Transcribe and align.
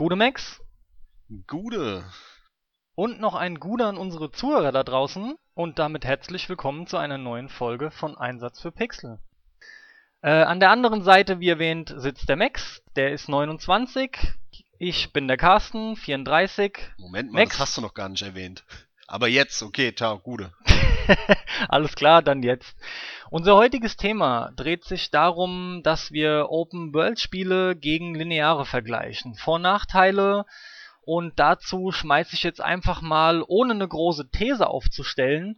Gute 0.00 0.16
Max. 0.16 0.62
Gute. 1.46 2.02
Und 2.94 3.20
noch 3.20 3.34
ein 3.34 3.60
Gude 3.60 3.84
an 3.84 3.98
unsere 3.98 4.32
Zuhörer 4.32 4.72
da 4.72 4.82
draußen 4.82 5.36
und 5.52 5.78
damit 5.78 6.06
herzlich 6.06 6.48
willkommen 6.48 6.86
zu 6.86 6.96
einer 6.96 7.18
neuen 7.18 7.50
Folge 7.50 7.90
von 7.90 8.16
Einsatz 8.16 8.62
für 8.62 8.72
Pixel. 8.72 9.18
Äh, 10.22 10.30
an 10.30 10.58
der 10.58 10.70
anderen 10.70 11.02
Seite, 11.02 11.38
wie 11.40 11.50
erwähnt, 11.50 11.92
sitzt 11.94 12.30
der 12.30 12.36
Max, 12.36 12.80
der 12.96 13.12
ist 13.12 13.28
29. 13.28 14.16
Ich 14.78 15.12
bin 15.12 15.28
der 15.28 15.36
Carsten, 15.36 15.96
34. 15.96 16.78
Moment 16.96 17.32
mal, 17.32 17.40
Max. 17.40 17.58
das 17.58 17.60
hast 17.60 17.76
du 17.76 17.82
noch 17.82 17.92
gar 17.92 18.08
nicht 18.08 18.22
erwähnt. 18.22 18.64
Aber 19.06 19.28
jetzt, 19.28 19.62
okay, 19.62 19.94
ciao, 19.94 20.18
Gude. 20.18 20.54
Alles 21.68 21.94
klar, 21.94 22.22
dann 22.22 22.42
jetzt. 22.42 22.76
Unser 23.30 23.56
heutiges 23.56 23.96
Thema 23.96 24.52
dreht 24.56 24.84
sich 24.84 25.10
darum, 25.10 25.82
dass 25.84 26.10
wir 26.12 26.46
Open-World-Spiele 26.50 27.76
gegen 27.76 28.14
Lineare 28.14 28.66
vergleichen. 28.66 29.34
Vor- 29.34 29.56
und 29.56 29.62
Nachteile. 29.62 30.44
Und 31.02 31.38
dazu 31.38 31.92
schmeiße 31.92 32.34
ich 32.34 32.42
jetzt 32.42 32.60
einfach 32.60 33.02
mal, 33.02 33.44
ohne 33.46 33.74
eine 33.74 33.88
große 33.88 34.30
These 34.30 34.66
aufzustellen, 34.66 35.56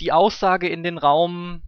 die 0.00 0.12
Aussage 0.12 0.68
in 0.68 0.82
den 0.82 0.98
Raum, 0.98 1.62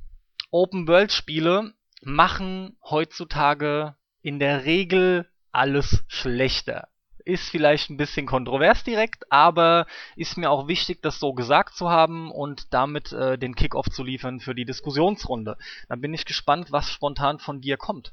Open-World-Spiele 0.50 1.74
machen 2.02 2.76
heutzutage 2.84 3.96
in 4.22 4.38
der 4.38 4.64
Regel 4.64 5.28
alles 5.52 6.04
schlechter. 6.08 6.88
Ist 7.24 7.48
vielleicht 7.48 7.90
ein 7.90 7.96
bisschen 7.96 8.26
kontrovers 8.26 8.84
direkt, 8.84 9.30
aber 9.30 9.86
ist 10.16 10.36
mir 10.36 10.50
auch 10.50 10.68
wichtig, 10.68 11.02
das 11.02 11.18
so 11.18 11.32
gesagt 11.32 11.74
zu 11.74 11.90
haben 11.90 12.30
und 12.30 12.72
damit 12.72 13.12
äh, 13.12 13.38
den 13.38 13.54
Kickoff 13.54 13.90
zu 13.90 14.02
liefern 14.02 14.40
für 14.40 14.54
die 14.54 14.64
Diskussionsrunde. 14.64 15.56
Dann 15.88 16.00
bin 16.00 16.14
ich 16.14 16.24
gespannt, 16.24 16.72
was 16.72 16.90
spontan 16.90 17.38
von 17.38 17.60
dir 17.60 17.76
kommt. 17.76 18.12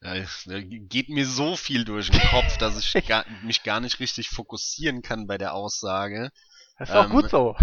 Da 0.00 0.16
geht 0.60 1.08
mir 1.08 1.26
so 1.26 1.56
viel 1.56 1.86
durch 1.86 2.10
den 2.10 2.20
Kopf, 2.20 2.58
dass 2.58 2.78
ich 2.78 3.06
gar, 3.08 3.24
mich 3.42 3.62
gar 3.62 3.80
nicht 3.80 4.00
richtig 4.00 4.28
fokussieren 4.28 5.00
kann 5.00 5.26
bei 5.26 5.38
der 5.38 5.54
Aussage. 5.54 6.30
Das 6.78 6.90
ist 6.90 6.94
ähm, 6.94 7.00
auch 7.00 7.10
gut 7.10 7.30
so. 7.30 7.56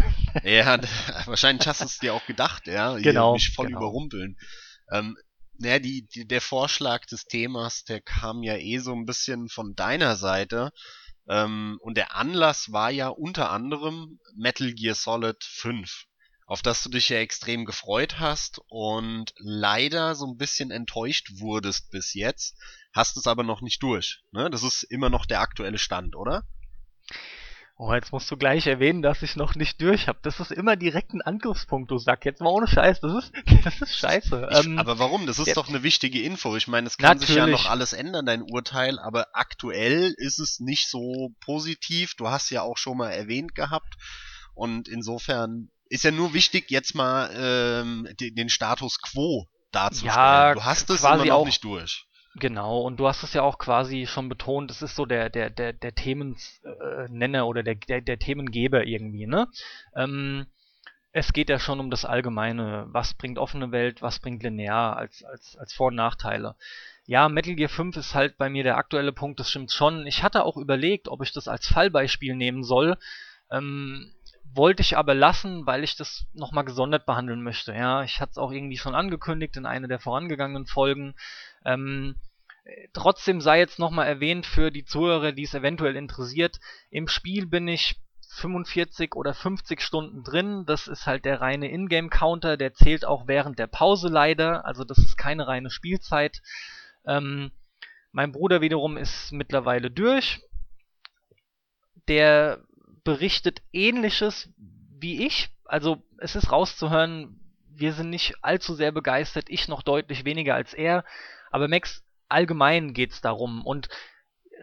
Ja, 0.43 0.79
wahrscheinlich 1.25 1.67
hast 1.67 1.81
du 1.81 1.85
es 1.85 1.99
dir 1.99 2.13
auch 2.13 2.25
gedacht, 2.25 2.67
ja. 2.67 2.97
Genau. 2.97 3.33
Mich 3.33 3.53
voll 3.53 3.67
genau. 3.67 3.79
überrumpeln. 3.79 4.37
Ähm, 4.91 5.17
naja, 5.61 5.79
die, 5.79 6.07
die, 6.07 6.27
der 6.27 6.41
Vorschlag 6.41 7.05
des 7.05 7.25
Themas, 7.25 7.83
der 7.83 8.01
kam 8.01 8.43
ja 8.43 8.55
eh 8.55 8.79
so 8.79 8.93
ein 8.93 9.05
bisschen 9.05 9.47
von 9.47 9.75
deiner 9.75 10.15
Seite. 10.15 10.71
Ähm, 11.29 11.77
und 11.81 11.97
der 11.97 12.15
Anlass 12.15 12.71
war 12.71 12.89
ja 12.89 13.07
unter 13.07 13.51
anderem 13.51 14.19
Metal 14.35 14.73
Gear 14.73 14.95
Solid 14.95 15.43
5, 15.43 16.05
auf 16.47 16.61
das 16.61 16.83
du 16.83 16.89
dich 16.89 17.09
ja 17.09 17.17
extrem 17.19 17.65
gefreut 17.65 18.19
hast 18.19 18.59
und 18.67 19.33
leider 19.37 20.15
so 20.15 20.25
ein 20.25 20.37
bisschen 20.37 20.71
enttäuscht 20.71 21.39
wurdest 21.39 21.91
bis 21.91 22.13
jetzt, 22.13 22.57
hast 22.91 23.15
es 23.17 23.27
aber 23.27 23.43
noch 23.43 23.61
nicht 23.61 23.83
durch. 23.83 24.23
Ne? 24.31 24.49
Das 24.49 24.63
ist 24.63 24.83
immer 24.83 25.09
noch 25.09 25.25
der 25.25 25.41
aktuelle 25.41 25.77
Stand, 25.77 26.15
oder? 26.15 26.43
Oh, 27.83 27.95
jetzt 27.95 28.11
musst 28.11 28.29
du 28.29 28.37
gleich 28.37 28.67
erwähnen, 28.67 29.01
dass 29.01 29.23
ich 29.23 29.35
noch 29.35 29.55
nicht 29.55 29.81
durch 29.81 30.07
habe. 30.07 30.19
Das 30.21 30.39
ist 30.39 30.51
immer 30.51 30.75
direkt 30.75 31.15
ein 31.15 31.21
Angriffspunkt, 31.23 31.89
du 31.89 31.97
sagst 31.97 32.25
jetzt 32.25 32.39
mal 32.39 32.51
ohne 32.51 32.67
Scheiß. 32.67 32.99
Das 32.99 33.11
ist, 33.11 33.33
das 33.63 33.81
ist 33.81 33.97
scheiße. 33.97 34.49
Ich, 34.51 34.65
ähm, 34.67 34.77
aber 34.77 34.99
warum? 34.99 35.25
Das 35.25 35.39
ist 35.39 35.47
jetzt, 35.47 35.57
doch 35.57 35.67
eine 35.67 35.81
wichtige 35.81 36.21
Info. 36.21 36.55
Ich 36.55 36.67
meine, 36.67 36.85
es 36.85 36.99
kann 36.99 37.17
natürlich. 37.17 37.29
sich 37.29 37.37
ja 37.37 37.47
noch 37.47 37.65
alles 37.65 37.93
ändern, 37.93 38.27
dein 38.27 38.43
Urteil, 38.43 38.99
aber 38.99 39.29
aktuell 39.33 40.13
ist 40.17 40.37
es 40.39 40.59
nicht 40.59 40.91
so 40.91 41.31
positiv. 41.43 42.13
Du 42.13 42.27
hast 42.27 42.51
ja 42.51 42.61
auch 42.61 42.77
schon 42.77 42.97
mal 42.97 43.09
erwähnt 43.09 43.55
gehabt. 43.55 43.95
Und 44.53 44.87
insofern 44.87 45.71
ist 45.89 46.03
ja 46.03 46.11
nur 46.11 46.35
wichtig, 46.35 46.69
jetzt 46.69 46.93
mal 46.93 47.31
ähm, 47.33 48.07
den, 48.19 48.35
den 48.35 48.49
Status 48.49 49.01
quo 49.01 49.47
darzustellen. 49.71 50.13
Ja, 50.13 50.53
du 50.53 50.63
hast 50.63 50.87
es 50.91 51.03
immer 51.03 51.25
noch 51.25 51.33
auch, 51.33 51.45
nicht 51.47 51.63
durch. 51.63 52.05
Genau, 52.35 52.81
und 52.81 52.97
du 52.97 53.07
hast 53.07 53.23
es 53.23 53.33
ja 53.33 53.41
auch 53.41 53.57
quasi 53.57 54.05
schon 54.07 54.29
betont, 54.29 54.71
es 54.71 54.81
ist 54.81 54.95
so 54.95 55.05
der, 55.05 55.29
der, 55.29 55.49
der, 55.49 55.73
der 55.73 55.93
Themennenner 55.93 57.39
äh, 57.39 57.41
oder 57.41 57.61
der, 57.61 57.75
der, 57.75 57.99
der 58.01 58.19
Themengeber 58.19 58.85
irgendwie, 58.85 59.27
ne? 59.27 59.47
Ähm, 59.95 60.47
es 61.11 61.33
geht 61.33 61.49
ja 61.49 61.59
schon 61.59 61.81
um 61.81 61.89
das 61.89 62.05
Allgemeine. 62.05 62.85
Was 62.91 63.13
bringt 63.13 63.37
offene 63.37 63.71
Welt, 63.73 64.01
was 64.01 64.19
bringt 64.19 64.43
linear 64.43 64.95
als, 64.95 65.23
als, 65.25 65.57
als 65.57 65.73
Vor- 65.73 65.87
und 65.87 65.95
Nachteile. 65.95 66.55
Ja, 67.05 67.27
Metal 67.27 67.55
Gear 67.55 67.67
5 67.67 67.97
ist 67.97 68.15
halt 68.15 68.37
bei 68.37 68.49
mir 68.49 68.63
der 68.63 68.77
aktuelle 68.77 69.11
Punkt, 69.11 69.39
das 69.39 69.49
stimmt 69.49 69.71
schon. 69.71 70.07
Ich 70.07 70.23
hatte 70.23 70.45
auch 70.45 70.55
überlegt, 70.55 71.09
ob 71.09 71.21
ich 71.21 71.33
das 71.33 71.49
als 71.49 71.67
Fallbeispiel 71.67 72.35
nehmen 72.35 72.63
soll. 72.63 72.97
Ähm, 73.49 74.13
wollte 74.53 74.81
ich 74.81 74.97
aber 74.97 75.13
lassen, 75.13 75.65
weil 75.65 75.83
ich 75.83 75.95
das 75.95 76.25
nochmal 76.33 76.65
gesondert 76.65 77.05
behandeln 77.05 77.41
möchte. 77.41 77.73
Ja, 77.73 78.03
ich 78.03 78.19
hatte 78.19 78.31
es 78.31 78.37
auch 78.37 78.51
irgendwie 78.51 78.77
schon 78.77 78.95
angekündigt 78.95 79.57
in 79.57 79.65
einer 79.65 79.87
der 79.87 79.99
vorangegangenen 79.99 80.65
Folgen. 80.65 81.15
Ähm, 81.65 82.15
trotzdem 82.93 83.41
sei 83.41 83.59
jetzt 83.59 83.79
nochmal 83.79 84.07
erwähnt 84.07 84.45
für 84.45 84.71
die 84.71 84.85
Zuhörer, 84.85 85.31
die 85.31 85.43
es 85.43 85.53
eventuell 85.53 85.95
interessiert, 85.95 86.59
im 86.89 87.07
Spiel 87.07 87.45
bin 87.45 87.67
ich 87.67 87.95
45 88.33 89.15
oder 89.15 89.33
50 89.33 89.81
Stunden 89.81 90.23
drin. 90.23 90.63
Das 90.65 90.87
ist 90.87 91.05
halt 91.05 91.25
der 91.25 91.41
reine 91.41 91.69
Ingame-Counter, 91.69 92.57
der 92.57 92.73
zählt 92.73 93.05
auch 93.05 93.27
während 93.27 93.59
der 93.59 93.67
Pause 93.67 94.07
leider, 94.07 94.65
also 94.65 94.83
das 94.83 94.97
ist 94.99 95.17
keine 95.17 95.47
reine 95.47 95.69
Spielzeit. 95.69 96.41
Ähm, 97.05 97.51
mein 98.11 98.31
Bruder 98.31 98.61
wiederum 98.61 98.97
ist 98.97 99.31
mittlerweile 99.31 99.91
durch. 99.91 100.41
Der 102.07 102.63
berichtet 103.03 103.61
ähnliches 103.73 104.49
wie 104.57 105.25
ich. 105.25 105.49
Also 105.65 106.03
es 106.17 106.35
ist 106.35 106.51
rauszuhören, 106.51 107.39
wir 107.69 107.93
sind 107.93 108.09
nicht 108.09 108.35
allzu 108.41 108.75
sehr 108.75 108.91
begeistert, 108.91 109.45
ich 109.49 109.67
noch 109.67 109.81
deutlich 109.81 110.25
weniger 110.25 110.55
als 110.55 110.73
er. 110.73 111.03
Aber 111.51 111.67
Max, 111.67 112.03
allgemein 112.27 112.93
geht's 112.93 113.21
darum. 113.21 113.65
Und 113.65 113.89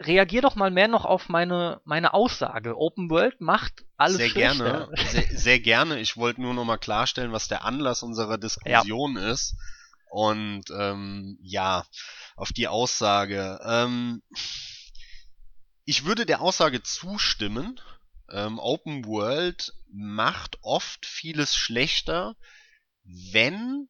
reagier 0.01 0.43
doch 0.43 0.55
mal 0.55 0.71
mehr 0.71 0.89
noch 0.89 1.05
auf 1.05 1.29
meine, 1.29 1.81
meine 1.85 2.15
Aussage. 2.15 2.77
Open 2.77 3.11
World 3.11 3.41
macht 3.41 3.85
alles 3.97 4.17
sehr 4.17 4.31
schlechter. 4.31 4.89
gerne, 4.89 4.91
sehr, 5.11 5.39
sehr 5.39 5.61
gerne. 5.61 6.01
Ich 6.01 6.17
wollte 6.17 6.41
nur 6.41 6.55
noch 6.55 6.65
mal 6.65 6.79
klarstellen, 6.79 7.33
was 7.33 7.49
der 7.49 7.65
Anlass 7.65 8.03
unserer 8.03 8.39
Diskussion 8.39 9.17
ja. 9.17 9.31
ist. 9.31 9.55
Und 10.11 10.65
ähm, 10.71 11.39
ja, 11.43 11.85
auf 12.37 12.53
die 12.53 12.69
Aussage. 12.69 13.61
Ähm, 13.63 14.23
ich 15.85 16.05
würde 16.05 16.25
der 16.25 16.41
Aussage 16.41 16.83
zustimmen. 16.83 17.81
Ähm, 18.31 18.59
Open 18.59 19.05
World 19.07 19.73
macht 19.91 20.59
oft 20.63 21.07
vieles 21.07 21.55
schlechter, 21.55 22.37
wenn 23.05 23.89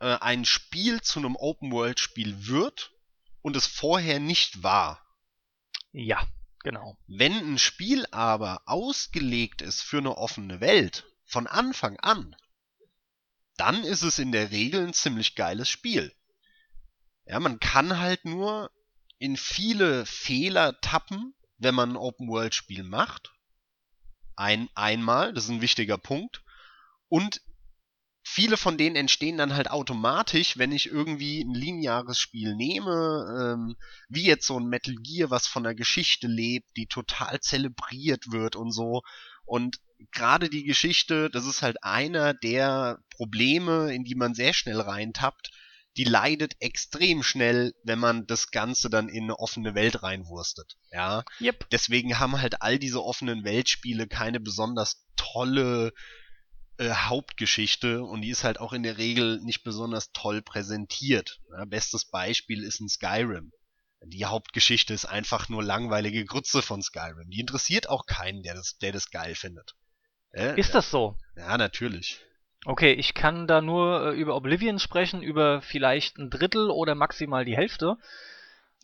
äh, 0.00 0.16
ein 0.20 0.44
Spiel 0.44 1.00
zu 1.00 1.20
einem 1.20 1.36
Open-World-Spiel 1.36 2.46
wird 2.46 2.92
und 3.42 3.56
es 3.56 3.66
vorher 3.66 4.18
nicht 4.18 4.62
war. 4.62 5.04
Ja, 5.92 6.26
genau. 6.62 6.98
Wenn 7.06 7.32
ein 7.32 7.58
Spiel 7.58 8.06
aber 8.10 8.62
ausgelegt 8.66 9.62
ist 9.62 9.82
für 9.82 9.98
eine 9.98 10.16
offene 10.16 10.60
Welt, 10.60 11.06
von 11.24 11.46
Anfang 11.46 11.98
an, 12.00 12.34
dann 13.56 13.84
ist 13.84 14.02
es 14.02 14.18
in 14.18 14.32
der 14.32 14.50
Regel 14.50 14.86
ein 14.86 14.92
ziemlich 14.92 15.36
geiles 15.36 15.68
Spiel. 15.68 16.14
Ja, 17.26 17.38
man 17.38 17.60
kann 17.60 17.98
halt 17.98 18.24
nur 18.24 18.72
in 19.18 19.36
viele 19.36 20.06
Fehler 20.06 20.80
tappen, 20.80 21.34
wenn 21.58 21.74
man 21.74 21.90
ein 21.90 21.96
Open-World-Spiel 21.96 22.82
macht. 22.82 23.32
Ein, 24.34 24.70
einmal, 24.74 25.34
das 25.34 25.44
ist 25.44 25.50
ein 25.50 25.60
wichtiger 25.60 25.98
Punkt. 25.98 26.42
Und 27.08 27.42
viele 28.22 28.56
von 28.56 28.76
denen 28.76 28.96
entstehen 28.96 29.38
dann 29.38 29.54
halt 29.54 29.70
automatisch, 29.70 30.58
wenn 30.58 30.72
ich 30.72 30.86
irgendwie 30.86 31.42
ein 31.42 31.54
lineares 31.54 32.18
Spiel 32.18 32.54
nehme, 32.54 33.54
ähm, 33.56 33.76
wie 34.08 34.24
jetzt 34.24 34.46
so 34.46 34.58
ein 34.58 34.66
Metal 34.66 34.94
Gear, 34.94 35.30
was 35.30 35.46
von 35.46 35.62
der 35.62 35.74
Geschichte 35.74 36.26
lebt, 36.26 36.68
die 36.76 36.86
total 36.86 37.40
zelebriert 37.40 38.30
wird 38.30 38.56
und 38.56 38.72
so. 38.72 39.02
Und 39.44 39.80
gerade 40.12 40.48
die 40.48 40.64
Geschichte, 40.64 41.30
das 41.30 41.46
ist 41.46 41.62
halt 41.62 41.82
einer 41.82 42.34
der 42.34 43.00
Probleme, 43.10 43.92
in 43.92 44.04
die 44.04 44.14
man 44.14 44.34
sehr 44.34 44.52
schnell 44.52 44.80
reintappt. 44.80 45.50
Die 45.96 46.04
leidet 46.04 46.54
extrem 46.60 47.24
schnell, 47.24 47.74
wenn 47.82 47.98
man 47.98 48.26
das 48.26 48.52
Ganze 48.52 48.90
dann 48.90 49.08
in 49.08 49.24
eine 49.24 49.40
offene 49.40 49.74
Welt 49.74 50.04
reinwurstet. 50.04 50.76
Ja. 50.92 51.24
Yep. 51.40 51.68
Deswegen 51.72 52.20
haben 52.20 52.40
halt 52.40 52.62
all 52.62 52.78
diese 52.78 53.02
offenen 53.02 53.42
Weltspiele 53.42 54.06
keine 54.06 54.38
besonders 54.38 55.04
tolle 55.16 55.92
äh, 56.80 56.90
Hauptgeschichte 56.92 58.02
und 58.02 58.22
die 58.22 58.30
ist 58.30 58.42
halt 58.42 58.58
auch 58.58 58.72
in 58.72 58.82
der 58.82 58.96
Regel 58.96 59.38
nicht 59.42 59.62
besonders 59.62 60.12
toll 60.12 60.40
präsentiert. 60.40 61.40
Ja, 61.52 61.66
bestes 61.66 62.06
Beispiel 62.06 62.64
ist 62.64 62.80
ein 62.80 62.88
Skyrim. 62.88 63.52
Die 64.02 64.24
Hauptgeschichte 64.24 64.94
ist 64.94 65.04
einfach 65.04 65.50
nur 65.50 65.62
langweilige 65.62 66.24
Grütze 66.24 66.62
von 66.62 66.82
Skyrim. 66.82 67.28
Die 67.28 67.40
interessiert 67.40 67.90
auch 67.90 68.06
keinen, 68.06 68.42
der 68.42 68.54
das, 68.54 68.78
der 68.78 68.92
das 68.92 69.10
geil 69.10 69.34
findet. 69.34 69.74
Äh, 70.32 70.58
ist 70.58 70.74
das 70.74 70.90
so? 70.90 71.18
Ja, 71.36 71.58
natürlich. 71.58 72.18
Okay, 72.64 72.92
ich 72.92 73.12
kann 73.12 73.46
da 73.46 73.60
nur 73.60 74.12
äh, 74.12 74.16
über 74.16 74.34
Oblivion 74.34 74.78
sprechen, 74.78 75.22
über 75.22 75.60
vielleicht 75.60 76.16
ein 76.16 76.30
Drittel 76.30 76.70
oder 76.70 76.94
maximal 76.94 77.44
die 77.44 77.56
Hälfte. 77.56 77.98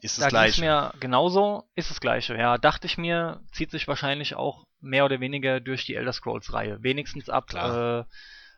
Ist 0.00 0.18
das 0.18 0.24
da 0.24 0.28
gleiche. 0.28 0.60
mir 0.60 0.92
genauso, 1.00 1.64
ist 1.74 1.90
das 1.90 2.00
gleiche. 2.00 2.36
Ja, 2.36 2.58
dachte 2.58 2.86
ich 2.86 2.98
mir, 2.98 3.40
zieht 3.52 3.70
sich 3.70 3.88
wahrscheinlich 3.88 4.34
auch 4.34 4.66
mehr 4.80 5.04
oder 5.04 5.20
weniger 5.20 5.60
durch 5.60 5.86
die 5.86 5.94
Elder 5.94 6.12
Scrolls 6.12 6.52
Reihe. 6.52 6.82
Wenigstens 6.82 7.30
ab 7.30 7.52
äh, 7.54 8.04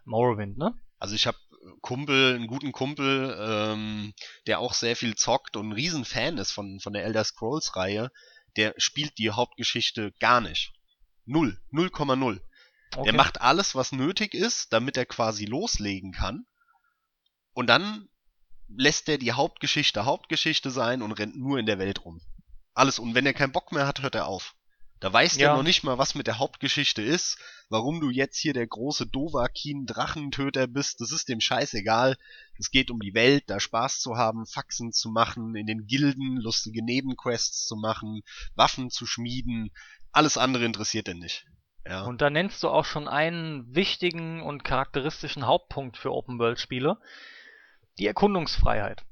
Morrowind, 0.05 0.59
ne? 0.59 0.75
Also 0.99 1.15
ich 1.15 1.27
habe 1.27 1.39
Kumpel, 1.81 2.35
einen 2.35 2.49
guten 2.49 2.73
Kumpel, 2.73 3.37
ähm, 3.41 4.15
der 4.47 4.59
auch 4.59 4.75
sehr 4.75 4.97
viel 4.97 5.15
zockt 5.15 5.57
und 5.57 5.69
ein 5.69 5.73
Riesenfan 5.73 6.39
ist 6.39 6.53
von, 6.53 6.81
von 6.81 6.93
der 6.93 7.05
Elder 7.05 7.23
Scrolls-Reihe, 7.25 8.11
der 8.57 8.75
spielt 8.77 9.19
die 9.19 9.31
Hauptgeschichte 9.31 10.13
gar 10.19 10.41
nicht. 10.41 10.73
Null. 11.25 11.61
0,0. 11.73 12.41
Okay. 12.97 13.05
Der 13.05 13.13
macht 13.13 13.41
alles, 13.41 13.75
was 13.75 13.93
nötig 13.93 14.35
ist, 14.35 14.73
damit 14.73 14.97
er 14.97 15.07
quasi 15.07 15.45
loslegen 15.45 16.13
kann. 16.13 16.47
Und 17.53 17.69
dann 17.69 18.09
lässt 18.69 19.09
er 19.09 19.19
die 19.19 19.33
Hauptgeschichte 19.33 20.05
Hauptgeschichte 20.05 20.71
sein 20.71 21.03
und 21.03 21.13
rennt 21.13 21.37
nur 21.37 21.59
in 21.59 21.67
der 21.67 21.79
Welt 21.79 22.05
rum. 22.05 22.21
Alles. 22.75 22.99
Und 22.99 23.15
wenn 23.15 23.27
er 23.27 23.35
keinen 23.35 23.53
Bock 23.53 23.73
mehr 23.73 23.87
hat, 23.87 24.03
hört 24.03 24.15
er 24.15 24.27
auf. 24.27 24.55
Da 25.01 25.13
weiß 25.13 25.37
Ja. 25.37 25.49
der 25.49 25.57
noch 25.57 25.63
nicht 25.63 25.85
mal, 25.85 25.97
was 25.99 26.17
mit 26.17 26.27
der 26.27 26.39
Hauptgeschichte 26.39 27.03
ist, 27.03 27.39
warum 27.69 28.01
du 28.01 28.11
jetzt 28.11 28.37
hier 28.37 28.53
der 28.53 28.67
große 28.67 29.07
Dovakin 29.07 29.87
Drachentöter 29.87 30.67
bist, 30.67 31.01
das 31.01 31.13
ist 31.13 31.29
dem 31.29 31.41
scheißegal. 31.41 32.17
Es 32.59 32.71
geht 32.71 32.91
um 32.91 32.99
die 32.99 33.15
Welt, 33.15 33.45
da 33.47 33.61
Spaß 33.61 34.01
zu 34.01 34.17
haben, 34.17 34.45
Faxen 34.45 34.93
zu 34.93 35.11
machen, 35.11 35.55
in 35.55 35.67
den 35.67 35.87
Gilden 35.87 36.37
lustige 36.39 36.85
Nebenquests 36.85 37.67
zu 37.67 37.77
machen, 37.77 38.23
Waffen 38.57 38.91
zu 38.91 39.07
schmieden. 39.07 39.71
Alles 40.11 40.37
andere 40.37 40.65
interessiert 40.65 41.07
den 41.07 41.19
nicht. 41.19 41.47
Ja. 41.87 42.03
Und 42.03 42.21
da 42.21 42.29
nennst 42.29 42.63
du 42.65 42.69
auch 42.69 42.85
schon 42.85 43.07
einen 43.07 43.73
wichtigen 43.73 44.43
und 44.43 44.65
charakteristischen 44.65 45.47
Hauptpunkt 45.47 45.97
für 45.97 46.11
Open-World-Spiele. 46.13 46.99
Die 47.99 48.07
Erkundungsfreiheit. 48.07 49.05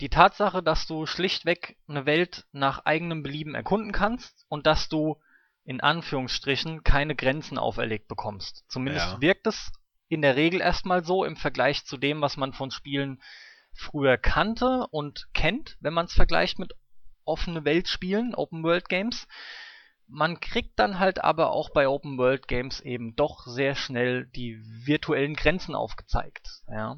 Die 0.00 0.08
Tatsache, 0.08 0.62
dass 0.62 0.86
du 0.86 1.06
schlichtweg 1.06 1.76
eine 1.88 2.06
Welt 2.06 2.46
nach 2.52 2.84
eigenem 2.84 3.22
Belieben 3.22 3.54
erkunden 3.54 3.92
kannst 3.92 4.46
und 4.48 4.66
dass 4.66 4.88
du 4.88 5.20
in 5.64 5.80
Anführungsstrichen 5.80 6.84
keine 6.84 7.16
Grenzen 7.16 7.58
auferlegt 7.58 8.08
bekommst. 8.08 8.64
Zumindest 8.68 9.06
Ja. 9.06 9.20
wirkt 9.20 9.46
es 9.46 9.72
in 10.08 10.22
der 10.22 10.36
Regel 10.36 10.60
erstmal 10.60 11.04
so 11.04 11.24
im 11.24 11.36
Vergleich 11.36 11.84
zu 11.84 11.96
dem, 11.96 12.20
was 12.20 12.36
man 12.36 12.52
von 12.52 12.70
Spielen 12.70 13.20
früher 13.74 14.16
kannte 14.16 14.86
und 14.90 15.28
kennt, 15.34 15.76
wenn 15.80 15.92
man 15.92 16.06
es 16.06 16.14
vergleicht 16.14 16.58
mit 16.58 16.72
offene 17.24 17.64
Weltspielen, 17.64 18.34
Open 18.34 18.62
World 18.62 18.88
Games. 18.88 19.28
Man 20.06 20.40
kriegt 20.40 20.78
dann 20.78 20.98
halt 20.98 21.22
aber 21.22 21.50
auch 21.50 21.70
bei 21.70 21.86
Open 21.86 22.16
World 22.16 22.48
Games 22.48 22.80
eben 22.80 23.14
doch 23.14 23.46
sehr 23.46 23.74
schnell 23.74 24.26
die 24.26 24.58
virtuellen 24.86 25.34
Grenzen 25.34 25.74
aufgezeigt. 25.74 26.48
Ja. 26.68 26.96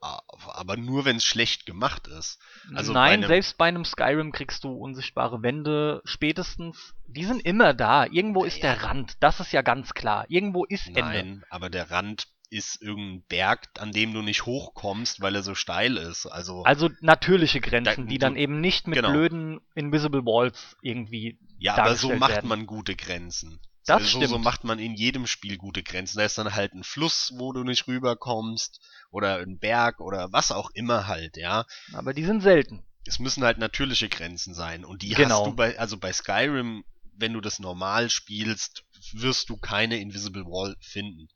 Aber 0.00 0.76
nur 0.76 1.04
wenn 1.04 1.16
es 1.16 1.24
schlecht 1.24 1.66
gemacht 1.66 2.06
ist. 2.06 2.38
Also 2.74 2.92
bei 2.92 3.00
Nein, 3.00 3.12
einem- 3.20 3.28
selbst 3.28 3.58
bei 3.58 3.66
einem 3.66 3.84
Skyrim 3.84 4.32
kriegst 4.32 4.64
du 4.64 4.72
unsichtbare 4.72 5.42
Wände 5.42 6.00
spätestens. 6.04 6.94
Die 7.06 7.24
sind 7.24 7.44
immer 7.44 7.74
da. 7.74 8.06
Irgendwo 8.06 8.44
ist 8.44 8.62
der 8.62 8.82
Rand. 8.84 9.14
Das 9.20 9.40
ist 9.40 9.52
ja 9.52 9.62
ganz 9.62 9.94
klar. 9.94 10.24
Irgendwo 10.28 10.64
ist 10.64 10.86
Ende. 10.88 11.00
Nein, 11.00 11.44
aber 11.50 11.70
der 11.70 11.90
Rand 11.90 12.28
ist 12.50 12.80
irgendein 12.80 13.24
Berg, 13.28 13.68
an 13.78 13.92
dem 13.92 14.14
du 14.14 14.22
nicht 14.22 14.46
hochkommst, 14.46 15.20
weil 15.20 15.34
er 15.34 15.42
so 15.42 15.54
steil 15.54 15.98
ist. 15.98 16.24
Also, 16.26 16.62
Also 16.62 16.88
natürliche 17.00 17.60
Grenzen, 17.60 18.04
Da- 18.06 18.10
die 18.10 18.18
dann 18.18 18.36
eben 18.36 18.60
nicht 18.62 18.86
mit 18.86 18.96
genau. 18.96 19.10
blöden 19.10 19.60
Invisible 19.74 20.24
Walls 20.24 20.76
irgendwie. 20.80 21.38
ja, 21.58 21.76
aber 21.76 21.94
so 21.96 22.14
macht 22.14 22.30
werden. 22.30 22.48
man 22.48 22.66
gute 22.66 22.96
Grenzen. 22.96 23.60
Das 23.88 24.10
so, 24.10 24.20
so 24.20 24.26
stimmt. 24.26 24.44
macht 24.44 24.64
man 24.64 24.78
in 24.78 24.94
jedem 24.94 25.26
Spiel 25.26 25.56
gute 25.56 25.82
Grenzen. 25.82 26.18
Da 26.18 26.24
ist 26.24 26.38
dann 26.38 26.54
halt 26.54 26.74
ein 26.74 26.84
Fluss, 26.84 27.32
wo 27.36 27.52
du 27.52 27.64
nicht 27.64 27.86
rüberkommst, 27.86 28.80
oder 29.10 29.38
ein 29.38 29.58
Berg 29.58 30.00
oder 30.00 30.32
was 30.32 30.52
auch 30.52 30.70
immer 30.70 31.06
halt, 31.06 31.36
ja. 31.36 31.64
Aber 31.92 32.12
die 32.14 32.24
sind 32.24 32.42
selten. 32.42 32.84
Es 33.06 33.18
müssen 33.18 33.44
halt 33.44 33.58
natürliche 33.58 34.08
Grenzen 34.08 34.54
sein. 34.54 34.84
Und 34.84 35.02
die 35.02 35.10
Genau. 35.10 35.38
hast 35.38 35.46
du 35.46 35.54
bei, 35.54 35.78
also 35.78 35.96
bei 35.96 36.12
Skyrim, 36.12 36.84
wenn 37.16 37.32
du 37.32 37.40
das 37.40 37.58
normal 37.58 38.10
spielst, 38.10 38.84
wirst 39.12 39.48
du 39.48 39.56
keine 39.56 39.98
Invisible 39.98 40.44
Wall 40.44 40.76
finden. 40.80 41.28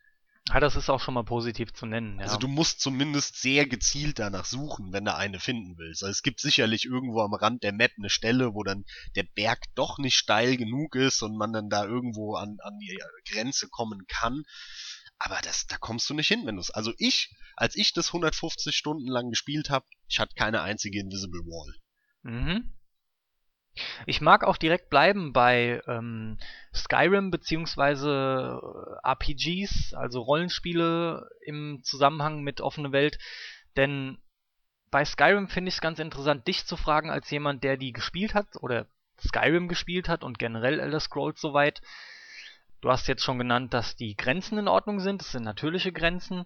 Ja, 0.49 0.59
das 0.59 0.75
ist 0.75 0.91
auch 0.91 1.01
schon 1.01 1.15
mal 1.15 1.23
positiv 1.23 1.73
zu 1.73 1.87
nennen. 1.87 2.19
Ja. 2.19 2.25
Also 2.25 2.37
du 2.37 2.49
musst 2.49 2.81
zumindest 2.81 3.41
sehr 3.41 3.67
gezielt 3.67 4.19
danach 4.19 4.45
suchen, 4.45 4.93
wenn 4.93 5.05
du 5.05 5.15
eine 5.15 5.39
finden 5.39 5.79
willst. 5.79 6.03
Also 6.03 6.11
es 6.11 6.23
gibt 6.23 6.41
sicherlich 6.41 6.85
irgendwo 6.85 7.21
am 7.21 7.33
Rand 7.33 7.63
der 7.63 7.73
Map 7.73 7.93
eine 7.97 8.11
Stelle, 8.11 8.53
wo 8.55 8.65
dann 8.65 8.85
der 9.15 9.23
Berg 9.23 9.61
doch 9.77 9.99
nicht 9.99 10.17
steil 10.17 10.57
genug 10.57 10.97
ist 10.97 11.23
und 11.23 11.37
man 11.37 11.53
dann 11.53 11.69
da 11.69 11.85
irgendwo 11.85 12.35
an, 12.35 12.57
an 12.61 12.79
die 12.79 12.99
Grenze 13.31 13.69
kommen 13.69 14.07
kann. 14.09 14.43
Aber 15.19 15.41
das, 15.43 15.69
da 15.69 15.77
kommst 15.79 16.11
du 16.11 16.15
nicht 16.15 16.27
hin, 16.27 16.43
wenn 16.45 16.57
du 16.57 16.61
es. 16.61 16.71
Also 16.71 16.93
ich, 16.99 17.33
als 17.55 17.77
ich 17.77 17.93
das 17.93 18.09
150 18.09 18.75
Stunden 18.75 19.07
lang 19.07 19.31
gespielt 19.31 19.71
habe, 19.71 19.87
ich 20.09 20.19
hatte 20.19 20.35
keine 20.35 20.63
einzige 20.63 20.99
Invisible 20.99 21.43
Wall. 21.43 21.75
Mhm. 22.23 22.73
Ich 24.07 24.21
mag 24.21 24.45
auch 24.45 24.57
direkt 24.57 24.91
bleiben 24.91 25.33
bei 25.33 25.81
ähm, 25.87 26.39
Skyrim 26.75 27.31
beziehungsweise 27.31 28.61
äh, 29.03 29.09
RPGs, 29.09 29.95
also 29.95 30.21
Rollenspiele 30.21 31.29
im 31.47 31.81
Zusammenhang 31.83 32.43
mit 32.43 32.61
offene 32.61 32.93
Welt, 32.93 33.19
denn 33.77 34.19
bei 34.91 35.05
Skyrim 35.07 35.49
finde 35.49 35.71
ich 35.71 35.77
es 35.77 35.81
ganz 35.81 35.99
interessant, 35.99 36.47
dich 36.47 36.67
zu 36.67 36.77
fragen 36.77 37.11
als 37.11 37.31
jemand, 37.31 37.65
der 37.65 37.79
die 37.79 37.93
gespielt 37.93 38.35
hat 38.35 38.47
oder 38.61 38.87
Skyrim 39.19 39.69
gespielt 39.69 40.09
hat 40.09 40.23
und 40.23 40.39
generell 40.39 40.79
Elder 40.79 41.01
Scrolls 41.01 41.41
soweit. 41.41 41.81
Du 42.83 42.91
hast 42.91 43.09
jetzt 43.09 43.23
schon 43.23 43.39
genannt, 43.39 43.73
dass 43.73 43.97
die 43.97 44.17
Grenzen 44.17 44.59
in 44.59 44.69
Ordnung 44.69 45.01
sind, 45.01 45.23
das 45.23 45.33
sind 45.33 45.45
natürliche 45.45 45.93
Grenzen. 45.93 46.45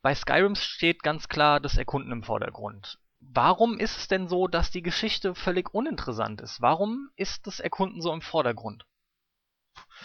Bei 0.00 0.14
Skyrim 0.14 0.54
steht 0.54 1.02
ganz 1.02 1.28
klar 1.28 1.58
das 1.58 1.76
Erkunden 1.76 2.12
im 2.12 2.22
Vordergrund. 2.22 2.98
Warum 3.30 3.78
ist 3.78 3.96
es 3.98 4.08
denn 4.08 4.26
so, 4.28 4.48
dass 4.48 4.70
die 4.70 4.82
Geschichte 4.82 5.34
völlig 5.34 5.74
uninteressant 5.74 6.40
ist? 6.40 6.60
Warum 6.62 7.10
ist 7.16 7.46
das 7.46 7.60
Erkunden 7.60 8.00
so 8.00 8.12
im 8.12 8.22
Vordergrund? 8.22 8.84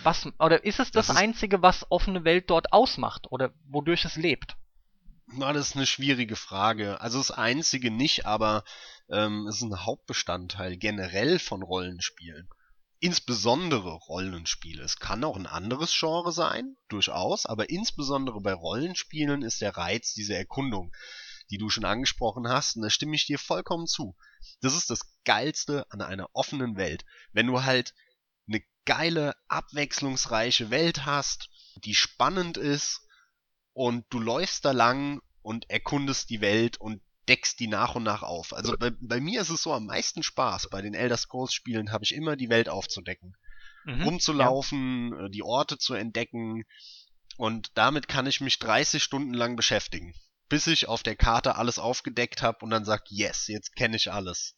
Was, 0.04 0.28
oder 0.40 0.64
ist 0.66 0.80
es 0.80 0.92
das, 0.92 1.08
Das 1.08 1.16
ist- 1.16 1.22
Einzige, 1.22 1.62
was 1.62 1.90
offene 1.90 2.26
Welt 2.26 2.50
dort 2.50 2.74
ausmacht 2.74 3.32
oder 3.32 3.54
wodurch 3.66 4.06
es 4.06 4.16
lebt? 4.18 4.58
Na, 5.28 5.54
das 5.54 5.70
ist 5.70 5.76
eine 5.78 5.86
schwierige 5.86 6.36
Frage. 6.36 7.00
Also 7.00 7.18
das 7.18 7.32
einzige 7.32 7.92
nicht, 7.92 8.26
aber 8.26 8.64
ähm, 9.10 9.48
es 9.48 9.56
ist 9.58 9.62
ein 9.64 9.86
Hauptbestandteil 9.86 10.76
generell 10.78 11.40
von 11.40 11.64
Rollenspielen. 11.64 12.50
Insbesondere 13.00 13.92
Rollenspiele. 13.94 14.84
Es 14.84 14.98
kann 14.98 15.24
auch 15.24 15.38
ein 15.38 15.48
anderes 15.48 15.94
Genre 15.98 16.32
sein, 16.32 16.76
durchaus, 16.90 17.46
aber 17.46 17.70
insbesondere 17.70 18.42
bei 18.42 18.54
Rollenspielen 18.54 19.42
ist 19.44 19.62
der 19.62 19.76
Reiz 19.76 20.14
diese 20.14 20.36
Erkundung, 20.36 20.92
die 21.50 21.58
du 21.58 21.70
schon 21.70 21.86
angesprochen 21.86 22.48
hast, 22.48 22.76
und 22.76 22.84
da 22.84 22.90
stimme 22.90 23.16
ich 23.16 23.26
dir 23.26 23.40
vollkommen 23.40 23.88
zu. 23.88 24.16
Das 24.62 24.76
ist 24.76 24.90
das 24.90 25.02
Geilste 25.26 25.86
an 25.92 26.02
einer 26.02 26.30
offenen 26.34 26.76
Welt. 26.78 27.06
Wenn 27.32 27.48
du 27.48 27.64
halt 27.64 27.94
eine 28.48 28.62
geile, 28.86 29.36
abwechslungsreiche 29.48 30.70
Welt 30.70 31.06
hast, 31.06 31.50
die 31.84 31.96
spannend 31.96 32.58
ist, 32.58 33.02
und 33.74 34.06
du 34.10 34.20
läufst 34.20 34.66
da 34.66 34.72
lang 34.72 35.22
und 35.42 35.70
erkundest 35.70 36.30
die 36.30 36.42
Welt 36.42 36.78
und 36.78 37.02
deckst 37.28 37.60
die 37.60 37.68
nach 37.68 37.96
und 37.96 38.04
nach 38.04 38.22
auf. 38.22 38.54
Also 38.54 38.78
bei, 38.78 38.92
bei 39.00 39.20
mir 39.20 39.42
ist 39.42 39.50
es 39.50 39.64
so 39.64 39.74
am 39.74 39.86
meisten 39.86 40.24
Spaß. 40.24 40.70
Bei 40.70 40.82
den 40.82 40.94
Elder 40.94 41.18
Scrolls 41.18 41.54
Spielen 41.54 41.92
habe 41.92 42.04
ich 42.04 42.14
immer 42.14 42.36
die 42.36 42.50
Welt 42.50 42.70
aufzudecken, 42.70 43.36
Mhm. 43.86 44.04
rumzulaufen, 44.04 45.14
äh, 45.14 45.30
die 45.30 45.44
Orte 45.44 45.78
zu 45.78 45.94
entdecken 45.94 46.64
und 47.38 47.72
damit 47.74 48.08
kann 48.08 48.28
ich 48.28 48.40
mich 48.42 48.60
30 48.60 49.04
Stunden 49.04 49.34
lang 49.34 49.56
beschäftigen, 49.56 50.14
bis 50.54 50.68
ich 50.68 50.88
auf 50.88 51.02
der 51.02 51.16
Karte 51.16 51.56
alles 51.56 51.80
aufgedeckt 51.80 52.44
habe 52.44 52.60
und 52.64 52.70
dann 52.70 52.86
sag, 52.86 53.10
yes, 53.10 53.48
jetzt 53.48 53.76
kenne 53.76 53.96
ich 53.96 54.12
alles. 54.12 54.56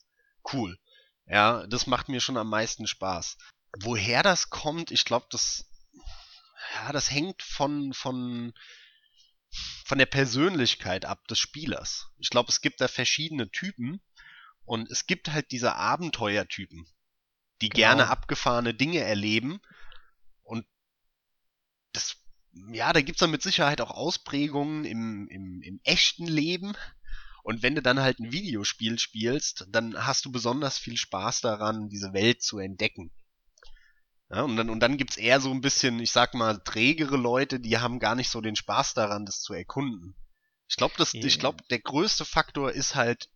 Cool. 0.52 0.78
Ja, 1.26 1.66
das 1.68 1.88
macht 1.88 2.10
mir 2.10 2.20
schon 2.20 2.36
am 2.36 2.50
meisten 2.50 2.86
Spaß. 2.86 3.38
Woher 3.80 4.22
das 4.22 4.50
kommt, 4.50 4.92
ich 4.92 5.06
glaube, 5.06 5.28
das 5.30 5.70
ja, 6.74 6.92
das 6.92 7.12
hängt 7.12 7.42
von 7.42 7.94
von 7.94 8.54
von 9.86 9.98
der 9.98 10.06
Persönlichkeit 10.06 11.06
ab 11.06 11.26
des 11.30 11.40
Spielers. 11.40 12.08
Ich 12.18 12.30
glaube, 12.30 12.50
es 12.50 12.60
gibt 12.60 12.82
da 12.82 12.90
verschiedene 12.90 13.50
Typen 13.50 14.02
und 14.66 14.92
es 14.92 15.06
gibt 15.06 15.32
halt 15.32 15.52
diese 15.52 15.76
Abenteuertypen, 15.76 16.86
die 17.62 17.70
Genau. 17.70 17.78
gerne 17.78 18.10
abgefahrene 18.10 18.74
Dinge 18.74 19.00
erleben 19.00 19.62
und 20.44 20.68
das, 21.94 22.18
ja, 22.72 22.94
da 22.94 23.02
gibt's 23.02 23.20
dann 23.20 23.32
mit 23.32 23.42
Sicherheit 23.42 23.82
auch 23.82 23.92
Ausprägungen 23.92 24.86
im, 24.86 25.28
im, 25.28 25.62
im 25.62 25.80
echten 25.84 26.26
Leben. 26.26 26.74
Und 27.44 27.62
wenn 27.62 27.76
du 27.76 27.82
dann 27.82 28.00
halt 28.00 28.20
ein 28.20 28.32
Videospiel 28.32 28.98
spielst, 28.98 29.68
dann 29.70 29.96
hast 30.06 30.26
du 30.26 30.32
besonders 30.32 30.78
viel 30.78 30.98
Spaß 30.98 31.42
daran, 31.42 31.90
diese 31.90 32.14
Welt 32.14 32.42
zu 32.42 32.58
entdecken. 32.58 33.12
Ja, 34.32 34.42
und 34.42 34.58
dann, 34.58 34.70
und 34.72 34.80
dann 34.80 34.98
gibt's 34.98 35.18
eher 35.18 35.40
so 35.40 35.52
ein 35.52 35.62
bisschen, 35.62 36.00
ich 36.00 36.12
sag 36.12 36.34
mal, 36.34 36.60
trägere 36.64 37.18
Leute, 37.18 37.60
die 37.60 37.78
haben 37.78 38.00
gar 38.00 38.16
nicht 38.16 38.30
so 38.30 38.42
den 38.42 38.56
Spaß 38.56 38.96
daran, 38.96 39.26
das 39.26 39.42
zu 39.42 39.54
erkunden. 39.54 40.16
Ich 40.68 40.78
glaube, 40.78 40.94
ich 41.14 41.40
glaube, 41.40 41.64
der 41.70 41.80
größte 41.80 42.26
Faktor 42.26 42.72
ist 42.72 42.96
halt 42.96 43.30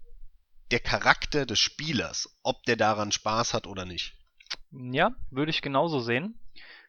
der 0.71 0.79
Charakter 0.79 1.45
des 1.45 1.59
Spielers, 1.59 2.35
ob 2.41 2.63
der 2.63 2.75
daran 2.75 3.11
Spaß 3.11 3.53
hat 3.53 3.67
oder 3.67 3.85
nicht. 3.85 4.15
Ja, 4.71 5.15
würde 5.29 5.51
ich 5.51 5.61
genauso 5.61 5.99
sehen. 5.99 6.39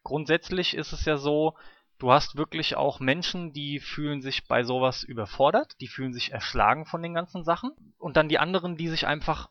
Grundsätzlich 0.02 0.74
ist 0.74 0.92
es 0.92 1.04
ja 1.04 1.18
so, 1.18 1.56
du 2.00 2.10
hast 2.10 2.36
wirklich 2.36 2.76
auch 2.76 2.98
Menschen, 2.98 3.52
die 3.52 3.78
fühlen 3.78 4.20
sich 4.22 4.46
bei 4.48 4.64
sowas 4.64 5.04
überfordert, 5.04 5.76
die 5.80 5.88
fühlen 5.88 6.12
sich 6.12 6.32
erschlagen 6.32 6.86
von 6.86 7.02
den 7.02 7.14
ganzen 7.14 7.44
Sachen. 7.44 7.70
Und 7.98 8.16
dann 8.16 8.28
die 8.28 8.38
anderen, 8.38 8.76
die 8.76 8.88
sich 8.88 9.06
einfach 9.06 9.48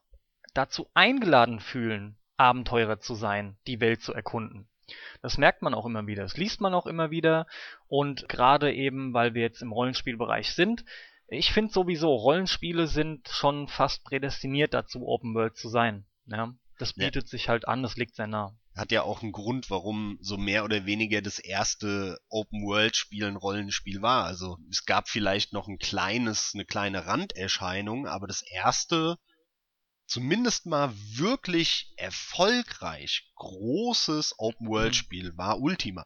dazu 0.54 0.90
eingeladen 0.94 1.60
fühlen, 1.60 2.18
Abenteurer 2.38 3.00
zu 3.00 3.16
sein, 3.16 3.58
die 3.68 3.80
Welt 3.80 4.02
zu 4.02 4.14
erkunden. 4.14 4.68
Das 5.22 5.38
merkt 5.38 5.62
man 5.62 5.74
auch 5.76 5.86
immer 5.86 6.08
wieder, 6.08 6.24
das 6.24 6.38
liest 6.38 6.62
man 6.62 6.74
auch 6.74 6.88
immer 6.88 7.12
wieder 7.12 7.46
und 7.88 8.28
gerade 8.28 8.74
eben, 8.74 9.14
weil 9.14 9.36
wir 9.36 9.44
jetzt 9.44 9.62
im 9.62 9.72
Rollenspielbereich 9.72 10.54
sind, 10.54 10.84
Ich 11.32 11.52
finde 11.54 11.72
sowieso, 11.72 12.16
Rollenspiele 12.16 12.88
sind 12.88 13.28
schon 13.30 13.68
fast 13.68 14.04
prädestiniert 14.04 14.74
dazu, 14.74 15.08
Open 15.08 15.36
World 15.36 15.56
zu 15.58 15.70
sein. 15.70 16.08
Ja, 16.26 16.52
das 16.80 16.96
Ja. 16.96 17.06
bietet 17.06 17.28
sich 17.28 17.50
halt 17.50 17.68
an, 17.68 17.84
das 17.84 17.98
liegt 17.98 18.16
sehr 18.16 18.26
nah. 18.26 18.56
Hat 18.80 18.94
ja 18.94 19.02
auch 19.02 19.22
einen 19.22 19.34
Grund, 19.34 19.70
warum 19.70 20.18
so 20.22 20.38
mehr 20.38 20.64
oder 20.64 20.86
weniger 20.86 21.22
das 21.22 21.38
erste 21.38 22.18
Open-World-Spiel 22.30 23.26
ein 23.26 23.36
Rollenspiel 23.36 24.02
war. 24.02 24.24
Also 24.24 24.58
es 24.70 24.86
gab 24.86 25.10
vielleicht 25.10 25.52
noch 25.52 25.68
ein 25.68 25.80
kleines, 25.80 26.52
eine 26.54 26.64
kleine 26.64 27.06
Randerscheinung, 27.06 28.08
aber 28.08 28.26
das 28.26 28.42
erste, 28.42 29.18
zumindest 30.08 30.66
mal 30.66 30.94
wirklich 30.96 31.92
erfolgreich 31.98 33.30
großes 33.36 34.36
Open-World-Spiel 34.38 35.36
war 35.36 35.60
Ultima. 35.60 36.06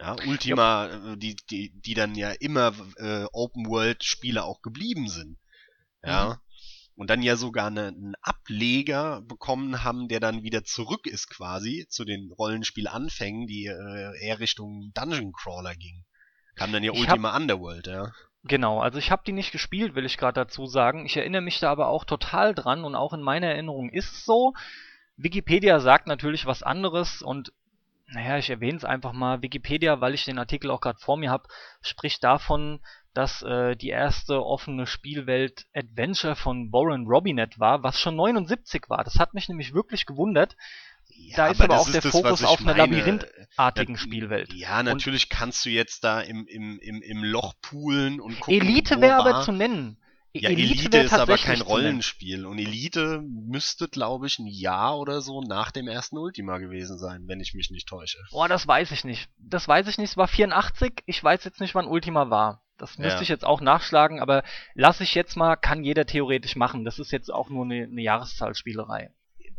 Ja, 0.00 0.16
Ultima, 0.26 0.86
äh, 0.86 1.16
die, 1.16 1.36
die, 1.48 1.70
die 1.80 1.94
dann 1.94 2.16
ja 2.16 2.32
immer 2.32 2.74
äh, 2.96 3.26
Open-World-Spiele 3.32 4.42
auch 4.42 4.62
geblieben 4.62 5.08
sind. 5.08 5.38
Ja. 6.02 6.40
Und 7.00 7.08
dann 7.08 7.22
ja 7.22 7.36
sogar 7.36 7.68
eine, 7.68 7.86
einen 7.86 8.14
Ableger 8.20 9.22
bekommen 9.22 9.84
haben, 9.84 10.08
der 10.08 10.20
dann 10.20 10.42
wieder 10.42 10.64
zurück 10.64 11.06
ist 11.06 11.30
quasi 11.30 11.86
zu 11.88 12.04
den 12.04 12.30
Rollenspielanfängen, 12.30 13.46
die 13.46 13.68
äh, 13.68 14.22
eher 14.22 14.38
Richtung 14.38 14.92
Dungeon 14.92 15.32
Crawler 15.32 15.74
ging. 15.74 16.04
Kam 16.56 16.72
dann 16.74 16.82
ja 16.82 16.92
Ich 16.92 17.00
Ultima 17.00 17.34
Underworld, 17.34 17.86
ja. 17.86 18.12
Genau, 18.44 18.80
also 18.80 18.98
ich 18.98 19.10
habe 19.10 19.22
die 19.24 19.32
nicht 19.32 19.50
gespielt, 19.50 19.94
will 19.94 20.04
ich 20.04 20.18
gerade 20.18 20.34
dazu 20.34 20.66
sagen. 20.66 21.06
Ich 21.06 21.16
erinnere 21.16 21.40
mich 21.40 21.58
da 21.58 21.70
aber 21.70 21.88
auch 21.88 22.04
total 22.04 22.54
dran 22.54 22.84
und 22.84 22.94
auch 22.94 23.14
in 23.14 23.22
meiner 23.22 23.46
Erinnerung 23.46 23.88
ist 23.88 24.12
es 24.12 24.24
so. 24.26 24.52
Wikipedia 25.16 25.80
sagt 25.80 26.06
natürlich 26.06 26.44
was 26.44 26.62
anderes 26.62 27.22
und 27.22 27.50
naja, 28.08 28.36
ich 28.36 28.50
erwähne 28.50 28.76
es 28.76 28.84
einfach 28.84 29.12
mal. 29.12 29.40
Wikipedia, 29.40 30.02
weil 30.02 30.12
ich 30.12 30.26
den 30.26 30.38
Artikel 30.38 30.70
auch 30.70 30.82
gerade 30.82 30.98
vor 30.98 31.16
mir 31.16 31.30
habe, 31.30 31.48
spricht 31.80 32.22
davon, 32.24 32.80
dass 33.14 33.42
äh, 33.42 33.76
die 33.76 33.88
erste 33.88 34.44
offene 34.44 34.86
Spielwelt 34.86 35.66
Adventure 35.74 36.36
von 36.36 36.72
Warren 36.72 37.06
Robinet 37.06 37.58
war, 37.58 37.82
was 37.82 37.98
schon 37.98 38.16
79 38.16 38.84
war. 38.88 39.04
Das 39.04 39.18
hat 39.18 39.34
mich 39.34 39.48
nämlich 39.48 39.74
wirklich 39.74 40.06
gewundert. 40.06 40.56
ja 41.08 41.36
Da 41.36 41.46
ist 41.48 41.60
aber 41.60 41.68
das 41.68 41.80
auch 41.80 41.90
der 41.90 42.00
das, 42.00 42.12
Fokus 42.12 42.44
auf 42.44 42.60
einer. 42.60 42.76
Labyrinthartigen 42.76 43.96
Ja, 43.96 44.00
Spielwelt. 44.00 44.52
Ja, 44.52 44.82
natürlich 44.82 45.28
kannst 45.28 45.64
du 45.64 45.70
jetzt 45.70 46.04
da 46.04 46.20
im, 46.20 46.46
im, 46.46 46.78
im, 46.78 47.02
im 47.02 47.24
Loch 47.24 47.54
poolen 47.60 48.20
und 48.20 48.38
gucken, 48.40 48.60
Elite 48.60 49.00
wäre 49.00 49.16
aber 49.16 49.42
zu 49.42 49.52
nennen. 49.52 49.96
Ja, 50.32 50.50
Elite, 50.50 50.92
wär 50.92 51.04
ist 51.04 51.12
aber 51.12 51.36
kein 51.38 51.58
nennen. 51.58 51.62
Rollenspiel. 51.62 52.46
Und 52.46 52.58
Elite 52.58 53.20
müsste, 53.22 53.88
glaube 53.88 54.28
ich, 54.28 54.38
ein 54.38 54.46
Jahr 54.46 54.98
oder 54.98 55.20
so 55.22 55.40
nach 55.42 55.72
dem 55.72 55.88
ersten 55.88 56.18
Ultima 56.18 56.58
gewesen 56.58 56.98
sein, 56.98 57.26
wenn 57.26 57.40
ich 57.40 57.54
mich 57.54 57.70
nicht 57.70 57.88
täusche. 57.88 58.18
Boah, 58.30 58.46
das 58.48 58.66
weiß 58.66 58.92
ich 58.92 59.04
nicht. 59.04 59.28
Das 59.38 59.66
weiß 59.66 59.88
ich 59.88 59.98
nicht. 59.98 60.10
Es 60.10 60.16
war 60.16 60.28
84. 60.28 61.02
Ich 61.06 61.22
weiß 61.22 61.42
jetzt 61.44 61.60
nicht, 61.60 61.74
wann 61.74 61.86
Ultima 61.88 62.30
war. 62.30 62.62
Das 62.78 62.96
müsste 62.96 63.16
Ja. 63.16 63.22
ich 63.22 63.28
jetzt 63.28 63.44
auch 63.44 63.60
nachschlagen, 63.60 64.20
aber 64.20 64.42
lasse 64.74 65.02
ich 65.02 65.14
jetzt 65.14 65.36
mal, 65.36 65.56
kann 65.56 65.82
jeder 65.84 66.06
theoretisch 66.06 66.56
machen. 66.56 66.84
Das 66.84 66.98
ist 66.98 67.10
jetzt 67.10 67.30
auch 67.30 67.50
nur 67.50 67.64
eine, 67.64 67.84
eine 67.84 68.00
Jahreszahlspielerei. 68.00 69.10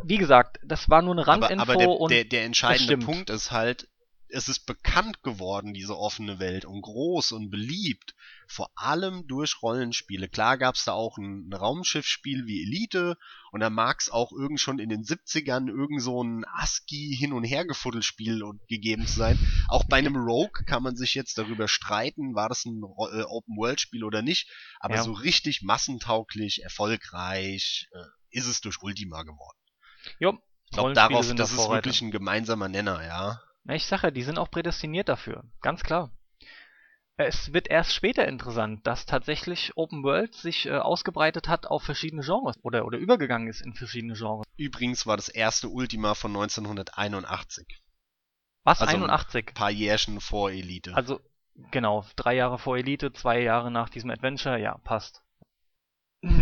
Wie 0.04 0.18
gesagt, 0.18 0.58
das 0.64 0.90
war 0.90 1.02
nur 1.04 1.14
eine 1.14 1.28
Aber, 1.28 1.34
Randinfo 1.48 1.62
aber 1.62 1.76
der, 1.76 1.90
und 1.90 2.12
der, 2.12 2.24
der 2.24 2.46
entscheidende. 2.46 2.98
Punkt 2.98 3.30
ist 3.30 3.52
halt, 3.52 3.88
es 4.34 4.48
ist 4.48 4.66
bekannt 4.66 5.24
geworden, 5.24 5.74
diese 5.74 5.98
offene 5.98 6.40
Welt, 6.40 6.66
und 6.66 6.82
groß 6.82 7.32
und 7.34 7.50
beliebt, 7.50 8.16
vor 8.48 8.70
allem 8.76 9.28
durch 9.28 9.62
Rollenspiele. 9.62 10.28
Klar 10.28 10.58
gab's 10.58 10.86
da 10.86 10.94
auch 10.94 11.18
ein, 11.18 11.50
ein 11.50 11.54
Raumschiffspiel 11.54 12.46
wie 12.46 12.64
Elite, 12.64 13.18
und 13.52 13.60
da 13.60 13.70
mag's 13.70 14.10
auch 14.10 14.32
irgend 14.32 14.60
schon 14.60 14.80
in 14.80 14.90
den 14.90 15.04
70ern 15.04 15.68
irgend 15.68 16.02
so 16.02 16.24
ein 16.24 16.46
ASCII 16.46 17.16
hin 17.16 17.34
und 17.34 17.44
her 17.44 17.66
Spiel 18.02 18.44
und 18.44 18.66
gegeben 18.68 19.06
zu 19.06 19.18
sein. 19.18 19.38
Auch 19.68 19.84
bei 19.86 19.98
einem 19.98 20.16
Rogue 20.16 20.64
kann 20.66 20.84
man 20.84 20.96
sich 20.96 21.14
jetzt 21.14 21.38
darüber 21.38 21.68
streiten, 21.68 22.36
war 22.36 22.50
das 22.50 22.66
ein 22.66 22.82
äh, 22.84 23.24
Open-World-Spiel 23.24 24.04
oder 24.04 24.22
nicht, 24.22 24.50
aber 24.80 24.96
Ja. 24.96 25.04
so 25.04 25.12
richtig 25.12 25.62
massentauglich, 25.62 26.64
erfolgreich 26.64 27.88
äh, 27.92 28.38
ist 28.38 28.48
es 28.48 28.62
durch 28.62 28.82
Ultima 28.82 29.24
geworden. 29.24 29.58
jo, 30.20 30.38
Ich 30.66 30.72
glaube, 30.72 30.94
darauf, 30.94 31.28
das 31.36 31.56
da 31.56 31.62
ist 31.62 31.70
wirklich 31.70 32.02
ein 32.02 32.12
gemeinsamer 32.12 32.70
Nenner, 32.70 33.06
ja. 33.06 33.42
Na, 33.64 33.76
ich 33.76 33.86
sage 33.86 34.08
ja, 34.08 34.12
die 34.12 34.24
sind 34.24 34.38
auch 34.38 34.50
prädestiniert 34.50 35.10
dafür. 35.10 35.44
Ganz 35.62 35.84
klar. 35.84 36.12
Es 37.18 37.54
wird 37.54 37.68
erst 37.70 37.94
später 37.94 38.28
interessant, 38.28 38.88
dass 38.88 39.06
tatsächlich 39.06 39.74
Open 39.76 40.04
World 40.04 40.34
sich 40.34 40.66
äh, 40.66 40.78
ausgebreitet 40.78 41.48
hat 41.48 41.68
auf 41.68 41.84
verschiedene 41.84 42.24
Genres 42.24 42.56
oder, 42.64 42.86
oder 42.86 42.98
übergegangen 42.98 43.48
ist 43.48 43.62
in 43.62 43.74
verschiedene 43.74 44.14
Genres. 44.16 44.46
Übrigens 44.58 45.06
war 45.06 45.18
das 45.18 45.30
erste 45.30 45.70
Ultima 45.70 46.16
von 46.16 46.32
1981. 46.32 47.68
Was? 48.64 48.82
Also- 48.82 48.96
81? 48.96 49.50
Ein 49.50 49.54
paar 49.54 49.70
Jährchen 49.72 50.20
vor 50.20 50.52
Elite. 50.52 50.96
Also, 50.96 51.20
genau, 51.70 52.06
drei 52.16 52.36
Jahre 52.36 52.58
vor 52.58 52.78
Elite, 52.78 53.14
zwei 53.14 53.42
Jahre 53.42 53.70
nach 53.70 53.90
diesem 53.90 54.10
Adventure, 54.10 54.58
ja, 54.60 54.78
passt. 54.80 55.22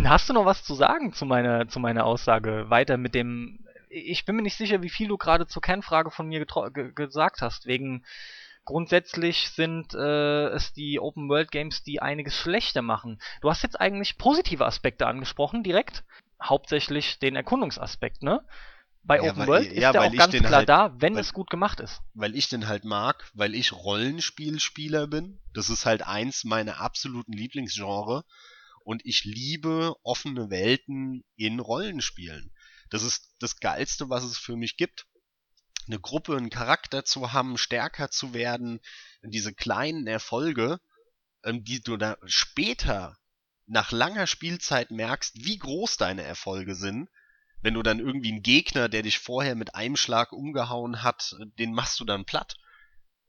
Hast 0.04 0.28
du 0.28 0.34
noch 0.34 0.44
was 0.44 0.62
zu 0.62 0.74
sagen 0.74 1.12
zu 1.12 1.24
meiner, 1.24 1.66
zu 1.68 1.80
meiner 1.80 2.04
Aussage? 2.04 2.68
Weiter 2.68 2.96
mit 2.96 3.14
dem. 3.14 3.66
Ich 3.92 4.24
bin 4.24 4.36
mir 4.36 4.42
nicht 4.42 4.56
sicher, 4.56 4.82
wie 4.82 4.88
viel 4.88 5.08
du 5.08 5.18
gerade 5.18 5.46
zur 5.48 5.62
Kernfrage 5.62 6.10
von 6.12 6.28
mir 6.28 6.40
getro- 6.40 6.70
ge 6.70 6.92
gesagt 6.94 7.42
hast. 7.42 7.66
Wegen 7.66 8.04
grundsätzlich 8.64 9.50
sind 9.50 9.94
äh, 9.94 10.46
es 10.50 10.72
die 10.72 11.00
Open 11.00 11.28
World 11.28 11.50
Games, 11.50 11.82
die 11.82 12.00
einiges 12.00 12.36
schlechter 12.36 12.82
machen. 12.82 13.20
Du 13.40 13.50
hast 13.50 13.62
jetzt 13.64 13.80
eigentlich 13.80 14.16
positive 14.16 14.64
Aspekte 14.64 15.06
angesprochen, 15.08 15.64
direkt. 15.64 16.04
Hauptsächlich 16.42 17.18
den 17.18 17.34
Erkundungsaspekt, 17.36 18.22
ne? 18.22 18.46
Bei 19.02 19.16
Ja, 19.16 19.30
Open 19.30 19.38
weil- 19.40 19.48
World 19.48 19.72
ist 19.72 19.82
ja, 19.82 19.92
der 19.92 20.02
weil 20.02 20.08
auch 20.08 20.12
ich 20.12 20.18
ganz 20.18 20.34
klar 20.36 20.52
halt- 20.52 20.68
da, 20.68 20.94
wenn 20.98 21.14
weil- 21.14 21.22
es 21.22 21.32
gut 21.32 21.50
gemacht 21.50 21.80
ist. 21.80 22.00
weil 22.14 22.36
ich 22.36 22.48
den 22.48 22.68
halt 22.68 22.84
mag, 22.84 23.28
weil 23.34 23.54
ich 23.56 23.72
Rollenspielspieler 23.72 25.08
bin. 25.08 25.40
Das 25.52 25.68
ist 25.68 25.84
halt 25.84 26.06
eins 26.06 26.44
meiner 26.44 26.80
absoluten 26.80 27.32
Lieblingsgenre. 27.32 28.24
Und 28.84 29.02
ich 29.04 29.24
liebe 29.24 29.94
offene 30.02 30.48
Welten 30.50 31.24
in 31.36 31.60
Rollenspielen. 31.60 32.50
Das 32.90 33.02
ist 33.02 33.34
das 33.38 33.60
Geilste, 33.60 34.10
was 34.10 34.24
es 34.24 34.36
für 34.38 34.56
mich 34.56 34.76
gibt. 34.76 35.06
Eine 35.86 36.00
Gruppe, 36.00 36.36
einen 36.36 36.50
Charakter 36.50 37.04
zu 37.04 37.32
haben, 37.32 37.56
stärker 37.56 38.10
zu 38.10 38.34
werden, 38.34 38.80
diese 39.22 39.54
kleinen 39.54 40.06
Erfolge, 40.06 40.80
ähm, 41.44 41.64
die 41.64 41.80
du 41.80 41.96
da 41.96 42.16
später 42.26 43.16
nach 43.66 43.92
langer 43.92 44.26
Spielzeit 44.26 44.90
merkst, 44.90 45.44
wie 45.44 45.58
groß 45.58 45.96
deine 45.96 46.22
Erfolge 46.22 46.74
sind. 46.74 47.08
Wenn 47.62 47.74
du 47.74 47.82
dann 47.82 48.00
irgendwie 48.00 48.32
einen 48.32 48.42
Gegner, 48.42 48.88
der 48.88 49.02
dich 49.02 49.18
vorher 49.18 49.54
mit 49.54 49.74
einem 49.74 49.96
Schlag 49.96 50.32
umgehauen 50.32 51.02
hat, 51.02 51.36
den 51.58 51.72
machst 51.72 52.00
du 52.00 52.04
dann 52.04 52.24
platt. 52.24 52.56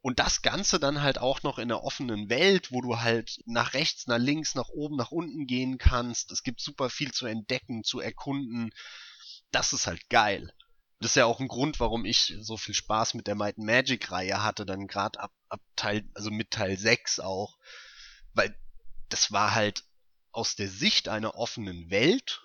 Und 0.02 0.18
das 0.18 0.42
Ganze 0.42 0.80
dann 0.80 1.04
halt 1.04 1.20
auch 1.20 1.44
noch 1.44 1.60
in 1.60 1.72
einer 1.72 1.84
offenen 1.84 2.30
Welt, 2.30 2.72
wo 2.72 2.82
du 2.82 3.00
halt 3.02 3.40
nach 3.46 3.76
rechts, 3.76 4.08
nach 4.08 4.18
links, 4.18 4.56
nach 4.56 4.70
oben, 4.70 4.96
nach 4.96 5.12
unten 5.12 5.46
gehen 5.46 5.78
kannst. 5.78 6.32
Es 6.32 6.42
gibt 6.42 6.60
super 6.60 6.90
viel 6.90 7.12
zu 7.12 7.28
entdecken, 7.28 7.84
zu 7.84 8.00
erkunden. 8.00 8.72
Das 9.52 9.74
ist 9.74 9.88
halt 9.88 10.10
geil. 10.10 10.54
Das 11.00 11.12
ist 11.12 11.16
ja 11.16 11.26
auch 11.26 11.40
ein 11.40 11.48
Grund, 11.48 11.80
warum 11.80 12.06
ich 12.06 12.36
so 12.42 12.58
viel 12.58 12.76
Spaß 12.76 13.16
mit 13.16 13.28
der 13.28 13.36
Might 13.36 13.58
Magic 13.58 14.12
Reihe 14.12 14.44
hatte, 14.44 14.66
dann 14.66 14.88
gerade 14.88 15.20
ab, 15.20 15.34
ab 15.50 15.62
Teil, 15.76 16.08
also 16.14 16.30
mit 16.30 16.52
Teil 16.52 16.78
6 16.78 17.20
auch. 17.20 17.58
Weil 18.34 18.56
das 19.10 19.32
war 19.32 19.54
halt 19.54 19.84
aus 20.32 20.56
der 20.56 20.70
Sicht 20.70 21.10
einer 21.10 21.36
offenen 21.36 21.90
Welt 21.90 22.42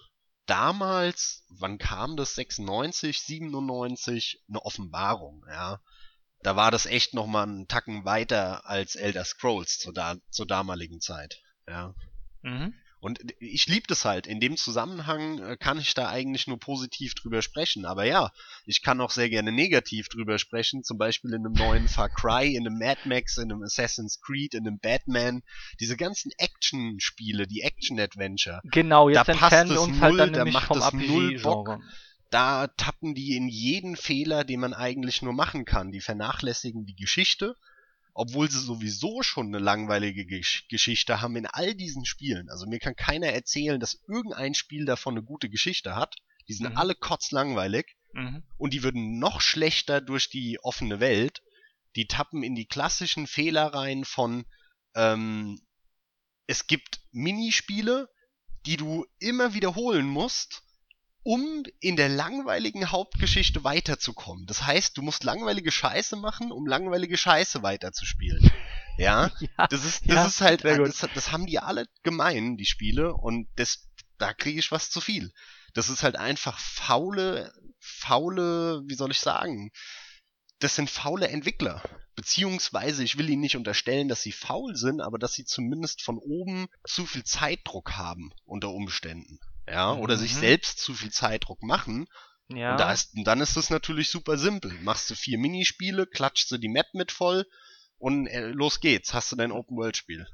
damals, 0.47 1.45
wann 1.49 1.79
kam 1.79 2.17
das? 2.17 2.35
96, 2.35 3.21
97, 3.21 4.43
eine 4.49 4.65
Offenbarung, 4.65 5.45
ja. 5.49 5.81
Da 6.43 6.57
war 6.57 6.71
das 6.71 6.87
echt 6.87 7.15
noch 7.15 7.27
mal 7.27 7.43
einen 7.43 7.69
Tacken 7.69 8.05
weiter 8.05 8.67
als 8.67 8.95
Elder 8.95 9.25
Scrolls 9.25 9.79
zur, 9.79 9.93
da 9.93 10.17
zur 10.31 10.47
damaligen 10.47 11.01
Zeit, 11.01 11.43
ja. 11.69 11.95
Mhm. 12.43 12.75
Und 13.07 13.21
ich 13.39 13.69
liebe 13.69 13.87
das 13.87 14.05
halt. 14.05 14.27
In 14.27 14.41
dem 14.41 14.57
Zusammenhang 14.57 15.39
äh, 15.39 15.57
kann 15.57 15.79
ich 15.79 15.95
da 15.95 16.09
eigentlich 16.09 16.49
nur 16.49 16.59
positiv 16.59 17.15
drüber 17.15 17.41
sprechen. 17.41 17.85
Aber 17.85 18.05
ja, 18.05 18.33
ich 18.65 18.83
kann 18.83 19.01
auch 19.01 19.13
sehr 19.13 19.31
gerne 19.31 19.53
negativ 19.53 20.09
drüber 20.09 20.41
sprechen. 20.41 20.83
Zum 20.83 20.99
Beispiel 20.99 21.33
in 21.33 21.47
einem 21.47 21.53
neuen 21.53 21.87
Far 21.87 22.09
Cry, 22.09 22.57
in 22.57 22.67
einem 22.67 22.81
Mad 22.81 23.03
Max, 23.05 23.37
in 23.37 23.53
einem 23.53 23.63
Assassin's 23.63 24.21
Creed, 24.21 24.55
in 24.55 24.67
einem 24.67 24.81
Batman. 24.81 25.45
Diese 25.79 25.97
ganzen 25.97 26.33
Action-Spiele, 26.37 27.47
die 27.47 27.61
Action-Adventure. 27.61 28.61
Genau, 28.65 29.09
jetzt 29.09 29.19
Da 29.19 29.23
passt 29.23 29.41
entfernen 29.41 29.71
wir 29.71 29.77
es 29.77 29.83
uns 29.83 30.01
halt 30.01 30.11
null, 30.11 30.19
dann 30.19 30.33
da 30.33 30.39
nämlich 30.39 30.55
macht 30.55 30.67
vom 30.67 30.79
es 30.79 30.93
null 30.93 31.41
Bock. 31.43 31.79
Da 32.31 32.67
tappen 32.67 33.15
die 33.15 33.37
in 33.37 33.47
jeden 33.47 33.95
Fehler, 33.95 34.43
den 34.43 34.59
man 34.59 34.75
eigentlich 34.75 35.23
nur 35.23 35.33
machen 35.33 35.65
kann. 35.65 35.93
Die 35.93 36.01
vernachlässigen 36.01 36.87
die 36.87 36.97
Geschichte, 36.97 37.55
obwohl 38.19 38.51
sie 38.51 38.59
sowieso 38.61 39.23
schon 39.23 39.49
eine 39.49 39.59
langweilige 39.59 40.25
Gesch 40.25 40.67
Geschichte 40.69 41.21
haben 41.21 41.37
in 41.37 41.45
all 41.45 41.75
diesen 41.75 42.07
Spielen. 42.07 42.49
Also 42.49 42.67
mir 42.67 42.79
kann 42.79 42.97
keiner 42.97 43.27
erzählen, 43.29 43.79
dass 43.79 44.01
irgendein 44.09 44.55
Spiel 44.55 44.87
davon 44.87 45.15
eine 45.19 45.23
gute 45.23 45.51
Geschichte 45.51 45.95
hat. 45.95 46.17
Die 46.49 46.55
sind 46.55 46.71
Mhm. 46.71 46.79
alle 46.79 46.95
kotzlangweilig 46.95 47.95
Mhm. 48.15 48.43
und 48.57 48.73
die 48.73 48.83
würden 48.83 49.19
noch 49.19 49.43
schlechter 49.43 50.01
durch 50.01 50.31
die 50.31 50.59
offene 50.63 50.99
Welt. 50.99 51.43
Die 51.95 52.07
tappen 52.07 52.43
in 52.43 52.55
die 52.55 52.67
klassischen 52.67 53.27
Fehler 53.27 53.67
rein 53.67 54.05
von 54.07 54.47
ähm, 54.95 55.61
es 56.47 56.67
gibt 56.67 57.01
Minispiele, 57.13 58.09
die 58.65 58.79
du 58.79 59.05
immer 59.19 59.53
wiederholen 59.53 60.07
musst, 60.07 60.63
um 61.27 61.65
in 61.81 61.97
der 61.97 62.09
langweiligen 62.09 62.93
Hauptgeschichte 62.93 63.65
weiterzukommen. 63.65 64.47
Das 64.47 64.65
heißt, 64.65 64.97
du 64.97 65.03
musst 65.03 65.25
langweilige 65.25 65.73
Scheiße 65.73 66.15
machen, 66.15 66.53
um 66.53 66.69
langweilige 66.69 67.17
Scheiße 67.17 67.63
weiterzuspielen. 67.63 68.51
Ja, 68.99 69.31
ja, 69.41 69.67
das 69.67 69.85
ist, 69.85 70.09
das 70.09 70.15
ja, 70.15 70.27
ist 70.27 70.41
halt, 70.41 70.65
das, 70.65 71.07
das 71.13 71.31
haben 71.31 71.45
die 71.45 71.59
alle 71.59 71.87
gemein, 72.03 72.57
die 72.57 72.65
Spiele, 72.65 73.13
und 73.13 73.47
das, 73.57 73.91
da 74.17 74.33
kriege 74.33 74.59
ich 74.59 74.73
was 74.73 74.89
zu 74.89 75.03
viel. 75.03 75.35
Das 75.75 75.91
ist 75.91 76.03
halt 76.03 76.17
einfach 76.17 76.59
faule, 76.59 77.53
faule, 77.79 78.81
wie 78.87 78.95
soll 78.95 79.11
ich 79.11 79.21
sagen? 79.21 79.71
Das 80.61 80.77
sind 80.77 80.89
faule 80.89 81.29
Entwickler. 81.29 81.83
Beziehungsweise, 82.15 83.05
ich 83.05 83.19
will 83.19 83.29
ihnen 83.29 83.43
nicht 83.43 83.59
unterstellen, 83.59 84.09
dass 84.09 84.23
sie 84.23 84.33
faul 84.33 84.77
sind, 84.77 85.03
aber 85.03 85.19
dass 85.19 85.35
sie 85.35 85.45
zumindest 85.45 86.01
von 86.01 86.17
oben 86.17 86.67
zu 86.89 87.05
viel 87.05 87.25
Zeitdruck 87.25 87.99
haben 87.99 88.33
unter 88.47 88.71
Umständen. 88.71 89.41
Ja, 89.69 89.93
oder 89.95 90.17
sich 90.17 90.35
Mhm. 90.35 90.39
selbst 90.41 90.79
zu 90.79 90.95
viel 90.95 91.11
Zeitdruck 91.11 91.63
machen. 91.63 92.07
ja. 92.49 92.73
Und 92.73 92.81
da 92.81 92.93
ist, 92.93 93.15
und 93.17 93.25
dann 93.25 93.41
ist 93.41 93.57
es 93.57 93.71
natürlich 93.71 94.11
super 94.11 94.37
simpel. 94.39 94.73
Machst 94.83 95.11
du 95.11 95.15
vier 95.17 95.39
Minispiele, 95.39 96.07
klatschst 96.07 96.51
du 96.53 96.59
die 96.59 96.69
Map 96.69 96.87
mit 96.95 97.11
voll 97.11 97.45
und 97.99 98.27
äh, 98.29 98.47
los 98.49 98.81
geht's, 98.81 99.13
hast 99.15 99.33
du 99.33 99.37
dein 99.37 99.51
Open-World-Spiel. 99.53 100.27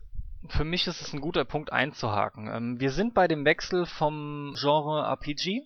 Für 0.49 0.65
mich 0.65 0.87
ist 0.89 1.01
es 1.01 1.13
ein 1.15 1.21
guter 1.21 1.45
Punkt 1.45 1.73
einzuhaken. 1.73 2.49
Ähm, 2.53 2.81
wir 2.81 2.91
sind 2.91 3.15
bei 3.15 3.29
dem 3.29 3.45
Wechsel 3.45 3.87
vom 3.87 4.55
Genre 4.59 5.05
RPG 5.07 5.63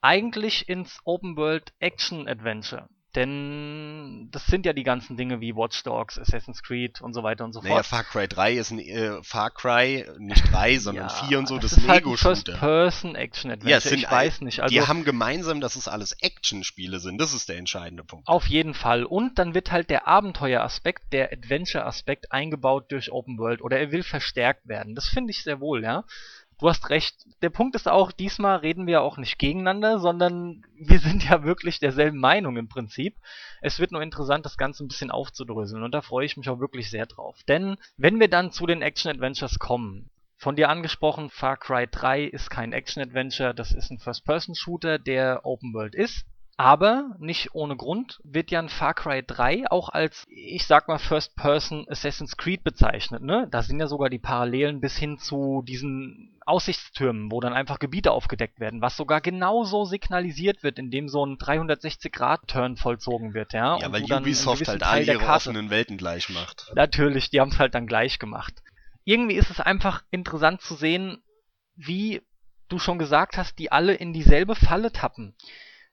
eigentlich 0.00 0.68
ins 0.68 0.98
Open 1.04 1.36
World 1.36 1.72
Action 1.80 2.28
Adventure. 2.28 2.88
Denn 3.14 4.28
das 4.32 4.44
sind 4.46 4.66
ja 4.66 4.74
die 4.74 4.82
ganzen 4.82 5.16
Dinge 5.16 5.40
wie 5.40 5.56
Watch 5.56 5.82
Dogs, 5.82 6.18
Assassin's 6.18 6.62
Creed 6.62 7.00
und 7.00 7.14
so 7.14 7.22
weiter 7.22 7.44
und 7.44 7.54
so 7.54 7.60
Naja, 7.62 7.76
fort. 7.76 7.86
Far 7.86 8.04
Cry 8.04 8.28
3 8.28 8.52
ist 8.52 8.70
ein 8.70 8.78
äh, 8.80 9.22
Far 9.22 9.50
Cry, 9.50 10.04
nicht 10.18 10.52
3, 10.52 10.78
sondern 10.78 11.08
4 11.08 11.38
und 11.38 11.48
so, 11.48 11.56
das, 11.56 11.70
das 11.70 11.78
ist 11.78 11.88
halt 11.88 12.04
ein 12.04 12.10
Lego-Shooter. 12.10 12.56
First-Person-Action-Adventure. 12.56 13.70
Ja, 13.70 13.80
sind 13.80 13.98
ich 14.00 14.10
weiß 14.10 14.42
nicht. 14.42 14.60
Also 14.60 14.74
die 14.74 14.82
haben 14.82 15.04
gemeinsam, 15.04 15.62
dass 15.62 15.76
es 15.76 15.88
alles 15.88 16.12
Action-Spiele 16.20 17.00
sind. 17.00 17.18
Das 17.18 17.32
ist 17.32 17.48
der 17.48 17.56
entscheidende 17.56 18.04
Punkt. 18.04 18.28
Auf 18.28 18.46
jeden 18.46 18.74
Fall. 18.74 19.04
Und 19.04 19.38
dann 19.38 19.54
wird 19.54 19.72
halt 19.72 19.88
der 19.88 20.06
Abenteueraspekt, 20.06 21.12
der 21.12 21.32
Adventure-Aspekt 21.32 22.30
eingebaut 22.30 22.92
durch 22.92 23.10
Open 23.10 23.38
World 23.38 23.62
oder 23.62 23.78
er 23.78 23.90
will 23.90 24.02
verstärkt 24.02 24.68
werden. 24.68 24.94
Das 24.94 25.08
finde 25.08 25.30
ich 25.30 25.42
sehr 25.42 25.60
wohl, 25.60 25.82
ja. 25.82 26.04
Du 26.58 26.68
hast 26.68 26.90
recht. 26.90 27.14
Der 27.40 27.50
Punkt 27.50 27.76
ist 27.76 27.88
auch, 27.88 28.10
diesmal 28.10 28.56
reden 28.56 28.88
wir 28.88 29.02
auch 29.02 29.16
nicht 29.16 29.38
gegeneinander, 29.38 30.00
sondern 30.00 30.64
wir 30.74 30.98
sind 30.98 31.28
ja 31.28 31.44
wirklich 31.44 31.78
derselben 31.78 32.18
Meinung 32.18 32.56
im 32.56 32.68
Prinzip. 32.68 33.16
Es 33.60 33.78
wird 33.78 33.92
nur 33.92 34.02
interessant, 34.02 34.44
das 34.44 34.56
Ganze 34.56 34.84
ein 34.84 34.88
bisschen 34.88 35.12
aufzudröseln 35.12 35.84
und 35.84 35.92
da 35.92 36.02
freue 36.02 36.26
ich 36.26 36.36
mich 36.36 36.48
auch 36.48 36.58
wirklich 36.58 36.90
sehr 36.90 37.06
drauf. 37.06 37.36
Denn 37.46 37.76
wenn 37.96 38.18
wir 38.18 38.28
dann 38.28 38.50
zu 38.50 38.66
den 38.66 38.82
Action-Adventures 38.82 39.60
kommen, 39.60 40.10
von 40.36 40.56
dir 40.56 40.68
angesprochen, 40.68 41.30
Far 41.30 41.56
Cry 41.56 41.86
3 41.90 42.24
ist 42.24 42.50
kein 42.50 42.72
Action-Adventure, 42.72 43.54
das 43.54 43.72
ist 43.72 43.90
ein 43.90 43.98
First-Person-Shooter, 43.98 44.98
der 44.98 45.44
Open 45.44 45.74
World 45.74 45.94
ist. 45.94 46.26
Aber 46.60 47.14
nicht 47.20 47.54
ohne 47.54 47.76
Grund 47.76 48.18
wird 48.24 48.50
ja 48.50 48.58
ein 48.58 48.68
Far 48.68 48.92
Cry 48.92 49.22
3 49.24 49.70
auch 49.70 49.90
als, 49.90 50.26
ich 50.28 50.66
sag 50.66 50.88
mal, 50.88 50.98
First-Person 50.98 51.86
Assassin's 51.88 52.36
Creed 52.36 52.64
bezeichnet. 52.64 53.22
Ne? 53.22 53.46
Da 53.52 53.62
sind 53.62 53.78
ja 53.78 53.86
sogar 53.86 54.10
die 54.10 54.18
Parallelen 54.18 54.80
bis 54.80 54.96
hin 54.96 55.18
zu 55.18 55.62
diesen 55.64 56.36
Aussichtstürmen, 56.46 57.30
wo 57.30 57.38
dann 57.40 57.52
einfach 57.52 57.78
Gebiete 57.78 58.10
aufgedeckt 58.10 58.58
werden, 58.58 58.82
was 58.82 58.96
sogar 58.96 59.20
genauso 59.20 59.84
signalisiert 59.84 60.64
wird, 60.64 60.80
indem 60.80 61.08
so 61.08 61.24
ein 61.24 61.36
360-Grad-Turn 61.38 62.76
vollzogen 62.76 63.34
wird. 63.34 63.52
Ja, 63.52 63.78
Ja, 63.78 63.92
weil 63.92 64.02
Ubisoft 64.02 64.66
halt 64.66 64.82
Teil 64.82 64.90
all 64.90 65.04
ihre 65.04 65.18
Karte- 65.18 65.50
offenen 65.50 65.70
Welten 65.70 65.96
gleich 65.96 66.28
macht. 66.28 66.72
Natürlich, 66.74 67.30
die 67.30 67.40
haben 67.40 67.50
es 67.50 67.60
halt 67.60 67.76
dann 67.76 67.86
gleich 67.86 68.18
gemacht. 68.18 68.54
Irgendwie 69.04 69.36
ist 69.36 69.50
es 69.50 69.60
einfach 69.60 70.02
interessant 70.10 70.60
zu 70.60 70.74
sehen, 70.74 71.22
wie 71.76 72.20
du 72.68 72.80
schon 72.80 72.98
gesagt 72.98 73.36
hast, 73.36 73.60
die 73.60 73.70
alle 73.70 73.94
in 73.94 74.12
dieselbe 74.12 74.56
Falle 74.56 74.90
tappen. 74.90 75.36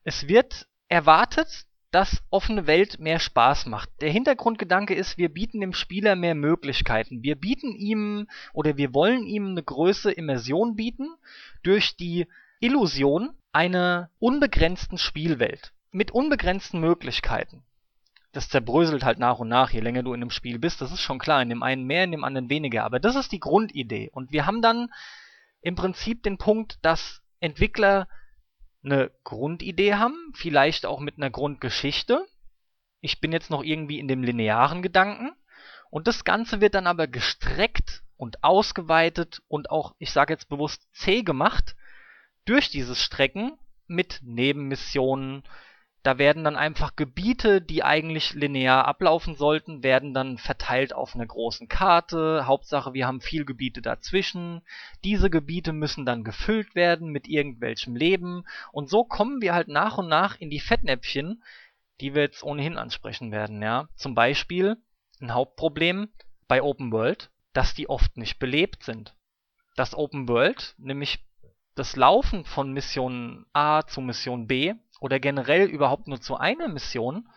Es 0.05 0.29
wird 0.29 0.67
erwartet, 0.87 1.65
dass 1.91 2.23
offene 2.29 2.67
Welt 2.67 2.99
mehr 2.99 3.19
Spaß 3.19 3.65
macht. 3.65 3.89
Der 3.99 4.11
Hintergrundgedanke 4.11 4.93
ist, 4.93 5.17
wir 5.17 5.27
bieten 5.27 5.59
dem 5.59 5.73
Spieler 5.73 6.15
mehr 6.15 6.35
Möglichkeiten. 6.35 7.23
Wir 7.23 7.35
bieten 7.35 7.73
ihm 7.73 8.27
oder 8.53 8.77
wir 8.77 8.93
wollen 8.93 9.25
ihm 9.25 9.47
eine 9.47 9.63
größere 9.63 10.13
Immersion 10.13 10.77
bieten 10.77 11.09
durch 11.63 11.97
die 11.97 12.27
Illusion 12.61 13.31
einer 13.51 14.09
unbegrenzten 14.19 14.97
Spielwelt 14.97 15.73
mit 15.91 16.11
unbegrenzten 16.11 16.79
Möglichkeiten 16.79 17.65
das 18.35 18.49
zerbröselt 18.49 19.05
halt 19.05 19.17
nach 19.17 19.39
und 19.39 19.47
nach, 19.47 19.71
je 19.71 19.79
länger 19.79 20.03
du 20.03 20.13
in 20.13 20.21
einem 20.21 20.29
Spiel 20.29 20.59
bist. 20.59 20.81
Das 20.81 20.91
ist 20.91 20.99
schon 20.99 21.19
klar, 21.19 21.41
in 21.41 21.49
dem 21.49 21.63
einen 21.63 21.85
mehr, 21.85 22.03
in 22.03 22.11
dem 22.11 22.25
anderen 22.25 22.49
weniger. 22.49 22.83
Aber 22.83 22.99
das 22.99 23.15
ist 23.15 23.31
die 23.31 23.39
Grundidee. 23.39 24.09
Und 24.11 24.33
wir 24.33 24.45
haben 24.45 24.61
dann 24.61 24.89
im 25.61 25.75
Prinzip 25.75 26.21
den 26.21 26.37
Punkt, 26.37 26.77
dass 26.81 27.21
Entwickler 27.39 28.07
eine 28.85 29.11
Grundidee 29.23 29.95
haben, 29.95 30.31
vielleicht 30.33 30.85
auch 30.85 30.99
mit 30.99 31.17
einer 31.17 31.29
Grundgeschichte. 31.29 32.25
Ich 33.01 33.19
bin 33.19 33.31
jetzt 33.31 33.49
noch 33.49 33.63
irgendwie 33.63 33.99
in 33.99 34.07
dem 34.07 34.23
linearen 34.23 34.81
Gedanken. 34.81 35.31
Und 35.89 36.07
das 36.07 36.23
Ganze 36.23 36.61
wird 36.61 36.75
dann 36.75 36.87
aber 36.87 37.07
gestreckt 37.07 38.03
und 38.17 38.43
ausgeweitet 38.43 39.41
und 39.47 39.69
auch, 39.69 39.95
ich 39.99 40.11
sage 40.11 40.33
jetzt 40.33 40.49
bewusst, 40.49 40.87
zäh 40.93 41.23
gemacht 41.23 41.75
durch 42.45 42.69
dieses 42.69 43.01
Strecken 43.01 43.57
mit 43.87 44.19
Nebenmissionen, 44.23 45.43
da 46.05 46.19
werden 46.19 46.43
dann 46.43 46.55
einfach 46.55 46.95
Gebiete, 46.95 47.63
die 47.63 47.83
eigentlich 47.83 48.35
linear 48.35 48.85
ablaufen 48.85 49.33
sollten, 49.33 49.81
werden 49.81 50.13
dann 50.13 50.37
verteilt 50.37 50.93
auf 50.93 51.15
einer 51.15 51.25
großen 51.25 51.67
Karte. 51.67 52.45
Hauptsache, 52.45 52.93
wir 52.93 53.07
haben 53.07 53.21
viel 53.21 53.43
Gebiete 53.43 53.81
dazwischen. 53.81 54.61
Diese 55.03 55.31
Gebiete 55.31 55.73
müssen 55.73 56.05
dann 56.05 56.23
gefüllt 56.23 56.75
werden 56.75 57.09
mit 57.09 57.27
irgendwelchem 57.27 57.95
Leben. 57.95 58.43
Und 58.71 58.87
so 58.87 59.03
kommen 59.03 59.41
wir 59.41 59.55
halt 59.55 59.67
nach 59.67 59.97
und 59.97 60.07
nach 60.07 60.39
in 60.39 60.51
die 60.51 60.59
Fettnäpfchen, 60.59 61.41
die 62.01 62.13
wir 62.13 62.21
jetzt 62.21 62.43
ohnehin 62.43 62.77
ansprechen 62.77 63.31
werden, 63.31 63.63
ja. 63.63 63.89
Zum 63.95 64.13
Beispiel 64.13 64.77
ein 65.19 65.33
Hauptproblem 65.33 66.09
bei 66.47 66.61
Open 66.61 66.91
World, 66.91 67.31
dass 67.53 67.73
die 67.73 67.89
oft 67.89 68.15
nicht 68.15 68.37
belebt 68.37 68.83
sind. 68.83 69.15
Das 69.75 69.95
Open 69.95 70.29
World, 70.29 70.75
nämlich 70.77 71.25
das 71.73 71.95
Laufen 71.95 72.45
von 72.45 72.73
Mission 72.73 73.47
A 73.53 73.81
zu 73.87 74.01
Mission 74.01 74.45
B 74.45 74.75
oder 74.99 75.19
generell 75.19 75.67
überhaupt 75.67 76.07
nur 76.07 76.21
zu 76.21 76.37
einer 76.37 76.67
Mission, 76.67 77.27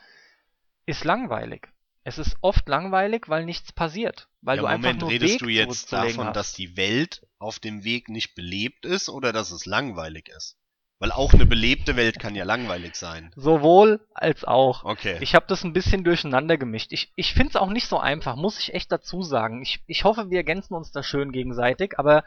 ist 0.87 1.05
langweilig. 1.05 1.69
Es 2.05 2.17
ist 2.17 2.37
oft 2.41 2.67
langweilig, 2.69 3.29
weil 3.29 3.45
nichts 3.45 3.73
passiert. 3.73 4.29
Weil 4.41 4.57
ja, 4.57 4.63
du 4.63 4.69
Moment, 4.69 4.87
einfach 4.87 5.01
nur 5.01 5.11
redest 5.11 5.35
Weg 5.35 5.41
du 5.41 5.49
jetzt 5.49 5.93
davon, 5.93 6.29
hast. 6.29 6.37
dass 6.37 6.53
die 6.55 6.77
Welt 6.77 7.27
auf 7.39 7.59
dem 7.59 7.85
Weg 7.85 8.09
nicht 8.09 8.35
belebt 8.35 8.87
ist 8.87 9.11
oder 9.11 9.33
dass 9.33 9.51
es 9.51 9.67
langweilig 9.67 10.29
ist? 10.35 10.57
Weil 11.01 11.13
auch 11.13 11.33
eine 11.33 11.47
belebte 11.47 11.95
Welt 11.95 12.19
kann 12.19 12.35
ja 12.35 12.45
langweilig 12.45 12.97
sein. 12.97 13.31
Sowohl 13.37 14.01
als 14.15 14.45
auch. 14.45 14.85
Okay. 14.85 15.19
Ich 15.21 15.35
habe 15.35 15.47
das 15.47 15.63
ein 15.63 15.73
bisschen 15.73 16.03
durcheinander 16.03 16.57
gemischt. 16.57 16.93
Ich, 16.93 17.13
ich 17.15 17.35
finde 17.35 17.51
es 17.51 17.57
auch 17.57 17.71
nicht 17.71 17.87
so 17.87 18.01
einfach, 18.01 18.35
muss 18.35 18.59
ich 18.59 18.75
echt 18.75 18.91
dazu 18.91 19.23
sagen. 19.23 19.63
Ich, 19.63 19.81
ich 19.87 20.03
hoffe, 20.05 20.31
wir 20.31 20.39
ergänzen 20.39 20.75
uns 20.75 20.91
da 20.91 21.05
schön 21.05 21.31
gegenseitig, 21.31 21.99
aber 21.99 22.25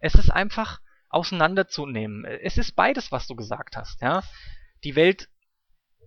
es 0.00 0.14
ist 0.14 0.30
einfach 0.30 0.80
auseinanderzunehmen. 1.10 2.24
Es 2.24 2.58
ist 2.58 2.74
beides, 2.74 3.12
was 3.12 3.26
du 3.26 3.36
gesagt 3.36 3.76
hast, 3.76 4.00
ja. 4.00 4.22
Die 4.84 4.96
Welt 4.96 5.28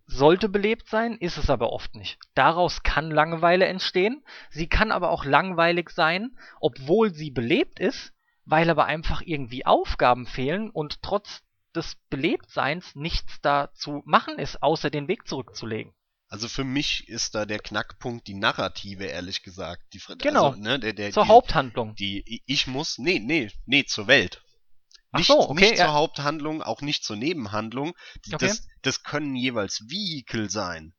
sollte 0.06 0.50
belebt 0.50 0.88
sein, 0.88 1.18
ist 1.18 1.38
es 1.38 1.50
aber 1.50 1.72
oft 1.72 1.96
nicht. 1.96 2.20
Daraus 2.36 2.84
kann 2.84 3.12
Langeweile 3.12 3.66
entstehen. 3.66 4.24
Sie 4.50 4.68
kann 4.68 4.92
aber 4.92 5.10
auch 5.10 5.26
langweilig 5.26 5.90
sein, 5.90 6.38
obwohl 6.60 7.14
sie 7.14 7.32
belebt 7.32 7.80
ist, 7.80 8.14
weil 8.46 8.70
aber 8.70 8.86
einfach 8.86 9.22
irgendwie 9.24 9.66
Aufgaben 9.66 10.26
fehlen 10.26 10.70
und 10.70 11.02
trotz 11.02 11.44
des 11.74 11.96
Belebtseins 12.10 12.96
nichts 12.96 13.40
da 13.42 13.72
zu 13.74 14.02
machen 14.06 14.38
ist, 14.38 14.62
außer 14.62 14.90
den 14.90 15.08
Weg 15.08 15.28
zurückzulegen. 15.28 15.94
Also 16.28 16.48
für 16.48 16.64
mich 16.64 17.10
ist 17.10 17.36
da 17.36 17.46
der 17.46 17.60
Knackpunkt 17.60 18.28
die 18.28 18.36
Narrative, 18.36 19.04
ehrlich 19.06 19.44
gesagt. 19.44 19.84
Die, 19.94 20.02
Genau. 20.18 20.52
Also, 20.52 20.62
ne, 20.62 20.80
der, 20.80 20.94
der, 20.94 21.12
Zur 21.12 21.24
die, 21.24 21.30
Haupthandlung. 21.30 21.96
die 21.96 22.42
ich 22.46 22.68
muss, 22.68 22.98
nee, 22.98 23.20
nee, 23.20 23.52
nee, 23.66 23.84
zur 23.84 24.08
Welt. 24.08 24.42
Nicht, 25.14 25.28
so, 25.28 25.50
okay, 25.50 25.70
nicht 25.72 25.80
ja. 25.80 25.86
zur 25.86 25.94
Haupthandlung, 25.94 26.62
auch 26.62 26.82
nicht 26.82 27.04
zur 27.04 27.16
Nebenhandlung. 27.16 27.94
Okay. 28.28 28.38
das, 28.48 28.68
das 28.82 29.04
können 29.04 29.36
jeweils 29.36 29.90
Vehikel 29.90 30.50
sein, 30.50 30.94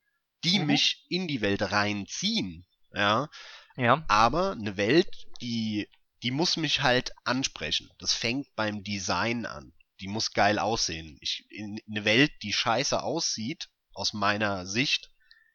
die 0.45 0.59
Mhm. 0.59 0.67
mich 0.67 1.07
in 1.09 1.29
die 1.29 1.41
Welt 1.41 1.63
reinziehen. 1.73 2.67
Ja, 2.95 3.29
Ja, 3.77 4.05
aber 4.09 4.53
eine 4.53 4.77
Welt, 4.77 5.09
die, 5.41 5.89
die 6.23 6.31
muss 6.31 6.57
mich 6.59 6.83
halt 6.83 7.13
ansprechen. 7.25 7.89
Das 7.99 8.13
fängt 8.13 8.55
beim 8.55 8.83
Design 8.85 9.47
an. 9.47 9.73
Die 10.01 10.09
muss 10.09 10.33
geil 10.33 10.59
aussehen. 10.59 11.17
Ich, 11.21 11.47
in 11.49 11.81
eine 11.89 12.05
Welt, 12.05 12.33
die 12.43 12.53
scheiße 12.53 13.03
aussieht, 13.03 13.71
aus 13.95 14.13
meiner 14.13 14.67
Sicht, 14.67 15.11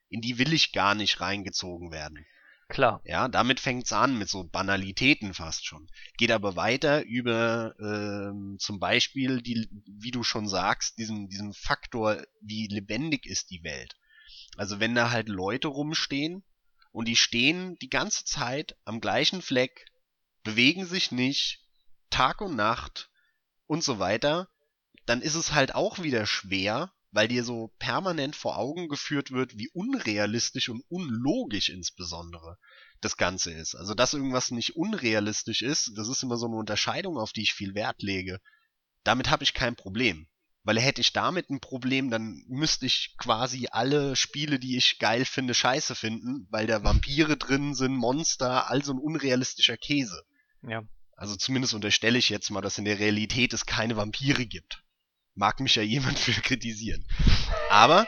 in 0.09 0.21
die 0.21 0.37
will 0.39 0.53
ich 0.53 0.71
gar 0.71 0.95
nicht 0.95 1.19
reingezogen 1.21 1.91
werden. 1.91 2.25
Klar. 2.69 3.01
Ja, 3.05 3.27
damit 3.27 3.59
fängt's 3.59 3.91
an, 3.93 4.17
mit 4.17 4.29
so 4.29 4.43
Banalitäten 4.43 5.33
fast 5.33 5.65
schon. 5.65 5.87
Geht 6.17 6.31
aber 6.31 6.55
weiter 6.55 7.03
über 7.03 7.73
ähm, 7.79 8.57
zum 8.59 8.79
Beispiel, 8.79 9.41
die, 9.41 9.69
wie 9.85 10.11
du 10.11 10.23
schon 10.23 10.47
sagst, 10.47 10.97
diesen, 10.97 11.29
diesen 11.29 11.53
Faktor, 11.53 12.21
wie 12.41 12.67
lebendig 12.67 13.25
ist 13.25 13.49
die 13.49 13.63
Welt. 13.63 13.95
Also 14.55 14.79
wenn 14.79 14.95
da 14.95 15.11
halt 15.11 15.29
Leute 15.29 15.67
rumstehen 15.67 16.43
und 16.91 17.07
die 17.07 17.15
stehen 17.15 17.77
die 17.79 17.89
ganze 17.89 18.25
Zeit 18.25 18.75
am 18.85 19.01
gleichen 19.01 19.41
Fleck, 19.41 19.85
bewegen 20.43 20.85
sich 20.85 21.11
nicht, 21.11 21.63
Tag 22.09 22.41
und 22.41 22.55
Nacht 22.55 23.09
und 23.65 23.83
so 23.83 23.99
weiter, 23.99 24.49
dann 25.05 25.21
ist 25.21 25.35
es 25.35 25.53
halt 25.53 25.75
auch 25.75 25.99
wieder 26.03 26.25
schwer, 26.25 26.93
weil 27.11 27.27
dir 27.27 27.43
so 27.43 27.73
permanent 27.79 28.35
vor 28.35 28.57
Augen 28.57 28.89
geführt 28.89 29.31
wird, 29.31 29.57
wie 29.57 29.69
unrealistisch 29.69 30.69
und 30.69 30.83
unlogisch 30.89 31.69
insbesondere 31.69 32.57
das 33.01 33.17
Ganze 33.17 33.51
ist. 33.51 33.75
Also, 33.75 33.93
dass 33.93 34.13
irgendwas 34.13 34.51
nicht 34.51 34.75
unrealistisch 34.75 35.61
ist, 35.61 35.91
das 35.95 36.09
ist 36.09 36.23
immer 36.23 36.37
so 36.37 36.47
eine 36.47 36.55
Unterscheidung, 36.55 37.17
auf 37.17 37.31
die 37.31 37.43
ich 37.43 37.53
viel 37.53 37.75
Wert 37.75 38.01
lege. 38.01 38.41
Damit 39.03 39.29
habe 39.29 39.43
ich 39.43 39.53
kein 39.53 39.75
Problem. 39.75 40.27
Weil 40.63 40.81
hätte 40.81 40.99
ich 40.99 41.13
damit 41.13 41.49
ein 41.49 41.61
Problem, 41.61 42.09
dann 42.11 42.43
müsste 42.49 42.85
ich 42.85 43.15
quasi 43.17 43.69
alle 43.71 44.17
Spiele, 44.17 44.59
die 44.59 44.75
ich 44.75 44.99
geil 44.99 45.23
finde, 45.23 45.53
scheiße 45.53 45.95
finden, 45.95 46.45
weil 46.49 46.67
da 46.67 46.83
Vampire 46.83 47.37
drin 47.37 47.73
sind, 47.73 47.95
Monster, 47.95 48.69
all 48.69 48.83
so 48.83 48.91
ein 48.91 48.99
unrealistischer 48.99 49.77
Käse. 49.77 50.25
Ja. 50.63 50.83
Also 51.15 51.37
zumindest 51.37 51.73
unterstelle 51.73 52.17
ich 52.17 52.27
jetzt 52.27 52.49
mal, 52.49 52.61
dass 52.61 52.77
in 52.77 52.85
der 52.85 52.99
Realität 52.99 53.53
es 53.53 53.65
keine 53.65 53.95
Vampire 53.95 54.45
gibt. 54.45 54.83
Mag 55.37 55.59
mich 55.59 55.75
ja 55.75 55.83
jemand 55.95 56.19
für 56.19 56.39
kritisieren. 56.41 57.05
Aber 57.69 58.07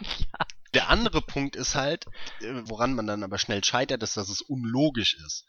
ja. 0.00 0.06
der 0.74 0.88
andere 0.88 1.20
Punkt 1.20 1.56
ist 1.56 1.74
halt, 1.74 2.06
äh, 2.40 2.62
woran 2.64 2.94
man 2.94 3.06
dann 3.06 3.22
aber 3.22 3.38
schnell 3.38 3.62
scheitert, 3.64 4.02
ist, 4.02 4.16
dass 4.16 4.28
es 4.28 4.40
unlogisch 4.40 5.14
ist. 5.26 5.44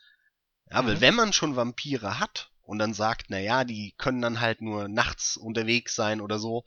Ja, 0.69 0.81
mhm. 0.81 0.87
weil 0.87 1.01
wenn 1.01 1.15
man 1.15 1.33
schon 1.33 1.55
Vampire 1.55 2.19
hat 2.19 2.51
und 2.61 2.79
dann 2.79 2.93
sagt, 2.93 3.27
na 3.29 3.39
ja, 3.39 3.63
die 3.63 3.93
können 3.97 4.21
dann 4.21 4.41
halt 4.41 4.61
nur 4.61 4.87
nachts 4.87 5.37
unterwegs 5.37 5.95
sein 5.95 6.21
oder 6.21 6.39
so, 6.39 6.63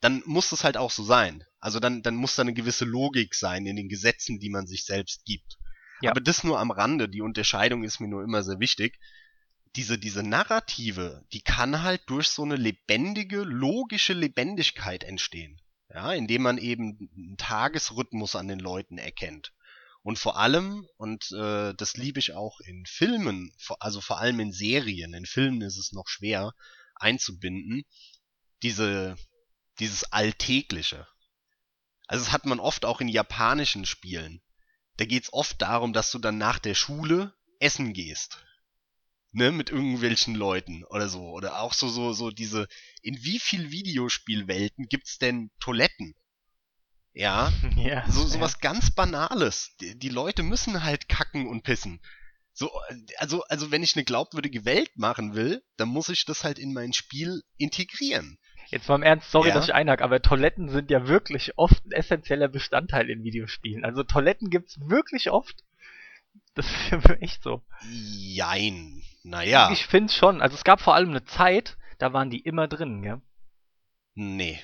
dann 0.00 0.22
muss 0.24 0.52
es 0.52 0.64
halt 0.64 0.76
auch 0.76 0.90
so 0.90 1.04
sein. 1.04 1.44
Also 1.58 1.78
dann, 1.78 2.02
dann 2.02 2.14
muss 2.14 2.36
da 2.36 2.42
eine 2.42 2.54
gewisse 2.54 2.84
Logik 2.84 3.34
sein 3.34 3.66
in 3.66 3.76
den 3.76 3.88
Gesetzen, 3.88 4.38
die 4.38 4.48
man 4.48 4.66
sich 4.66 4.84
selbst 4.84 5.24
gibt. 5.24 5.58
Ja. 6.00 6.10
Aber 6.10 6.20
das 6.20 6.42
nur 6.42 6.58
am 6.58 6.70
Rande, 6.70 7.08
die 7.08 7.20
Unterscheidung 7.20 7.84
ist 7.84 8.00
mir 8.00 8.08
nur 8.08 8.24
immer 8.24 8.42
sehr 8.42 8.60
wichtig. 8.60 8.98
Diese, 9.76 9.98
diese 9.98 10.22
Narrative, 10.22 11.24
die 11.32 11.42
kann 11.42 11.82
halt 11.82 12.02
durch 12.06 12.28
so 12.28 12.42
eine 12.42 12.56
lebendige, 12.56 13.42
logische 13.42 14.12
Lebendigkeit 14.12 15.04
entstehen. 15.04 15.60
Ja, 15.92 16.12
indem 16.12 16.42
man 16.42 16.58
eben 16.58 17.10
einen 17.16 17.36
Tagesrhythmus 17.36 18.36
an 18.36 18.48
den 18.48 18.60
Leuten 18.60 18.98
erkennt. 18.98 19.52
Und 20.02 20.18
vor 20.18 20.38
allem, 20.38 20.86
und 20.96 21.30
äh, 21.32 21.74
das 21.74 21.96
liebe 21.96 22.20
ich 22.20 22.32
auch 22.32 22.60
in 22.60 22.86
Filmen, 22.86 23.52
also 23.80 24.00
vor 24.00 24.18
allem 24.18 24.40
in 24.40 24.52
Serien, 24.52 25.14
in 25.14 25.26
Filmen 25.26 25.60
ist 25.62 25.76
es 25.76 25.92
noch 25.92 26.08
schwer 26.08 26.54
einzubinden, 26.94 27.84
diese, 28.62 29.16
dieses 29.78 30.04
Alltägliche. 30.12 31.06
Also 32.06 32.24
das 32.24 32.32
hat 32.32 32.46
man 32.46 32.60
oft 32.60 32.84
auch 32.84 33.00
in 33.00 33.08
japanischen 33.08 33.84
Spielen. 33.84 34.42
Da 34.96 35.04
geht's 35.04 35.32
oft 35.32 35.60
darum, 35.60 35.92
dass 35.92 36.10
du 36.10 36.18
dann 36.18 36.38
nach 36.38 36.58
der 36.58 36.74
Schule 36.74 37.34
essen 37.58 37.92
gehst. 37.92 38.44
Ne, 39.32 39.52
mit 39.52 39.70
irgendwelchen 39.70 40.34
Leuten 40.34 40.84
oder 40.84 41.08
so. 41.08 41.30
Oder 41.30 41.60
auch 41.60 41.72
so, 41.72 41.88
so, 41.88 42.12
so 42.12 42.30
diese, 42.30 42.66
in 43.00 43.22
wie 43.22 43.38
viel 43.38 43.70
Videospielwelten 43.70 44.86
gibt's 44.88 45.18
denn 45.18 45.50
Toiletten? 45.60 46.14
Ja, 47.12 47.52
ja 47.76 48.08
so 48.10 48.26
sowas 48.26 48.54
ja. 48.54 48.70
ganz 48.70 48.90
Banales. 48.90 49.76
Die, 49.80 49.98
die, 49.98 50.08
Leute 50.08 50.42
müssen 50.42 50.82
halt 50.82 51.08
kacken 51.08 51.46
und 51.46 51.62
pissen. 51.62 52.00
So, 52.52 52.70
also, 53.18 53.42
also 53.44 53.70
wenn 53.70 53.82
ich 53.82 53.94
eine 53.96 54.04
glaubwürdige 54.04 54.64
Welt 54.64 54.90
machen 54.96 55.34
will, 55.34 55.62
dann 55.76 55.88
muss 55.88 56.08
ich 56.08 56.24
das 56.24 56.44
halt 56.44 56.58
in 56.58 56.72
mein 56.72 56.92
Spiel 56.92 57.42
integrieren. 57.56 58.38
Jetzt 58.68 58.88
mal 58.88 58.96
im 58.96 59.02
Ernst, 59.02 59.30
sorry, 59.30 59.48
ja. 59.48 59.54
dass 59.54 59.64
ich 59.64 59.74
einhake, 59.74 60.04
aber 60.04 60.22
Toiletten 60.22 60.68
sind 60.68 60.90
ja 60.90 61.08
wirklich 61.08 61.58
oft 61.58 61.84
ein 61.86 61.92
essentieller 61.92 62.48
Bestandteil 62.48 63.10
in 63.10 63.24
Videospielen. 63.24 63.84
Also 63.84 64.04
Toiletten 64.04 64.50
gibt's 64.50 64.78
wirklich 64.80 65.30
oft. 65.30 65.64
Das 66.54 66.66
ist 66.66 66.90
ja 66.90 66.98
echt 67.14 67.42
so. 67.42 67.62
Jein. 67.90 69.02
Naja. 69.22 69.70
Ich 69.72 69.86
finde 69.86 70.12
schon. 70.12 70.42
Also 70.42 70.56
es 70.56 70.64
gab 70.64 70.80
vor 70.80 70.94
allem 70.94 71.10
eine 71.10 71.24
Zeit, 71.24 71.76
da 71.98 72.12
waren 72.12 72.30
die 72.30 72.40
immer 72.40 72.68
drin, 72.68 73.02
gell? 73.02 73.20
Nee. 74.14 74.60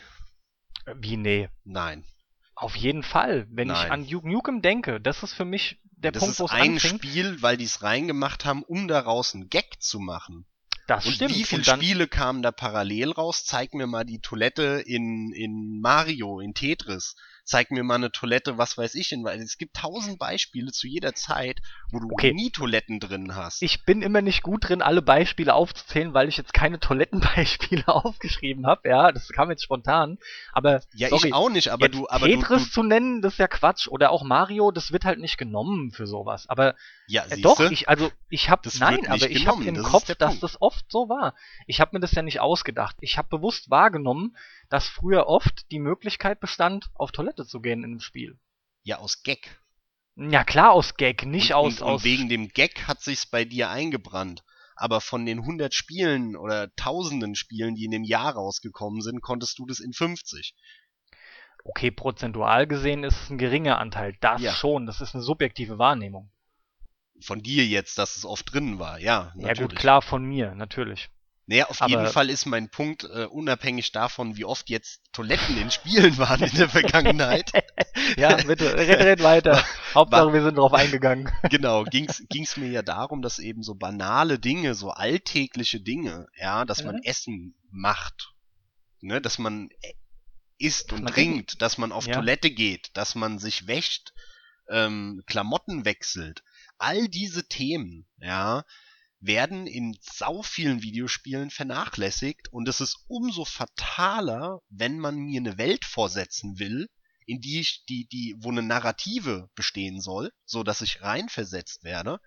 Wie 0.95 1.17
nee? 1.17 1.49
Nein. 1.65 2.05
Auf 2.55 2.77
jeden 2.77 3.03
Fall. 3.03 3.47
Wenn 3.51 3.69
Nein. 3.69 3.87
ich 3.87 3.93
an 3.93 4.07
Duke 4.07 4.29
Nukem 4.29 4.63
denke, 4.63 5.01
das 5.01 5.23
ist 5.23 5.35
für 5.35 5.45
mich 5.45 5.79
der 5.85 6.13
das 6.13 6.23
Punkt, 6.23 6.39
wo 6.39 6.47
es 6.47 6.51
ein 6.51 6.73
anfängt. 6.73 7.05
Spiel, 7.05 7.43
weil 7.43 7.57
die 7.57 7.65
es 7.65 7.83
reingemacht 7.83 8.45
haben, 8.45 8.63
um 8.63 8.89
daraus 8.89 9.35
einen 9.35 9.49
Gag 9.49 9.83
zu 9.83 9.99
machen. 9.99 10.47
Das 10.87 11.05
und 11.05 11.13
stimmt. 11.13 11.35
Wie 11.35 11.45
viele 11.45 11.65
Spiele 11.65 12.09
kamen 12.09 12.43
da 12.43 12.53
parallel 12.53 13.13
raus? 13.13 13.45
Zeig 13.45 13.75
mir 13.75 13.87
mal 13.87 14.05
die 14.05 14.21
Toilette 14.21 14.83
in, 14.87 15.33
in 15.33 15.81
Mario, 15.81 16.41
in 16.41 16.55
Tetris 16.55 17.17
zeig 17.47 17.71
mir 17.71 17.85
mal 17.85 17.95
eine 17.95 18.11
Toilette, 18.11 18.59
was 18.59 18.77
weiß 18.77 18.95
ich, 18.97 19.13
in, 19.13 19.25
weil 19.25 19.41
es 19.41 19.57
gibt 19.57 19.77
tausend 19.77 20.19
Beispiele 20.19 20.73
zu 20.73 20.89
jeder 20.89 21.15
Zeit, 21.15 21.63
wo 21.91 22.01
du 22.01 22.09
okay. 22.11 22.35
nie 22.35 22.51
Toiletten 22.51 22.99
drin 22.99 23.37
hast. 23.37 23.63
Ich 23.63 23.85
bin 23.85 24.03
immer 24.03 24.21
nicht 24.21 24.43
gut 24.43 24.69
drin, 24.69 24.83
alle 24.83 25.01
Beispiele 25.01 25.55
aufzuzählen, 25.55 26.13
weil 26.13 26.29
ich 26.29 26.37
jetzt 26.37 26.53
keine 26.53 26.81
Toilettenbeispiele 26.81 27.85
aufgeschrieben 27.87 28.67
habe. 28.67 28.89
Ja, 28.89 29.13
das 29.13 29.29
kam 29.29 29.51
jetzt 29.51 29.63
spontan. 29.63 30.19
Aber 30.53 30.83
ja, 30.93 31.09
sorry, 31.09 31.29
ich 31.29 31.35
auch 31.35 31.49
nicht. 31.49 31.69
Aber 31.69 31.89
du, 31.89 32.09
aber 32.09 32.27
Tetris 32.27 32.63
du, 32.63 32.69
du, 32.69 32.71
zu 32.73 32.83
nennen, 32.83 33.23
das 33.23 33.35
ist 33.35 33.39
ja 33.39 33.49
Quatsch. 33.49 33.87
Oder 33.87 34.11
auch 34.11 34.25
Mario, 34.25 34.73
das 34.73 34.91
wird 34.91 35.05
halt 35.05 35.21
nicht 35.21 35.39
genommen 35.39 35.93
für 35.93 36.09
sowas. 36.09 36.49
Aber 36.49 36.75
ja, 37.09 37.25
äh, 37.27 37.41
doch, 37.41 37.61
ich 37.61 37.89
also 37.89 38.11
ich 38.29 38.51
habe 38.51 38.69
nein, 38.79 39.07
aber 39.07 39.31
ich 39.31 39.47
habe 39.47 39.65
im 39.65 39.77
das 39.77 39.85
Kopf, 39.85 40.15
dass 40.15 40.41
das 40.41 40.61
oft 40.61 40.85
so 40.91 41.09
war. 41.09 41.35
Ich 41.67 41.81
habe 41.81 41.97
mir 41.97 42.01
das 42.01 42.13
ja 42.13 42.23
nicht 42.23 42.41
ausgedacht. 42.41 42.97
Ich 43.01 43.17
habe 43.17 43.29
bewusst 43.29 43.71
wahrgenommen, 43.71 44.37
dass 44.69 44.89
früher 44.89 45.27
oft 45.27 45.71
die 45.71 45.79
Möglichkeit 45.79 46.41
bestand, 46.41 46.91
auf 46.95 47.13
Toilette 47.13 47.47
zu 47.47 47.61
gehen 47.61 47.81
in 47.81 47.93
einem 47.93 48.01
Spiel. 48.01 48.39
Ja, 48.83 48.99
aus 48.99 49.23
Gag. 49.23 49.61
Ja, 50.17 50.45
klar, 50.45 50.73
aus 50.73 50.97
Gag, 50.97 51.27
nicht 51.27 51.51
und, 51.51 51.57
aus, 51.57 51.81
und, 51.81 51.83
aus. 51.83 52.03
Und 52.03 52.05
wegen 52.05 52.29
dem 52.29 52.49
Gag 52.49 52.89
hat 52.89 53.03
sich's 53.03 53.27
bei 53.27 53.45
dir 53.45 53.71
eingebrannt. 53.71 54.43
Aber 54.75 55.01
von 55.01 55.25
den 55.25 55.39
100 55.39 55.73
Spielen 55.75 56.37
oder 56.37 56.75
tausenden 56.75 57.35
Spielen, 57.35 57.75
die 57.75 57.85
in 57.85 57.91
dem 57.91 58.05
Jahr 58.05 58.35
rausgekommen 58.35 59.01
sind, 59.01 59.23
konntest 59.23 59.59
du 59.59 59.67
das 59.67 59.81
in 59.81 59.93
50. 59.93 60.55
Okay, 61.65 61.91
prozentual 61.91 62.67
gesehen 62.67 63.03
ist 63.03 63.23
es 63.23 63.31
ein 63.31 63.39
geringer 63.39 63.79
Anteil. 63.79 64.17
Das 64.21 64.41
ja. 64.41 64.53
schon, 64.53 64.87
das 64.87 65.01
ist 65.01 65.15
eine 65.15 65.23
subjektive 65.23 65.79
Wahrnehmung. 65.79 66.31
Von 67.21 67.43
dir 67.43 67.67
jetzt, 67.67 67.99
dass 67.99 68.17
es 68.17 68.25
oft 68.25 68.53
drin 68.53 68.79
war, 68.79 68.99
ja. 68.99 69.33
Natürlich. 69.35 69.59
Ja, 69.59 69.67
gut, 69.67 69.77
klar, 69.77 70.03
von 70.03 70.25
mir, 70.25 70.55
natürlich. 70.55 71.09
Naja, 71.49 71.67
auf 71.67 71.81
aber 71.81 71.91
jeden 71.91 72.07
Fall 72.09 72.29
ist 72.29 72.45
mein 72.45 72.69
Punkt, 72.69 73.05
äh, 73.05 73.27
unabhängig 73.27 73.93
davon, 73.93 74.37
wie 74.37 74.45
oft 74.45 74.69
jetzt 74.69 75.01
Toiletten 75.13 75.57
in 75.57 75.71
Spielen 75.71 76.19
waren 76.19 76.43
in 76.43 76.57
der 76.57 76.69
Vergangenheit. 76.69 77.53
ja, 78.17 78.37
bitte, 78.43 78.77
red, 78.77 78.99
red 78.99 79.23
weiter. 79.23 79.65
Hauptsache, 79.95 80.27
war, 80.27 80.33
wir 80.33 80.43
sind 80.43 80.59
drauf 80.59 80.75
eingegangen. 80.75 81.31
genau, 81.49 81.85
ging's, 81.85 82.25
ging's 82.29 82.57
mir 82.57 82.69
ja 82.69 82.83
darum, 82.83 83.23
dass 83.23 83.39
eben 83.39 83.63
so 83.63 83.77
banale 83.77 84.41
Dinge, 84.41 84.75
so 84.75 84.91
alltägliche 84.91 85.81
Dinge, 85.81 86.27
ja, 86.37 86.65
dass 86.65 86.81
ja. 86.81 86.87
man 86.87 87.01
Essen 87.05 87.55
macht, 87.71 88.33
ne, 89.01 89.21
dass 89.21 89.39
man 89.39 89.71
äh, 89.83 89.93
isst 90.59 90.93
und 90.93 91.05
man 91.05 91.13
trinkt, 91.13 91.63
dass 91.63 91.79
man 91.79 91.93
auf 91.93 92.09
ja. 92.09 92.15
Toilette 92.15 92.51
geht, 92.51 92.91
dass 92.95 93.15
man 93.15 93.39
sich 93.39 93.69
wäscht, 93.69 94.13
ähm, 94.69 95.23
Klamotten 95.27 95.85
wechselt. 95.85 96.43
All 96.79 97.09
diese 97.09 97.49
Themen, 97.49 98.07
ja, 98.19 98.65
werden 99.21 99.67
in 99.67 99.97
sau 100.01 100.43
vielen 100.43 100.83
Videospielen 100.83 101.51
vernachlässigt 101.51 102.53
und 102.53 102.69
es 102.69 102.81
ist 102.81 103.05
umso 103.09 103.45
fataler, 103.45 104.61
wenn 104.69 104.99
man 104.99 105.17
mir 105.17 105.41
eine 105.41 105.59
Welt 105.59 105.85
vorsetzen 105.85 106.59
will, 106.59 106.89
in 107.27 107.41
die 107.41 107.61
ich 107.61 107.85
die 107.89 108.07
die 108.07 108.37
wo 108.39 108.51
eine 108.51 108.63
Narrative 108.63 109.51
bestehen 109.55 110.01
soll, 110.01 110.33
so 110.45 110.63
dass 110.63 110.81
ich 110.81 111.03
reinversetzt 111.03 111.83
werde, 111.83 112.21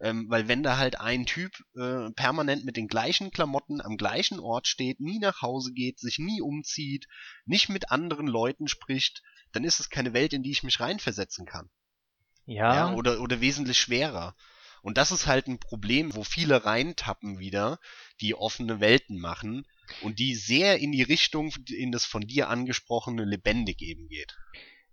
ähm, 0.00 0.26
weil 0.28 0.46
wenn 0.46 0.62
da 0.62 0.76
halt 0.76 1.00
ein 1.00 1.26
Typ 1.26 1.52
äh, 1.74 2.10
permanent 2.12 2.64
mit 2.64 2.76
den 2.76 2.88
gleichen 2.88 3.30
Klamotten 3.30 3.80
am 3.80 3.96
gleichen 3.96 4.38
Ort 4.38 4.68
steht, 4.68 5.00
nie 5.00 5.18
nach 5.18 5.42
Hause 5.42 5.72
geht, 5.72 5.98
sich 5.98 6.18
nie 6.18 6.40
umzieht, 6.40 7.08
nicht 7.46 7.68
mit 7.68 7.90
anderen 7.90 8.28
Leuten 8.28 8.68
spricht, 8.68 9.22
dann 9.52 9.64
ist 9.64 9.80
es 9.80 9.90
keine 9.90 10.12
Welt, 10.12 10.32
in 10.32 10.42
die 10.42 10.52
ich 10.52 10.62
mich 10.62 10.78
reinversetzen 10.78 11.46
kann. 11.46 11.68
Ja. 12.48 12.74
ja 12.74 12.94
oder 12.94 13.20
oder 13.20 13.40
wesentlich 13.40 13.78
schwerer. 13.78 14.34
Und 14.80 14.96
das 14.96 15.10
ist 15.10 15.26
halt 15.26 15.48
ein 15.48 15.58
Problem, 15.58 16.14
wo 16.14 16.24
viele 16.24 16.64
reintappen 16.64 17.38
wieder, 17.38 17.78
die 18.20 18.34
offene 18.34 18.80
Welten 18.80 19.18
machen 19.18 19.66
und 20.02 20.18
die 20.18 20.34
sehr 20.34 20.78
in 20.78 20.92
die 20.92 21.02
Richtung 21.02 21.52
in 21.68 21.92
das 21.92 22.04
von 22.04 22.22
dir 22.22 22.48
angesprochene 22.48 23.24
lebendig 23.24 23.82
eben 23.82 24.08
geht. 24.08 24.38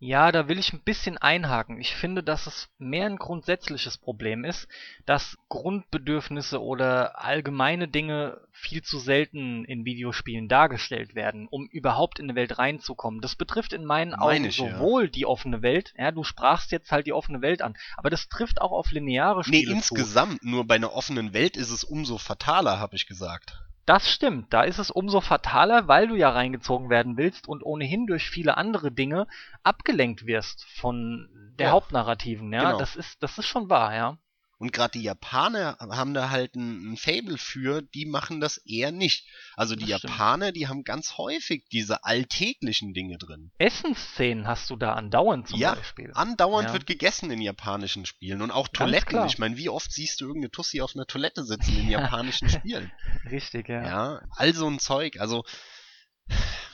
Ja, 0.06 0.32
da 0.32 0.48
will 0.48 0.60
ich 0.60 0.72
ein 0.72 0.82
bisschen 0.82 1.18
einhaken. 1.18 1.82
Ich 1.82 1.96
finde, 1.96 2.22
dass 2.22 2.46
es 2.46 2.70
mehr 2.78 3.08
ein 3.08 3.18
grundsätzliches 3.18 3.98
Problem 3.98 4.46
ist, 4.46 4.68
dass 5.08 5.36
Grundbedürfnisse 5.50 6.62
oder 6.62 7.24
allgemeine 7.24 7.88
Dinge 7.88 8.40
viel 8.52 8.84
zu 8.84 9.00
selten 9.00 9.66
in 9.66 9.84
Videospielen 9.84 10.48
dargestellt 10.48 11.16
werden, 11.16 11.48
um 11.50 11.68
überhaupt 11.72 12.20
in 12.20 12.26
eine 12.26 12.36
Welt 12.36 12.60
reinzukommen. 12.60 13.20
Das 13.20 13.36
betrifft 13.36 13.74
in 13.74 13.84
meinen 13.84 14.14
Augen 14.14 14.46
ich, 14.46 14.58
sowohl 14.58 15.06
ja. 15.06 15.10
die 15.10 15.26
offene 15.26 15.64
Welt, 15.64 15.96
ja, 15.98 16.12
du 16.12 16.24
sprachst 16.24 16.72
jetzt 16.72 16.92
halt 16.92 17.08
die 17.08 17.14
offene 17.14 17.42
Welt 17.42 17.64
an, 17.64 17.76
aber 17.98 18.12
das 18.12 18.30
trifft 18.30 18.62
auch 18.62 18.74
auf 18.74 18.92
lineare 18.92 19.44
Spiele 19.44 19.72
Nee, 19.72 19.78
insgesamt, 19.78 20.42
zu. 20.42 20.48
nur 20.48 20.68
bei 20.68 20.76
einer 20.76 20.94
offenen 20.94 21.34
Welt 21.34 21.58
ist 21.58 21.72
es 21.72 21.84
umso 21.84 22.20
fataler, 22.20 22.80
habe 22.80 22.96
ich 22.96 23.08
gesagt. 23.08 23.65
Das 23.86 24.10
stimmt, 24.10 24.52
da 24.52 24.64
ist 24.64 24.80
es 24.80 24.90
umso 24.90 25.22
fataler, 25.22 25.88
weil 25.88 26.08
du 26.08 26.16
ja 26.16 26.32
reingezogen 26.32 26.90
werden 26.90 27.18
willst 27.18 27.48
und 27.48 27.64
ohnehin 27.64 28.08
durch 28.08 28.30
viele 28.30 28.58
andere 28.58 28.92
Dinge 28.92 29.28
abgelenkt 29.64 30.26
wirst 30.26 30.66
von 30.66 31.30
der 31.60 31.68
ja, 31.68 31.74
Hauptnarrativen, 31.74 32.52
ja. 32.52 32.64
Genau. 32.64 32.80
Das 32.80 32.96
ist, 32.96 33.22
das 33.22 33.38
ist 33.38 33.46
schon 33.46 33.70
wahr, 33.70 33.94
ja. 33.94 34.18
Und 34.58 34.72
gerade 34.72 34.98
die 34.98 35.04
Japaner 35.04 35.78
haben 35.80 36.14
da 36.14 36.30
halt 36.30 36.56
ein, 36.56 36.94
ein 36.94 36.98
Fable 36.98 37.38
für, 37.38 37.82
die 37.82 38.06
machen 38.06 38.40
das 38.40 38.58
eher 38.58 38.94
nicht. 38.94 39.28
Also 39.58 39.76
die 39.76 39.86
Das 39.86 40.00
stimmt. 40.00 40.14
Japaner, 40.14 40.52
die 40.54 40.68
haben 40.70 40.84
ganz 40.86 41.18
häufig 41.18 41.66
diese 41.74 42.06
alltäglichen 42.06 42.94
Dinge 42.94 43.18
drin. 43.18 43.52
Essensszenen 43.58 44.48
hast 44.48 44.70
du 44.70 44.78
da 44.78 44.94
andauernd 44.94 45.50
zum 45.50 45.60
Ja, 45.60 45.76
Beispiel. 45.76 46.12
Andauernd 46.14 46.70
Ja. 46.70 46.74
wird 46.74 46.86
gegessen 46.86 47.32
in 47.32 47.42
japanischen 47.42 48.06
Spielen 48.06 48.42
und 48.42 48.52
auch 48.52 48.68
Ganz 48.72 48.78
Toiletten. 48.78 49.10
klar. 49.10 49.26
Ich 49.28 49.38
meine, 49.40 49.58
wie 49.58 49.68
oft 49.68 49.92
siehst 49.92 50.22
du 50.22 50.26
irgendeine 50.26 50.52
Tussi 50.52 50.80
auf 50.82 50.96
einer 50.96 51.06
Toilette 51.06 51.44
sitzen 51.44 51.78
in 51.78 51.90
Ja. 51.90 52.00
japanischen 52.04 52.48
Spielen? 52.50 52.90
Richtig, 53.30 53.68
ja. 53.68 53.84
Ja, 53.84 54.22
all 54.32 54.54
so 54.54 54.68
ein 54.70 54.80
Zeug. 54.80 55.20
Also 55.20 55.44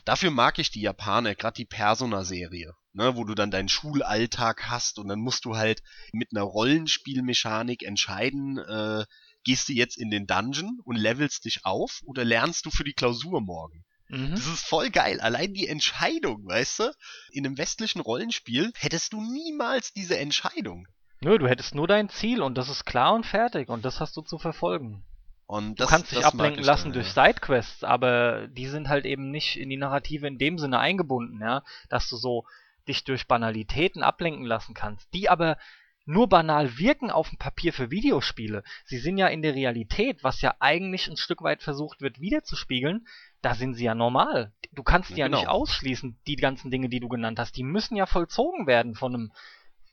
dafür 0.06 0.30
mag 0.32 0.60
ich 0.60 0.70
die 0.72 0.82
Japaner, 0.82 1.34
gerade 1.36 1.56
die 1.56 1.66
Persona-Serie, 1.66 2.74
ne, 2.94 3.16
wo 3.16 3.24
du 3.24 3.36
dann 3.36 3.52
deinen 3.52 3.70
Schulalltag 3.70 4.70
hast 4.70 5.00
und 5.00 5.08
dann 5.08 5.20
musst 5.20 5.46
du 5.46 5.56
halt 5.56 5.82
mit 6.12 6.30
einer 6.34 6.44
Rollenspielmechanik 6.44 7.84
entscheiden, 7.84 8.58
äh, 8.58 9.06
gehst 9.44 9.70
du 9.70 9.74
jetzt 9.74 9.98
in 9.98 10.12
den 10.12 10.28
Dungeon 10.28 10.80
und 10.84 10.98
levelst 10.98 11.46
dich 11.46 11.66
auf 11.66 12.02
oder 12.06 12.24
lernst 12.24 12.66
du 12.66 12.72
für 12.72 12.84
die 12.84 12.94
Klausur 12.94 13.42
morgen? 13.42 13.84
Mhm. 14.10 14.32
Das 14.32 14.46
ist 14.46 14.66
voll 14.66 14.90
geil. 14.90 15.22
Allein 15.22 15.54
die 15.54 15.68
Entscheidung, 15.68 16.46
weißt 16.46 16.80
du? 16.80 16.94
In 17.32 17.46
einem 17.46 17.58
westlichen 17.58 18.02
Rollenspiel 18.02 18.72
hättest 18.78 19.14
du 19.14 19.22
niemals 19.22 19.94
diese 19.94 20.18
Entscheidung. 20.18 20.88
Nö, 21.22 21.38
du 21.38 21.48
hättest 21.48 21.76
nur 21.76 21.88
dein 21.88 22.10
Ziel 22.10 22.42
und 22.42 22.58
das 22.58 22.68
ist 22.68 22.86
klar 22.86 23.14
und 23.14 23.26
fertig 23.26 23.70
und 23.70 23.86
das 23.86 24.00
hast 24.00 24.18
du 24.18 24.22
zu 24.22 24.38
verfolgen. 24.38 25.04
Und 25.46 25.80
Du 25.80 25.84
das, 25.84 25.90
kannst 25.90 26.12
dich 26.12 26.26
ablenken 26.26 26.64
lassen 26.64 26.90
da, 26.90 26.96
durch. 26.96 27.12
Sidequests, 27.12 27.84
aber 27.84 28.48
die 28.48 28.68
sind 28.68 28.90
halt 28.90 29.06
eben 29.06 29.32
nicht 29.32 29.58
in 29.58 29.70
die 29.70 29.78
Narrative 29.78 30.26
in 30.28 30.38
dem 30.38 30.58
Sinne 30.58 30.80
eingebunden, 30.80 31.40
ja, 31.42 31.64
dass 31.90 32.10
du 32.10 32.16
so 32.16 32.46
dich 32.88 33.04
durch 33.04 33.28
Banalitäten 33.28 34.04
ablenken 34.04 34.46
lassen 34.46 34.74
kannst, 34.74 35.14
die 35.14 35.30
aber 35.30 35.58
nur 36.06 36.28
banal 36.28 36.78
wirken 36.78 37.12
auf 37.12 37.30
dem 37.30 37.38
Papier 37.38 37.74
für 37.74 37.92
Videospiele. 37.92 38.64
Sie 38.86 38.98
sind 38.98 39.18
ja 39.18 39.28
in 39.28 39.42
der 39.42 39.54
Realität, 39.54 40.24
was 40.24 40.42
ja 40.42 40.56
eigentlich 40.60 41.08
ein 41.08 41.18
Stück 41.18 41.42
weit 41.44 41.62
versucht 41.62 42.02
wird 42.02 42.20
wiederzuspiegeln, 42.20 43.08
da 43.42 43.54
sind 43.54 43.76
sie 43.76 43.86
ja 43.86 43.96
normal. 43.96 44.52
Du 44.72 44.84
kannst 44.84 45.12
die 45.12 45.16
ja 45.20 45.28
Genau. 45.28 45.38
nicht 45.40 45.48
ausschließen, 45.48 46.20
die 46.28 46.36
ganzen 46.36 46.72
Dinge, 46.72 46.90
die 46.90 47.00
du 47.00 47.08
genannt 47.08 47.40
hast. 47.40 47.56
Die 47.56 47.64
müssen 47.64 47.96
ja 47.96 48.06
vollzogen 48.06 48.68
werden 48.68 48.96
von 48.96 49.14
einem 49.14 49.32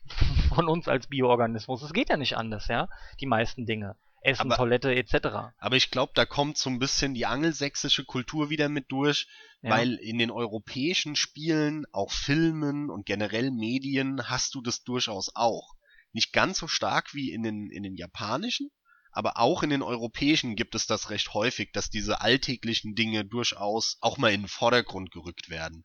von 0.55 0.67
uns 0.67 0.87
als 0.87 1.07
Bioorganismus. 1.07 1.83
Es 1.83 1.93
geht 1.93 2.09
ja 2.09 2.17
nicht 2.17 2.35
anders, 2.37 2.67
ja, 2.67 2.89
die 3.19 3.27
meisten 3.27 3.65
Dinge. 3.65 3.95
Essen, 4.21 4.41
Aber- 4.51 4.57
Toilette 4.57 4.93
etc. 4.93 5.53
Aber 5.57 5.75
ich 5.75 5.91
glaube, 5.91 6.11
da 6.15 6.25
kommt 6.25 6.57
so 6.57 6.69
ein 6.69 6.79
bisschen 6.79 7.13
die 7.13 7.25
angelsächsische 7.25 8.05
Kultur 8.05 8.49
wieder 8.49 8.69
mit 8.69 8.91
durch, 8.91 9.27
Ja. 9.61 9.71
weil 9.71 9.95
in 9.95 10.17
den 10.17 10.31
europäischen 10.31 11.15
Spielen, 11.15 11.85
auch 11.91 12.11
Filmen 12.11 12.89
und 12.89 13.05
generell 13.05 13.51
Medien 13.51 14.29
hast 14.29 14.55
du 14.55 14.61
das 14.61 14.83
durchaus 14.83 15.31
auch. 15.35 15.73
Nicht 16.11 16.33
ganz 16.33 16.57
so 16.59 16.67
stark 16.67 17.13
wie 17.13 17.31
in 17.31 17.43
den, 17.43 17.69
in 17.69 17.83
den 17.83 17.95
japanischen, 17.95 18.69
aber 19.11 19.37
auch 19.37 19.63
in 19.63 19.69
den 19.69 19.81
europäischen 19.81 20.55
gibt 20.55 20.75
es 20.75 20.85
das 20.87 21.09
recht 21.09 21.33
häufig, 21.33 21.71
dass 21.71 21.89
diese 21.89 22.21
alltäglichen 22.21 22.95
Dinge 22.95 23.25
durchaus 23.25 23.97
auch 24.01 24.17
mal 24.17 24.31
in 24.33 24.41
den 24.43 24.47
Vordergrund 24.47 25.11
gerückt 25.11 25.49
werden. 25.49 25.83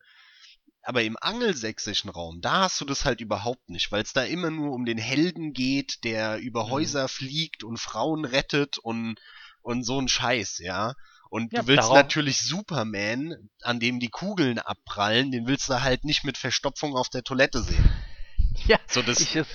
Aber 0.85 1.01
im 1.03 1.17
angelsächsischen 1.19 2.09
Raum, 2.11 2.41
da 2.41 2.61
hast 2.61 2.79
du 2.79 2.85
das 2.85 3.05
halt 3.05 3.19
überhaupt 3.19 3.69
nicht, 3.69 3.91
weil 3.91 4.03
es 4.03 4.13
da 4.13 4.23
immer 4.23 4.51
nur 4.51 4.71
um 4.73 4.85
den 4.85 4.97
Helden 4.99 5.51
geht, 5.53 6.03
der 6.03 6.37
über 6.37 6.65
Mhm. 6.65 6.69
Häuser 6.69 7.07
fliegt 7.07 7.63
und 7.63 7.77
Frauen 7.79 8.23
rettet 8.23 8.77
und, 8.77 9.15
und 9.61 9.83
so 9.83 9.99
ein 9.99 10.07
Scheiß, 10.07 10.59
ja. 10.59 10.93
Und 11.29 11.51
Ja, 11.53 11.61
du 11.61 11.67
willst 11.67 11.89
darauf- 11.89 11.95
natürlich 11.97 12.39
Superman, 12.41 13.35
an 13.63 13.79
dem 13.79 13.99
die 13.99 14.09
Kugeln 14.09 14.59
abprallen, 14.59 15.31
den 15.31 15.47
willst 15.47 15.67
du 15.69 15.81
halt 15.81 16.05
nicht 16.05 16.23
mit 16.23 16.37
Verstopfung 16.37 16.95
auf 16.95 17.09
der 17.09 17.23
Toilette 17.23 17.61
sehen. 17.61 17.83
Ja, 18.67 18.79
So 18.87 19.01
das, 19.01 19.19
ich, 19.19 19.35
ich, 19.35 19.45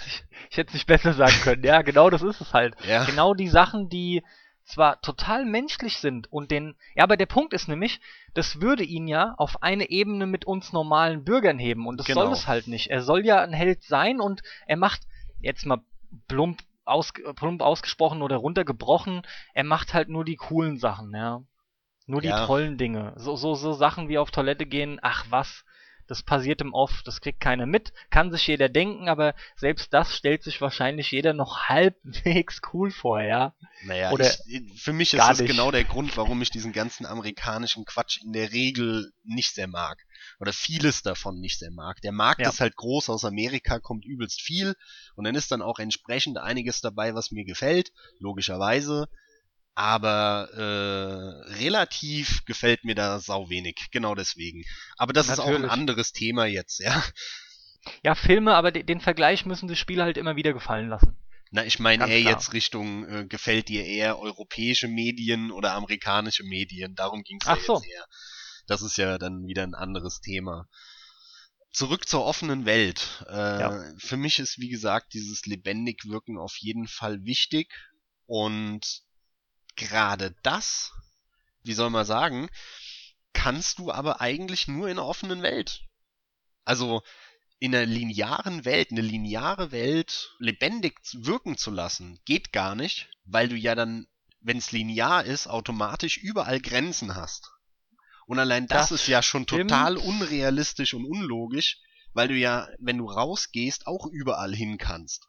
ich 0.51 0.57
hätte 0.59 0.69
es 0.69 0.75
nicht 0.75 0.87
besser 0.87 1.15
sagen 1.15 1.35
können. 1.43 1.65
Ja, 1.65 1.81
genau 1.83 2.11
das 2.11 2.21
ist 2.23 2.41
es 2.43 2.53
halt. 2.53 2.75
ja, 2.87 3.05
Genau 3.05 3.33
die 3.33 3.49
Sachen, 3.49 3.89
die 3.89 4.23
zwar 4.71 5.01
total 5.03 5.45
menschlich 5.45 5.99
sind 5.99 6.33
und 6.33 6.51
den. 6.51 6.77
Ja, 6.95 7.05
aber 7.05 7.17
der 7.17 7.27
Punkt 7.27 7.53
ist 7.53 7.69
nämlich, 7.69 8.01
das 8.35 8.61
würde 8.61 8.85
ihn 8.85 9.07
ja 9.09 9.35
auf 9.37 9.63
eine 9.63 9.91
Ebene 9.91 10.27
mit 10.27 10.45
uns 10.45 10.73
normalen 10.73 11.25
Bürgern 11.25 11.59
heben 11.59 11.87
und 11.87 11.99
das 11.99 12.07
Genau. 12.07 12.23
soll 12.25 12.33
es 12.33 12.47
halt 12.47 12.67
nicht. 12.69 12.89
Er 12.89 13.03
soll 13.03 13.25
ja 13.25 13.41
ein 13.43 13.53
Held 13.53 13.83
sein 13.83 14.21
und 14.21 14.43
er 14.67 14.77
macht, 14.77 15.03
jetzt 15.41 15.67
mal 15.67 15.81
plump, 16.29 16.63
aus, 16.85 17.13
plump 17.37 17.63
ausgesprochen 17.63 18.23
oder 18.23 18.37
runtergebrochen, 18.37 19.23
er 19.55 19.65
macht 19.65 19.95
halt 19.95 20.09
nur 20.09 20.25
die 20.25 20.37
coolen 20.37 20.79
Sachen, 20.79 21.15
ja. 21.15 21.43
Nur 22.07 22.21
die 22.23 22.29
Ja. 22.29 22.47
tollen 22.47 22.77
Dinge. 22.77 23.13
So, 23.17 23.37
so, 23.37 23.55
so 23.55 23.73
Sachen 23.73 24.09
wie 24.09 24.19
auf 24.19 24.31
Toilette 24.31 24.67
gehen, 24.67 24.99
ach 25.03 25.27
was, 25.31 25.65
das 26.11 26.25
passiert 26.25 26.61
im 26.61 26.75
Off, 26.75 27.03
das 27.05 27.21
kriegt 27.21 27.39
keiner 27.39 27.67
mit, 27.67 27.93
kann 28.11 28.33
sich 28.33 28.45
jeder 28.49 28.69
denken, 28.69 29.09
aber 29.09 29.35
selbst 29.55 29.95
das 29.95 30.15
stellt 30.15 30.43
sich 30.43 30.61
wahrscheinlich 30.61 31.13
jeder 31.13 31.33
noch 31.35 31.65
halbwegs 31.69 32.61
cool 32.73 32.91
vor, 32.91 33.23
ja. 33.23 33.55
naja, 33.85 34.11
oder 34.11 34.29
ich, 34.47 34.83
für 34.83 34.93
mich 34.93 35.15
ist 35.15 35.21
das 35.21 35.39
nicht. 35.39 35.49
genau 35.49 35.71
der 35.71 35.85
Grund, 35.85 36.17
warum 36.17 36.43
ich 36.43 36.51
diesen 36.51 36.73
ganzen 36.73 37.07
amerikanischen 37.07 37.85
Quatsch 37.85 38.21
in 38.23 38.33
der 38.33 38.51
Regel 38.51 39.13
nicht 39.23 39.55
sehr 39.55 39.69
mag. 39.69 40.05
Oder 40.41 40.53
vieles 40.53 41.03
davon 41.03 41.39
nicht 41.41 41.59
sehr 41.61 41.71
mag. 41.71 42.01
Der 42.03 42.13
Markt 42.13 42.41
Ja. 42.41 42.49
ist 42.49 42.61
halt 42.61 42.75
groß, 42.77 43.09
aus 43.09 43.25
Amerika 43.25 43.79
kommt 43.79 44.05
übelst 44.05 44.43
viel 44.43 44.75
und 45.15 45.25
dann 45.25 45.37
ist 45.37 45.53
dann 45.53 45.63
auch 45.63 45.79
entsprechend 45.79 46.39
einiges 46.39 46.81
dabei, 46.81 47.15
was 47.15 47.31
mir 47.31 47.45
gefällt, 47.45 47.93
logischerweise. 48.19 49.09
Aber 49.75 50.49
äh, 50.55 51.53
relativ 51.55 52.45
gefällt 52.45 52.85
mir 52.85 52.95
da 52.95 53.19
sau 53.21 53.49
wenig, 53.49 53.89
genau 53.93 54.15
deswegen. 54.15 54.65
Aber 54.97 55.13
das 55.13 55.29
ist 55.29 55.39
auch 55.39 55.47
ein 55.47 55.53
Natürlich. 55.53 55.71
anderes 55.73 56.13
Thema 56.13 56.47
jetzt, 56.47 56.81
ja. 56.81 57.03
Ja, 58.05 58.15
Filme, 58.15 58.55
aber 58.57 58.73
de 58.73 58.83
den 58.83 59.01
Vergleich 59.01 59.47
müssen 59.47 59.69
die 59.69 59.77
Spieler 59.77 60.05
halt 60.05 60.19
immer 60.19 60.37
wieder 60.37 60.53
gefallen 60.53 60.89
lassen. 60.89 61.17
Na, 61.51 61.65
ich 61.65 61.79
meine 61.79 62.09
eher 62.09 62.21
klar. 62.21 62.33
jetzt 62.35 62.53
Richtung, 62.53 63.09
äh, 63.09 63.27
gefällt 63.27 63.69
dir 63.69 63.85
eher 63.85 64.19
europäische 64.19 64.87
Medien 64.87 65.51
oder 65.51 65.73
amerikanische 65.75 66.45
Medien? 66.45 66.95
Darum 66.95 67.23
ging's 67.23 67.47
ja 67.47 67.53
Ach 67.55 67.61
so. 67.61 67.75
jetzt 67.77 67.87
eher. 67.91 68.05
Das 68.67 68.83
ist 68.83 68.97
ja 68.99 69.19
dann 69.19 69.47
wieder 69.47 69.63
ein 69.65 69.75
anderes 69.75 70.21
Thema. 70.21 70.69
Zurück 71.73 72.09
zur 72.09 72.25
offenen 72.25 72.67
Welt. 72.67 73.25
Äh, 73.29 73.61
Ja. 73.61 73.85
Für 73.99 74.17
mich 74.17 74.39
ist, 74.41 74.59
wie 74.59 74.69
gesagt, 74.69 75.15
dieses 75.15 75.47
lebendig 75.47 76.05
wirken 76.07 76.39
auf 76.39 76.57
jeden 76.59 76.87
Fall 76.87 77.25
wichtig. 77.25 77.69
Und 78.27 79.03
gerade 79.81 80.37
das, 80.43 80.93
wie 81.63 81.73
soll 81.73 81.91
man 81.91 82.05
sagen, 82.05 82.49
kannst 83.33 83.79
du 83.79 83.91
aber 83.91 84.21
eigentlich 84.21 84.69
nur 84.69 84.89
in 84.89 84.99
einer 84.99 85.07
offenen 85.07 85.43
Welt. 85.43 85.83
Also 86.65 87.03
in 87.59 87.75
einer 87.75 87.87
linearen 87.87 88.65
Welt, 88.65 88.91
eine 88.91 89.01
lineare 89.01 89.73
Welt 89.73 90.35
lebendig 90.39 90.99
wirken 91.13 91.57
zu 91.57 91.71
lassen, 91.71 92.21
geht 92.25 92.53
gar 92.53 92.75
nicht, 92.75 93.11
weil 93.25 93.49
du 93.49 93.57
ja 93.57 93.75
dann, 93.75 94.07
wenn 94.41 94.59
es 94.59 94.73
linear 94.73 95.25
ist, 95.25 95.47
automatisch 95.47 96.19
überall 96.19 96.61
Grenzen 96.61 97.15
hast. 97.15 97.51
Und 98.27 98.39
allein 98.39 98.67
das, 98.67 98.91
Das 98.91 99.01
ist 99.01 99.09
ja 99.09 99.23
schon 99.23 99.43
stimmt. 99.45 99.71
total 99.71 99.97
unrealistisch 99.97 100.95
und 100.95 101.05
unlogisch, 101.05 101.79
weil 102.13 102.29
du 102.29 102.35
ja, 102.35 102.69
wenn 102.79 102.99
du 102.99 103.07
rausgehst, 103.11 103.87
auch 103.87 104.07
überall 104.07 104.55
hin 104.55 104.79
kannst. 104.79 105.29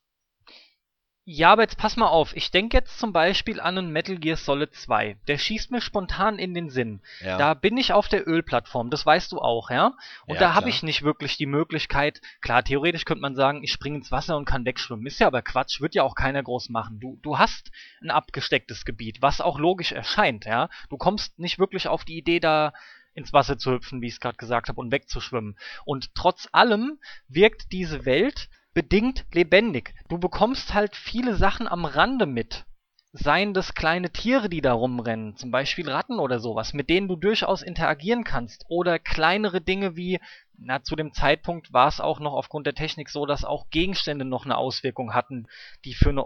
Ja, 1.23 1.51
aber 1.51 1.61
jetzt 1.61 1.77
pass 1.77 1.97
mal 1.97 2.07
auf. 2.07 2.35
Ich 2.35 2.49
denke 2.49 2.77
jetzt 2.77 2.97
zum 2.97 3.13
Beispiel 3.13 3.59
an 3.59 3.77
einen 3.77 3.91
Metal 3.91 4.17
Gear 4.17 4.37
Solid 4.37 4.73
2. 4.73 5.17
Der 5.27 5.37
schießt 5.37 5.69
mir 5.69 5.79
spontan 5.79 6.39
in 6.39 6.55
den 6.55 6.71
Sinn. 6.71 7.01
Ja. 7.19 7.37
Da 7.37 7.53
bin 7.53 7.77
ich 7.77 7.93
auf 7.93 8.07
der 8.07 8.27
Ölplattform, 8.27 8.89
das 8.89 9.05
weißt 9.05 9.31
du 9.31 9.39
auch, 9.39 9.69
ja? 9.69 9.93
Und 10.25 10.35
Ja, 10.35 10.39
da 10.39 10.53
habe 10.55 10.69
ich 10.69 10.81
nicht 10.81 11.03
wirklich 11.03 11.37
die 11.37 11.45
Möglichkeit, 11.45 12.21
klar, 12.41 12.63
theoretisch 12.63 13.05
könnte 13.05 13.21
man 13.21 13.35
sagen, 13.35 13.63
ich 13.63 13.71
springe 13.71 13.97
ins 13.97 14.11
Wasser 14.11 14.35
und 14.35 14.45
kann 14.45 14.65
wegschwimmen. 14.65 15.05
Ist 15.05 15.19
ja 15.19 15.27
aber 15.27 15.43
Quatsch, 15.43 15.79
wird 15.79 15.93
ja 15.93 16.01
auch 16.01 16.15
keiner 16.15 16.41
groß 16.41 16.69
machen. 16.69 16.99
Du, 16.99 17.19
du 17.21 17.37
hast 17.37 17.71
ein 18.01 18.09
abgestecktes 18.09 18.83
Gebiet, 18.83 19.21
was 19.21 19.41
auch 19.41 19.59
logisch 19.59 19.91
erscheint, 19.91 20.45
ja? 20.45 20.69
Du 20.89 20.97
kommst 20.97 21.37
nicht 21.37 21.59
wirklich 21.59 21.87
auf 21.87 22.03
die 22.03 22.17
Idee, 22.17 22.39
da 22.39 22.73
ins 23.13 23.31
Wasser 23.31 23.57
zu 23.57 23.71
hüpfen, 23.71 24.01
wie 24.01 24.07
ich 24.07 24.13
es 24.13 24.19
gerade 24.19 24.37
gesagt 24.37 24.69
habe, 24.69 24.79
und 24.79 24.91
wegzuschwimmen. 24.91 25.57
Und 25.85 26.15
trotz 26.15 26.47
allem 26.51 26.99
wirkt 27.27 27.71
diese 27.71 28.05
Welt 28.05 28.49
bedingt 28.73 29.25
lebendig. 29.33 29.93
Du 30.09 30.17
bekommst 30.17 30.73
halt 30.73 30.95
viele 30.95 31.35
Sachen 31.35 31.67
am 31.67 31.85
Rande 31.85 32.25
mit. 32.25 32.65
Seien 33.13 33.53
das 33.53 33.73
kleine 33.73 34.11
Tiere, 34.11 34.47
die 34.47 34.61
da 34.61 34.71
rumrennen, 34.71 35.35
zum 35.35 35.51
Beispiel 35.51 35.89
Ratten 35.89 36.17
oder 36.17 36.39
sowas, 36.39 36.71
mit 36.71 36.89
denen 36.89 37.09
du 37.09 37.17
durchaus 37.17 37.61
interagieren 37.61 38.23
kannst. 38.23 38.63
Oder 38.69 38.99
kleinere 38.99 39.59
Dinge 39.59 39.97
wie, 39.97 40.19
na, 40.57 40.81
zu 40.81 40.95
dem 40.95 41.13
Zeitpunkt 41.13 41.73
war 41.73 41.89
es 41.89 41.99
auch 41.99 42.21
noch 42.21 42.33
aufgrund 42.33 42.67
der 42.67 42.73
Technik 42.73 43.09
so, 43.09 43.25
dass 43.25 43.43
auch 43.43 43.69
Gegenstände 43.69 44.23
noch 44.23 44.45
eine 44.45 44.55
Auswirkung 44.55 45.13
hatten, 45.13 45.47
die 45.83 45.93
für 45.93 46.11
eine 46.11 46.25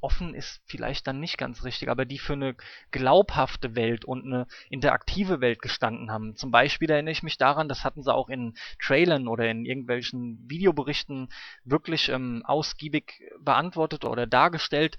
offen 0.00 0.34
ist 0.34 0.60
vielleicht 0.66 1.06
dann 1.06 1.20
nicht 1.20 1.38
ganz 1.38 1.64
richtig, 1.64 1.88
aber 1.88 2.04
die 2.04 2.18
für 2.18 2.34
eine 2.34 2.56
glaubhafte 2.90 3.74
Welt 3.74 4.04
und 4.04 4.24
eine 4.24 4.46
interaktive 4.70 5.40
Welt 5.40 5.62
gestanden 5.62 6.10
haben. 6.10 6.36
Zum 6.36 6.50
Beispiel 6.50 6.90
erinnere 6.90 7.12
ich 7.12 7.22
mich 7.22 7.38
daran, 7.38 7.68
das 7.68 7.84
hatten 7.84 8.02
sie 8.02 8.14
auch 8.14 8.28
in 8.28 8.54
Trailern 8.80 9.28
oder 9.28 9.50
in 9.50 9.64
irgendwelchen 9.64 10.38
Videoberichten 10.48 11.28
wirklich 11.64 12.08
ähm, 12.08 12.42
ausgiebig 12.44 13.22
beantwortet 13.40 14.04
oder 14.04 14.26
dargestellt, 14.26 14.96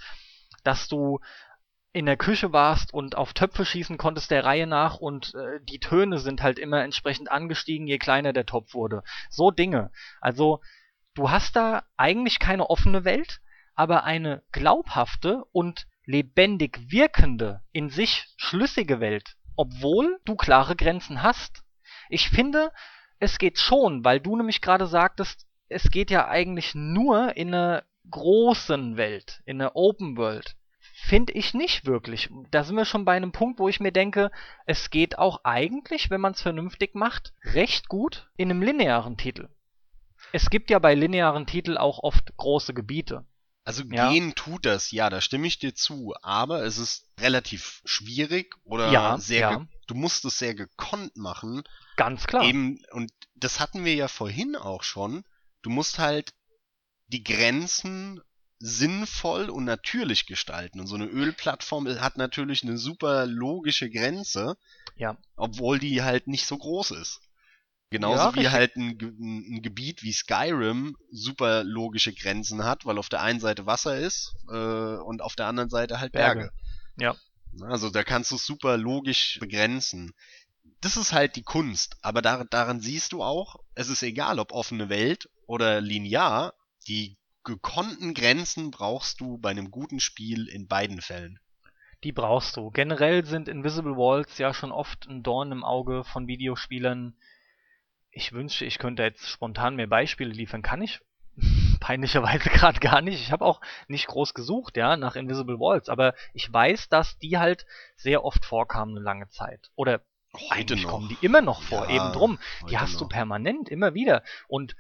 dass 0.64 0.88
du 0.88 1.20
in 1.94 2.06
der 2.06 2.18
Küche 2.18 2.54
warst 2.54 2.94
und 2.94 3.18
auf 3.18 3.34
Töpfe 3.34 3.66
schießen 3.66 3.98
konntest 3.98 4.30
der 4.30 4.46
Reihe 4.46 4.68
nach 4.68 4.98
und 4.98 5.34
äh, 5.34 5.60
die 5.64 5.80
Töne 5.80 6.20
sind 6.20 6.44
halt 6.44 6.60
immer 6.60 6.84
entsprechend 6.84 7.32
angestiegen, 7.32 7.88
je 7.88 7.98
kleiner 7.98 8.34
der 8.34 8.46
Topf 8.46 8.74
wurde. 8.74 9.04
So 9.30 9.50
Dinge. 9.50 9.92
Also 10.22 10.62
du 11.16 11.32
hast 11.32 11.56
da 11.56 11.84
eigentlich 11.98 12.38
keine 12.38 12.70
offene 12.70 13.04
Welt, 13.04 13.42
aber 13.78 14.04
eine 14.04 14.44
glaubhafte 14.52 15.46
und 15.54 15.88
lebendig 16.04 16.92
wirkende, 16.92 17.62
in 17.72 17.90
sich 17.90 18.26
schlüssige 18.36 19.00
Welt, 19.00 19.36
obwohl 19.56 20.20
du 20.26 20.36
klare 20.36 20.76
Grenzen 20.76 21.22
hast. 21.22 21.64
Ich 22.10 22.30
finde, 22.30 22.72
es 23.20 23.38
geht 23.38 23.60
schon, 23.60 24.04
weil 24.04 24.20
du 24.20 24.36
nämlich 24.36 24.62
gerade 24.62 24.88
sagtest, 24.88 25.46
es 25.70 25.92
geht 25.92 26.10
ja 26.10 26.28
eigentlich 26.28 26.74
nur 26.74 27.38
in 27.38 27.54
einer 27.54 27.84
großen 28.10 28.98
Welt, 28.98 29.42
in 29.46 29.62
einer 29.62 29.76
Open 29.76 30.18
World. 30.18 30.56
Finde 30.96 31.34
ich 31.34 31.54
nicht 31.54 31.86
wirklich. 31.86 32.30
Da 32.50 32.64
sind 32.64 32.78
wir 32.78 32.86
schon 32.86 33.06
bei 33.06 33.16
einem 33.16 33.32
Punkt, 33.32 33.60
wo 33.60 33.70
ich 33.70 33.80
mir 33.80 33.92
denke, 33.92 34.32
es 34.66 34.90
geht 34.90 35.20
auch 35.20 35.42
eigentlich, 35.44 36.10
wenn 36.10 36.22
man 36.22 36.34
es 36.34 36.42
vernünftig 36.42 36.96
macht, 36.96 37.34
recht 37.44 37.90
gut 37.90 38.32
in 38.38 38.50
einem 38.50 38.64
linearen 38.64 39.18
Titel. 39.18 39.50
Es 40.34 40.50
gibt 40.50 40.72
ja 40.72 40.80
bei 40.80 40.96
linearen 40.96 41.46
Titeln 41.46 41.78
auch 41.78 42.00
oft 42.00 42.36
große 42.38 42.74
Gebiete. 42.74 43.26
Also 43.68 43.84
Ja. 43.84 44.10
gehen 44.10 44.34
tut 44.34 44.66
das, 44.66 44.92
ja, 44.92 45.10
da 45.10 45.20
stimme 45.20 45.46
ich 45.46 45.60
dir 45.60 45.76
zu, 45.76 46.14
aber 46.22 46.64
es 46.64 46.78
ist 46.78 47.10
relativ 47.20 47.82
schwierig 47.84 48.56
oder 48.64 48.94
Ja, 48.94 49.18
sehr 49.20 49.52
ja. 49.52 49.68
du 49.88 49.94
musst 49.94 50.24
es 50.24 50.38
sehr 50.40 50.56
gekonnt 50.56 51.18
machen. 51.18 51.64
Ganz 51.98 52.28
klar. 52.28 52.44
Eben, 52.44 52.80
und 52.92 53.12
das 53.36 53.60
hatten 53.60 53.84
wir 53.84 53.94
ja 53.94 54.08
vorhin 54.08 54.56
auch 54.56 54.84
schon. 54.84 55.26
Du 55.64 55.70
musst 55.70 56.00
halt 56.00 56.34
die 57.08 57.26
Grenzen 57.26 58.22
sinnvoll 58.60 59.50
und 59.50 59.66
natürlich 59.66 60.28
gestalten. 60.28 60.80
Und 60.80 60.88
so 60.88 60.96
eine 60.96 61.06
Ölplattform 61.06 61.90
hat 62.00 62.16
natürlich 62.16 62.64
eine 62.64 62.78
super 62.78 63.26
logische 63.26 63.90
Grenze, 63.90 64.56
Ja. 64.96 65.18
obwohl 65.36 65.78
die 65.78 66.04
halt 66.04 66.28
nicht 66.28 66.46
so 66.48 66.58
groß 66.58 66.92
ist. 66.92 67.20
Genauso 67.90 68.18
Ja, 68.18 68.36
wie 68.36 68.40
richtig. 68.40 68.54
halt 68.54 68.76
ein, 68.76 68.98
ein, 69.00 69.62
Gebiet 69.62 70.04
wie 70.04 70.12
Skyrim 70.12 70.98
super 71.10 71.64
logische 71.64 72.14
Grenzen 72.14 72.66
hat, 72.66 72.86
weil 72.86 72.98
auf 72.98 73.08
der 73.08 73.22
einen 73.22 73.40
Seite 73.40 73.66
Wasser 73.66 73.98
ist 73.98 74.36
äh, 74.50 74.98
und 74.98 75.22
auf 75.22 75.36
der 75.36 75.48
anderen 75.48 75.70
Seite 75.70 76.00
halt 76.00 76.12
Berge. 76.12 76.40
Berge. 76.40 76.54
Ja. 76.98 77.16
Also 77.66 77.90
da 77.90 78.04
kannst 78.04 78.32
du 78.32 78.36
es 78.36 78.46
super 78.46 78.78
logisch 78.78 79.40
begrenzen. 79.40 80.14
Das 80.82 80.98
ist 80.98 81.14
halt 81.14 81.38
die 81.38 81.44
Kunst, 81.44 81.96
aber 82.02 82.22
dar 82.22 82.44
daran 82.46 82.82
siehst 82.82 83.14
du 83.14 83.24
auch, 83.24 83.56
es 83.74 83.88
ist 83.88 84.04
egal, 84.04 84.40
ob 84.40 84.52
offene 84.52 84.90
Welt 84.90 85.30
oder 85.48 85.80
linear, 85.80 86.54
die 86.88 87.18
gekonnten 87.46 88.14
Grenzen 88.14 88.70
brauchst 88.70 89.22
du 89.22 89.38
bei 89.38 89.50
einem 89.50 89.72
guten 89.72 90.02
Spiel 90.02 90.50
in 90.50 90.68
beiden 90.68 91.02
Fällen. 91.02 91.40
Die 92.04 92.12
brauchst 92.12 92.58
du. 92.58 92.70
Generell 92.70 93.26
sind 93.26 93.48
Invisible 93.48 93.96
Walls 93.96 94.38
ja 94.38 94.54
schon 94.54 94.72
oft 94.72 95.08
ein 95.08 95.24
Dorn 95.24 95.52
im 95.52 95.64
Auge 95.64 96.04
von 96.04 96.28
Videospielern. 96.28 97.16
Ich 98.18 98.34
wünschte, 98.34 98.66
ich 98.66 98.80
könnte 98.80 99.04
jetzt 99.04 99.30
spontan 99.30 99.76
mehr 99.76 99.86
Beispiele 99.86 100.32
liefern. 100.32 100.64
Kann 100.64 100.82
ich 100.82 101.00
peinlicherweise 101.80 102.50
gerade 102.50 102.80
gar 102.80 103.02
nicht. 103.02 103.22
Ich 103.22 103.32
habe 103.32 103.46
auch 103.46 103.62
nicht 103.88 104.08
groß 104.08 104.34
gesucht, 104.34 104.76
ja, 104.76 104.98
nach 104.98 105.16
Invisible 105.16 105.60
Walls, 105.60 105.88
aber 105.88 106.16
ich 106.34 106.52
weiß, 106.52 106.90
dass 106.90 107.20
die 107.20 107.38
halt 107.38 107.68
sehr 107.96 108.26
oft 108.26 108.44
vorkamen 108.44 108.96
eine 108.96 109.04
lange 109.04 109.30
Zeit. 109.30 109.70
Oder 109.76 110.02
Heute 110.34 110.52
eigentlich 110.52 110.84
noch. 110.84 110.90
kommen 110.90 111.10
die 111.10 111.24
immer 111.24 111.42
noch 111.42 111.62
vor, 111.62 111.88
Ja, 111.90 111.96
eben 111.96 112.14
drum. 112.14 112.40
Die 112.72 112.80
hast 112.80 113.00
du 113.00 113.04
noch. 113.04 113.10
permanent 113.10 113.70
immer 113.70 113.94
wieder. 113.94 114.24
Und, 114.48 114.76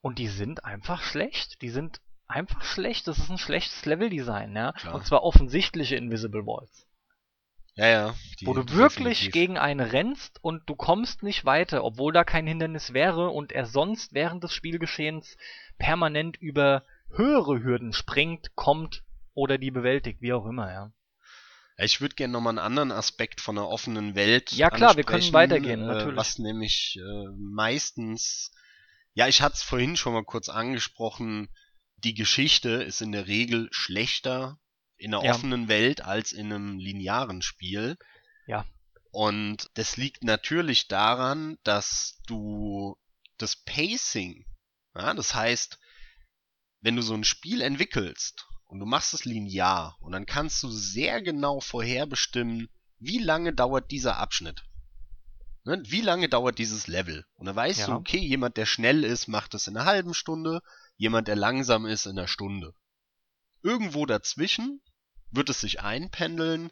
und 0.00 0.18
die 0.18 0.28
sind 0.28 0.64
einfach 0.64 1.02
schlecht. 1.02 1.62
Die 1.62 1.70
sind 1.70 2.00
einfach 2.26 2.64
schlecht. 2.64 3.06
Das 3.06 3.18
ist 3.18 3.30
ein 3.30 3.38
schlechtes 3.38 3.84
Leveldesign, 3.86 4.56
ja. 4.56 4.72
Klar. 4.72 4.96
Und 4.96 5.06
zwar 5.06 5.22
offensichtliche 5.22 5.94
Invisible 5.94 6.44
Walls. 6.46 6.86
Ja, 7.76 7.86
ja. 7.88 8.14
wo 8.44 8.54
du 8.54 8.62
wirklich 8.72 9.18
definitiv. 9.18 9.32
gegen 9.32 9.58
eine 9.58 9.92
rennst 9.92 10.42
und 10.42 10.62
du 10.66 10.74
kommst 10.74 11.22
nicht 11.22 11.44
weiter, 11.44 11.84
obwohl 11.84 12.12
da 12.12 12.24
kein 12.24 12.46
Hindernis 12.46 12.94
wäre 12.94 13.28
und 13.28 13.52
er 13.52 13.66
sonst 13.66 14.14
während 14.14 14.42
des 14.42 14.54
Spielgeschehens 14.54 15.36
permanent 15.76 16.38
über 16.38 16.84
höhere 17.10 17.62
Hürden 17.62 17.92
springt, 17.92 18.56
kommt 18.56 19.02
oder 19.34 19.58
die 19.58 19.70
bewältigt, 19.70 20.22
wie 20.22 20.32
auch 20.32 20.46
immer, 20.46 20.72
ja. 20.72 20.92
Ich 21.78 22.00
würde 22.00 22.14
gerne 22.14 22.32
nochmal 22.32 22.52
einen 22.52 22.66
anderen 22.66 22.92
Aspekt 22.92 23.42
von 23.42 23.58
einer 23.58 23.68
offenen 23.68 24.14
Welt 24.14 24.52
Ja, 24.52 24.70
klar, 24.70 24.96
wir 24.96 25.04
können 25.04 25.30
weitergehen, 25.34 25.82
äh, 25.82 25.86
natürlich. 25.86 26.16
Was 26.16 26.38
nämlich 26.38 26.98
äh, 26.98 27.28
meistens, 27.36 28.52
ja, 29.12 29.28
ich 29.28 29.42
hatte 29.42 29.56
es 29.56 29.62
vorhin 29.62 29.96
schon 29.96 30.14
mal 30.14 30.24
kurz 30.24 30.48
angesprochen, 30.48 31.50
die 31.98 32.14
Geschichte 32.14 32.70
ist 32.70 33.02
in 33.02 33.12
der 33.12 33.26
Regel 33.26 33.68
schlechter 33.72 34.58
in 34.98 35.14
einer 35.14 35.24
Ja. 35.24 35.32
offenen 35.34 35.68
Welt 35.68 36.00
als 36.02 36.32
in 36.32 36.52
einem 36.52 36.78
linearen 36.78 37.42
Spiel. 37.42 37.96
Ja. 38.46 38.64
Und 39.10 39.70
das 39.74 39.96
liegt 39.96 40.24
natürlich 40.24 40.88
daran, 40.88 41.58
dass 41.64 42.20
du 42.26 42.96
das 43.38 43.56
Pacing, 43.56 44.44
ja, 44.94 45.14
das 45.14 45.34
heißt, 45.34 45.78
wenn 46.80 46.96
du 46.96 47.02
so 47.02 47.14
ein 47.14 47.24
Spiel 47.24 47.60
entwickelst 47.62 48.46
und 48.66 48.78
du 48.80 48.86
machst 48.86 49.14
es 49.14 49.24
linear 49.24 49.96
und 50.00 50.12
dann 50.12 50.26
kannst 50.26 50.62
du 50.62 50.70
sehr 50.70 51.22
genau 51.22 51.60
vorherbestimmen, 51.60 52.68
wie 52.98 53.18
lange 53.18 53.52
dauert 53.54 53.90
dieser 53.90 54.16
Abschnitt. 54.18 54.64
Ne? 55.64 55.82
Wie 55.86 56.00
lange 56.00 56.28
dauert 56.28 56.58
dieses 56.58 56.86
Level? 56.86 57.24
Und 57.34 57.46
dann 57.46 57.56
weißt 57.56 57.80
Ja. 57.80 57.86
du, 57.86 57.92
okay, 57.94 58.18
jemand, 58.18 58.56
der 58.56 58.66
schnell 58.66 59.04
ist, 59.04 59.26
macht 59.28 59.54
es 59.54 59.66
in 59.66 59.76
einer 59.76 59.84
halben 59.86 60.14
Stunde, 60.14 60.60
jemand, 60.96 61.28
der 61.28 61.36
langsam 61.36 61.86
ist, 61.86 62.06
in 62.06 62.18
einer 62.18 62.28
Stunde. 62.28 62.72
Irgendwo 63.62 64.06
dazwischen 64.06 64.80
wird 65.30 65.50
es 65.50 65.60
sich 65.60 65.80
einpendeln 65.80 66.70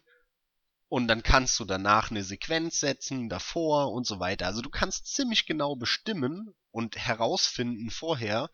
und 0.87 1.07
dann 1.07 1.23
kannst 1.23 1.59
du 1.59 1.65
danach 1.65 2.11
eine 2.11 2.23
Sequenz 2.23 2.79
setzen, 2.79 3.29
davor 3.29 3.91
und 3.91 4.05
so 4.05 4.19
weiter. 4.19 4.45
Also 4.45 4.61
du 4.61 4.69
kannst 4.69 5.07
ziemlich 5.07 5.45
genau 5.45 5.75
bestimmen 5.75 6.53
und 6.71 6.95
herausfinden 6.97 7.89
vorher, 7.89 8.49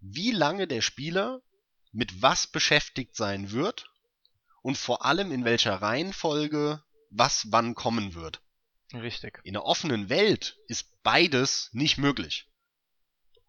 wie 0.00 0.32
lange 0.32 0.66
der 0.66 0.82
Spieler 0.82 1.40
mit 1.92 2.20
was 2.20 2.46
beschäftigt 2.46 3.16
sein 3.16 3.52
wird 3.52 3.90
und 4.62 4.76
vor 4.76 5.04
allem 5.04 5.32
in 5.32 5.44
welcher 5.44 5.74
Reihenfolge 5.74 6.82
was 7.10 7.46
wann 7.50 7.74
kommen 7.74 8.14
wird. 8.14 8.42
Richtig. 8.92 9.40
In 9.44 9.56
einer 9.56 9.64
offenen 9.64 10.08
Welt 10.08 10.58
ist 10.68 11.02
beides 11.02 11.70
nicht 11.72 11.98
möglich. 11.98 12.48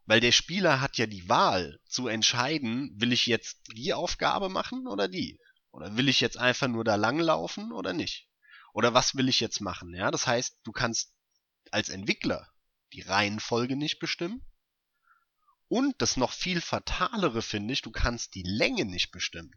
Weil 0.07 0.21
der 0.21 0.31
Spieler 0.31 0.79
hat 0.79 0.97
ja 0.97 1.05
die 1.05 1.27
Wahl 1.27 1.79
zu 1.85 2.07
entscheiden, 2.07 2.91
will 2.95 3.11
ich 3.11 3.25
jetzt 3.25 3.59
die 3.75 3.93
Aufgabe 3.93 4.47
machen 4.47 4.87
oder 4.87 5.09
die? 5.09 5.39
Oder 5.71 5.97
will 5.97 6.07
ich 6.07 6.21
jetzt 6.21 6.37
einfach 6.37 6.69
nur 6.69 6.85
da 6.85 6.95
langlaufen 6.95 7.73
oder 7.73 7.91
nicht? 7.91 8.29
Oder 8.73 8.93
was 8.93 9.15
will 9.15 9.27
ich 9.27 9.41
jetzt 9.41 9.59
machen? 9.59 9.93
Ja, 9.93 10.09
das 10.09 10.25
heißt, 10.25 10.61
du 10.63 10.71
kannst 10.71 11.13
als 11.71 11.89
Entwickler 11.89 12.49
die 12.93 13.01
Reihenfolge 13.01 13.75
nicht 13.75 13.99
bestimmen. 13.99 14.41
Und 15.67 16.01
das 16.01 16.15
noch 16.15 16.31
viel 16.31 16.61
fatalere 16.61 17.41
finde 17.41 17.73
ich, 17.73 17.81
du 17.81 17.91
kannst 17.91 18.33
die 18.35 18.43
Länge 18.43 18.85
nicht 18.85 19.11
bestimmen. 19.11 19.51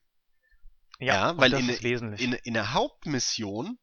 Ja, 0.99 1.31
und 1.31 1.39
weil 1.39 1.53
in, 1.55 1.69
in, 2.15 2.33
in 2.33 2.55
der 2.55 2.75
Hauptmission, 2.75 3.79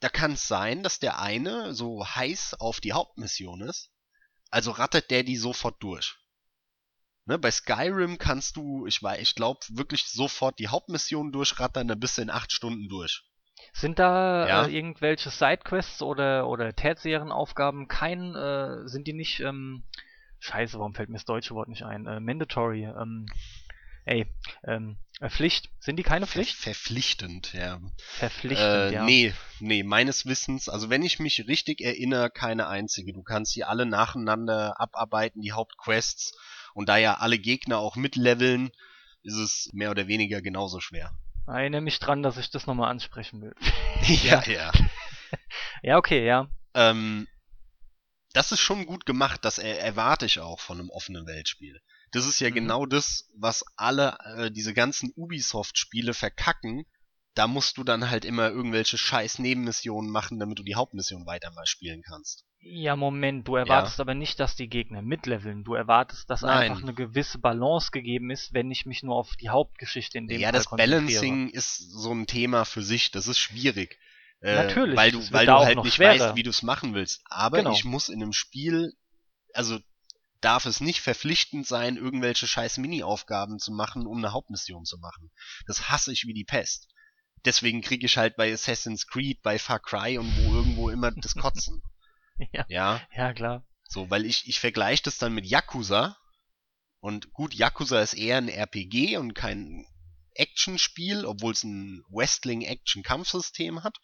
da 0.00 0.08
kann 0.08 0.32
es 0.32 0.48
sein, 0.48 0.82
dass 0.82 0.98
der 0.98 1.20
eine 1.20 1.74
so 1.74 2.06
heiß 2.06 2.54
auf 2.54 2.80
die 2.80 2.94
Hauptmission 2.94 3.60
ist, 3.60 3.90
also 4.56 4.70
rattert 4.70 5.10
der 5.10 5.22
die 5.22 5.36
sofort 5.36 5.82
durch. 5.82 6.16
Ne, 7.26 7.38
bei 7.38 7.50
Skyrim 7.50 8.16
kannst 8.16 8.56
du, 8.56 8.86
ich 8.86 9.02
weiß, 9.02 9.20
ich 9.20 9.34
glaube, 9.34 9.60
wirklich 9.68 10.04
sofort 10.04 10.58
die 10.58 10.68
Hauptmission 10.68 11.30
durchrattern, 11.30 11.88
dann 11.88 12.00
bist 12.00 12.16
du 12.16 12.22
in 12.22 12.30
acht 12.30 12.52
Stunden 12.52 12.88
durch. 12.88 13.22
Sind 13.74 13.98
da 13.98 14.46
Ja. 14.48 14.64
äh, 14.64 14.74
irgendwelche 14.74 15.28
Sidequests 15.28 16.00
oder, 16.00 16.48
oder 16.48 16.74
tertiären 16.74 17.32
Aufgaben 17.32 17.86
kein, 17.86 18.34
äh, 18.34 18.88
sind 18.88 19.06
die 19.06 19.12
nicht, 19.12 19.40
ähm, 19.40 19.82
scheiße, 20.38 20.78
warum 20.78 20.94
fällt 20.94 21.10
mir 21.10 21.16
das 21.16 21.26
deutsche 21.26 21.54
Wort 21.54 21.68
nicht 21.68 21.82
ein? 21.82 22.06
Äh, 22.06 22.20
mandatory, 22.20 22.84
ähm, 22.84 23.26
ey, 24.06 24.26
ähm, 24.64 24.98
äh, 25.20 25.28
Pflicht. 25.28 25.68
Sind 25.80 25.96
die 25.96 26.02
keine 26.02 26.26
Ver 26.26 26.32
Pflicht? 26.32 26.56
verpflichtend, 26.56 27.52
ja. 27.52 27.80
Verpflichtend, 27.98 28.66
Äh, 28.66 28.92
ja. 28.92 29.04
Nee, 29.04 29.34
nee, 29.60 29.82
meines 29.82 30.26
Wissens, 30.26 30.68
also 30.68 30.88
wenn 30.88 31.02
ich 31.02 31.18
mich 31.18 31.46
richtig 31.46 31.80
erinnere, 31.80 32.30
keine 32.30 32.68
einzige. 32.68 33.12
Du 33.12 33.22
kannst 33.22 33.52
sie 33.52 33.64
alle 33.64 33.86
nacheinander 33.86 34.80
abarbeiten, 34.80 35.42
die 35.42 35.52
Hauptquests. 35.52 36.32
Und 36.74 36.88
da 36.88 36.98
ja 36.98 37.14
alle 37.14 37.38
Gegner 37.38 37.78
auch 37.78 37.96
mitleveln, 37.96 38.70
ist 39.22 39.36
es 39.36 39.70
mehr 39.72 39.90
oder 39.90 40.08
weniger 40.08 40.42
genauso 40.42 40.80
schwer. 40.80 41.10
Erinnere 41.46 41.80
mich 41.80 41.98
dran, 41.98 42.22
dass 42.22 42.36
ich 42.36 42.50
das 42.50 42.66
nochmal 42.66 42.90
ansprechen 42.90 43.40
will. 43.40 43.54
ja, 44.24 44.42
ja. 44.44 44.72
ja, 45.82 45.96
okay, 45.96 46.26
ja. 46.26 46.48
Ähm, 46.74 47.26
das 48.34 48.52
ist 48.52 48.60
schon 48.60 48.84
gut 48.84 49.06
gemacht, 49.06 49.44
das 49.44 49.58
er 49.58 49.80
erwarte 49.80 50.26
ich 50.26 50.40
auch 50.40 50.60
von 50.60 50.78
einem 50.78 50.90
offenen 50.90 51.26
Weltspiel. 51.26 51.80
Das 52.16 52.26
ist 52.26 52.40
ja 52.40 52.50
Mhm. 52.50 52.54
genau 52.54 52.86
das, 52.86 53.28
was 53.36 53.64
alle 53.76 54.16
äh, 54.36 54.50
diese 54.50 54.74
ganzen 54.74 55.12
Ubisoft-Spiele 55.16 56.14
verkacken. 56.14 56.84
Da 57.34 57.46
musst 57.46 57.76
du 57.76 57.84
dann 57.84 58.08
halt 58.08 58.24
immer 58.24 58.48
irgendwelche 58.48 58.96
scheiß 58.96 59.38
Nebenmissionen 59.40 60.10
machen, 60.10 60.38
damit 60.38 60.58
du 60.58 60.62
die 60.62 60.74
Hauptmission 60.74 61.26
weiter 61.26 61.50
mal 61.52 61.66
spielen 61.66 62.02
kannst. 62.02 62.44
Ja, 62.60 62.96
Moment, 62.96 63.46
du 63.46 63.56
erwartest 63.56 64.00
aber 64.00 64.14
nicht, 64.14 64.40
dass 64.40 64.56
die 64.56 64.68
Gegner 64.68 65.02
mitleveln. 65.02 65.62
Du 65.62 65.74
erwartest, 65.74 66.30
dass 66.30 66.40
Nein. 66.40 66.70
einfach 66.70 66.82
eine 66.82 66.94
gewisse 66.94 67.38
Balance 67.38 67.90
gegeben 67.92 68.30
ist, 68.30 68.54
wenn 68.54 68.70
ich 68.70 68.86
mich 68.86 69.02
nur 69.02 69.14
auf 69.16 69.36
die 69.36 69.50
Hauptgeschichte 69.50 70.16
in 70.16 70.26
dem 70.28 70.40
ja, 70.40 70.48
Fall 70.48 70.52
das. 70.58 70.70
Balancing 70.70 71.50
ist 71.50 71.76
so 71.76 72.12
ein 72.12 72.26
Thema 72.26 72.64
für 72.64 72.82
sich, 72.82 73.10
das 73.10 73.28
ist 73.28 73.38
schwierig. 73.38 73.98
Äh, 74.40 74.54
Natürlich, 74.54 74.96
Weil 74.96 75.10
du, 75.12 75.32
weil 75.32 75.46
du 75.46 75.52
halt 75.52 75.82
nicht 75.84 75.94
schwerer. 75.94 76.28
weißt, 76.28 76.36
wie 76.36 76.42
du 76.42 76.50
es 76.50 76.62
machen 76.62 76.94
willst. 76.94 77.20
Aber 77.26 77.58
Genau. 77.58 77.72
ich 77.72 77.84
muss 77.84 78.08
in 78.08 78.22
einem 78.22 78.32
Spiel, 78.32 78.94
also 79.52 79.78
darf 80.46 80.64
es 80.64 80.80
nicht 80.80 81.00
verpflichtend 81.00 81.66
sein, 81.66 81.96
irgendwelche 81.96 82.46
scheiß 82.46 82.78
Mini-Aufgaben 82.78 83.58
zu 83.58 83.72
machen, 83.72 84.06
um 84.06 84.18
eine 84.18 84.32
Hauptmission 84.32 84.84
zu 84.84 84.96
machen. 84.98 85.32
Das 85.66 85.88
hasse 85.88 86.12
ich 86.12 86.24
wie 86.28 86.34
die 86.34 86.44
Pest. 86.44 86.86
Deswegen 87.44 87.82
kriege 87.82 88.06
ich 88.06 88.16
halt 88.16 88.36
bei 88.36 88.52
Assassin's 88.52 89.08
Creed, 89.08 89.42
bei 89.42 89.58
Far 89.58 89.80
Cry 89.80 90.18
und 90.18 90.32
wo 90.36 90.54
irgendwo 90.54 90.88
immer 90.88 91.10
das 91.10 91.34
Kotzen. 91.42 91.82
Ja. 92.52 92.64
Ja, 92.68 93.02
Ja, 93.16 93.34
klar. 93.34 93.66
so, 93.88 94.08
weil 94.08 94.24
ich, 94.24 94.46
ich 94.46 94.60
vergleiche 94.60 95.02
das 95.02 95.18
dann 95.18 95.34
mit 95.34 95.46
Yakuza. 95.46 96.16
Und 97.00 97.32
gut, 97.32 97.52
Yakuza 97.52 98.00
ist 98.00 98.14
eher 98.14 98.38
ein 98.38 98.48
RPG 98.48 99.16
und 99.16 99.34
kein 99.34 99.84
Actionspiel, 100.34 101.24
obwohl 101.24 101.54
es 101.54 101.64
ein 101.64 102.04
Wrestling-Action-Kampfsystem 102.10 103.82
hat. 103.82 103.98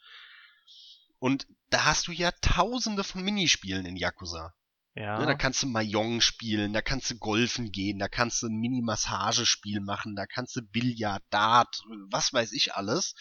Und 1.21 1.47
da 1.71 1.85
hast 1.85 2.09
du 2.09 2.13
ja 2.13 2.33
tausende 2.41 3.05
von 3.05 3.23
Minispielen 3.23 3.87
in 3.87 3.97
Yakuza. 3.97 4.53
Ja. 4.95 5.19
Ne, 5.19 5.27
da 5.27 5.35
kannst 5.35 5.63
du 5.63 5.67
Mahjong 5.69 6.21
spielen, 6.21 6.73
da 6.73 6.83
kannst 6.83 7.11
du 7.11 7.17
Golfen 7.17 7.73
gehen, 7.73 7.99
da 7.99 8.09
kannst 8.09 8.43
du 8.43 8.49
ein 8.49 8.59
Mini-Massagespiel 8.59 9.81
machen, 9.81 10.17
da 10.17 10.27
kannst 10.27 10.55
du 10.57 10.63
Billard, 10.63 11.23
Dart, 11.31 11.83
was 12.11 12.33
weiß 12.33 12.53
ich 12.53 12.75
alles. 12.75 13.15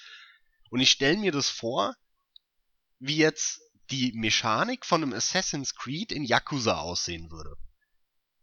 Und 0.70 0.82
ich 0.82 0.92
stelle 0.92 1.18
mir 1.18 1.32
das 1.32 1.50
vor, 1.50 1.96
wie 3.00 3.18
jetzt 3.18 3.62
die 3.90 4.12
Mechanik 4.14 4.86
von 4.86 5.02
einem 5.02 5.14
Assassin's 5.14 5.76
Creed 5.76 6.12
in 6.12 6.24
Yakuza 6.24 6.78
aussehen 6.78 7.32
würde. 7.32 7.56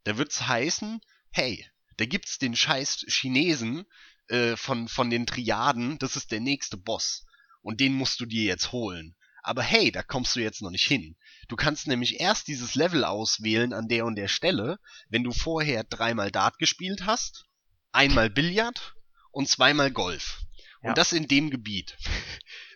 Da 0.05 0.17
wird's 0.17 0.47
heißen, 0.47 1.01
hey, 1.31 1.67
da 1.99 2.07
gibt's 2.07 2.39
den 2.39 2.57
scheiß 2.57 3.05
Chinesen 3.09 3.85
äh, 4.29 4.57
von, 4.57 4.89
von 4.89 5.11
den 5.11 5.27
Triaden, 5.27 5.99
das 5.99 6.17
ist 6.17 6.31
der 6.31 6.41
nächste 6.41 6.79
Boss. 6.79 7.27
Und 7.61 7.81
den 7.81 7.93
musst 7.93 8.21
du 8.21 8.27
dir 8.27 8.45
jetzt 8.45 8.73
holen. 8.73 9.17
Aber 9.43 9.63
hey, 9.63 9.91
da 9.93 10.03
kommst 10.03 10.37
du 10.37 10.41
jetzt 10.41 10.63
noch 10.63 10.71
nicht 10.71 10.87
hin. 10.87 11.17
Du 11.49 11.57
kannst 11.57 11.87
nämlich 11.87 12.21
erst 12.21 12.49
dieses 12.49 12.75
Level 12.75 13.05
auswählen 13.05 13.73
an 13.73 13.89
der 13.89 14.05
und 14.05 14.17
der 14.17 14.29
Stelle, 14.29 14.79
wenn 15.09 15.25
du 15.25 15.33
vorher 15.33 15.85
dreimal 15.85 16.31
Dart 16.31 16.59
gespielt 16.59 17.07
hast, 17.07 17.47
einmal 17.93 18.31
Billard 18.31 18.95
und 19.31 19.49
zweimal 19.49 19.91
Golf. 19.91 20.41
Ja. 20.83 20.91
Und 20.91 20.99
das 20.99 21.13
in 21.13 21.29
dem 21.29 21.51
Gebiet. 21.51 21.97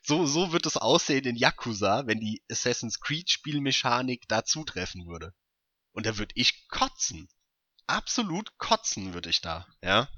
So, 0.05 0.27
so 0.27 0.51
wird 0.51 0.67
es 0.67 0.77
aussehen 0.77 1.25
in 1.27 1.37
Yakuza, 1.37 2.09
wenn 2.09 2.19
die 2.19 2.43
Assassin's 2.51 2.99
Creed 2.99 3.31
Spielmechanik 3.31 4.27
da 4.27 4.45
zutreffen 4.45 5.07
würde. 5.07 5.33
Und 5.93 6.07
da 6.07 6.19
würde 6.19 6.33
ich 6.35 6.67
kotzen. 6.67 7.29
Absolut 7.87 8.59
kotzen 8.59 9.15
würde 9.15 9.31
ich 9.31 9.43
da, 9.43 9.65
ja. 9.81 10.09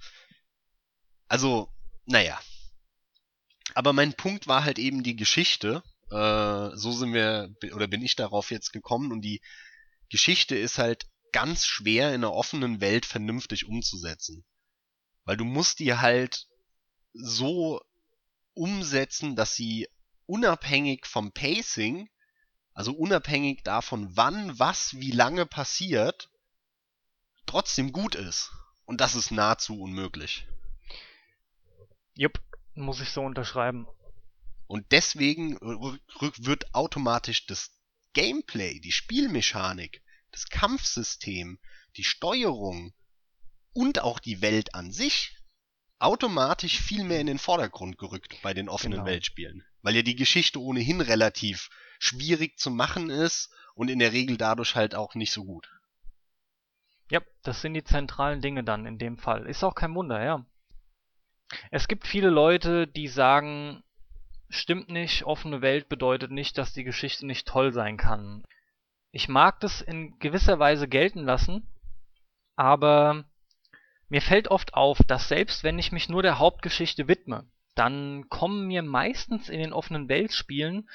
Also, 1.28 1.70
naja. 2.06 2.40
Aber 3.74 3.92
mein 3.92 4.14
Punkt 4.14 4.46
war 4.46 4.64
halt 4.64 4.78
eben 4.78 5.02
die 5.02 5.16
Geschichte. 5.16 5.82
Äh, 6.10 6.76
so 6.76 6.92
sind 6.92 7.12
wir, 7.12 7.54
oder 7.74 7.86
bin 7.86 8.02
ich 8.02 8.16
darauf 8.16 8.50
jetzt 8.50 8.72
gekommen 8.72 9.12
und 9.12 9.22
die 9.22 9.40
Geschichte 10.10 10.56
ist 10.56 10.78
halt 10.78 11.06
ganz 11.32 11.66
schwer 11.66 12.10
in 12.10 12.22
einer 12.22 12.32
offenen 12.32 12.80
Welt 12.80 13.06
vernünftig 13.06 13.66
umzusetzen. 13.66 14.44
Weil 15.24 15.36
du 15.36 15.44
musst 15.44 15.80
die 15.80 15.94
halt 15.94 16.46
so 17.12 17.80
umsetzen, 18.54 19.34
dass 19.34 19.54
sie 19.54 19.88
unabhängig 20.26 21.06
vom 21.06 21.32
Pacing, 21.32 22.08
also 22.72 22.92
unabhängig 22.92 23.62
davon, 23.62 24.16
wann, 24.16 24.58
was, 24.58 24.94
wie 24.94 25.10
lange 25.10 25.46
passiert, 25.46 26.30
trotzdem 27.46 27.92
gut 27.92 28.14
ist. 28.14 28.52
Und 28.84 29.00
das 29.00 29.14
ist 29.14 29.30
nahezu 29.30 29.80
unmöglich. 29.80 30.46
Jupp, 32.14 32.40
muss 32.74 33.00
ich 33.00 33.10
so 33.10 33.22
unterschreiben. 33.22 33.86
Und 34.66 34.92
deswegen 34.92 35.58
rück- 35.58 36.44
wird 36.46 36.74
automatisch 36.74 37.46
das 37.46 37.70
Gameplay, 38.14 38.80
die 38.80 38.92
Spielmechanik, 38.92 40.02
das 40.30 40.48
Kampfsystem, 40.48 41.58
die 41.96 42.04
Steuerung 42.04 42.94
und 43.72 44.00
auch 44.00 44.18
die 44.18 44.40
Welt 44.40 44.74
an 44.74 44.90
sich 44.90 45.36
automatisch 45.98 46.80
viel 46.80 47.04
mehr 47.04 47.20
in 47.20 47.26
den 47.26 47.38
Vordergrund 47.38 47.98
gerückt 47.98 48.36
bei 48.42 48.52
den 48.54 48.68
offenen 48.68 48.98
Genau. 48.98 49.06
Weltspielen. 49.06 49.64
Weil 49.82 49.96
ja 49.96 50.02
die 50.02 50.16
Geschichte 50.16 50.60
ohnehin 50.60 51.00
relativ 51.00 51.70
schwierig 51.98 52.58
zu 52.58 52.70
machen 52.70 53.10
ist 53.10 53.52
und 53.74 53.88
in 53.90 53.98
der 53.98 54.12
Regel 54.12 54.36
dadurch 54.36 54.74
halt 54.74 54.94
auch 54.94 55.14
nicht 55.14 55.32
so 55.32 55.44
gut. 55.44 55.68
Ja, 57.10 57.20
das 57.42 57.60
sind 57.60 57.74
die 57.74 57.84
zentralen 57.84 58.40
Dinge 58.40 58.64
dann 58.64 58.86
in 58.86 58.98
dem 58.98 59.18
Fall. 59.18 59.46
Ist 59.46 59.62
auch 59.62 59.74
kein 59.74 59.94
Wunder, 59.94 60.22
ja. 60.24 60.44
Es 61.70 61.86
gibt 61.86 62.06
viele 62.06 62.30
Leute, 62.30 62.88
die 62.88 63.08
sagen, 63.08 63.82
stimmt 64.48 64.88
nicht, 64.88 65.24
offene 65.24 65.62
Welt 65.62 65.88
bedeutet 65.88 66.30
nicht, 66.30 66.58
dass 66.58 66.72
die 66.72 66.84
Geschichte 66.84 67.26
nicht 67.26 67.46
toll 67.46 67.72
sein 67.72 67.96
kann. 67.96 68.44
Ich 69.10 69.28
mag 69.28 69.60
das 69.60 69.80
in 69.80 70.18
gewisser 70.18 70.58
Weise 70.58 70.88
gelten 70.88 71.20
lassen, 71.20 71.66
aber 72.56 73.24
mir 74.08 74.22
fällt 74.22 74.48
oft 74.48 74.74
auf, 74.74 74.98
dass 75.06 75.28
selbst 75.28 75.64
wenn 75.64 75.78
ich 75.78 75.92
mich 75.92 76.08
nur 76.08 76.22
der 76.22 76.38
Hauptgeschichte 76.38 77.08
widme, 77.08 77.46
dann 77.74 78.28
kommen 78.28 78.66
mir 78.66 78.82
meistens 78.82 79.48
in 79.48 79.58
den 79.58 79.72
offenen 79.72 80.08
Weltspielen 80.08 80.88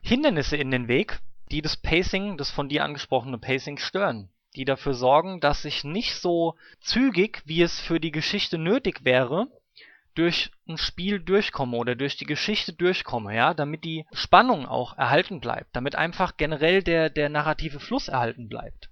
Hindernisse 0.00 0.56
in 0.56 0.70
den 0.70 0.88
Weg, 0.88 1.20
die 1.50 1.62
das 1.62 1.76
Pacing, 1.76 2.36
das 2.36 2.50
von 2.50 2.68
dir 2.68 2.84
angesprochene 2.84 3.38
Pacing 3.38 3.78
stören 3.78 4.32
die 4.56 4.64
dafür 4.64 4.94
sorgen, 4.94 5.40
dass 5.40 5.64
ich 5.64 5.84
nicht 5.84 6.14
so 6.16 6.56
zügig, 6.80 7.42
wie 7.46 7.62
es 7.62 7.80
für 7.80 8.00
die 8.00 8.10
Geschichte 8.10 8.58
nötig 8.58 9.04
wäre, 9.04 9.48
durch 10.14 10.50
ein 10.68 10.78
Spiel 10.78 11.20
durchkomme 11.20 11.76
oder 11.76 11.94
durch 11.94 12.16
die 12.16 12.26
Geschichte 12.26 12.72
durchkomme, 12.72 13.34
ja, 13.34 13.54
damit 13.54 13.84
die 13.84 14.06
Spannung 14.12 14.66
auch 14.66 14.96
erhalten 14.96 15.40
bleibt, 15.40 15.74
damit 15.74 15.94
einfach 15.94 16.36
generell 16.36 16.82
der, 16.82 17.10
der 17.10 17.28
narrative 17.28 17.80
Fluss 17.80 18.08
erhalten 18.08 18.48
bleibt. 18.48 18.90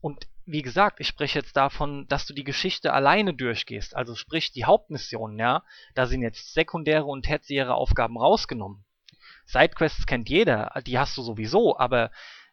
Und 0.00 0.26
wie 0.44 0.62
gesagt, 0.62 1.00
ich 1.00 1.06
spreche 1.06 1.38
jetzt 1.38 1.56
davon, 1.56 2.06
dass 2.08 2.26
du 2.26 2.34
die 2.34 2.44
Geschichte 2.44 2.92
alleine 2.92 3.34
durchgehst, 3.34 3.94
also 3.94 4.14
sprich 4.14 4.52
die 4.52 4.64
Hauptmissionen, 4.64 5.38
ja, 5.38 5.62
da 5.94 6.06
sind 6.06 6.22
jetzt 6.22 6.52
sekundäre 6.52 7.04
und 7.04 7.22
tertiäre 7.22 7.74
Aufgaben 7.74 8.18
rausgenommen. 8.18 8.84
Sidequests 9.46 10.06
kennt 10.06 10.28
jeder, 10.28 10.72
die 10.86 10.98
hast 10.98 11.16
du 11.16 11.22
sowieso, 11.22 11.78
aber 11.78 12.10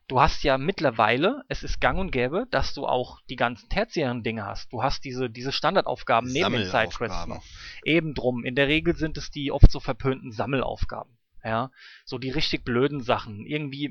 du 0.09 0.19
hast 0.19 0.43
ja 0.43 0.57
mittlerweile, 0.57 1.43
es 1.47 1.63
ist 1.63 1.79
gang 1.79 1.97
und 1.99 2.11
gäbe, 2.11 2.47
dass 2.51 2.73
du 2.73 2.85
auch 2.85 3.21
die 3.29 3.35
ganzen 3.35 3.69
tertiären 3.69 4.23
Dinge 4.23 4.45
hast. 4.45 4.73
Du 4.73 4.83
hast 4.83 5.05
diese, 5.05 5.29
diese 5.29 5.51
Standardaufgaben 5.51 6.29
neben 6.29 6.51
den 6.51 6.65
Sidequests 6.65 7.27
noch. 7.27 7.43
Eben 7.85 8.15
drum. 8.15 8.43
In 8.43 8.55
der 8.55 8.67
Regel 8.67 8.95
sind 8.97 9.17
es 9.17 9.31
die 9.31 9.51
oft 9.51 9.71
so 9.71 9.79
verpönten 9.79 10.31
Sammelaufgaben. 10.31 11.15
Ja, 11.41 11.71
so 12.03 12.17
die 12.17 12.31
richtig 12.31 12.65
blöden 12.65 13.01
Sachen, 13.01 13.45
irgendwie 13.45 13.87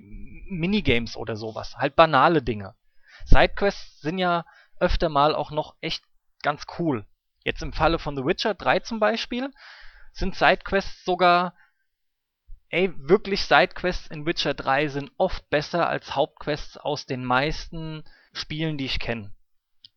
Minigames 0.50 1.16
oder 1.16 1.34
sowas, 1.34 1.76
halt 1.78 1.96
banale 1.96 2.42
Dinge. 2.42 2.74
Sidequests 3.24 4.02
sind 4.02 4.18
ja 4.18 4.44
öfter 4.78 5.08
mal 5.08 5.34
auch 5.34 5.50
noch 5.50 5.74
echt 5.80 6.04
ganz 6.42 6.64
cool. 6.78 7.06
Jetzt 7.44 7.62
im 7.62 7.72
Falle 7.72 7.98
von 7.98 8.16
The 8.16 8.24
Witcher 8.26 8.52
3 8.52 8.80
zum 8.80 9.00
Beispiel 9.00 9.50
sind 10.12 10.34
Sidequests 10.34 11.04
sogar 11.04 11.54
Ey, 12.70 12.92
wirklich 12.96 13.42
Sidequests 13.42 14.08
in 14.08 14.26
Witcher 14.26 14.52
3 14.54 14.88
sind 14.88 15.10
oft 15.16 15.48
besser 15.48 15.88
als 15.88 16.14
Hauptquests 16.14 16.76
aus 16.76 17.06
den 17.06 17.24
meisten 17.24 18.04
Spielen, 18.32 18.76
die 18.76 18.84
ich 18.84 18.98
kenne. 18.98 19.32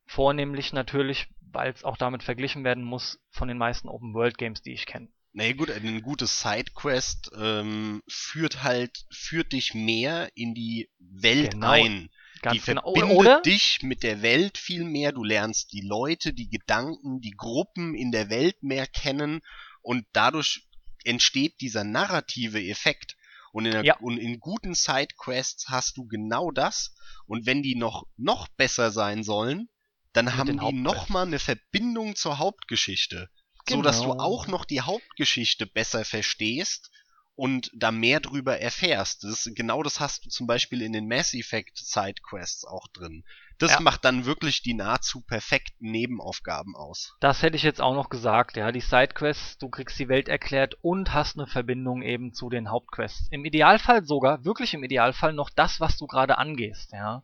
Vornehmlich 0.05 0.71
natürlich, 0.71 1.27
weil 1.41 1.71
es 1.71 1.83
auch 1.83 1.97
damit 1.97 2.23
verglichen 2.23 2.63
werden 2.63 2.83
muss, 2.83 3.19
von 3.29 3.47
den 3.49 3.57
meisten 3.57 3.89
Open-World-Games, 3.89 4.61
die 4.61 4.73
ich 4.73 4.85
kenne. 4.85 5.09
Nee, 5.33 5.53
gut, 5.53 5.71
ein 5.71 6.01
gutes 6.01 6.41
Sidequest 6.41 7.31
ähm, 7.37 8.01
führt 8.09 8.63
halt, 8.63 9.05
führt 9.11 9.53
dich 9.53 9.73
mehr 9.73 10.29
in 10.35 10.53
die 10.53 10.89
Welt 10.99 11.51
Genau. 11.51 11.67
ein. 11.71 12.09
die 12.35 12.39
Ganz 12.41 12.65
genau. 12.65 12.93
verbindet 12.93 13.17
Oder? 13.17 13.41
dich 13.41 13.79
mit 13.81 14.03
der 14.03 14.21
Welt 14.21 14.57
viel 14.57 14.83
mehr. 14.83 15.11
Du 15.13 15.23
lernst 15.23 15.71
die 15.71 15.81
Leute, 15.81 16.33
die 16.33 16.49
Gedanken, 16.49 17.21
die 17.21 17.31
Gruppen 17.31 17.95
in 17.95 18.11
der 18.11 18.29
Welt 18.29 18.61
mehr 18.61 18.87
kennen 18.87 19.41
und 19.81 20.05
dadurch 20.11 20.67
entsteht 21.05 21.61
dieser 21.61 21.83
narrative 21.83 22.61
Effekt. 22.63 23.15
Und 23.53 23.65
in, 23.65 23.71
der, 23.73 23.83
Ja. 23.83 23.97
und 23.97 24.17
in 24.17 24.39
guten 24.39 24.75
Sidequests 24.75 25.67
hast 25.69 25.97
du 25.97 26.05
genau 26.07 26.51
das. 26.51 26.93
Und 27.25 27.45
wenn 27.45 27.61
die 27.63 27.75
noch, 27.75 28.05
noch 28.17 28.47
besser 28.49 28.91
sein 28.91 29.23
sollen, 29.23 29.69
dann 30.13 30.25
Mit 30.25 30.35
haben 30.37 30.59
die 30.59 30.73
nochmal 30.73 31.25
eine 31.27 31.39
Verbindung 31.39 32.15
zur 32.15 32.37
Hauptgeschichte. 32.37 33.29
So 33.69 33.81
dass 33.81 33.99
du 34.01 34.09
Genau. 34.09 34.23
auch 34.23 34.47
noch 34.47 34.65
die 34.65 34.81
Hauptgeschichte 34.81 35.65
besser 35.67 36.03
verstehst 36.03 36.89
und 37.35 37.69
da 37.73 37.91
mehr 37.91 38.19
drüber 38.19 38.59
erfährst. 38.59 39.23
Das, 39.23 39.45
ist- 39.45 39.55
genau 39.55 39.83
das 39.83 39.99
hast 39.99 40.25
du 40.25 40.29
zum 40.29 40.47
Beispiel 40.47 40.81
in 40.81 40.93
den 40.93 41.07
Mass 41.07 41.33
Effect 41.33 41.77
Sidequests 41.77 42.65
auch 42.65 42.87
drin. 42.87 43.23
Das 43.61 43.73
Ja. 43.73 43.79
macht 43.79 44.05
dann 44.05 44.25
wirklich 44.25 44.63
die 44.63 44.73
nahezu 44.73 45.21
perfekten 45.21 45.91
Nebenaufgaben 45.91 46.75
aus. 46.75 47.15
Das 47.19 47.43
hätte 47.43 47.55
ich 47.55 47.63
jetzt 47.63 47.79
auch 47.79 47.93
noch 47.93 48.09
gesagt, 48.09 48.57
ja. 48.57 48.71
Die 48.71 48.81
Sidequests, 48.81 49.59
du 49.59 49.69
kriegst 49.69 49.99
die 49.99 50.09
Welt 50.09 50.29
erklärt 50.29 50.75
und 50.81 51.13
hast 51.13 51.37
eine 51.37 51.45
Verbindung 51.45 52.01
eben 52.01 52.33
zu 52.33 52.49
den 52.49 52.71
Hauptquests. 52.71 53.27
Im 53.29 53.45
Idealfall 53.45 54.03
sogar, 54.03 54.43
wirklich 54.45 54.73
im 54.73 54.83
Idealfall 54.83 55.33
noch 55.33 55.51
das, 55.51 55.79
was 55.79 55.97
du 55.97 56.07
gerade 56.07 56.39
angehst, 56.39 56.91
ja. 56.91 57.21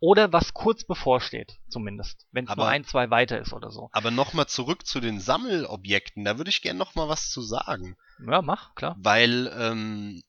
Oder 0.00 0.32
was 0.32 0.54
kurz 0.54 0.84
bevorsteht, 0.84 1.58
zumindest. 1.68 2.26
Wenn 2.30 2.48
es 2.48 2.54
nur 2.54 2.68
ein, 2.68 2.84
zwei 2.84 3.10
weiter 3.10 3.38
ist 3.40 3.52
oder 3.52 3.70
so. 3.70 3.88
Aber 3.92 4.10
nochmal 4.12 4.46
zurück 4.46 4.86
zu 4.86 5.00
den 5.00 5.18
Sammelobjekten, 5.20 6.24
da 6.24 6.38
würde 6.38 6.50
ich 6.50 6.62
gerne 6.62 6.78
nochmal 6.78 7.08
was 7.08 7.30
zu 7.30 7.42
sagen. 7.42 7.96
Ja, 8.24 8.42
mach, 8.42 8.74
klar. 8.76 8.94
Weil 8.98 9.52
ähm, 9.58 10.22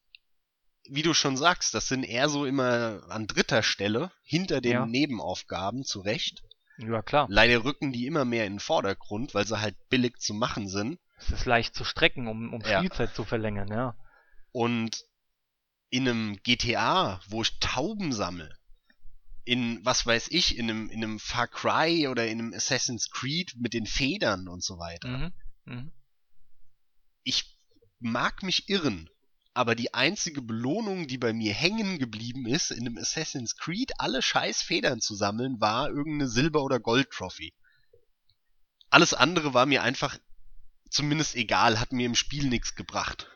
wie 0.90 1.02
du 1.02 1.14
schon 1.14 1.38
sagst, 1.38 1.74
das 1.74 1.88
sind 1.88 2.04
eher 2.04 2.30
so 2.30 2.46
immer 2.46 3.04
an 3.10 3.28
dritter 3.28 3.64
Stelle, 3.64 4.12
hinter 4.24 4.62
den 4.62 4.72
Ja. 4.72 4.86
Nebenaufgaben 4.86 5.84
zurecht. 5.84 6.44
Ja, 6.78 7.02
klar. 7.02 7.28
Leider 7.30 7.64
rücken 7.64 7.92
die 7.92 8.06
immer 8.06 8.26
mehr 8.26 8.46
in 8.46 8.54
den 8.54 8.60
Vordergrund, 8.60 9.34
weil 9.34 9.46
sie 9.46 9.60
halt 9.60 9.76
billig 9.90 10.18
zu 10.20 10.34
machen 10.34 10.68
sind. 10.68 11.00
Es 11.18 11.32
ist 11.32 11.46
leicht 11.46 11.76
zu 11.76 11.84
strecken, 11.84 12.28
um, 12.28 12.54
um 12.54 12.62
Ja. 12.62 12.80
Spielzeit 12.80 13.14
zu 13.14 13.26
verlängern, 13.26 13.68
ja. 13.68 13.96
Und 14.52 15.04
in 15.90 16.08
einem 16.08 16.38
GTA, 16.44 17.20
wo 17.28 17.42
ich 17.42 17.60
Tauben 17.60 18.14
sammle, 18.14 18.56
in, 19.44 19.84
was 19.84 20.06
weiß 20.06 20.28
ich, 20.30 20.58
in 20.58 20.70
einem, 20.70 20.90
in 20.90 21.04
einem 21.04 21.20
Far 21.20 21.48
Cry 21.48 22.08
oder 22.08 22.28
in 22.28 22.40
einem 22.40 22.54
Assassin's 22.54 23.10
Creed 23.10 23.54
mit 23.58 23.74
den 23.74 23.86
Federn 23.86 24.48
und 24.48 24.64
so 24.64 24.78
weiter. 24.78 25.08
Mhm. 25.08 25.34
Mhm. 25.66 25.92
Ich 27.24 27.58
mag 28.00 28.44
mich 28.44 28.70
irren, 28.70 29.10
aber 29.54 29.76
die 29.76 29.94
einzige 29.94 30.42
Belohnung, 30.42 31.08
die 31.08 31.18
bei 31.18 31.34
mir 31.34 31.54
hängen 31.54 32.00
geblieben 32.00 32.46
ist, 32.46 32.72
in 32.72 32.86
einem 32.88 32.98
Assassin's 32.98 33.58
Creed 33.58 33.92
alle 33.98 34.22
scheiß 34.22 34.62
Federn 34.62 35.02
zu 35.02 35.16
sammeln, 35.16 35.60
war 35.60 35.90
irgendeine 35.90 36.30
Silber- 36.30 36.64
oder 36.64 36.80
Gold-Trophy. 36.80 37.54
Alles 38.90 39.14
andere 39.14 39.54
war 39.54 39.66
mir 39.66 39.84
einfach 39.84 40.18
zumindest 40.90 41.36
egal, 41.36 41.80
hat 41.80 41.92
mir 41.92 42.06
im 42.06 42.16
Spiel 42.16 42.48
nichts 42.48 42.76
gebracht. 42.76 43.28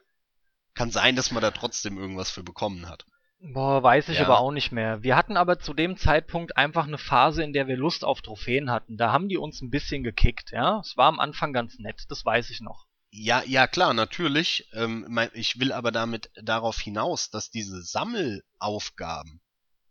Kann 0.74 0.92
sein, 0.92 1.16
dass 1.16 1.32
man 1.32 1.42
da 1.44 1.52
trotzdem 1.52 1.98
irgendwas 1.98 2.32
für 2.32 2.44
bekommen 2.44 2.90
hat. 2.90 3.06
Boah, 3.40 3.84
weiß 3.84 4.10
ich 4.10 4.20
Ja. 4.20 4.26
aber 4.26 4.40
auch 4.40 4.52
nicht 4.52 4.72
mehr. 4.72 5.04
Wir 5.04 5.16
hatten 5.18 5.36
aber 5.36 5.60
zu 5.60 5.74
dem 5.74 5.98
Zeitpunkt 5.98 6.56
einfach 6.56 6.88
eine 6.88 6.98
Phase, 6.98 7.44
in 7.44 7.52
der 7.54 7.68
wir 7.68 7.76
Lust 7.76 8.06
auf 8.06 8.22
Trophäen 8.22 8.72
hatten. 8.72 8.96
Da 8.98 9.12
haben 9.12 9.28
die 9.28 9.38
uns 9.38 9.62
ein 9.62 9.70
bisschen 9.70 10.04
gekickt, 10.04 10.52
ja. 10.52 10.80
Es 10.80 10.96
war 10.96 11.08
am 11.08 11.20
Anfang 11.20 11.52
ganz 11.52 11.78
nett, 11.78 12.06
das 12.08 12.24
weiß 12.26 12.50
ich 12.50 12.62
noch. 12.62 12.86
Ja, 13.16 13.44
ja 13.46 13.68
klar, 13.68 13.94
natürlich. 13.94 14.68
Ähm, 14.74 15.20
ich 15.34 15.60
will 15.60 15.72
aber 15.72 15.92
damit 15.92 16.32
darauf 16.34 16.80
hinaus, 16.80 17.30
dass 17.30 17.52
diese 17.52 17.84
Sammelaufgaben 17.84 19.40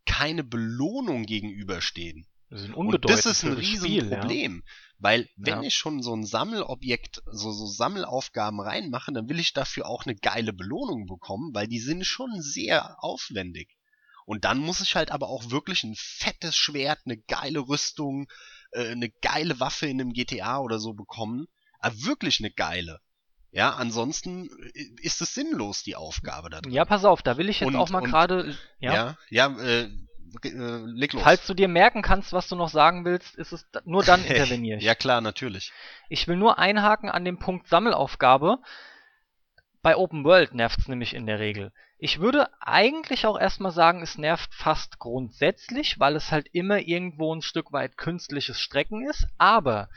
keine 0.06 0.42
Belohnung 0.42 1.22
gegenüberstehen. 1.22 2.26
Das 2.50 2.62
ist 2.62 2.70
ein 2.70 2.74
Und 2.74 3.08
das 3.08 3.24
ist 3.24 3.44
ein 3.44 3.62
Spiel, 3.62 4.10
ja. 4.10 4.22
Riesenproblem. 4.22 4.64
Weil 4.98 5.28
wenn 5.36 5.62
Ja. 5.62 5.68
ich 5.68 5.76
schon 5.76 6.02
so 6.02 6.12
ein 6.16 6.24
Sammelobjekt, 6.26 7.22
so, 7.26 7.52
so 7.52 7.66
Sammelaufgaben 7.66 8.60
reinmache, 8.60 9.12
dann 9.12 9.28
will 9.28 9.38
ich 9.38 9.52
dafür 9.52 9.86
auch 9.86 10.04
eine 10.04 10.16
geile 10.16 10.52
Belohnung 10.52 11.06
bekommen, 11.06 11.54
weil 11.54 11.68
die 11.68 11.80
sind 11.80 12.04
schon 12.04 12.42
sehr 12.42 13.02
aufwendig. 13.04 13.70
Und 14.26 14.44
dann 14.44 14.58
muss 14.58 14.80
ich 14.80 14.96
halt 14.96 15.12
aber 15.12 15.28
auch 15.28 15.50
wirklich 15.52 15.84
ein 15.84 15.94
fettes 15.96 16.56
Schwert, 16.56 16.98
eine 17.04 17.18
geile 17.18 17.60
Rüstung, 17.60 18.26
äh, 18.72 18.88
eine 18.90 19.10
geile 19.10 19.60
Waffe 19.60 19.86
in 19.86 20.00
einem 20.00 20.12
GTA 20.12 20.58
oder 20.58 20.80
so 20.80 20.92
bekommen. 20.92 21.46
Aber 21.78 21.94
wirklich 22.02 22.40
eine 22.40 22.50
geile. 22.50 23.00
Ja, 23.52 23.74
ansonsten 23.74 24.48
äh, 24.74 24.82
ist 25.02 25.20
es 25.20 25.34
sinnlos, 25.34 25.82
die 25.82 25.94
Aufgabe 25.94 26.50
da 26.50 26.60
drin. 26.60 26.72
Ja, 26.72 26.84
pass 26.84 27.04
auf, 27.04 27.22
da 27.22 27.36
will 27.36 27.48
ich 27.48 27.60
jetzt 27.60 27.68
Und- 27.68 27.76
auch 27.76 27.90
mal 27.90 28.00
gerade. 28.02 28.56
Ja, 28.78 28.94
ja, 28.94 29.16
ja 29.28 29.58
äh, 29.60 29.90
äh, 30.44 30.86
leg 30.86 31.12
los. 31.12 31.22
Falls 31.22 31.46
du 31.46 31.52
dir 31.54 31.68
merken 31.68 32.00
kannst, 32.00 32.32
was 32.32 32.48
du 32.48 32.56
noch 32.56 32.70
sagen 32.70 33.04
willst, 33.04 33.36
ist 33.36 33.52
es 33.52 33.66
nur 33.84 34.02
dann 34.02 34.24
interveniere 34.24 34.78
ich. 34.78 34.84
ja 34.84 34.94
klar, 34.94 35.20
natürlich. 35.20 35.70
Ich 36.08 36.26
will 36.26 36.36
nur 36.36 36.58
einhaken 36.58 37.10
an 37.10 37.24
dem 37.26 37.38
Punkt 37.38 37.68
Sammelaufgabe. 37.68 38.58
Bei 39.82 39.96
Open 39.96 40.24
World 40.24 40.54
nervt's 40.54 40.88
nämlich 40.88 41.12
in 41.12 41.26
der 41.26 41.38
Regel. 41.40 41.72
Ich 41.98 42.20
würde 42.20 42.48
eigentlich 42.60 43.26
auch 43.26 43.38
erstmal 43.38 43.72
sagen, 43.72 44.00
es 44.00 44.16
nervt 44.16 44.54
fast 44.54 44.98
grundsätzlich, 44.98 45.98
weil 46.00 46.16
es 46.16 46.30
halt 46.30 46.48
immer 46.52 46.78
irgendwo 46.78 47.34
ein 47.34 47.42
Stück 47.42 47.72
weit 47.72 47.96
künstliches 47.96 48.58
Strecken 48.60 49.06
ist. 49.08 49.26
Aber 49.38 49.88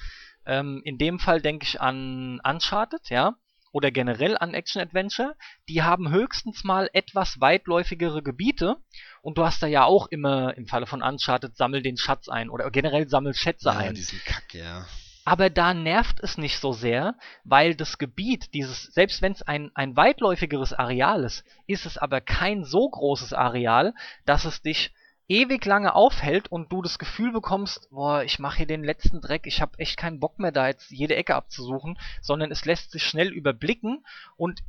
ähm, 0.45 0.81
in 0.83 0.97
dem 0.97 1.19
Fall 1.19 1.39
denke 1.41 1.65
ich 1.65 1.81
an 1.81 2.41
Uncharted, 2.43 3.09
ja, 3.09 3.35
oder 3.75 3.91
generell 3.91 4.37
an 4.37 4.53
Action 4.53 4.81
Adventure. 4.81 5.35
Die 5.67 5.83
haben 5.83 6.09
höchstens 6.09 6.63
mal 6.63 6.89
etwas 6.93 7.41
weitläufigere 7.41 8.23
Gebiete. 8.23 8.77
Und 9.21 9.37
du 9.37 9.43
hast 9.43 9.61
da 9.61 9.67
ja 9.67 9.83
auch 9.83 10.07
immer 10.07 10.55
im 10.55 10.65
Falle 10.65 10.85
von 10.85 11.03
Uncharted 11.03 11.57
sammel 11.57 11.81
den 11.81 11.97
Schatz 11.97 12.29
ein 12.29 12.49
oder 12.49 12.71
generell 12.71 13.09
sammel 13.09 13.33
Schätze 13.33 13.67
Ja, 13.67 13.77
ein. 13.77 13.93
diesen 13.93 14.21
Kack, 14.23 14.53
ja. 14.53 14.85
Aber 15.25 15.49
da 15.49 15.73
nervt 15.73 16.21
es 16.21 16.37
nicht 16.37 16.59
so 16.59 16.71
sehr, 16.71 17.15
weil 17.43 17.75
das 17.75 17.97
Gebiet, 17.97 18.53
dieses, 18.53 18.83
selbst 18.93 19.21
wenn 19.21 19.33
es 19.33 19.41
ein, 19.41 19.71
ein 19.75 19.97
weitläufigeres 19.97 20.71
Areal 20.71 21.25
ist, 21.25 21.43
ist 21.67 21.85
es 21.85 21.97
aber 21.97 22.21
kein 22.21 22.63
so 22.63 22.89
großes 22.89 23.33
Areal, 23.33 23.93
dass 24.25 24.45
es 24.45 24.61
dich 24.61 24.93
ewig 25.27 25.65
lange 25.65 25.95
aufhält 25.95 26.47
und 26.51 26.71
du 26.71 26.81
das 26.81 26.99
Gefühl 26.99 27.31
bekommst, 27.31 27.87
boah, 27.89 28.23
ich 28.23 28.39
mache 28.39 28.57
hier 28.57 28.67
den 28.67 28.83
letzten 28.83 29.21
Dreck, 29.21 29.47
ich 29.47 29.61
habe 29.61 29.77
echt 29.79 29.97
keinen 29.97 30.19
Bock 30.19 30.37
mehr 30.39 30.51
da 30.51 30.67
jetzt 30.67 30.91
jede 30.91 31.15
Ecke 31.15 31.35
abzusuchen, 31.35 31.97
sondern 32.21 32.51
es 32.51 32.65
lässt 32.65 32.91
sich 32.91 33.03
schnell 33.03 33.29
überblicken 33.29 34.05
und 34.37 34.61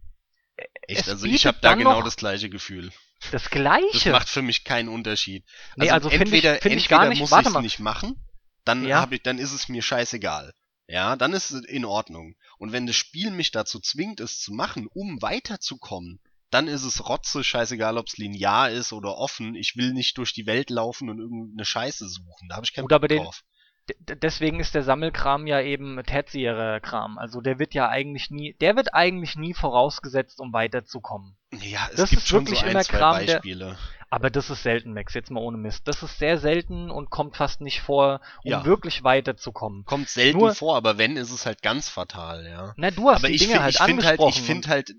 Echt, 0.88 1.00
Es 1.02 1.08
also 1.10 1.26
ich 1.26 1.44
habe 1.44 1.58
da 1.60 1.74
genau 1.74 2.00
das 2.00 2.16
gleiche 2.16 2.48
Gefühl. 2.48 2.90
das 3.30 3.42
Das 3.42 3.50
Gleiche. 3.50 4.10
macht 4.10 4.28
für 4.30 4.40
mich 4.40 4.64
keinen 4.64 4.88
Unterschied. 4.88 5.44
Nee, 5.76 5.90
also 5.90 6.08
find 6.08 6.22
ich- 6.22 6.26
entweder, 6.32 6.54
find 6.54 6.76
ich 6.76 6.84
entweder 6.84 7.00
gar 7.02 7.08
nicht. 7.10 7.18
muss 7.20 7.30
ich 7.30 7.50
mal. 7.50 7.60
nicht 7.60 7.78
machen, 7.78 8.16
dann 8.64 8.86
Ja. 8.86 9.00
hab 9.02 9.12
ich, 9.12 9.22
dann 9.22 9.38
ist 9.38 9.52
es 9.52 9.68
mir 9.68 9.82
scheißegal. 9.82 10.54
Ja, 10.88 11.16
dann 11.16 11.34
ist 11.34 11.50
es 11.50 11.62
in 11.66 11.84
Ordnung. 11.84 12.36
Und 12.56 12.72
wenn 12.72 12.86
das 12.86 12.96
Spiel 12.96 13.32
mich 13.32 13.50
dazu 13.50 13.80
zwingt, 13.80 14.18
es 14.20 14.40
zu 14.40 14.52
machen, 14.54 14.86
um 14.94 15.20
weiterzukommen, 15.20 16.20
dann 16.50 16.68
ist 16.68 16.84
es 16.84 17.08
Rotze, 17.08 17.42
scheißegal, 17.44 17.98
ob 17.98 18.06
es 18.06 18.16
linear 18.18 18.70
ist 18.70 18.92
oder 18.92 19.16
offen. 19.16 19.54
Ich 19.54 19.74
will 19.76 19.92
nicht 19.92 20.16
durch 20.18 20.32
die 20.32 20.46
Welt 20.46 20.70
laufen 20.70 21.10
und 21.10 21.18
irgendeine 21.18 21.64
Scheiße 21.64 22.08
suchen. 22.08 22.48
Da 22.48 22.56
habe 22.56 22.64
ich 22.64 22.72
keinen 22.72 22.86
Bock 22.88 23.08
den- 23.08 23.22
drauf. 23.22 23.42
D- 23.88 24.16
deswegen 24.16 24.58
ist 24.58 24.74
der 24.74 24.82
Sammelkram 24.82 25.46
ja 25.46 25.60
eben 25.60 26.02
tertiärer 26.04 26.80
Kram. 26.80 27.18
Also 27.18 27.40
der 27.40 27.60
wird 27.60 27.72
ja 27.72 27.88
eigentlich 27.88 28.30
nie, 28.30 28.54
der 28.60 28.74
wird 28.74 28.94
eigentlich 28.94 29.36
nie 29.36 29.54
vorausgesetzt, 29.54 30.40
um 30.40 30.52
weiterzukommen. 30.52 31.36
Ja, 31.52 31.86
es 31.90 31.96
das 31.96 32.10
gibt 32.10 32.22
ist 32.22 32.28
schon 32.28 32.40
wirklich 32.46 32.58
so 32.60 32.64
ein, 32.64 32.70
immer 32.72 32.82
zwei 32.82 32.98
Kram, 32.98 33.24
der- 33.26 33.34
Beispiele. 33.34 33.78
Aber 34.10 34.30
das 34.30 34.50
ist 34.50 34.62
selten, 34.64 34.92
Max, 34.92 35.14
jetzt 35.14 35.30
mal 35.30 35.40
ohne 35.40 35.56
Mist. 35.56 35.86
Das 35.86 36.02
ist 36.02 36.18
sehr 36.18 36.38
selten 36.38 36.90
und 36.90 37.10
kommt 37.10 37.36
fast 37.36 37.60
nicht 37.60 37.80
vor, 37.80 38.20
um 38.44 38.50
Ja. 38.50 38.64
wirklich 38.64 39.04
weiterzukommen. 39.04 39.84
Kommt 39.84 40.08
selten 40.08 40.38
Nur- 40.38 40.54
vor, 40.54 40.76
aber 40.76 40.98
wenn, 40.98 41.16
ist 41.16 41.30
es 41.30 41.44
halt 41.46 41.62
ganz 41.62 41.88
fatal, 41.88 42.44
ja. 42.48 42.72
Na, 42.76 42.90
du 42.90 43.08
hast 43.10 43.18
aber 43.18 43.28
die 43.28 43.34
ich, 43.34 43.40
Dinge 43.42 43.52
find- 43.54 43.62
halt 43.64 43.74
ich 43.74 43.82
finde 43.82 44.02
halt, 44.06 44.20
angesprochen. 44.20 44.40
ich 44.40 44.46
finde 44.46 44.68
halt, 44.68 44.90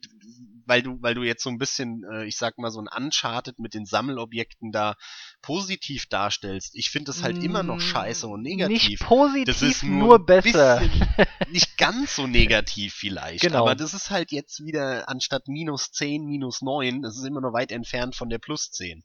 weil 0.68 0.82
du, 0.82 1.02
weil 1.02 1.16
du 1.16 1.24
jetzt 1.24 1.44
so 1.44 1.50
ein 1.50 1.58
bisschen, 1.58 2.04
äh, 2.12 2.26
ich 2.26 2.38
sag 2.38 2.58
mal, 2.58 2.72
so 2.72 2.82
ein 2.82 2.88
Uncharted 2.88 3.60
mit 3.60 3.74
den 3.74 3.86
Sammelobjekten 3.86 4.72
da 4.72 4.96
positiv 5.42 6.06
darstellst. 6.08 6.76
Ich 6.76 6.90
finde 6.90 7.06
das 7.12 7.24
halt 7.24 7.42
immer 7.44 7.64
noch 7.64 7.78
Mm, 7.78 7.80
scheiße 7.80 8.28
und 8.28 8.42
Nicht 8.42 8.58
negativ. 8.58 9.00
positiv, 9.00 9.46
Das 9.46 9.62
ist 9.62 9.84
nur, 9.84 10.08
nur, 10.08 10.26
besser. 10.26 10.82
Nicht 11.52 11.78
ganz 11.78 12.16
so 12.16 12.28
negativ 12.28 12.94
vielleicht, 12.94 13.44
Genau. 13.44 13.60
aber 13.60 13.76
das 13.76 13.94
ist 13.94 14.10
halt 14.10 14.32
jetzt 14.32 14.64
wieder 14.66 15.08
anstatt 15.08 15.48
minus 15.48 15.92
10, 15.92 16.26
minus 16.26 16.62
9, 16.62 17.02
das 17.02 17.18
ist 17.18 17.24
immer 17.24 17.42
noch 17.42 17.54
weit 17.54 17.72
entfernt 17.72 18.16
von 18.16 18.30
der 18.30 18.40
plus 18.40 18.72
10. 18.72 19.04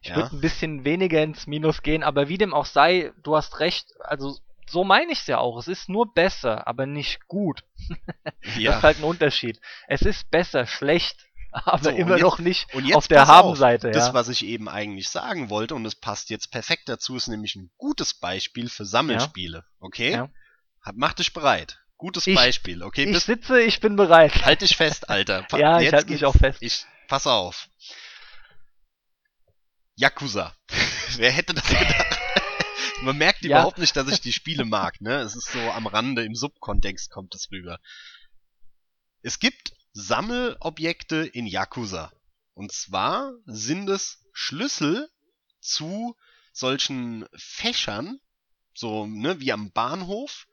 Ich 0.00 0.08
Ja. 0.08 0.16
würde 0.16 0.36
ein 0.36 0.40
bisschen 0.40 0.84
weniger 0.84 1.22
ins 1.22 1.46
Minus 1.46 1.82
gehen, 1.82 2.02
aber 2.02 2.28
wie 2.28 2.38
dem 2.38 2.54
auch 2.54 2.66
sei, 2.66 3.12
du 3.22 3.36
hast 3.36 3.60
recht. 3.60 3.86
Also 4.00 4.36
so 4.72 4.82
meine 4.84 5.12
ich 5.12 5.20
es 5.20 5.26
ja 5.28 5.38
auch. 5.38 5.58
Es 5.58 5.68
ist 5.68 5.88
nur 5.88 6.12
besser, 6.12 6.66
aber 6.66 6.86
nicht 6.86 7.26
gut. 7.28 7.62
Das 8.44 8.56
ist 8.56 8.82
halt 8.82 8.98
ein 8.98 9.04
Unterschied. 9.04 9.60
Es 9.86 10.02
ist 10.02 10.30
besser, 10.30 10.66
schlecht, 10.66 11.26
aber 11.52 11.84
So, 11.84 11.90
immer 11.90 12.16
jetzt- 12.16 12.22
noch 12.22 12.38
nicht 12.38 12.72
Und 12.74 12.84
jetzt 12.86 12.96
auf 12.96 13.08
der 13.08 13.26
Habenseite. 13.26 13.90
Das, 13.92 14.08
Ja. 14.08 14.14
was 14.14 14.28
ich 14.28 14.44
eben 14.44 14.68
eigentlich 14.68 15.08
sagen 15.08 15.48
wollte, 15.50 15.74
und 15.74 15.84
es 15.86 15.94
passt 15.94 16.30
jetzt 16.30 16.50
perfekt 16.50 16.88
dazu, 16.88 17.14
ist 17.16 17.28
nämlich 17.28 17.54
ein 17.56 17.70
gutes 17.76 18.14
Beispiel 18.14 18.68
für 18.68 18.84
Sammelspiele. 18.84 19.64
Okay? 19.80 20.12
Ja. 20.12 20.28
Hab, 20.84 20.96
mach 20.96 21.12
dich 21.12 21.32
bereit. 21.32 21.78
Gutes 21.96 22.26
Ich- 22.26 22.34
Beispiel. 22.34 22.82
Okay, 22.82 23.04
Ich 23.04 23.12
bis, 23.12 23.26
sitze, 23.26 23.60
ich 23.60 23.78
bin 23.80 23.94
bereit. 23.96 24.44
halt 24.44 24.62
dich 24.62 24.76
fest, 24.76 25.08
Alter. 25.08 25.46
Ja, 25.52 25.78
ich 25.78 25.84
jetzt 25.84 25.92
halt 25.94 26.08
mich 26.08 26.20
geht's- 26.20 26.24
auch 26.24 26.34
fest. 26.36 26.58
Ich, 26.62 26.84
pass 27.08 27.26
auf. 27.28 27.68
Yakuza. 29.96 30.54
Wer 31.16 31.30
hätte 31.30 31.54
das 31.54 31.68
gedacht? 31.68 32.18
Man 33.02 33.18
merkt 33.18 33.42
Ja. 33.42 33.48
überhaupt 33.58 33.78
nicht, 33.78 33.96
dass 33.96 34.08
ich 34.08 34.20
die 34.20 34.32
Spiele 34.32 34.64
mag, 34.64 35.00
ne? 35.00 35.20
Es 35.20 35.34
ist 35.34 35.50
so 35.50 35.58
am 35.58 35.86
Rande, 35.86 36.24
im 36.24 36.34
Subkontext 36.34 37.10
kommt 37.10 37.34
es 37.34 37.50
rüber. 37.50 37.80
Es 39.22 39.38
gibt 39.38 39.72
Sammelobjekte 39.92 41.16
in 41.26 41.46
Yakuza. 41.46 42.12
Und 42.54 42.72
zwar 42.72 43.32
sind 43.46 43.88
es 43.88 44.24
Schlüssel 44.32 45.10
zu 45.60 46.16
solchen 46.52 47.26
Fächern, 47.34 48.20
so, 48.74 49.06
ne, 49.06 49.40
wie 49.40 49.52
am 49.52 49.72
Bahnhof. 49.72 50.46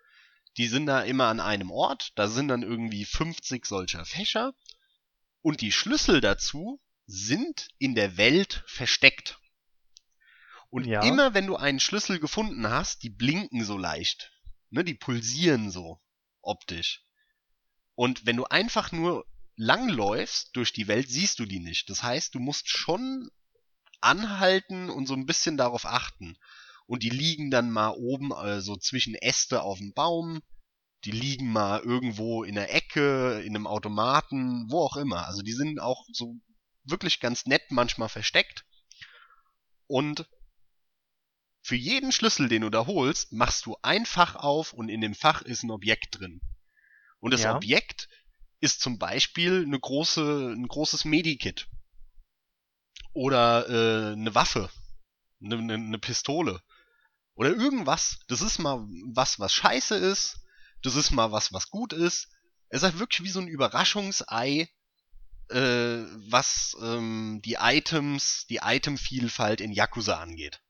Die 0.58 0.68
sind 0.68 0.88
da 0.88 1.02
immer 1.02 1.26
an 1.28 1.40
einem 1.40 1.72
Ort. 1.72 2.12
Da 2.16 2.28
sind 2.28 2.48
dann 2.50 2.64
irgendwie 2.64 3.06
50 3.06 3.66
solcher 3.66 4.06
Fächer. 4.06 4.54
Und 5.42 5.62
die 5.62 5.72
Schlüssel 5.72 6.20
dazu 6.20 6.82
sind 7.06 7.70
in 7.78 7.96
der 7.96 8.18
Welt 8.18 8.64
versteckt. 8.68 9.40
Und 10.70 10.86
Ja. 10.86 11.02
immer 11.02 11.34
wenn 11.34 11.48
du 11.48 11.56
einen 11.56 11.80
Schlüssel 11.80 12.20
gefunden 12.20 12.70
hast, 12.70 13.04
die 13.04 13.10
blinken 13.10 13.64
so 13.64 13.78
leicht. 13.78 14.32
Ne, 14.70 14.84
die 14.84 14.94
pulsieren 14.94 15.72
so 15.72 16.00
optisch. 16.42 17.04
Und 17.96 18.26
wenn 18.26 18.38
du 18.38 18.46
einfach 18.46 18.92
nur 18.92 19.26
langläufst 19.56 20.56
durch 20.56 20.72
die 20.72 20.88
Welt, 20.88 21.10
siehst 21.10 21.40
du 21.40 21.46
die 21.46 21.60
nicht. 21.60 21.90
Das 21.90 22.04
heißt, 22.04 22.34
du 22.36 22.40
musst 22.40 22.70
schon 22.70 23.30
anhalten 24.00 24.90
und 24.90 25.08
so 25.08 25.16
ein 25.16 25.26
bisschen 25.26 25.58
darauf 25.58 25.86
achten. 25.86 26.38
Und 26.86 27.04
die 27.04 27.10
liegen 27.10 27.52
dann 27.52 27.72
mal 27.72 27.90
oben, 27.90 28.32
also 28.34 28.76
zwischen 28.78 29.16
Äste 29.16 29.64
auf 29.64 29.80
dem 29.80 29.94
Baum. 29.94 30.42
Die 31.04 31.12
liegen 31.12 31.52
mal 31.52 31.82
irgendwo 31.82 32.44
in 32.44 32.56
der 32.56 32.74
Ecke, 32.74 33.42
in 33.42 33.56
einem 33.56 33.68
Automaten, 33.68 34.70
wo 34.70 34.82
auch 34.82 34.98
immer. 34.98 35.28
Also 35.28 35.42
die 35.42 35.54
sind 35.54 35.80
auch 35.80 36.06
so 36.12 36.36
wirklich 36.84 37.20
ganz 37.20 37.46
nett 37.46 37.64
manchmal 37.70 38.10
versteckt. 38.10 38.66
Und 39.88 40.28
für 41.62 41.76
jeden 41.76 42.12
Schlüssel, 42.12 42.50
den 42.50 42.62
du 42.62 42.70
da 42.70 42.86
holst, 42.86 43.32
machst 43.32 43.66
du 43.66 43.78
ein 43.82 44.06
Fach 44.06 44.36
auf 44.36 44.74
und 44.74 44.90
in 44.90 45.02
dem 45.02 45.14
Fach 45.14 45.42
ist 45.42 45.64
ein 45.64 45.72
Objekt 45.72 46.20
drin. 46.20 46.42
Und 47.20 47.32
das 47.32 47.44
Ja. 47.44 47.56
Objekt 47.56 48.08
ist 48.62 48.82
zum 48.82 48.98
Beispiel 48.98 49.64
eine 49.66 49.80
große, 49.80 50.54
ein 50.56 50.68
großes 50.68 51.06
Medikit. 51.06 51.68
Oder 53.14 53.68
äh, 53.70 54.14
eine 54.14 54.36
Waffe. 54.36 54.70
Eine, 55.44 55.58
eine, 55.58 55.74
eine 55.74 56.00
Pistole. 56.00 56.62
Oder 57.36 57.50
irgendwas. 57.50 58.20
Das 58.28 58.42
ist 58.42 58.60
mal 58.60 58.86
was, 59.14 59.40
was 59.40 59.54
scheiße 59.54 59.96
ist. 59.96 60.40
Das 60.82 60.96
ist 60.96 61.12
mal 61.12 61.32
was, 61.32 61.52
was 61.54 61.70
gut 61.70 61.94
ist. 61.94 62.30
Es 62.70 62.80
ist 62.80 62.84
halt 62.84 63.00
wirklich 63.00 63.24
wie 63.24 63.32
so 63.32 63.40
ein 63.40 63.48
Überraschungsei, 63.48 64.70
äh, 65.50 65.58
was 66.30 66.76
ähm, 66.82 67.42
die 67.44 67.58
Items, 67.60 68.46
die 68.48 68.60
Itemvielfalt 68.64 69.62
in 69.62 69.72
Yakuza 69.72 70.20
angeht. 70.20 70.62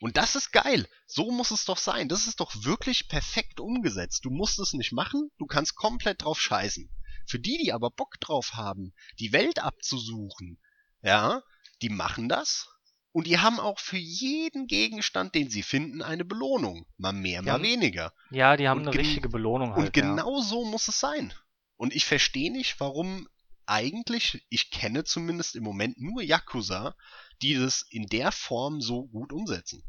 Und 0.00 0.16
das 0.16 0.34
ist 0.34 0.50
geil. 0.52 0.88
So 1.06 1.30
muss 1.30 1.50
es 1.50 1.64
doch 1.66 1.76
sein. 1.76 2.08
Das 2.08 2.26
ist 2.26 2.40
doch 2.40 2.64
wirklich 2.64 3.08
perfekt 3.08 3.60
umgesetzt. 3.60 4.24
Du 4.24 4.30
musst 4.30 4.58
es 4.58 4.72
nicht 4.72 4.92
machen, 4.92 5.30
du 5.38 5.46
kannst 5.46 5.76
komplett 5.76 6.22
drauf 6.24 6.40
scheißen. 6.40 6.90
Für 7.26 7.38
die, 7.38 7.58
die 7.58 7.72
aber 7.72 7.90
Bock 7.90 8.18
drauf 8.18 8.54
haben, 8.54 8.92
die 9.18 9.32
Welt 9.32 9.58
abzusuchen, 9.62 10.58
ja, 11.02 11.42
die 11.82 11.90
machen 11.90 12.28
das. 12.28 12.68
Und 13.12 13.26
die 13.26 13.38
haben 13.38 13.58
auch 13.60 13.78
für 13.78 13.96
jeden 13.98 14.66
Gegenstand, 14.68 15.34
den 15.34 15.50
sie 15.50 15.62
finden, 15.62 16.00
eine 16.00 16.24
Belohnung. 16.24 16.86
Mal 16.96 17.12
mehr, 17.12 17.42
mal 17.42 17.58
Ja. 17.58 17.62
weniger. 17.62 18.12
Ja, 18.30 18.56
die 18.56 18.68
haben 18.68 18.80
Und 18.82 18.88
eine 18.88 18.98
richtige 18.98 19.28
Belohnung 19.28 19.70
Und 19.72 19.76
halt. 19.76 19.96
ja. 19.96 20.02
genau 20.02 20.40
so 20.40 20.64
muss 20.64 20.88
es 20.88 20.98
sein. 21.00 21.32
Und 21.76 21.94
ich 21.94 22.04
verstehe 22.04 22.52
nicht, 22.52 22.78
warum 22.78 23.28
eigentlich, 23.70 24.44
ich 24.48 24.70
kenne 24.70 25.04
zumindest 25.04 25.54
im 25.54 25.62
Moment 25.62 26.00
nur 26.00 26.22
Yakuza, 26.22 26.96
die 27.40 27.54
das 27.54 27.86
in 27.88 28.06
der 28.06 28.32
Form 28.32 28.80
so 28.80 29.06
gut 29.06 29.32
umsetzen. 29.32 29.82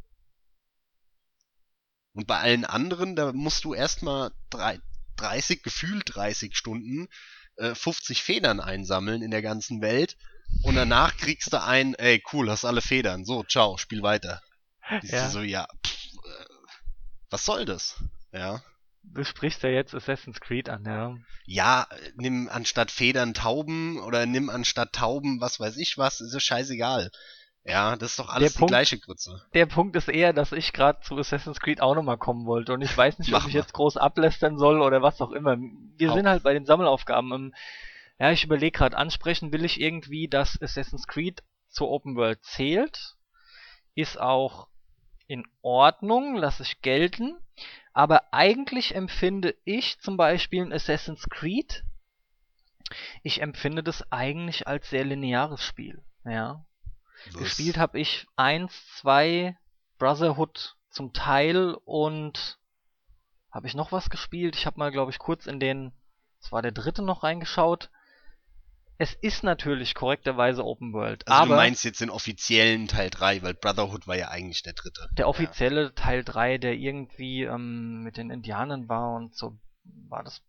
Und 2.14 2.28
bei 2.28 2.40
allen 2.40 2.66
anderen, 2.66 3.16
da 3.16 3.34
musst 3.34 3.64
du 3.64 3.74
erstmal 3.74 4.32
drei- 4.50 4.80
30, 5.16 5.64
gefühlt 5.64 6.16
30 6.16 6.56
Stunden, 6.56 7.08
äh, 7.58 7.74
50 7.74 8.22
Federn 8.22 8.60
einsammeln 8.60 9.22
in 9.22 9.32
der 9.32 9.42
ganzen 9.42 9.82
Welt. 9.82 10.18
Und 10.64 10.76
danach 10.76 11.16
kriegst 11.18 11.54
du 11.54 11.62
ein, 11.62 11.96
ey, 11.96 12.22
cool, 12.34 12.50
hast 12.50 12.66
alle 12.66 12.82
Federn. 12.82 13.26
So, 13.26 13.44
ciao, 13.44 13.78
spiel 13.78 14.04
weiter. 14.04 14.42
Ja. 15.04 15.30
So, 15.30 15.42
ja, 15.42 15.68
pff, 15.86 16.06
äh, 16.26 16.46
was 17.30 17.46
soll 17.46 17.66
das? 17.66 18.04
Ja. 18.34 18.62
Du 19.04 19.24
sprichst 19.24 19.64
ja 19.64 19.70
jetzt 19.70 19.93
Assassin's 19.95 20.39
Creed 20.39 20.70
an, 20.70 20.86
ja. 20.86 21.16
ja, 21.45 21.88
nimm 22.16 22.47
anstatt 22.49 22.91
Federn 22.91 23.34
Tauben 23.34 23.99
oder 23.99 24.26
nimm 24.26 24.49
anstatt 24.49 24.93
Tauben 24.93 25.41
was 25.41 25.60
weiß 25.60 25.78
ich 25.78 25.97
was, 25.97 26.22
ist 26.22 26.34
ja 26.34 26.39
scheißegal. 26.39 27.10
Ja, 27.64 27.95
das 27.95 28.12
ist 28.12 28.20
doch 28.20 28.30
alles 28.30 28.39
Der 28.43 28.49
die 28.54 28.58
Punkt- 28.60 28.72
gleiche 28.72 28.97
Grütze. 28.99 29.41
Der 29.54 29.66
Punkt 29.68 29.95
ist 29.95 30.08
eher, 30.08 30.34
dass 30.34 30.52
ich 30.52 30.72
gerade 30.74 30.99
zu 31.02 31.16
Assassin's 31.18 31.60
Creed 31.60 31.82
auch 31.82 31.93
nochmal 31.93 32.18
kommen 32.18 32.45
wollte 32.45 32.74
und 32.74 32.82
ich 32.82 32.95
weiß 32.95 33.20
nicht, 33.20 33.34
ob 33.34 33.45
ich 33.47 33.54
jetzt 33.54 33.74
groß 33.74 33.97
ablästern 33.97 34.58
soll 34.58 34.82
oder 34.82 35.02
was 35.02 35.20
auch 35.22 35.32
immer. 35.32 35.58
Wir 35.97 36.10
Hau. 36.10 36.16
sind 36.16 36.28
halt 36.28 36.43
bei 36.43 36.54
den 36.54 36.66
Sammelaufgaben. 36.66 37.32
Ähm, 37.34 37.54
Ja, 38.20 38.32
ich 38.32 38.43
überlege 38.43 38.78
gerade, 38.78 38.97
ansprechen 38.97 39.52
will 39.52 39.66
ich 39.66 39.80
irgendwie, 39.82 40.28
dass 40.28 40.60
Assassin's 40.62 41.06
Creed 41.08 41.43
zur 41.70 41.89
Open 41.89 42.16
World 42.16 42.43
zählt. 42.43 43.16
Ist 43.93 44.20
auch 44.20 44.68
in 45.28 45.43
Ordnung, 45.62 46.36
lasse 46.36 46.64
ich 46.64 46.82
gelten. 46.82 47.36
Aber 47.94 48.34
eigentlich 48.34 48.96
empfinde 48.96 49.56
ich 49.66 50.00
zum 50.00 50.18
Beispiel 50.18 50.64
ein 50.64 50.74
Assassin's 50.74 51.28
Creed, 51.30 51.84
ich 53.24 53.42
empfinde 53.42 53.84
das 53.84 54.12
eigentlich 54.12 54.68
als 54.68 54.89
sehr 54.89 55.06
lineares 55.06 55.64
Spiel. 55.64 56.04
Ja. 56.26 56.66
Gespielt 57.34 57.78
habe 57.78 58.00
ich 58.00 58.28
1, 58.36 58.98
2, 58.98 59.58
Brotherhood 59.98 60.76
zum 60.89 61.14
Teil 61.14 61.76
und 61.86 62.60
habe 63.52 63.68
ich 63.68 63.76
noch 63.76 63.92
was 63.92 64.10
gespielt? 64.10 64.56
Ich 64.56 64.66
habe 64.66 64.80
mal, 64.80 64.92
glaube 64.92 65.12
ich, 65.12 65.20
kurz 65.20 65.46
in 65.46 65.60
den, 65.60 65.92
das 66.42 66.52
war 66.52 66.62
der 66.62 66.72
dritte 66.72 67.02
noch 67.02 67.24
reingeschaut. 67.24 67.92
Es 69.02 69.16
ist 69.16 69.43
natürlich 69.43 69.95
korrekterweise 69.95 70.64
Open 70.64 70.93
World, 70.93 71.28
Also 71.28 71.41
aber 71.41 71.56
du 71.56 71.56
meinst 71.56 71.84
jetzt 71.84 72.02
den 72.02 72.12
offiziellen 72.12 72.88
Teil 72.88 73.10
3, 73.10 73.41
weil 73.41 73.56
Brotherhood 73.56 74.06
war 74.06 74.16
ja 74.16 74.28
eigentlich 74.28 74.62
der 74.62 74.74
dritte. 74.74 75.10
der 75.18 75.28
offizielle 75.28 75.95
Teil 75.95 76.24
3, 76.24 76.60
der 76.60 76.76
irgendwie 76.76 77.41
ähm, 77.41 78.04
mit 78.04 78.18
den 78.18 78.30
Indianern 78.30 78.88
war 78.89 79.16
und 79.16 79.36
so, 79.36 79.58
war 80.08 80.24
das 80.24 80.43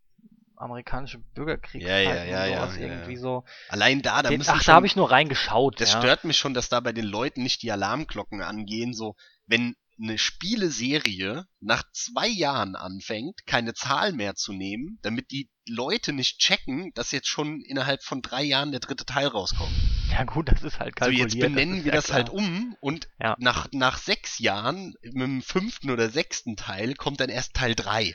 amerikanische 0.55 1.17
Bürgerkrieg 1.33 1.81
Ja, 1.81 1.97
ja, 1.97 2.23
ja, 2.23 2.45
ja, 2.45 2.59
sowas 2.67 2.77
ja, 2.77 2.83
irgendwie 2.83 3.13
ja. 3.13 3.19
so. 3.19 3.43
Allein 3.69 4.03
da, 4.03 4.21
da 4.21 4.29
Den, 4.29 4.37
müssen 4.37 4.51
ach, 4.51 4.61
schon, 4.61 4.71
da 4.71 4.75
habe 4.75 4.85
ich 4.85 4.95
nur 4.95 5.09
reingeschaut. 5.09 5.81
das 5.81 5.93
ja. 5.93 5.99
stört 5.99 6.23
mich 6.23 6.37
schon, 6.37 6.53
dass 6.53 6.69
da 6.69 6.79
bei 6.79 6.91
den 6.91 7.05
Leuten 7.05 7.41
nicht 7.41 7.63
die 7.63 7.71
Alarmglocken 7.71 8.43
angehen, 8.43 8.93
so, 8.93 9.15
wenn 9.47 9.75
eine 10.01 10.17
Spieleserie 10.17 11.45
nach 11.59 11.83
zwei 11.93 12.27
Jahren 12.27 12.75
anfängt, 12.75 13.45
keine 13.45 13.73
Zahl 13.73 14.13
mehr 14.13 14.35
zu 14.35 14.53
nehmen, 14.53 14.99
damit 15.01 15.31
die 15.31 15.49
Leute 15.67 16.13
nicht 16.13 16.39
checken, 16.39 16.91
dass 16.93 17.11
jetzt 17.11 17.27
schon 17.27 17.61
innerhalb 17.61 18.03
von 18.03 18.21
drei 18.21 18.43
Jahren 18.43 18.71
der 18.71 18.79
dritte 18.81 19.05
Teil 19.05 19.27
rauskommt. 19.27 19.71
Ja 20.11 20.23
gut, 20.25 20.51
das 20.51 20.61
ist 20.63 20.79
halt 20.79 20.99
Also 21.01 21.11
kalkuliert. 21.11 21.33
jetzt 21.33 21.39
benennen 21.41 21.85
wir 21.85 21.91
das 21.91 22.05
klar. 22.05 22.17
halt 22.17 22.29
um 22.29 22.75
und 22.81 23.07
Ja. 23.19 23.35
nach, 23.39 23.67
nach 23.71 23.97
sechs 23.97 24.39
Jahren, 24.39 24.93
mit 25.01 25.15
dem 25.15 25.41
fünften 25.41 25.89
oder 25.89 26.09
sechsten 26.09 26.55
Teil, 26.55 26.93
kommt 26.95 27.19
dann 27.19 27.29
erst 27.29 27.53
Teil 27.53 27.73
3. 27.75 28.13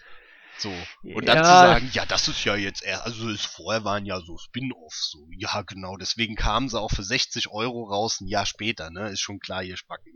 So. 0.58 0.72
Und 1.02 1.26
dann 1.28 1.38
Ja. 1.38 1.42
zu 1.44 1.50
sagen, 1.50 1.90
ja, 1.92 2.04
das 2.04 2.26
ist 2.28 2.44
ja 2.44 2.56
jetzt 2.56 2.82
eher, 2.82 3.04
also 3.04 3.28
es 3.30 3.44
vorher 3.44 3.84
waren 3.84 4.04
ja 4.04 4.20
so 4.20 4.36
Spin-offs, 4.38 5.10
so, 5.12 5.26
ja 5.36 5.62
genau, 5.62 5.96
deswegen 5.96 6.34
kamen 6.34 6.68
sie 6.68 6.80
auch 6.80 6.90
für 6.90 7.04
60 7.04 7.48
Euro 7.50 7.84
raus 7.84 8.20
ein 8.20 8.26
Jahr 8.26 8.44
später, 8.44 8.90
ne, 8.90 9.10
ist 9.10 9.20
schon 9.20 9.38
klar, 9.38 9.62
ihr 9.62 9.76
Spacken. 9.76 10.12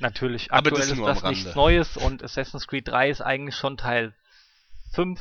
Natürlich, 0.00 0.50
Aber 0.50 0.68
aktuell 0.68 0.80
das 0.80 0.90
ist 0.90 0.96
nur 0.96 1.08
am 1.08 1.14
das 1.14 1.22
nichts. 1.24 1.54
Neues 1.54 1.96
und 1.96 2.22
Assassin's 2.22 2.66
Creed 2.66 2.88
3 2.88 3.10
ist 3.10 3.20
eigentlich 3.20 3.54
schon 3.54 3.76
Teil 3.76 4.14
5 4.92 5.20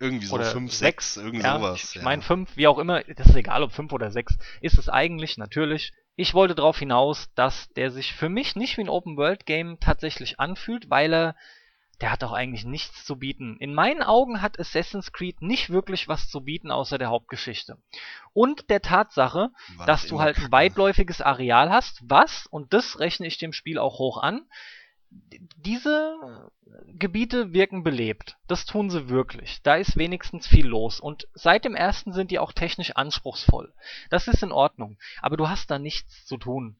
Irgendwie 0.00 0.26
so 0.26 0.34
oder 0.36 0.46
5, 0.46 0.72
6. 0.72 1.14
6, 1.14 1.24
irgend 1.24 1.44
ja, 1.44 1.58
sowas. 1.58 1.84
Ich 1.84 1.94
ja. 1.96 2.02
meine 2.02 2.22
5, 2.22 2.56
wie 2.56 2.66
auch 2.68 2.78
immer, 2.78 3.02
das 3.04 3.28
ist 3.28 3.36
egal 3.36 3.62
ob 3.62 3.72
5 3.72 3.92
oder 3.92 4.10
6, 4.10 4.36
ist 4.62 4.78
es 4.78 4.88
eigentlich 4.88 5.36
natürlich. 5.36 5.92
Ich 6.16 6.34
wollte 6.34 6.54
darauf 6.54 6.78
hinaus, 6.78 7.28
dass 7.34 7.68
der 7.74 7.90
sich 7.90 8.12
für 8.14 8.28
mich 8.28 8.56
nicht 8.56 8.76
wie 8.76 8.82
ein 8.82 8.88
Open 8.88 9.16
World 9.16 9.46
Game 9.46 9.78
tatsächlich 9.80 10.40
anfühlt, 10.40 10.90
weil 10.90 11.12
er 11.14 11.36
der 12.00 12.10
hat 12.10 12.24
auch 12.24 12.32
eigentlich 12.32 12.64
nichts 12.64 13.04
zu 13.04 13.16
bieten. 13.16 13.56
In 13.58 13.74
meinen 13.74 14.02
Augen 14.02 14.42
hat 14.42 14.58
Assassin's 14.58 15.12
Creed 15.12 15.40
nicht 15.40 15.70
wirklich 15.70 16.08
was 16.08 16.28
zu 16.28 16.40
bieten 16.40 16.70
außer 16.70 16.98
der 16.98 17.10
Hauptgeschichte. 17.10 17.78
Und 18.32 18.70
der 18.70 18.82
Tatsache, 18.82 19.50
War 19.76 19.86
dass 19.86 20.02
doch 20.02 20.08
du 20.08 20.20
halt 20.20 20.38
ein 20.38 20.50
weitläufiges 20.50 21.20
Areal 21.20 21.70
hast, 21.70 22.00
was, 22.02 22.46
und 22.46 22.72
das 22.72 22.98
rechne 22.98 23.26
ich 23.26 23.38
dem 23.38 23.52
Spiel 23.52 23.78
auch 23.78 23.98
hoch 23.98 24.18
an, 24.18 24.46
diese 25.56 26.50
Gebiete 26.86 27.52
wirken 27.52 27.82
belebt. 27.82 28.36
Das 28.46 28.64
tun 28.64 28.90
sie 28.90 29.08
wirklich. 29.08 29.60
Da 29.62 29.76
ist 29.76 29.96
wenigstens 29.96 30.46
viel 30.46 30.66
los. 30.66 31.00
Und 31.00 31.28
seit 31.34 31.64
dem 31.64 31.74
ersten 31.74 32.12
sind 32.12 32.30
die 32.30 32.38
auch 32.38 32.52
technisch 32.52 32.92
anspruchsvoll. 32.92 33.74
Das 34.10 34.28
ist 34.28 34.42
in 34.42 34.52
Ordnung. 34.52 34.98
Aber 35.20 35.36
du 35.36 35.48
hast 35.48 35.70
da 35.70 35.78
nichts 35.78 36.24
zu 36.24 36.36
tun. 36.36 36.76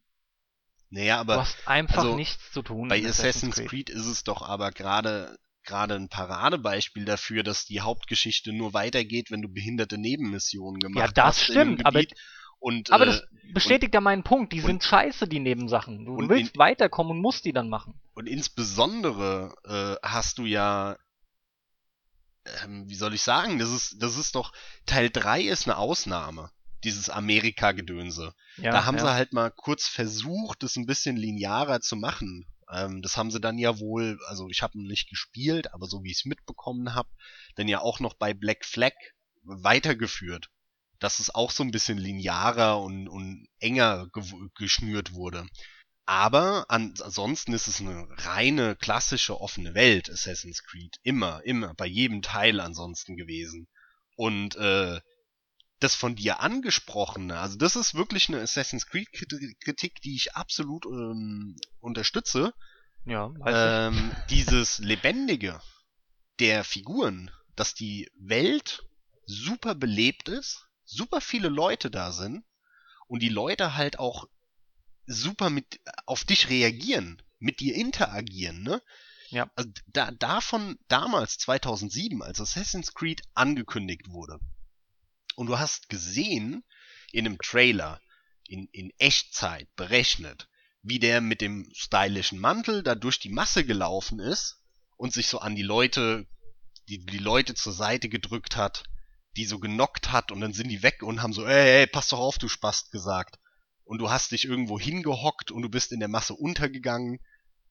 Naja, 0.95 1.17
Du 1.17 1.21
aber 1.33 1.41
hast 1.41 1.57
einfach 1.67 1.99
also, 2.05 2.15
nichts 2.17 2.53
zu 2.53 2.61
tun. 2.63 2.89
bei 2.89 2.99
in 2.99 3.07
Assassin's 3.07 3.57
Creed 3.57 3.89
ist 3.91 4.07
es 4.07 4.25
doch 4.25 4.43
aber 4.43 4.71
gerade 4.71 5.37
gerade 5.65 5.95
ein 5.95 6.09
Paradebeispiel 6.09 7.05
dafür, 7.05 7.43
dass 7.45 7.65
die 7.65 7.81
Hauptgeschichte 7.81 8.53
nur 8.53 8.75
weitergeht, 8.75 9.31
wenn 9.31 9.43
du 9.43 9.49
behinderte 9.49 9.97
Nebenmissionen 9.97 10.81
gemacht 10.81 11.17
das 11.17 11.39
hast 11.39 11.51
in 11.51 11.57
einem 11.59 11.73
stimmt, 11.77 11.87
aber- 11.87 12.03
und 12.59 12.91
Aber 12.93 13.05
äh, 13.05 13.07
das 13.07 13.23
bestätigt 13.55 13.95
ja 13.95 14.01
meinen 14.01 14.23
Punkt. 14.23 14.53
Die 14.53 14.61
und- 14.61 14.67
sind 14.67 14.85
scheiße, 14.85 15.27
die 15.27 15.41
Nebensachen. 15.41 16.05
Du 16.05 16.15
und 16.15 16.29
willst 16.29 16.55
in- 16.55 16.59
weiterkommen 16.59 17.13
und 17.13 17.21
musst 17.21 17.45
die 17.45 17.53
dann 17.53 17.69
machen. 17.69 18.01
Und 18.15 18.29
insbesondere 18.29 19.55
äh, 19.65 20.07
hast 20.07 20.39
du 20.39 20.45
ja, 20.45 20.97
ähm, 22.65 22.89
wie 22.89 22.95
soll 22.95 23.15
ich 23.15 23.23
sagen, 23.23 23.59
das 23.59 23.71
ist, 23.71 23.97
das 24.03 24.17
ist 24.17 24.35
doch, 24.35 24.53
Teil 24.87 25.11
3 25.11 25.43
ist 25.43 25.67
eine 25.67 25.77
Ausnahme, 25.77 26.51
dieses 26.85 27.09
Amerika-Gedönse. 27.09 28.35
Ja, 28.57 28.73
da 28.73 28.85
haben 28.85 28.99
ja. 28.99 29.05
sie 29.05 29.13
halt 29.13 29.33
mal 29.33 29.51
kurz 29.51 29.89
versucht, 29.89 30.63
das 30.63 30.77
ein 30.77 30.87
bisschen 30.87 31.17
linearer 31.17 31.81
zu 31.81 31.97
machen. 31.97 32.47
Ähm, 32.71 33.03
das 33.03 33.17
haben 33.17 33.31
sie 33.31 33.41
dann 33.41 33.59
ja 33.59 33.79
wohl, 33.79 34.19
also 34.29 34.49
ich 34.49 34.63
habe 34.63 34.81
nicht 34.81 35.09
gespielt, 35.09 35.73
aber 35.75 35.87
so 35.87 36.03
wie 36.03 36.11
ich 36.11 36.19
es 36.19 36.25
mitbekommen 36.25 36.95
habe, 36.95 37.09
dann 37.57 37.69
ja 37.69 37.81
auch 37.81 38.01
noch 38.01 38.15
bei 38.15 38.35
Black 38.35 38.65
Flag 38.65 38.93
weitergeführt. 39.43 40.51
Dass 40.99 41.19
es 41.19 41.35
auch 41.35 41.51
so 41.51 41.65
ein 41.65 41.73
bisschen 41.73 41.99
linearer 41.99 42.81
und, 42.81 43.09
und 43.09 43.49
enger 43.59 44.07
gew- 44.13 44.51
geschnürt 44.55 45.15
wurde. 45.15 45.47
Aber 46.05 46.67
an- 46.69 46.95
ansonsten 47.03 47.53
ist 47.53 47.67
es 47.67 47.81
eine 47.81 48.07
reine 48.19 48.77
klassische 48.77 49.41
offene 49.41 49.75
Welt, 49.75 50.09
Assassin's 50.11 50.63
Creed. 50.63 50.99
Immer, 51.03 51.43
immer, 51.45 51.75
bei 51.75 51.87
jedem 51.87 52.23
Teil 52.23 52.61
ansonsten 52.61 53.17
gewesen. 53.17 53.67
Und 54.15 54.55
äh, 54.57 55.01
das 55.83 55.95
von 55.95 56.15
dir 56.15 56.41
angesprochene, 56.41 57.39
also 57.39 57.57
das 57.57 57.77
ist 57.77 57.95
wirklich 57.95 58.29
eine 58.29 58.41
Assassin's 58.41 58.87
Creed 58.87 59.09
Kritik, 59.13 60.01
die 60.03 60.15
ich 60.15 60.35
absolut 60.35 60.87
ähm, 60.87 61.57
unterstütze. 61.81 62.55
ja, 63.05 63.31
weiß 63.39 63.93
ich. 63.95 64.01
Ähm, 64.01 64.13
dieses 64.31 64.79
Lebendige 64.79 65.61
der 66.39 66.65
Figuren, 66.65 67.31
dass 67.57 67.75
die 67.75 68.11
Welt 68.17 68.85
super 69.27 69.75
belebt 69.75 70.29
ist, 70.29 70.67
super 70.85 71.21
viele 71.21 71.49
Leute 71.49 71.91
da 71.91 72.13
sind 72.13 72.45
und 73.09 73.21
die 73.21 73.29
Leute 73.29 73.75
halt 73.77 73.99
auch 73.99 74.29
super 75.07 75.51
mit 75.51 75.81
auf 76.07 76.25
dich 76.25 76.49
reagieren, 76.49 77.23
mit 77.39 77.61
dir 77.61 77.75
interagieren, 77.75 78.63
ne? 78.63 78.81
Ja. 79.31 79.51
Also 79.57 79.71
da, 79.87 80.11
davon 80.11 80.79
damals 80.89 81.39
2007, 81.39 82.23
als 82.23 82.41
Assassin's 82.41 82.93
Creed 82.95 83.23
angekündigt 83.35 84.09
wurde, 84.09 84.39
und 85.43 85.49
du 85.49 85.59
hast 85.59 85.89
gesehen 85.89 86.63
in 87.11 87.27
einem 87.27 87.37
Trailer 87.37 88.01
in, 88.47 88.69
in 88.71 88.93
Echtzeit 88.99 89.69
berechnet, 89.75 90.49
wie 90.83 91.01
der 91.01 91.21
mit 91.21 91.41
dem 91.41 91.69
stylischen 91.75 92.39
Mantel 92.39 92.85
da 92.85 92.95
durch 92.95 93.19
die 93.19 93.29
Masse 93.29 93.65
gelaufen 93.67 94.21
ist 94.21 94.63
und 94.97 95.13
sich 95.13 95.27
so 95.27 95.41
an 95.41 95.57
die 95.57 95.65
Leute, 95.65 96.29
die, 96.89 97.05
die 97.05 97.19
Leute 97.19 97.55
zur 97.55 97.73
Seite 97.73 98.09
gedrückt 98.09 98.55
hat, 98.55 98.85
die 99.37 99.45
so 99.45 99.59
genockt 99.59 100.13
hat 100.13 100.31
und 100.31 100.41
dann 100.41 100.53
sind 100.53 100.69
die 100.69 100.85
weg 100.85 101.03
und 101.03 101.23
haben 101.23 101.33
so, 101.33 101.45
ey, 101.45 101.81
ey, 101.81 101.87
pass 101.89 102.07
doch 102.11 102.21
auf, 102.21 102.39
du 102.39 102.47
Spast 102.47 102.93
gesagt. 102.93 103.41
Und 103.83 103.99
du 103.99 104.11
hast 104.11 104.31
dich 104.31 104.45
irgendwo 104.45 104.79
hingehockt 104.79 105.51
und 105.51 105.63
du 105.63 105.69
bist 105.69 105.91
in 105.91 105.99
der 105.99 106.09
Masse 106.09 106.35
untergegangen. 106.35 107.19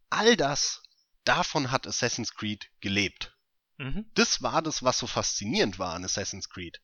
All 0.10 0.36
das, 0.36 0.84
davon 1.24 1.72
hat 1.72 1.88
Assassin's 1.88 2.34
Creed 2.34 2.70
gelebt. 2.82 3.34
Mhm. 3.78 4.12
Das 4.14 4.42
war 4.42 4.62
das, 4.62 4.84
was 4.84 5.00
so 5.00 5.08
faszinierend 5.08 5.80
war 5.80 5.94
an 5.94 6.04
Assassin's 6.04 6.50
Creed. 6.50 6.82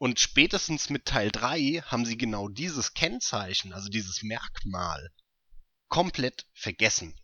Und 0.00 0.18
spätestens 0.18 0.88
mit 0.88 1.04
Teil 1.04 1.30
3 1.30 1.82
haben 1.84 2.06
sie 2.06 2.16
genau 2.16 2.48
dieses 2.48 2.94
Kennzeichen, 2.94 3.74
also 3.74 3.90
dieses 3.90 4.22
Merkmal, 4.22 5.12
komplett 5.88 6.46
vergessen. 6.54 7.20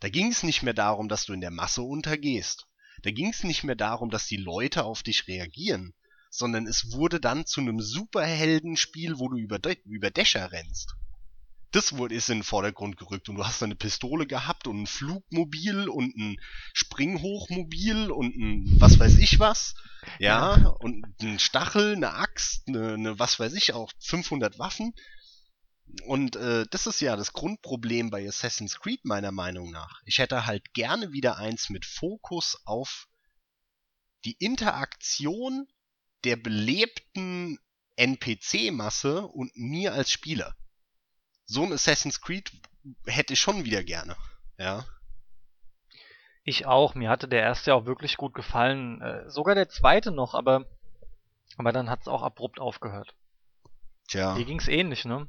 Da 0.00 0.08
ging 0.08 0.32
es 0.32 0.42
nicht 0.42 0.62
mehr 0.62 0.72
darum, 0.72 1.10
dass 1.10 1.26
du 1.26 1.34
in 1.34 1.42
der 1.42 1.50
Masse 1.50 1.82
untergehst. 1.82 2.66
Da 3.02 3.10
ging 3.10 3.28
es 3.28 3.44
nicht 3.44 3.62
mehr 3.62 3.74
darum, 3.74 4.08
dass 4.08 4.26
die 4.26 4.38
Leute 4.38 4.84
auf 4.84 5.02
dich 5.02 5.28
reagieren, 5.28 5.92
sondern 6.30 6.66
es 6.66 6.92
wurde 6.92 7.20
dann 7.20 7.44
zu 7.44 7.60
einem 7.60 7.82
Superheldenspiel, 7.82 9.18
wo 9.18 9.28
du 9.28 9.36
über, 9.36 9.58
De 9.58 9.76
über 9.84 10.10
Dächer 10.10 10.50
rennst. 10.50 10.94
Das 11.74 11.96
wurde 11.96 12.14
ist 12.14 12.30
in 12.30 12.38
den 12.38 12.44
Vordergrund 12.44 12.96
gerückt 12.96 13.28
und 13.28 13.34
du 13.34 13.44
hast 13.44 13.60
eine 13.60 13.74
Pistole 13.74 14.28
gehabt 14.28 14.68
und 14.68 14.82
ein 14.82 14.86
Flugmobil 14.86 15.88
und 15.88 16.16
ein 16.16 16.36
Springhochmobil 16.72 18.12
und 18.12 18.36
ein 18.36 18.80
was 18.80 19.00
weiß 19.00 19.18
ich 19.18 19.40
was, 19.40 19.74
ja, 20.20 20.56
Ja. 20.56 20.68
und 20.68 21.04
ein 21.20 21.40
Stachel, 21.40 21.96
eine 21.96 22.14
Axt, 22.14 22.68
eine, 22.68 22.94
eine 22.94 23.18
was 23.18 23.40
weiß 23.40 23.54
ich 23.54 23.72
auch 23.72 23.90
500 23.98 24.60
Waffen. 24.60 24.94
Und 26.06 26.36
äh, 26.36 26.64
das 26.70 26.86
ist 26.86 27.00
ja 27.00 27.16
das 27.16 27.32
Grundproblem 27.32 28.10
bei 28.10 28.24
Assassin's 28.26 28.78
Creed 28.78 29.04
meiner 29.04 29.32
Meinung 29.32 29.72
nach. 29.72 30.00
Ich 30.04 30.18
hätte 30.18 30.46
halt 30.46 30.74
gerne 30.74 31.12
wieder 31.12 31.38
eins 31.38 31.70
mit 31.70 31.84
Fokus 31.84 32.56
auf 32.66 33.08
die 34.24 34.36
Interaktion 34.38 35.66
der 36.22 36.36
belebten 36.36 37.58
NPC-Masse 37.96 39.26
und 39.26 39.56
mir 39.56 39.92
als 39.92 40.12
Spieler. 40.12 40.54
So 41.46 41.62
ein 41.62 41.72
Assassin's 41.72 42.20
Creed 42.20 42.50
hätte 43.06 43.34
ich 43.34 43.40
schon 43.40 43.64
wieder 43.64 43.82
gerne. 43.82 44.16
Ja. 44.58 44.84
Ich 46.42 46.66
auch. 46.66 46.94
Mir 46.94 47.08
hatte 47.08 47.28
der 47.28 47.42
erste 47.42 47.74
auch 47.74 47.86
wirklich 47.86 48.16
gut 48.16 48.34
gefallen. 48.34 49.00
Äh, 49.00 49.30
sogar 49.30 49.54
der 49.54 49.68
zweite 49.68 50.10
noch, 50.10 50.34
aber, 50.34 50.66
aber 51.56 51.72
dann 51.72 51.88
hat 51.90 52.02
es 52.02 52.08
auch 52.08 52.22
abrupt 52.22 52.60
aufgehört. 52.60 53.14
Tja. 54.08 54.34
Dir 54.34 54.44
ging's 54.44 54.68
ähnlich, 54.68 55.04
ne? 55.04 55.26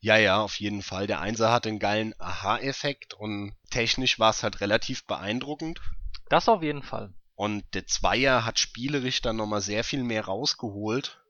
Ja, 0.00 0.18
ja, 0.18 0.42
auf 0.42 0.60
jeden 0.60 0.82
Fall. 0.82 1.06
Der 1.06 1.20
Einser 1.20 1.50
hatte 1.50 1.70
einen 1.70 1.78
geilen 1.78 2.14
Aha-Effekt 2.18 3.14
und 3.14 3.56
technisch 3.70 4.18
war 4.18 4.30
es 4.30 4.42
halt 4.42 4.60
relativ 4.60 5.06
beeindruckend. 5.06 5.80
Das 6.28 6.48
auf 6.48 6.62
jeden 6.62 6.82
Fall. 6.82 7.14
Und 7.34 7.64
der 7.74 7.86
Zweier 7.86 8.44
hat 8.44 8.58
spielerisch 8.58 9.22
dann 9.22 9.36
nochmal 9.36 9.62
sehr 9.62 9.82
viel 9.82 10.04
mehr 10.04 10.26
rausgeholt. 10.26 11.23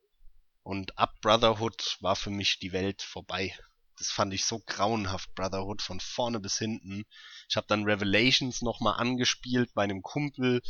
Und 0.65 0.99
ab 0.99 1.21
Brotherhood 1.21 1.99
war 2.01 2.17
für 2.17 2.31
mich 2.31 2.59
die 2.59 2.73
Welt 2.73 3.03
vorbei. 3.03 3.55
Das 3.99 4.11
fand 4.11 4.33
ich 4.33 4.47
so 4.47 4.61
grauenhaft, 4.61 5.35
Brotherhood, 5.35 5.83
von 5.83 6.01
vorne 6.01 6.41
bis 6.41 6.59
hinten. 6.59 7.05
Ich 7.51 7.57
habe 7.57 7.67
dann 7.69 7.85
Revelations 7.85 8.63
nochmal 8.63 8.99
angespielt 8.99 9.75
bei 9.75 9.85
einem 9.85 10.03
Kumpel. 10.03 10.63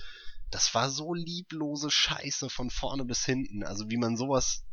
Das 0.51 0.75
war 0.75 0.91
so 0.91 1.15
lieblose 1.15 1.93
Scheiße 1.93 2.51
von 2.51 2.71
vorne 2.71 3.05
bis 3.05 3.25
hinten. 3.25 3.63
Also 3.63 3.89
wie 3.89 3.97
man 3.97 4.17
sowas 4.17 4.65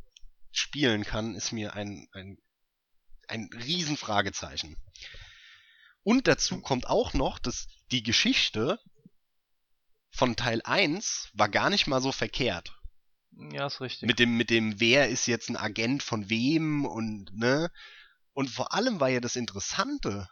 spielen 0.51 1.03
kann, 1.03 1.35
ist 1.35 1.51
mir 1.51 1.75
ein, 1.75 2.07
ein, 2.13 2.39
ein 3.27 3.47
Riesenfragezeichen. 3.53 4.75
Und 6.03 6.27
dazu 6.27 6.61
kommt 6.61 6.87
auch 6.87 7.13
noch, 7.13 7.37
dass 7.37 7.67
die 7.91 8.01
Geschichte 8.01 8.79
von 10.09 10.35
Teil 10.35 10.61
1 10.63 11.29
war 11.33 11.47
gar 11.47 11.69
nicht 11.69 11.85
mal 11.85 12.01
so 12.01 12.11
verkehrt. 12.11 12.80
Ja, 13.31 13.67
ist 13.67 13.81
richtig. 13.81 14.07
Mit 14.07 14.19
dem, 14.19 14.37
mit 14.37 14.49
dem, 14.49 14.79
wer 14.79 15.09
ist 15.09 15.25
jetzt 15.27 15.49
ein 15.49 15.57
Agent 15.57 16.03
von 16.03 16.29
wem 16.29 16.85
und, 16.85 17.33
ne? 17.33 17.71
Und 18.33 18.49
vor 18.49 18.73
allem 18.73 18.99
war 18.99 19.09
ja 19.09 19.19
das 19.19 19.35
Interessante 19.35 20.29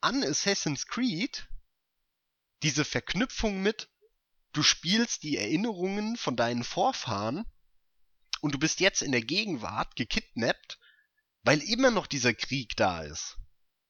an 0.00 0.22
Assassin's 0.22 0.86
Creed 0.86 1.48
diese 2.62 2.84
Verknüpfung 2.84 3.62
mit, 3.62 3.90
du 4.52 4.62
spielst 4.62 5.22
die 5.22 5.36
Erinnerungen 5.36 6.16
von 6.16 6.34
deinen 6.34 6.64
Vorfahren 6.64 7.44
und 8.40 8.54
du 8.54 8.58
bist 8.58 8.80
jetzt 8.80 9.02
in 9.02 9.12
der 9.12 9.22
Gegenwart 9.22 9.96
gekidnappt, 9.96 10.78
weil 11.42 11.62
immer 11.62 11.90
noch 11.90 12.06
dieser 12.06 12.32
Krieg 12.32 12.74
da 12.76 13.02
ist. 13.02 13.36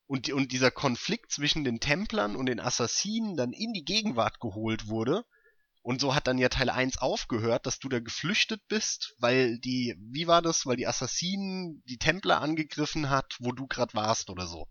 Und, 0.06 0.28
und 0.30 0.52
dieser 0.52 0.70
Konflikt 0.70 1.32
zwischen 1.32 1.64
den 1.64 1.80
Templern 1.80 2.36
und 2.36 2.46
den 2.46 2.60
Assassinen 2.60 3.36
dann 3.36 3.52
in 3.52 3.72
die 3.72 3.84
Gegenwart 3.84 4.40
geholt 4.40 4.88
wurde. 4.88 5.24
Und 5.84 6.00
so 6.00 6.14
hat 6.14 6.26
dann 6.26 6.38
ja 6.38 6.48
Teil 6.48 6.70
1 6.70 6.96
aufgehört, 6.96 7.66
dass 7.66 7.78
du 7.78 7.90
da 7.90 8.00
geflüchtet 8.00 8.66
bist, 8.68 9.14
weil 9.18 9.58
die, 9.58 9.94
wie 9.98 10.26
war 10.26 10.40
das, 10.40 10.64
weil 10.64 10.76
die 10.76 10.86
Assassinen 10.86 11.82
die 11.84 11.98
Templer 11.98 12.40
angegriffen 12.40 13.10
hat, 13.10 13.36
wo 13.38 13.52
du 13.52 13.66
grad 13.66 13.94
warst 13.94 14.30
oder 14.30 14.46
so. 14.46 14.66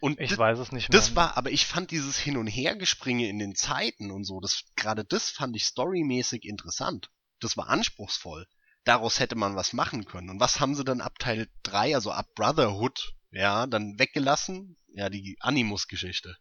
Und 0.00 0.18
ich 0.18 0.36
weiß 0.36 0.58
es 0.58 0.72
nicht 0.72 0.88
mehr. 0.88 0.98
das 0.98 1.14
war, 1.14 1.36
aber 1.36 1.52
ich 1.52 1.64
fand 1.64 1.92
dieses 1.92 2.18
Hin- 2.18 2.38
und 2.38 2.48
Hergespringe 2.48 3.28
in 3.28 3.38
den 3.38 3.54
Zeiten 3.54 4.10
und 4.10 4.24
so, 4.24 4.40
das, 4.40 4.64
gerade 4.74 5.04
das 5.04 5.30
fand 5.30 5.54
ich 5.54 5.64
storymäßig 5.64 6.44
interessant. 6.44 7.12
Das 7.38 7.56
war 7.56 7.68
anspruchsvoll. 7.68 8.48
Daraus 8.82 9.20
hätte 9.20 9.36
man 9.36 9.54
was 9.54 9.72
machen 9.72 10.06
können. 10.06 10.28
Und 10.28 10.40
was 10.40 10.58
haben 10.58 10.74
sie 10.74 10.82
dann 10.82 11.00
ab 11.00 11.20
Teil 11.20 11.48
3, 11.62 11.94
also 11.94 12.10
ab 12.10 12.34
Brotherhood, 12.34 13.14
ja, 13.30 13.68
dann 13.68 13.96
weggelassen? 14.00 14.76
Ja, 14.92 15.08
die 15.08 15.36
Animus-Geschichte. 15.38 16.36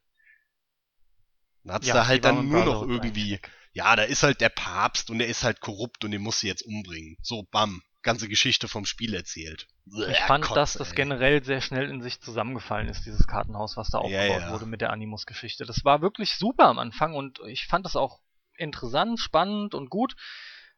Da 1.64 1.76
hat's 1.76 1.88
Ja, 1.88 1.94
da 1.96 2.08
halt 2.08 2.26
dann 2.26 2.50
nur 2.50 2.64
noch 2.66 2.82
irgendwie, 2.82 3.40
ja, 3.74 3.96
da 3.96 4.04
ist 4.04 4.24
halt 4.24 4.42
der 4.42 4.50
Papst 4.50 5.10
und 5.10 5.20
der 5.20 5.28
ist 5.28 5.44
halt 5.44 5.62
korrupt 5.62 6.04
und 6.04 6.12
den 6.12 6.22
musst 6.22 6.44
du 6.44 6.48
jetzt 6.48 6.64
umbringen. 6.64 7.18
So, 7.22 7.44
bam. 7.52 7.82
Ganze 8.04 8.28
Geschichte 8.28 8.68
vom 8.68 8.86
Spiel 8.86 9.14
erzählt. 9.14 9.68
Ich 10.10 10.18
fand, 10.22 10.46
Kotze, 10.46 10.56
dass 10.56 10.74
das 10.74 10.90
ey. 10.90 10.96
generell 10.96 11.44
sehr 11.44 11.62
schnell 11.62 11.88
in 11.88 12.02
sich 12.02 12.20
zusammengefallen 12.20 12.88
ist, 12.88 13.06
dieses 13.06 13.28
Kartenhaus, 13.28 13.78
was 13.78 13.90
da 13.90 14.00
Ja, 14.00 14.04
aufgebaut 14.06 14.42
ja. 14.42 14.52
wurde 14.52 14.66
mit 14.66 14.82
der 14.82 14.90
Animus-Geschichte. 14.90 15.66
Das 15.66 15.86
war 15.86 16.02
wirklich 16.02 16.36
super 16.36 16.66
am 16.66 16.80
Anfang 16.80 17.14
und 17.14 17.40
ich 17.46 17.68
fand 17.68 17.86
das 17.86 17.96
auch 17.96 18.22
interessant, 18.58 19.20
spannend 19.20 19.76
und 19.76 19.92
gut. 19.92 20.16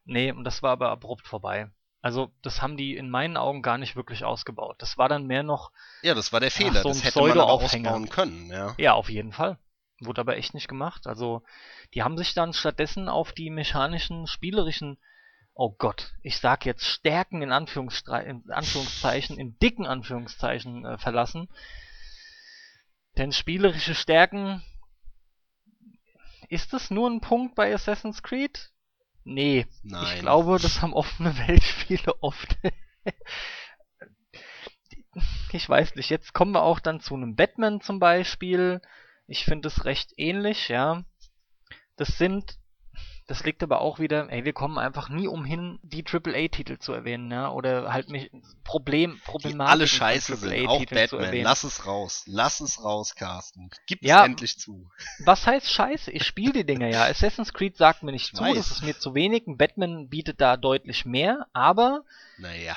Nee, 0.04 0.32
und 0.32 0.44
das 0.44 0.62
war 0.62 0.72
aber 0.72 0.90
abrupt 0.90 1.26
vorbei. 1.26 1.70
Also, 2.02 2.30
das 2.42 2.60
haben 2.60 2.76
die 2.76 2.94
in 2.94 3.08
meinen 3.08 3.38
Augen 3.38 3.62
gar 3.62 3.78
nicht 3.78 3.96
wirklich 3.96 4.24
ausgebaut. 4.24 4.76
Das 4.80 4.98
war 4.98 5.08
dann 5.08 5.26
mehr 5.26 5.42
noch, 5.42 5.72
Ja, 6.02 6.12
das 6.12 6.34
war 6.34 6.40
der 6.40 6.50
Fehler. 6.50 6.82
so 6.82 6.88
ein 6.90 6.94
das 6.94 7.04
hätte 7.04 7.20
man 7.22 7.30
aber 7.30 7.48
ausbauen 7.50 8.10
können, 8.10 8.50
ja. 8.50 8.74
ja, 8.76 8.92
auf 8.92 9.08
jeden 9.08 9.32
Fall. 9.32 9.58
Wurde 10.00 10.20
aber 10.20 10.36
echt 10.36 10.54
nicht 10.54 10.68
gemacht. 10.68 11.06
Also, 11.06 11.42
die 11.94 12.02
haben 12.02 12.18
sich 12.18 12.34
dann 12.34 12.52
stattdessen 12.52 13.08
auf 13.08 13.32
die 13.32 13.50
mechanischen, 13.50 14.26
spielerischen, 14.26 14.98
oh 15.54 15.70
Gott, 15.70 16.12
ich 16.22 16.38
sag 16.38 16.66
jetzt 16.66 16.84
Stärken 16.84 17.36
in, 17.36 17.48
in 17.48 17.52
Anführungszeichen, 17.52 19.38
in 19.38 19.58
dicken 19.58 19.86
Anführungszeichen 19.86 20.84
äh, 20.84 20.98
verlassen. 20.98 21.48
Denn 23.16 23.32
spielerische 23.32 23.94
Stärken, 23.94 24.64
ist 26.48 26.72
das 26.72 26.90
nur 26.90 27.08
ein 27.08 27.20
Punkt 27.20 27.54
bei 27.54 27.72
Assassin's 27.72 28.22
Creed? 28.22 28.70
Nee, 29.24 29.66
Nein. 29.82 30.04
ich 30.06 30.20
glaube, 30.20 30.58
das 30.60 30.82
haben 30.82 30.92
offene 30.92 31.36
Weltspiele 31.48 32.14
oft. 32.20 32.56
ich 35.52 35.68
weiß 35.68 35.94
nicht, 35.94 36.10
jetzt 36.10 36.34
kommen 36.34 36.52
wir 36.52 36.62
auch 36.62 36.80
dann 36.80 37.00
zu 37.00 37.14
einem 37.14 37.36
Batman 37.36 37.80
zum 37.80 38.00
Beispiel. 38.00 38.80
Ich 39.26 39.44
finde 39.44 39.68
es 39.68 39.84
recht 39.84 40.12
ähnlich, 40.16 40.68
ja. 40.68 41.04
Das 41.96 42.18
sind, 42.18 42.58
das 43.26 43.42
liegt 43.44 43.62
aber 43.62 43.80
auch 43.80 43.98
wieder, 43.98 44.28
ey, 44.30 44.44
wir 44.44 44.52
kommen 44.52 44.78
einfach 44.78 45.08
nie 45.08 45.26
umhin, 45.28 45.78
die 45.82 46.04
AAA-Titel 46.04 46.78
zu 46.78 46.92
erwähnen, 46.92 47.30
ja, 47.30 47.50
oder 47.50 47.92
halt 47.92 48.08
mich 48.10 48.30
Problem, 48.64 49.14
Die 49.14 49.20
Problematiken 49.20 49.60
alle 49.80 49.86
scheiße 49.86 50.36
sind. 50.36 50.66
Auch 50.68 50.84
Batman. 50.84 51.24
erwähnen. 51.24 51.44
Lass 51.44 51.64
es 51.64 51.86
raus. 51.86 52.24
Lass 52.26 52.60
es 52.60 52.82
raus, 52.84 53.14
Carsten. 53.14 53.70
Gib 53.86 54.02
Ja. 54.02 54.20
es 54.20 54.26
endlich 54.26 54.58
zu. 54.58 54.90
Was 55.24 55.46
heißt 55.46 55.70
scheiße? 55.70 56.10
Ich 56.10 56.24
spiele 56.26 56.52
die 56.52 56.66
Dinger 56.66 56.88
ja. 56.88 57.04
Assassin's 57.04 57.52
Creed 57.54 57.76
sagt 57.76 58.02
mir 58.02 58.12
nicht 58.12 58.26
Ich 58.32 58.34
zu, 58.34 58.42
weiß. 58.42 58.56
das 58.56 58.70
ist 58.72 58.82
mir 58.82 58.98
zu 58.98 59.14
wenig. 59.14 59.44
Batman 59.46 60.08
bietet 60.08 60.40
da 60.40 60.56
deutlich 60.56 61.04
mehr, 61.06 61.46
aber 61.52 62.04
Naja. 62.38 62.76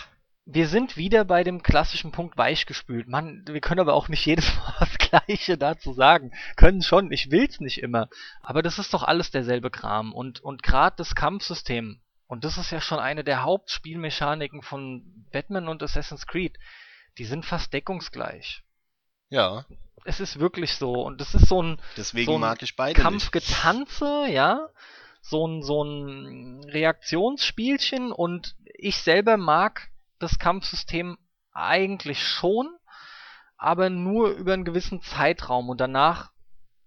Wir 0.49 0.69
sind 0.69 0.95
wieder 0.95 1.25
bei 1.25 1.43
dem 1.43 1.61
klassischen 1.61 2.13
Punkt 2.13 2.37
weichgespült. 2.37 3.09
Mann, 3.09 3.43
wir 3.47 3.59
können 3.59 3.81
aber 3.81 3.93
auch 3.93 4.07
nicht 4.07 4.25
jedes 4.25 4.55
Mal 4.55 4.75
das 4.79 4.97
Gleiche 4.97 5.57
dazu 5.57 5.91
sagen. 5.91 6.31
Können 6.55 6.81
schon, 6.81 7.11
ich 7.11 7.31
will's 7.31 7.59
nicht 7.59 7.81
immer. 7.81 8.07
Aber 8.41 8.61
das 8.61 8.79
ist 8.79 8.93
doch 8.93 9.03
alles 9.03 9.29
derselbe 9.29 9.69
Kram. 9.69 10.13
Und, 10.13 10.39
und 10.39 10.63
gerade 10.63 10.95
das 10.95 11.15
Kampfsystem, 11.15 11.99
Und 12.27 12.45
das 12.45 12.57
ist 12.57 12.71
ja 12.71 12.79
schon 12.79 12.99
eine 12.99 13.25
der 13.25 13.43
Hauptspielmechaniken 13.43 14.61
von 14.61 15.25
Batman 15.33 15.67
und 15.67 15.83
Assassin's 15.83 16.25
Creed. 16.25 16.57
Die 17.17 17.25
sind 17.25 17.45
fast 17.45 17.73
deckungsgleich. 17.73 18.63
Ja, 19.29 19.65
Es 20.05 20.21
ist 20.21 20.39
wirklich 20.39 20.75
so. 20.75 20.93
Und 20.93 21.19
das 21.19 21.35
ist 21.35 21.49
so 21.49 21.61
ein 21.61 21.81
deswegen 21.97 22.25
So 22.25 22.35
ein 22.35 22.41
mag 22.41 22.63
ich 22.63 22.77
beide 22.77 22.97
nicht. 22.97 23.03
Kampfgetanze, 23.03 24.27
ja. 24.29 24.69
So 25.21 25.45
ein, 25.45 25.61
so 25.61 25.83
ein 25.83 26.63
Reaktionsspielchen. 26.63 28.13
Und 28.13 28.55
ich 28.73 28.95
selber 28.99 29.35
mag 29.35 29.89
das 30.19 30.39
Kampfsystem 30.39 31.17
eigentlich 31.53 32.21
schon, 32.21 32.69
aber 33.57 33.89
nur 33.89 34.29
über 34.31 34.53
einen 34.53 34.65
gewissen 34.65 35.01
Zeitraum. 35.01 35.69
Und 35.69 35.81
danach, 35.81 36.31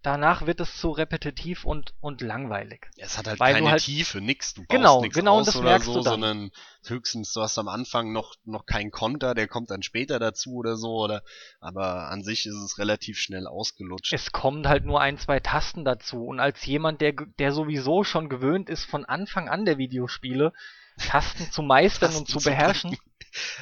danach 0.02 0.46
wird 0.46 0.60
es 0.60 0.78
zu 0.78 0.90
repetitiv 0.90 1.64
und, 1.64 1.92
und 2.00 2.20
langweilig. 2.20 2.86
Es 2.96 3.18
hat 3.18 3.26
halt 3.26 3.40
Weil 3.40 3.54
keine 3.54 3.70
halt- 3.72 3.82
Tiefe, 3.82 4.20
nix. 4.20 4.54
Du 4.54 4.60
baust 4.62 4.70
Genau, 4.70 5.00
nix 5.02 5.14
genau, 5.16 5.34
und 5.34 5.40
aus 5.40 5.46
das 5.46 5.56
oder 5.56 5.68
merkst 5.70 5.86
so, 5.86 5.94
du 5.94 6.00
dann. 6.02 6.12
sondern 6.20 6.50
höchstens 6.86 7.32
du 7.32 7.42
hast 7.42 7.58
am 7.58 7.68
Anfang 7.68 8.12
noch 8.12 8.34
noch 8.44 8.64
keinen 8.66 8.90
Konter, 8.92 9.34
der 9.34 9.48
kommt 9.48 9.70
dann 9.70 9.82
später 9.82 10.18
dazu 10.18 10.54
oder 10.54 10.76
so 10.76 10.92
oder 10.94 11.22
aber 11.60 12.08
an 12.08 12.22
sich 12.22 12.46
ist 12.46 12.54
es 12.54 12.78
relativ 12.78 13.18
schnell 13.18 13.46
ausgelutscht. 13.46 14.12
Es 14.12 14.30
kommen 14.32 14.66
halt 14.68 14.84
nur 14.84 15.00
ein, 15.00 15.18
zwei 15.18 15.40
Tasten 15.40 15.84
dazu. 15.84 16.24
Und 16.24 16.38
als 16.40 16.64
jemand, 16.64 17.00
der, 17.00 17.12
der 17.38 17.52
sowieso 17.52 18.04
schon 18.04 18.28
gewöhnt 18.28 18.70
ist, 18.70 18.84
von 18.84 19.04
Anfang 19.04 19.48
an 19.48 19.64
der 19.64 19.76
Videospiele, 19.76 20.52
Tasten 20.98 21.50
zu 21.50 21.62
meistern 21.62 22.10
und 22.10 22.26
Tasten 22.28 22.32
zu 22.32 22.38
zu 22.38 22.44
beherrschen. 22.48 22.96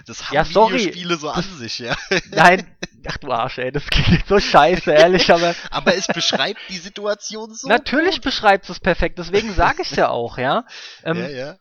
Das 0.06 0.26
haben 0.26 0.34
Ja, 0.34 0.44
sorry, 0.44 0.78
Videospiele 0.78 1.16
so 1.16 1.30
an 1.30 1.42
sich, 1.42 1.78
ja. 1.78 1.96
Nein, 2.30 2.76
ach 3.06 3.18
du 3.18 3.30
Arsch, 3.30 3.58
ey, 3.58 3.70
das 3.70 3.86
klingt 3.86 4.26
so 4.26 4.40
scheiße, 4.40 4.90
ehrlich, 4.92 5.30
aber 5.32 5.54
Aber 5.70 5.94
es 5.94 6.06
beschreibt 6.06 6.60
die 6.68 6.78
Situation 6.78 7.52
so. 7.54 7.68
natürlich 7.68 8.20
beschreibt 8.20 8.68
es 8.70 8.80
perfekt, 8.80 9.18
deswegen 9.18 9.52
sage 9.54 9.82
ich 9.82 9.90
es 9.90 9.96
ja 9.96 10.08
auch, 10.08 10.38
ja. 10.38 10.64
Ähm, 11.04 11.18
ja, 11.18 11.28
ja. 11.28 11.56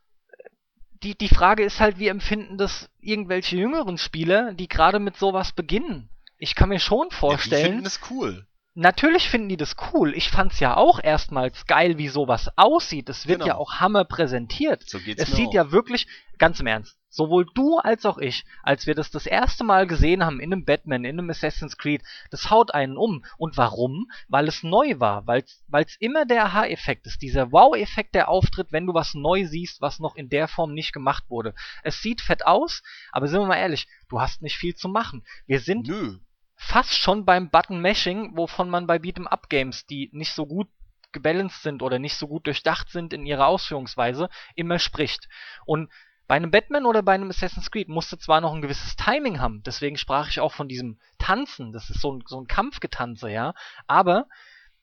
Die, 1.03 1.15
die 1.15 1.29
Frage 1.29 1.63
ist 1.63 1.79
halt, 1.79 1.99
wie 1.99 2.07
empfinden 2.07 2.57
das 2.57 2.89
irgendwelche 2.99 3.55
jüngeren 3.55 3.97
Spieler, 3.97 4.53
die 4.53 4.67
gerade 4.67 4.99
mit 4.99 5.17
sowas 5.17 5.51
beginnen? 5.51 6.09
Ich 6.39 6.55
kann 6.55 6.69
mir 6.69 6.79
schon 6.79 7.07
ja. 7.07 7.09
Die 7.09 7.15
vorstellen, 7.15 7.65
finden 7.65 7.85
es 7.85 7.99
cool. 8.09 8.47
Natürlich 8.79 9.27
finden 9.27 9.49
die 9.49 9.57
das 9.57 9.75
cool. 9.91 10.13
Ich 10.15 10.29
fand's 10.29 10.59
ja 10.59 10.77
auch 10.77 10.99
erstmals 11.03 11.65
geil, 11.65 11.97
wie 11.97 12.09
sowas 12.09 12.51
aussieht. 12.57 13.09
Es 13.09 13.25
wird 13.27 13.39
Genau. 13.39 13.47
ja 13.47 13.55
auch 13.57 13.79
Hammer 13.79 14.05
präsentiert. 14.05 14.87
So 14.87 14.99
geht's 14.99 15.19
Es 15.19 15.29
mir 15.29 15.35
sieht 15.35 15.47
auch. 15.47 15.53
ja 15.53 15.71
wirklich, 15.71 16.05
ganz 16.37 16.59
im 16.59 16.67
Ernst, 16.67 16.95
sowohl 17.09 17.47
du 17.55 17.79
als 17.79 18.05
auch 18.05 18.19
ich, 18.19 18.45
als 18.61 18.85
wir 18.85 18.93
das 18.93 19.09
das 19.09 19.25
erste 19.25 19.63
Mal 19.63 19.87
gesehen 19.87 20.23
haben 20.23 20.39
in 20.39 20.53
einem 20.53 20.63
Batman, 20.63 21.05
in 21.05 21.17
einem 21.17 21.27
Assassin's 21.31 21.75
Creed, 21.79 22.03
das 22.29 22.51
haut 22.51 22.71
einen 22.71 22.97
um. 22.97 23.25
Und 23.39 23.57
warum? 23.57 24.11
Weil 24.27 24.47
es 24.47 24.61
neu 24.61 24.99
war, 24.99 25.25
weil 25.25 25.43
es 25.71 25.95
immer 25.99 26.27
der 26.27 26.45
Aha-Effekt 26.45 27.07
ist, 27.07 27.23
dieser 27.23 27.51
Wow-Effekt, 27.51 28.13
der 28.13 28.29
auftritt, 28.29 28.71
wenn 28.71 28.85
du 28.85 28.93
was 28.93 29.15
neu 29.15 29.47
siehst, 29.47 29.81
was 29.81 29.97
noch 29.97 30.15
in 30.15 30.29
der 30.29 30.47
Form 30.47 30.75
nicht 30.75 30.93
gemacht 30.93 31.23
wurde. 31.29 31.55
Es 31.81 32.03
sieht 32.03 32.21
fett 32.21 32.45
aus, 32.45 32.83
aber 33.11 33.27
sind 33.27 33.39
wir 33.39 33.47
mal 33.47 33.57
ehrlich, 33.57 33.87
du 34.09 34.21
hast 34.21 34.43
nicht 34.43 34.55
viel 34.57 34.75
zu 34.75 34.87
machen. 34.87 35.25
Wir 35.47 35.61
sind 35.61 35.87
Nö. 35.87 36.19
Fast 36.57 36.95
schon 36.95 37.23
beim 37.23 37.49
Button 37.49 37.79
Mashing, 37.79 38.35
wovon 38.35 38.69
man 38.69 38.87
bei 38.87 38.97
Beat'em 38.97 39.27
Up 39.27 39.47
Games, 39.47 39.85
die 39.85 40.09
nicht 40.11 40.33
so 40.33 40.45
gut 40.45 40.67
gebalanced 41.13 41.61
sind 41.61 41.81
oder 41.81 41.99
nicht 41.99 42.17
so 42.17 42.27
gut 42.27 42.47
durchdacht 42.47 42.89
sind 42.89 43.13
in 43.13 43.25
ihrer 43.25 43.47
Ausführungsweise, 43.47 44.29
immer 44.55 44.79
spricht. 44.79 45.29
Und 45.65 45.89
bei 46.27 46.35
einem 46.35 46.51
Batman 46.51 46.85
oder 46.85 47.03
bei 47.03 47.13
einem 47.13 47.29
Assassin's 47.29 47.71
Creed 47.71 47.87
musste 47.87 48.17
zwar 48.17 48.41
noch 48.41 48.53
ein 48.53 48.61
gewisses 48.61 48.97
Timing 48.97 49.39
haben, 49.39 49.63
deswegen 49.63 49.97
sprach 49.97 50.27
ich 50.29 50.41
auch 50.41 50.51
von 50.51 50.67
diesem 50.67 50.99
Tanzen, 51.19 51.71
das 51.71 51.89
ist 51.89 52.01
so 52.01 52.11
ein, 52.11 52.23
so 52.25 52.41
ein 52.41 52.47
Kampfgetanze, 52.47 53.29
ja, 53.29 53.53
aber 53.85 54.27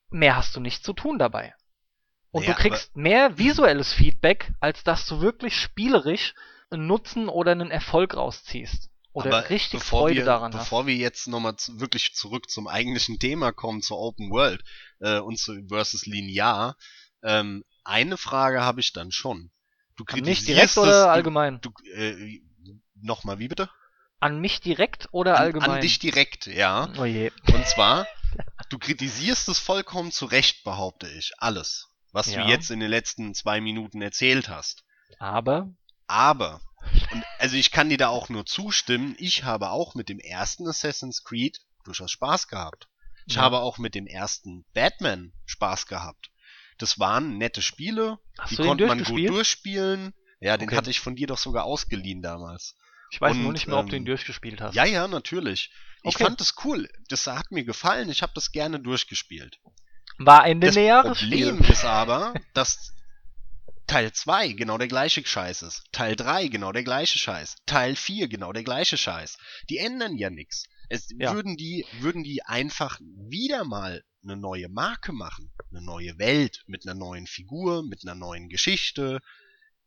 mehr 0.09 0.37
hast 0.37 0.57
du 0.57 0.61
nicht 0.61 0.85
zu 0.85 0.95
tun 0.95 1.19
dabei. 1.19 1.55
Und 2.31 2.43
Naja, 2.43 2.55
du 2.55 2.63
kriegst 2.63 2.97
mehr 2.97 3.37
visuelles 3.37 3.93
Feedback, 3.93 4.53
als 4.61 4.85
dass 4.85 5.07
du 5.07 5.21
wirklich 5.21 5.57
spielerisch 5.57 6.35
einen 6.71 6.87
Nutzen 6.87 7.29
oder 7.29 7.53
einen 7.53 7.71
Erfolg 7.71 8.17
rausziehst. 8.17 8.91
Oder 9.15 9.39
Aber 9.39 9.51
richtig 9.51 9.83
Freude 9.83 10.17
wir, 10.17 10.25
daran. 10.25 10.51
Bevor 10.51 10.87
wir 10.87 10.95
jetzt 10.97 11.29
nochmal 11.29 11.57
zu, 11.57 11.81
wirklich 11.81 12.15
zurück 12.15 12.51
zum 12.51 12.67
eigentlichen 12.67 13.19
Thema 13.19 13.53
kommen, 13.53 13.81
zur 13.81 13.99
Open 13.99 14.31
World 14.31 14.63
äh, 15.01 15.19
und 15.21 15.39
zu 15.39 15.67
versus 15.69 16.05
linear, 16.05 16.77
ähm, 17.23 17.65
eine 17.85 18.17
Frage 18.17 18.61
habe 18.63 18.81
ich 18.81 18.93
dann 18.93 19.13
schon. 19.13 19.51
Du 19.97 20.05
An 20.09 20.21
mich 20.23 20.45
direkt 20.45 20.77
oder 20.77 21.05
du, 21.05 21.11
allgemein? 21.11 21.61
Du, 21.61 21.71
äh, 21.95 22.41
Nochmal, 23.01 23.39
wie 23.39 23.49
bitte? 23.49 23.71
An 24.19 24.41
mich 24.41 24.61
direkt 24.61 25.09
oder 25.13 25.37
An, 25.37 25.43
allgemein? 25.43 25.71
an 25.71 25.81
dich 25.81 25.99
direkt, 25.99 26.47
ja. 26.47 26.89
Oh 26.99 27.05
je. 27.05 27.31
Und 27.53 27.67
zwar, 27.69 28.07
du 28.71 28.79
kritisierst 28.79 29.49
es 29.49 29.59
vollkommen 29.59 30.11
zu 30.11 30.25
Recht, 30.27 30.65
behaupte 30.65 31.09
ich. 31.09 31.33
Alles, 31.39 31.89
was 32.13 32.33
Ja. 32.33 32.43
du 32.45 32.51
jetzt 32.51 32.71
in 32.71 32.81
den 32.81 32.91
letzten 32.91 33.35
zwei 33.35 33.61
Minuten 33.61 34.03
erzählt 34.03 34.49
hast. 34.49 34.85
Aber 35.19 35.69
Aber, 36.07 36.61
und 37.11 37.25
also 37.39 37.57
ich 37.57 37.71
kann 37.71 37.89
dir 37.89 37.99
da 37.99 38.09
auch 38.09 38.29
nur 38.29 38.47
zustimmen, 38.47 39.15
ich 39.19 39.45
habe 39.45 39.71
auch 39.71 39.95
mit 39.95 40.09
dem 40.09 40.19
ersten 40.19 40.67
Assassin's 40.69 41.25
Creed 41.25 41.61
durchaus 41.85 42.11
Spaß 42.11 42.49
gehabt. 42.49 42.89
Ich 43.27 43.37
Ja. 43.37 43.43
habe 43.43 43.61
auch 43.61 43.79
mit 43.79 43.95
dem 43.95 44.07
ersten 44.07 44.65
Batman 44.75 45.33
Spaß 45.47 45.87
gehabt. 45.87 46.31
Das 46.79 46.99
waren 46.99 47.39
nette 47.39 47.63
Spiele, 47.63 48.19
hast 48.39 48.53
die 48.53 48.57
den 48.57 48.67
konnte 48.67 48.87
man 48.87 49.03
gut 49.05 49.29
durchspielen. 49.29 50.13
Ja, 50.41 50.57
den 50.57 50.69
Okay. 50.69 50.77
hatte 50.77 50.91
ich 50.91 51.01
von 51.01 51.17
dir 51.17 51.27
doch 51.27 51.39
sogar 51.39 51.65
ausgeliehen 51.65 52.21
damals. 52.21 52.75
ich 53.11 53.21
weiß 53.21 53.37
nur 53.37 53.49
und, 53.49 53.55
nicht 53.55 53.67
mehr, 53.67 53.79
ob 53.79 53.89
du 53.89 53.97
ihn 53.97 54.03
ähm, 54.03 54.07
durchgespielt 54.07 54.61
hast. 54.61 54.75
Ja, 54.75 54.85
ja, 54.85 55.07
natürlich. 55.09 55.71
Ich 56.03 56.15
Okay. 56.15 56.25
fand 56.25 56.41
das 56.41 56.55
cool. 56.65 56.89
Das 57.09 57.27
hat 57.27 57.51
mir 57.51 57.65
gefallen. 57.65 58.11
Ich 58.11 58.23
habe 58.23 58.33
das 58.35 58.53
gerne 58.53 58.81
durchgespielt. 58.81 59.59
War 60.19 60.43
ein 60.43 60.61
Das 60.61 60.75
lineares 60.75 61.19
Problem 61.19 61.59
Spiel. 61.59 61.71
ist 61.71 61.85
aber, 61.85 62.35
dass 62.53 62.93
Teil 63.87 64.13
2 64.13 64.53
genau 64.53 64.79
der 64.79 64.89
gleiche 64.89 65.25
Scheiß 65.25 65.63
ist. 65.63 65.85
Teil 65.93 66.17
3 66.17 66.49
genau 66.49 66.73
der 66.73 66.85
gleiche 66.85 67.19
Scheiß. 67.19 67.57
Teil 67.67 67.97
4 67.97 68.29
genau 68.29 68.53
der 68.53 68.65
gleiche 68.65 68.97
Scheiß. 68.97 69.37
Die 69.69 69.79
ändern 69.79 70.17
ja 70.17 70.31
nichts. 70.31 70.65
Es 70.89 71.09
Ja. 71.19 71.35
würden 71.35 71.57
die 71.57 71.85
würden 72.01 72.23
die 72.25 72.43
einfach 72.45 72.99
wieder 73.01 73.65
mal 73.65 74.03
eine 74.23 74.37
neue 74.37 74.69
Marke 74.69 75.13
machen, 75.13 75.53
eine 75.71 75.83
neue 75.83 76.19
Welt 76.19 76.63
mit 76.67 76.87
einer 76.87 76.95
neuen 76.95 77.27
Figur, 77.27 77.83
mit 77.83 78.03
einer 78.05 78.15
neuen 78.15 78.49
Geschichte, 78.49 79.21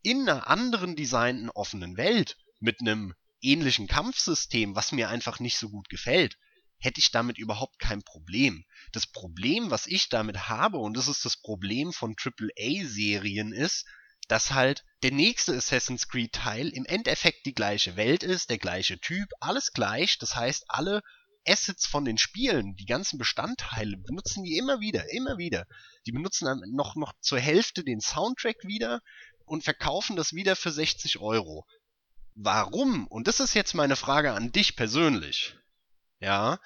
in 0.04 0.22
einer 0.30 0.48
anderen 0.48 0.95
designten 0.95 1.50
offenen 1.50 1.98
Welt 1.98 2.38
mit 2.60 2.82
einem 2.82 3.14
ähnlichen 3.41 3.88
Kampfsystem, 3.88 4.76
was 4.76 4.91
mir 4.91 5.10
einfach 5.10 5.39
nicht 5.39 5.58
so 5.58 5.70
gut 5.70 5.89
gefällt, 5.89 6.38
hätte 6.80 6.99
ich 6.99 7.11
damit 7.11 7.38
überhaupt 7.38 7.80
kein 7.80 8.03
Problem. 8.03 8.65
Das 8.91 9.07
Problem, 9.07 9.71
was 9.71 9.88
ich 9.88 10.09
damit 10.09 10.49
habe, 10.49 10.78
und 10.78 10.95
das 10.95 11.07
ist 11.07 11.25
das 11.25 11.38
Problem 11.38 11.93
von 11.93 12.15
AAA-Serien, 12.15 13.51
ist, 13.51 13.86
dass 14.28 14.51
halt 14.51 14.84
der 15.03 15.11
nächste 15.11 15.55
Assassin's 15.55 16.07
Creed-Teil 16.07 16.69
im 16.69 16.86
Endeffekt 16.86 17.45
die 17.45 17.53
gleiche 17.53 17.95
Welt 17.95 18.23
ist, 18.23 18.49
der 18.49 18.57
gleiche 18.57 18.99
Typ, 18.99 19.30
alles 19.39 19.71
gleich. 19.71 20.17
Das 20.17 20.36
heißt, 20.36 20.65
alle 20.67 21.01
Assets 21.47 21.88
von 21.88 22.03
den 22.03 22.17
Spielen, 22.17 22.75
die 22.75 22.86
ganzen 22.86 23.17
Bestandteile, 23.17 23.97
benutzen 23.97 24.43
die 24.43 24.57
immer 24.57 24.82
wieder, 24.82 25.11
immer 25.13 25.38
wieder. 25.38 25.65
Die 26.05 26.11
benutzen 26.11 26.45
dann 26.45 26.61
noch, 26.73 26.95
noch 26.95 27.13
zur 27.21 27.39
Hälfte 27.39 27.84
den 27.84 28.01
Soundtrack 28.01 28.57
wieder 28.63 29.01
und 29.45 29.63
verkaufen 29.63 30.17
das 30.17 30.34
wieder 30.34 30.57
für 30.57 30.71
60 30.71 31.19
Euro. 31.19 31.65
Warum? 32.36 33.07
Und 33.07 33.28
das 33.28 33.39
ist 33.39 33.53
jetzt 33.53 33.73
meine 33.73 33.95
Frage 33.95 34.34
an 34.34 34.51
dich 34.51 34.75
persönlich. 34.75 35.55
Ja. 36.20 36.59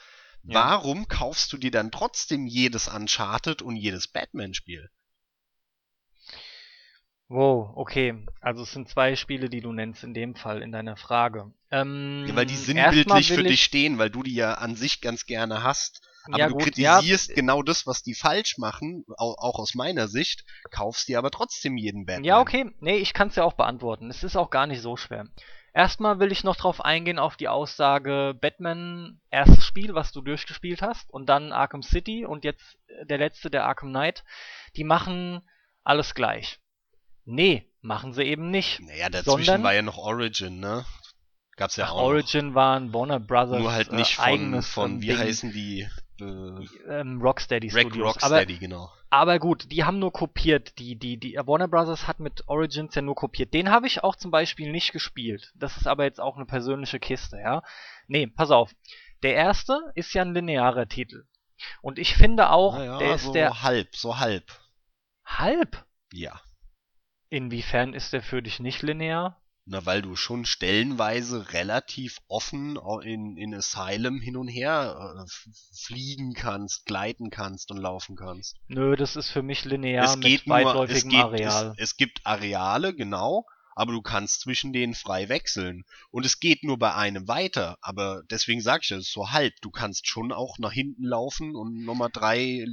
Ja. 0.43 0.54
Warum 0.56 1.08
kaufst 1.08 1.54
du 1.54 1.58
dir 1.58 1.72
dann 1.72 1.91
trotzdem 1.91 2.47
jedes 2.47 2.88
Uncharted 2.88 3.62
und 3.62 3.76
jedes 3.76 4.08
Batman-Spiel? 4.08 4.89
Wow, 7.28 7.72
okay. 7.76 8.26
Also 8.41 8.64
es 8.64 8.72
sind 8.74 8.89
zwei 8.89 9.16
Spiele, 9.16 9.49
die 9.49 9.62
du 9.62 9.72
nennst 9.72 10.04
in 10.04 10.14
dem 10.14 10.36
Fall 10.36 10.62
in 10.62 10.72
deiner 10.72 10.97
Frage. 10.97 11.54
Ähm, 11.70 12.26
Ja, 12.28 12.36
weil 12.36 12.45
die 12.45 12.58
sinnbildlich 12.58 13.28
für 13.30 13.41
ich- 13.41 13.47
dich 13.47 13.64
stehen, 13.64 13.97
weil 13.99 14.10
du 14.10 14.22
die 14.24 14.36
ja 14.36 14.56
an 14.56 14.76
sich 14.76 14.99
ganz 14.99 15.26
gerne 15.26 15.64
hast. 15.64 16.02
Aber 16.26 16.38
ja, 16.38 16.47
du 16.49 16.54
gut, 16.56 16.78
ja, 16.78 16.95
kritisierst 16.97 17.34
genau 17.34 17.64
das, 17.64 17.88
was 17.88 18.04
die 18.04 18.14
falsch 18.16 18.58
machen, 18.58 19.06
au- 19.18 19.36
auch 19.38 19.60
aus 19.60 19.76
meiner 19.76 20.08
Sicht, 20.08 20.43
kaufst 20.72 21.08
dir 21.08 21.18
aber 21.18 21.32
trotzdem 21.32 21.78
jeden 21.78 22.06
Batman. 22.06 22.26
Ja, 22.26 22.39
okay. 22.41 22.70
Nee, 22.80 22.97
ich 22.97 23.14
kann 23.14 23.30
es 23.30 23.36
ja 23.38 23.43
auch 23.43 23.54
beantworten. 23.54 24.10
Es 24.10 24.24
ist 24.24 24.36
auch 24.36 24.49
gar 24.49 24.68
nicht 24.68 24.82
so 24.82 24.97
schwer. 24.97 25.26
Erstmal 25.74 26.19
will 26.19 26.32
ich 26.32 26.43
noch 26.43 26.57
drauf 26.57 26.84
eingehen 26.84 27.17
auf 27.17 27.38
die 27.38 27.47
Aussage 27.47 28.38
Batman 28.39 29.22
erstes 29.30 29.63
Spiel, 29.65 29.95
was 29.95 30.11
du 30.11 30.22
durchgespielt 30.22 30.82
hast, 30.82 31.09
und 31.09 31.28
dann 31.28 31.53
Arkham 31.53 31.82
City 31.82 32.26
und 32.26 32.43
jetzt 32.43 32.78
äh, 32.88 33.05
der 33.05 33.17
letzte, 33.19 33.49
der 33.49 33.65
Arkham 33.65 33.89
Knight. 33.89 34.24
Die 34.76 34.84
machen 34.84 35.41
alles 35.84 36.13
gleich. 36.13 36.59
Nee, 37.24 37.69
machen 37.82 38.13
sie 38.13 38.24
eben 38.24 38.51
nicht. 38.51 38.82
Naja, 38.82 39.09
dazwischen 39.09 39.45
Sondern- 39.45 39.63
war 39.63 39.74
ja 39.74 39.82
noch 39.82 39.97
Origin, 39.97 40.59
ne? 40.59 40.86
Gab's 41.55 41.76
ja 41.76 41.89
auch. 41.89 42.01
Origin 42.01 42.55
waren 42.55 42.93
Warner 42.93 43.19
Brothers 43.19 43.51
noch. 43.51 43.59
Nur 43.59 43.72
halt 43.72 43.91
nicht 43.91 44.13
äh, 44.13 44.15
von, 44.15 44.24
eigenes 44.26 44.67
von 44.67 44.91
ähm, 44.93 45.01
wie 45.01 45.07
Ding. 45.07 45.17
heißen 45.17 45.51
die? 45.53 45.88
Äh, 46.22 46.99
ähm, 46.99 47.22
Rocksteady 47.22 47.69
Rack 47.69 47.88
Studios. 47.88 48.17
Aber 48.22 48.36
Rocksteady, 48.36 48.57
genau. 48.59 48.89
Aber 49.09 49.39
gut, 49.39 49.72
die 49.72 49.84
haben 49.84 49.99
nur 49.99 50.13
kopiert. 50.13 50.78
Die, 50.80 50.95
die, 50.95 51.17
die 51.17 51.36
Warner 51.36 51.67
Brothers 51.67 52.07
hat 52.07 52.19
mit 52.19 52.47
Origins 52.47 52.95
ja 52.95 53.01
nur 53.01 53.15
kopiert. 53.15 53.53
Den 53.53 53.69
habe 53.69 53.88
ich 53.88 54.03
auch 54.03 54.15
zum 54.15 54.32
Beispiel 54.32 54.72
nicht 54.72 54.93
gespielt. 54.93 55.51
Das 55.55 55.78
ist 55.78 55.88
aber 55.88 56.03
jetzt 56.05 56.22
auch 56.22 56.38
eine 56.38 56.45
persönliche 56.45 56.99
Kiste, 56.99 57.38
ja. 57.38 57.63
Nee, 58.07 58.28
pass 58.28 58.51
auf. 58.51 58.72
Der 59.24 59.34
erste 59.36 59.91
ist 59.95 60.13
ja 60.13 60.22
ein 60.22 60.34
linearer 60.34 60.88
Titel. 60.88 61.26
Und 61.82 61.99
ich 61.99 62.15
finde 62.15 62.49
auch, 62.51 62.76
Naja, 62.78 62.97
der 62.97 63.15
ist 63.15 63.26
so 63.26 63.34
der 63.34 63.63
halb, 63.63 63.95
so 63.95 64.19
halb. 64.19 64.45
halb. 65.26 65.86
Ja. 66.13 66.41
Inwiefern 67.30 67.93
ist 67.93 68.13
der 68.13 68.22
für 68.22 68.41
dich 68.41 68.59
nicht 68.59 68.82
linear? 68.82 69.41
Na, 69.66 69.86
weil 69.86 70.01
du 70.01 70.16
schon 70.16 70.45
stellenweise 70.45 71.53
relativ 71.53 72.18
offen 72.28 72.80
in, 73.03 73.38
in 73.38 73.53
Asylum 73.53 74.20
hin 74.20 74.36
und 74.36 74.47
her 74.47 75.16
äh, 75.20 75.30
fliegen 75.74 76.34
kannst, 76.34 76.86
gleiten 76.86 77.30
kannst 77.30 77.70
und 77.72 77.78
laufen 77.78 78.16
kannst. 78.16 78.55
Nö, 78.68 78.95
das 78.95 79.16
ist 79.16 79.30
für 79.30 79.43
mich 79.43 79.64
linear 79.64 80.03
Es 80.05 80.20
geht 80.20 80.47
mit 80.47 80.49
weitläufigem 80.49 81.16
Areal. 81.16 81.74
es, 81.78 81.91
es 81.91 81.97
gibt 81.97 82.22
Areale, 82.26 82.95
genau, 82.95 83.45
aber 83.76 83.93
du 83.93 84.01
kannst 84.01 84.41
zwischen 84.41 84.74
denen 84.74 84.95
frei 84.95 85.30
wechseln. 85.30 85.86
Und 86.09 86.26
es 86.26 86.39
geht 86.39 86.64
nur 86.64 86.78
bei 86.80 86.93
einem 86.95 87.28
weiter, 87.28 87.78
aber 87.82 88.24
deswegen 88.30 88.62
sag 88.62 88.84
ich 88.84 88.89
ja, 88.89 88.97
es 88.97 89.07
ist 89.07 89.14
so 89.14 89.32
halb. 89.32 89.53
Du 89.62 89.70
kannst 89.70 90.07
schon 90.07 90.32
auch 90.32 90.57
nach 90.57 90.74
hinten 90.74 91.03
laufen 91.03 91.55
und 91.55 91.86
nochmal 91.86 92.09
drei 92.12 92.66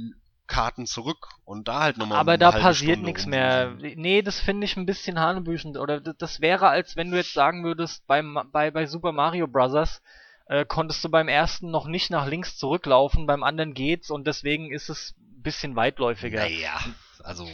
Karten 0.49 0.85
zurück 0.85 1.29
und 1.45 1.67
da 1.69 1.81
halt 1.81 1.97
nochmal 1.97 2.17
Aber 2.17 2.37
da 2.37 2.51
passiert 2.51 2.99
nichts 2.99 3.25
mehr. 3.25 3.75
Nee, 3.79 4.21
das 4.21 4.39
finde 4.39 4.65
ich 4.65 4.75
ein 4.75 4.85
bisschen 4.85 5.19
hanebüchend. 5.19 5.77
Oder 5.77 6.01
das 6.01 6.41
wäre, 6.41 6.67
als 6.67 6.97
wenn 6.97 7.11
du 7.11 7.17
jetzt 7.17 7.33
sagen 7.33 7.63
würdest, 7.63 8.05
beim, 8.07 8.37
bei, 8.51 8.71
bei 8.71 8.85
Super 8.85 9.13
Mario 9.13 9.47
Bros. 9.47 10.01
Äh, 10.47 10.65
konntest 10.65 11.03
du 11.03 11.09
beim 11.09 11.27
ersten 11.27 11.69
noch 11.69 11.85
nicht 11.85 12.09
nach 12.09 12.25
links 12.25 12.57
zurücklaufen, 12.57 13.27
beim 13.27 13.43
anderen 13.43 13.75
geht's 13.75 14.09
und 14.09 14.25
deswegen 14.25 14.71
ist 14.71 14.89
es 14.89 15.13
ein 15.19 15.43
bisschen 15.43 15.75
weitläufiger. 15.75 16.39
Naja, 16.39 16.79
also. 17.23 17.47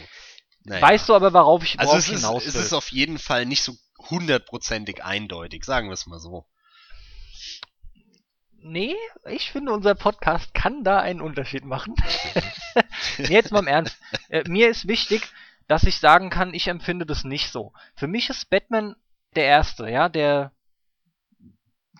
Naja. 0.64 0.80
Weißt 0.80 1.10
du 1.10 1.14
aber, 1.14 1.34
worauf 1.34 1.62
ich 1.62 1.78
also 1.78 1.94
es 1.94 2.08
ist, 2.08 2.22
hinaus 2.22 2.46
es 2.46 2.54
will? 2.54 2.62
ist 2.62 2.72
auf 2.72 2.90
jeden 2.90 3.18
Fall 3.18 3.44
nicht 3.44 3.62
so 3.62 3.76
hundertprozentig 4.08 5.04
eindeutig, 5.04 5.64
sagen 5.64 5.88
wir 5.88 5.92
es 5.92 6.06
mal 6.06 6.18
so. 6.18 6.46
Nee, 8.68 8.96
ich 9.26 9.52
finde, 9.52 9.72
unser 9.72 9.94
Podcast 9.94 10.52
kann 10.52 10.82
da 10.82 10.98
einen 10.98 11.20
Unterschied 11.20 11.64
machen. 11.64 11.94
jetzt 13.18 13.52
mal 13.52 13.60
im 13.60 13.68
Ernst. 13.68 13.96
Äh, 14.28 14.42
mir 14.48 14.68
ist 14.68 14.88
wichtig, 14.88 15.22
dass 15.68 15.84
ich 15.84 16.00
sagen 16.00 16.30
kann, 16.30 16.52
ich 16.52 16.66
empfinde 16.66 17.06
das 17.06 17.22
nicht 17.22 17.52
so. 17.52 17.72
Für 17.94 18.08
mich 18.08 18.28
ist 18.28 18.50
Batman 18.50 18.96
der 19.36 19.44
Erste, 19.44 19.88
ja, 19.88 20.08
der... 20.08 20.52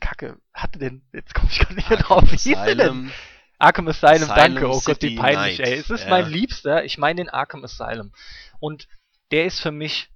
Kacke, 0.01 0.39
hatte 0.53 0.81
denn... 0.81 1.07
Jetzt 1.13 1.35
komme 1.35 1.49
ich 1.53 1.61
gar 1.61 1.73
nicht 1.73 1.89
mehr 1.89 1.99
drauf. 2.01 2.25
Wie 2.25 2.37
hieß 2.37 2.45
der 2.45 2.75
denn? 2.75 2.81
Asylum, 2.81 3.13
Arkham 3.59 3.89
Asylum, 3.89 4.31
Asylum 4.31 4.37
danke. 4.37 4.67
Oh 4.69 4.81
Gott, 4.85 5.03
wie 5.03 5.09
City 5.09 5.17
peinlich, 5.17 5.59
Night, 5.61 5.69
ey. 5.69 5.75
Es 5.75 5.91
ist 5.91 6.05
ja. 6.05 6.11
mein 6.11 6.29
Liebster. 6.29 6.85
Ich 6.85 6.99
meine 6.99 7.23
den 7.23 7.29
Arkham 7.29 7.63
Asylum. 7.63 8.13
Und 8.59 8.89
der 9.31 9.45
ist 9.45 9.61
für 9.61 9.73
mich, 9.73 10.09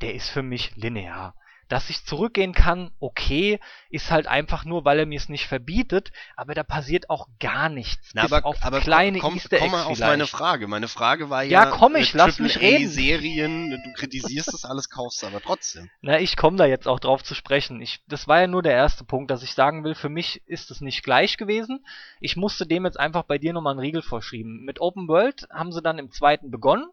der 0.00 0.14
ist 0.14 0.30
für 0.30 0.42
mich 0.42 0.74
linear. 0.74 1.34
Dass 1.68 1.90
ich 1.90 2.04
zurückgehen 2.04 2.54
kann, 2.54 2.90
okay, 2.98 3.60
ist 3.90 4.10
halt 4.10 4.26
einfach 4.26 4.64
nur, 4.64 4.84
weil 4.84 5.00
er 5.00 5.06
mir 5.06 5.18
es 5.18 5.28
nicht 5.28 5.46
verbietet, 5.46 6.12
aber 6.36 6.54
da 6.54 6.62
passiert 6.62 7.10
auch 7.10 7.28
gar 7.40 7.68
nichts. 7.68 8.10
Na, 8.14 8.22
aber, 8.24 8.44
auf 8.46 8.56
aber 8.62 8.80
kleine 8.80 9.18
komm, 9.18 9.34
Easter 9.34 9.58
komm 9.58 9.70
mal 9.72 9.84
auf 9.84 9.96
vielleicht. 9.96 10.10
meine 10.10 10.26
Frage. 10.26 10.66
Meine 10.66 10.88
Frage 10.88 11.30
war 11.30 11.42
ja, 11.42 11.64
Ja, 11.64 11.70
komm, 11.70 11.96
ich, 11.96 12.14
lass 12.14 12.38
mich 12.38 12.60
reden. 12.60 12.88
Serien, 12.88 13.70
du 13.70 13.92
kritisierst 13.94 14.52
das 14.52 14.64
alles, 14.64 14.88
kaufst 14.88 15.22
aber 15.24 15.40
trotzdem. 15.42 15.90
Na, 16.00 16.18
ich 16.18 16.36
komme 16.36 16.56
da 16.56 16.64
jetzt 16.64 16.88
auch 16.88 17.00
drauf 17.00 17.22
zu 17.22 17.34
sprechen. 17.34 17.80
Ich, 17.82 18.02
das 18.08 18.26
war 18.28 18.40
ja 18.40 18.46
nur 18.46 18.62
der 18.62 18.72
erste 18.72 19.04
Punkt, 19.04 19.30
dass 19.30 19.42
ich 19.42 19.52
sagen 19.54 19.84
will, 19.84 19.94
für 19.94 20.08
mich 20.08 20.42
ist 20.46 20.70
es 20.70 20.80
nicht 20.80 21.02
gleich 21.02 21.36
gewesen. 21.36 21.84
Ich 22.20 22.36
musste 22.36 22.66
dem 22.66 22.84
jetzt 22.84 22.98
einfach 22.98 23.24
bei 23.24 23.38
dir 23.38 23.52
nochmal 23.52 23.72
einen 23.72 23.80
Riegel 23.80 24.02
vorschieben. 24.02 24.64
Mit 24.64 24.80
Open 24.80 25.08
World 25.08 25.46
haben 25.52 25.72
sie 25.72 25.82
dann 25.82 25.98
im 25.98 26.10
zweiten 26.10 26.50
begonnen 26.50 26.86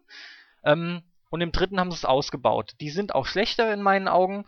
ähm, 0.66 1.02
und 1.30 1.40
im 1.40 1.52
dritten 1.52 1.78
haben 1.80 1.90
sie 1.90 1.96
es 1.96 2.04
ausgebaut. 2.04 2.74
Die 2.80 2.90
sind 2.90 3.14
auch 3.14 3.26
schlechter 3.26 3.72
in 3.72 3.82
meinen 3.82 4.08
Augen, 4.08 4.46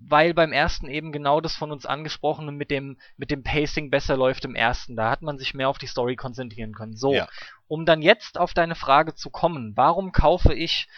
weil 0.00 0.34
beim 0.34 0.52
ersten 0.52 0.88
eben 0.88 1.10
genau 1.12 1.40
das 1.40 1.56
von 1.56 1.72
uns 1.72 1.86
angesprochene 1.86 2.52
mit 2.52 2.70
dem, 2.70 2.98
mit 3.16 3.30
dem 3.30 3.42
Pacing 3.42 3.90
besser 3.90 4.16
läuft 4.16 4.44
im 4.44 4.54
ersten. 4.54 4.94
Da 4.96 5.10
hat 5.10 5.22
man 5.22 5.38
sich 5.38 5.54
mehr 5.54 5.68
auf 5.68 5.78
die 5.78 5.86
Story 5.86 6.16
konzentrieren 6.16 6.72
können. 6.72 6.96
So, 6.96 7.14
Ja. 7.14 7.28
um 7.66 7.84
dann 7.84 8.02
jetzt 8.02 8.38
auf 8.38 8.54
deine 8.54 8.74
Frage 8.74 9.14
zu 9.14 9.30
kommen, 9.30 9.76
warum 9.76 10.12
kaufe 10.12 10.54
ich 10.54 10.88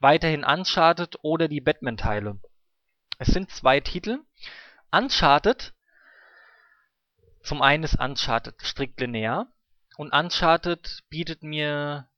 weiterhin 0.00 0.44
Uncharted 0.44 1.18
oder 1.22 1.48
die 1.48 1.60
Batman-Teile? 1.60 2.40
Es 3.18 3.28
sind 3.28 3.50
zwei 3.50 3.80
Titel. 3.80 4.20
Uncharted, 4.90 5.72
zum 7.42 7.62
einen 7.62 7.84
ist 7.84 7.98
Uncharted 8.00 8.60
strikt 8.62 9.00
linear 9.00 9.46
und 9.96 10.12
Uncharted 10.12 11.02
bietet 11.08 11.42
mir 11.42 12.08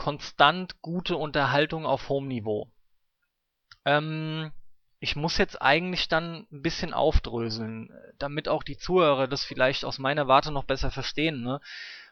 konstant 0.00 0.80
gute 0.80 1.14
Unterhaltung 1.18 1.84
auf 1.84 2.08
hohem 2.08 2.26
Niveau. 2.26 2.72
Ähm, 3.84 4.50
ich 4.98 5.14
muss 5.14 5.36
jetzt 5.36 5.60
eigentlich 5.60 6.08
dann 6.08 6.46
ein 6.50 6.62
bisschen 6.62 6.94
aufdröseln, 6.94 7.90
damit 8.18 8.48
auch 8.48 8.62
die 8.62 8.78
Zuhörer 8.78 9.28
das 9.28 9.44
vielleicht 9.44 9.84
aus 9.84 9.98
meiner 9.98 10.26
Warte 10.26 10.52
noch 10.52 10.64
besser 10.64 10.90
verstehen. 10.90 11.42
Ne? 11.42 11.60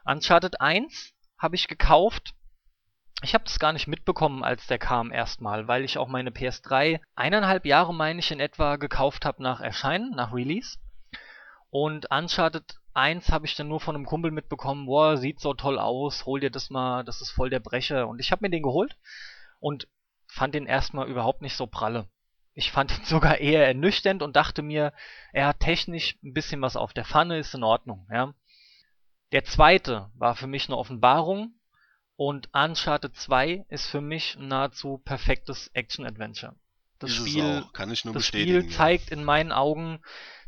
Uncharted 0.05 0.61
1 0.61 1.14
habe 1.39 1.57
ich 1.57 1.66
gekauft. 1.66 2.34
Ich 3.22 3.32
habe 3.32 3.45
das 3.45 3.59
gar 3.59 3.72
nicht 3.72 3.89
mitbekommen, 3.89 4.45
als 4.45 4.66
der 4.66 4.78
kam 4.78 5.11
erstmal, 5.11 5.66
weil 5.66 5.82
ich 5.82 5.97
auch 5.97 6.09
meine 6.09 6.30
PS3 6.30 7.01
eineinhalb 7.14 7.64
Jahre, 7.64 7.95
meine 7.95 8.18
ich, 8.18 8.30
in 8.30 8.39
etwa 8.39 8.76
gekauft 8.76 9.24
habe 9.24 9.43
nach 9.43 9.61
Erscheinen, 9.61 10.11
nach 10.11 10.34
Release. 10.34 10.78
Und 11.70 12.11
Uncharted 12.11 12.78
1 12.95 13.30
habe 13.30 13.47
ich 13.47 13.55
dann 13.55 13.68
nur 13.68 13.80
von 13.80 13.95
einem 13.95 14.07
Kumpel 14.07 14.30
mitbekommen, 14.30 14.86
boah, 14.86 15.16
sieht 15.16 15.41
so 15.41 15.55
toll 15.55 15.78
aus, 15.78 16.26
hol 16.26 16.41
dir 16.41 16.51
das 16.51 16.70
mal, 16.70 17.05
das 17.05 17.20
ist 17.20 17.30
voll 17.30 17.51
der 17.51 17.61
Brecher. 17.61 18.09
Und 18.09 18.20
ich 18.20 18.32
habe 18.32 18.45
mir 18.45 18.51
den 18.51 18.62
geholt 18.62 18.97
und 19.61 19.89
fand 20.26 20.55
den 20.55 20.66
erstmal 20.66 21.09
überhaupt 21.09 21.43
nicht 21.43 21.57
so 21.57 21.66
pralle. 21.66 22.09
Ich 22.55 22.72
fand 22.72 22.97
ihn 22.97 23.05
sogar 23.05 23.39
eher 23.39 23.66
ernüchternd 23.66 24.22
und 24.22 24.36
dachte 24.36 24.62
mir, 24.62 24.93
er 25.32 25.49
hat 25.49 25.61
technisch 25.61 26.16
ein 26.22 26.32
bisschen 26.32 26.61
was 26.61 26.76
auf 26.76 26.93
der 26.93 27.05
Pfanne, 27.05 27.39
ist 27.39 27.55
in 27.55 27.64
Ordnung, 27.64 28.07
ja. 28.11 28.34
Der 29.32 29.45
zweite 29.45 30.11
war 30.14 30.34
für 30.34 30.47
mich 30.47 30.68
eine 30.68 30.78
Offenbarung 30.78 31.55
und 32.16 32.49
Uncharted 32.55 33.14
2 33.14 33.66
ist 33.68 33.86
für 33.86 34.01
mich 34.01 34.36
ein 34.36 34.49
nahezu 34.49 34.99
perfektes 34.99 35.68
Action-Adventure. 35.74 36.57
Das 36.99 37.14
Spiel 37.14 37.62
auch, 37.64 37.72
kann 37.72 37.93
ich 37.93 38.05
nur 38.05 38.14
das. 38.14 38.26
Spiel 38.26 38.68
zeigt 38.70 39.11
in 39.11 39.22
meinen 39.22 39.53
Augen, 39.53 40.01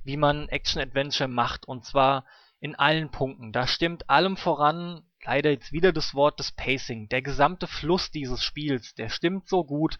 wie 0.04 0.16
man 0.16 0.48
Action-Adventure 0.48 1.28
macht 1.28 1.66
und 1.66 1.84
zwar 1.84 2.24
in 2.60 2.74
allen 2.74 3.10
Punkten. 3.10 3.52
Da 3.52 3.66
stimmt 3.66 4.10
allem 4.10 4.36
voran, 4.36 5.02
leider 5.24 5.50
jetzt 5.50 5.72
wieder 5.72 5.92
das 5.92 6.14
Wort 6.14 6.38
des 6.38 6.52
Pacing. 6.52 7.08
Der 7.08 7.22
gesamte 7.22 7.66
Fluss 7.66 8.10
dieses 8.10 8.42
Spiels, 8.44 8.94
der 8.94 9.08
stimmt 9.08 9.48
so 9.48 9.64
gut. 9.64 9.98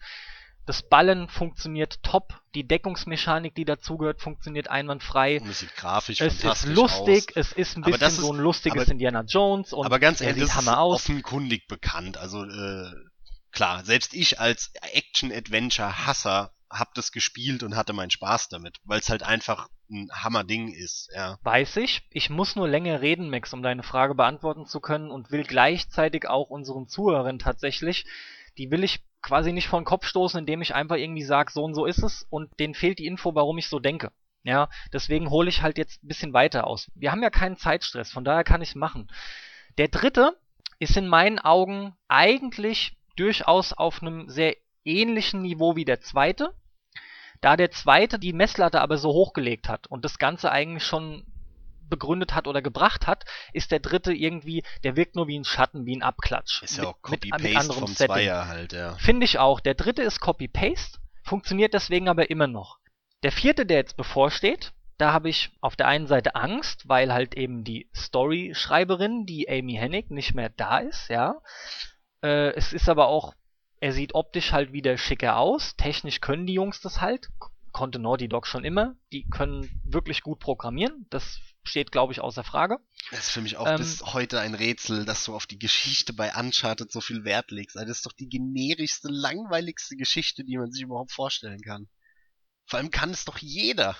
Das 0.67 0.83
Ballen 0.87 1.27
funktioniert 1.27 2.03
top, 2.03 2.39
die 2.53 2.67
Deckungsmechanik, 2.67 3.55
die 3.55 3.65
dazugehört, 3.65 4.21
funktioniert 4.21 4.67
einwandfrei. 4.69 5.41
Und 5.41 5.49
es 5.49 5.59
sieht 5.61 5.75
grafisch 5.75 6.21
Es 6.21 6.33
ist 6.35 6.41
fantastisch 6.43 6.75
lustig, 6.75 7.29
aus. 7.29 7.35
es 7.35 7.51
ist 7.53 7.77
ein 7.77 7.81
bisschen 7.81 8.07
ist- 8.07 8.17
so 8.17 8.31
ein 8.31 8.39
lustiges 8.39 8.83
aber- 8.83 8.91
Indiana 8.91 9.21
Jones 9.23 9.73
und 9.73 9.85
aber 9.87 9.97
ganz 9.97 10.21
ehrlich, 10.21 10.43
sieht 10.43 10.51
ist 10.51 10.55
Hammer 10.55 10.79
aus. 10.79 10.97
offenkundig 11.01 11.67
bekannt. 11.67 12.17
Also 12.17 12.43
äh, 12.45 12.91
klar, 13.51 13.83
selbst 13.83 14.13
ich 14.13 14.39
als 14.39 14.71
Action-Adventure-Hasser 14.93 16.51
hab 16.71 16.93
das 16.93 17.11
gespielt 17.11 17.63
und 17.63 17.75
hatte 17.75 17.93
meinen 17.93 18.11
Spaß 18.11 18.49
damit, 18.49 18.79
weil 18.83 18.99
es 18.99 19.09
halt 19.09 19.23
einfach 19.23 19.69
ein 19.89 20.09
Hammerding 20.11 20.71
ist. 20.71 21.09
Ja. 21.13 21.37
Weiß 21.43 21.77
ich. 21.77 22.07
Ich 22.09 22.29
muss 22.29 22.55
nur 22.55 22.67
länger 22.67 23.01
reden, 23.01 23.29
Max, 23.29 23.53
um 23.53 23.61
deine 23.61 23.83
Frage 23.83 24.15
beantworten 24.15 24.65
zu 24.65 24.79
können 24.79 25.11
und 25.11 25.31
will 25.31 25.43
gleichzeitig 25.43 26.27
auch 26.27 26.49
unseren 26.49 26.87
Zuhörern 26.87 27.39
tatsächlich, 27.39 28.05
die 28.57 28.71
will 28.71 28.83
ich 28.83 29.01
quasi 29.21 29.53
nicht 29.53 29.67
vor 29.67 29.79
den 29.79 29.85
Kopf 29.85 30.05
stoßen, 30.05 30.39
indem 30.39 30.61
ich 30.61 30.73
einfach 30.73 30.95
irgendwie 30.95 31.23
sage, 31.23 31.51
so 31.51 31.63
und 31.63 31.75
so 31.75 31.85
ist 31.85 32.03
es 32.03 32.25
und 32.29 32.59
denen 32.59 32.73
fehlt 32.73 32.99
die 32.99 33.05
Info, 33.05 33.35
warum 33.35 33.57
ich 33.57 33.67
so 33.67 33.79
denke. 33.79 34.11
Ja, 34.43 34.69
deswegen 34.91 35.29
hole 35.29 35.49
ich 35.49 35.61
halt 35.61 35.77
jetzt 35.77 36.03
ein 36.03 36.07
bisschen 36.07 36.33
weiter 36.33 36.65
aus. 36.65 36.89
Wir 36.95 37.11
haben 37.11 37.21
ja 37.21 37.29
keinen 37.29 37.57
Zeitstress, 37.57 38.11
von 38.11 38.23
daher 38.23 38.43
kann 38.43 38.61
ich 38.61 38.69
es 38.69 38.75
machen. 38.75 39.11
Der 39.77 39.87
dritte 39.87 40.35
ist 40.79 40.97
in 40.97 41.07
meinen 41.07 41.37
Augen 41.37 41.95
eigentlich 42.07 42.97
durchaus 43.15 43.73
auf 43.73 44.01
einem 44.01 44.29
sehr 44.29 44.55
ähnlichen 44.83 45.43
Niveau 45.43 45.75
wie 45.75 45.85
der 45.85 46.01
zweite. 46.01 46.55
Da 47.41 47.57
der 47.57 47.71
zweite 47.71 48.19
die 48.19 48.33
Messlatte 48.33 48.81
aber 48.81 48.97
so 48.97 49.09
hochgelegt 49.09 49.67
hat 49.67 49.87
und 49.87 50.05
das 50.05 50.19
Ganze 50.19 50.51
eigentlich 50.51 50.85
schon 50.85 51.25
begründet 51.89 52.33
hat 52.33 52.47
oder 52.47 52.61
gebracht 52.61 53.05
hat, 53.05 53.25
ist 53.53 53.71
der 53.71 53.79
dritte 53.79 54.13
irgendwie, 54.13 54.63
der 54.83 54.95
wirkt 54.95 55.15
nur 55.15 55.27
wie 55.27 55.37
ein 55.37 55.43
Schatten, 55.43 55.85
wie 55.85 55.95
ein 55.95 56.03
Abklatsch. 56.03 56.63
Ist 56.63 56.77
ja 56.77 56.85
auch 56.85 57.01
Copy-Paste 57.01 57.73
vom 57.73 57.87
Setting. 57.87 58.15
Zweier 58.15 58.47
halt, 58.47 58.73
ja. 58.73 58.95
Finde 58.95 59.25
ich 59.25 59.37
auch. 59.37 59.59
Der 59.59 59.75
dritte 59.75 60.01
ist 60.01 60.19
Copy-Paste, 60.19 60.99
funktioniert 61.23 61.73
deswegen 61.73 62.07
aber 62.07 62.29
immer 62.29 62.47
noch. 62.47 62.79
Der 63.23 63.31
vierte, 63.31 63.65
der 63.65 63.77
jetzt 63.77 63.97
bevorsteht, 63.97 64.71
da 64.97 65.13
habe 65.13 65.29
ich 65.29 65.51
auf 65.61 65.75
der 65.75 65.87
einen 65.87 66.07
Seite 66.07 66.35
Angst, 66.35 66.87
weil 66.87 67.13
halt 67.13 67.35
eben 67.35 67.63
die 67.63 67.89
Story-Schreiberin, 67.95 69.25
die 69.25 69.49
Amy 69.49 69.73
Hennig, 69.73 70.09
nicht 70.09 70.33
mehr 70.33 70.49
da 70.49 70.79
ist, 70.79 71.09
ja. 71.09 71.41
Äh, 72.23 72.51
es 72.51 72.71
ist 72.71 72.87
aber 72.87 73.07
auch, 73.07 73.33
er 73.81 73.91
sieht 73.93 74.15
optisch 74.15 74.51
halt 74.53 74.71
wieder 74.71 74.97
schicker 74.97 75.35
aus. 75.37 75.75
Technisch 75.75 76.21
können 76.21 76.45
die 76.45 76.53
Jungs 76.53 76.79
das 76.81 77.01
halt. 77.01 77.27
Konnte 77.73 77.99
Naughty 77.99 78.27
Dog 78.29 78.47
schon 78.47 78.63
immer. 78.63 78.95
Die 79.11 79.27
können 79.29 79.69
wirklich 79.83 80.21
gut 80.21 80.39
programmieren. 80.39 81.07
Das 81.09 81.39
steht, 81.63 81.91
glaube 81.91 82.13
ich, 82.13 82.19
außer 82.21 82.43
Frage. 82.43 82.77
Das 83.11 83.21
ist 83.21 83.29
für 83.31 83.41
mich 83.41 83.57
auch 83.57 83.67
Ähm, 83.67 83.77
bis 83.77 84.01
heute 84.13 84.39
ein 84.39 84.55
Rätsel, 84.55 85.05
dass 85.05 85.25
du 85.25 85.33
auf 85.35 85.47
die 85.47 85.57
Geschichte 85.59 86.13
bei 86.13 86.33
Uncharted 86.35 86.91
so 86.91 87.01
viel 87.01 87.23
Wert 87.23 87.49
legst. 87.51 87.75
Also 87.77 87.87
das 87.87 87.97
ist 87.97 88.05
doch 88.05 88.13
die 88.13 88.29
generischste, 88.29 89.07
langweiligste 89.09 89.95
Geschichte, 89.95 90.43
die 90.43 90.57
man 90.57 90.71
sich 90.71 90.83
überhaupt 90.83 91.11
vorstellen 91.11 91.61
kann. 91.61 91.87
Vor 92.65 92.79
allem 92.79 92.91
kann 92.91 93.09
es 93.11 93.25
doch 93.25 93.37
jeder. 93.39 93.95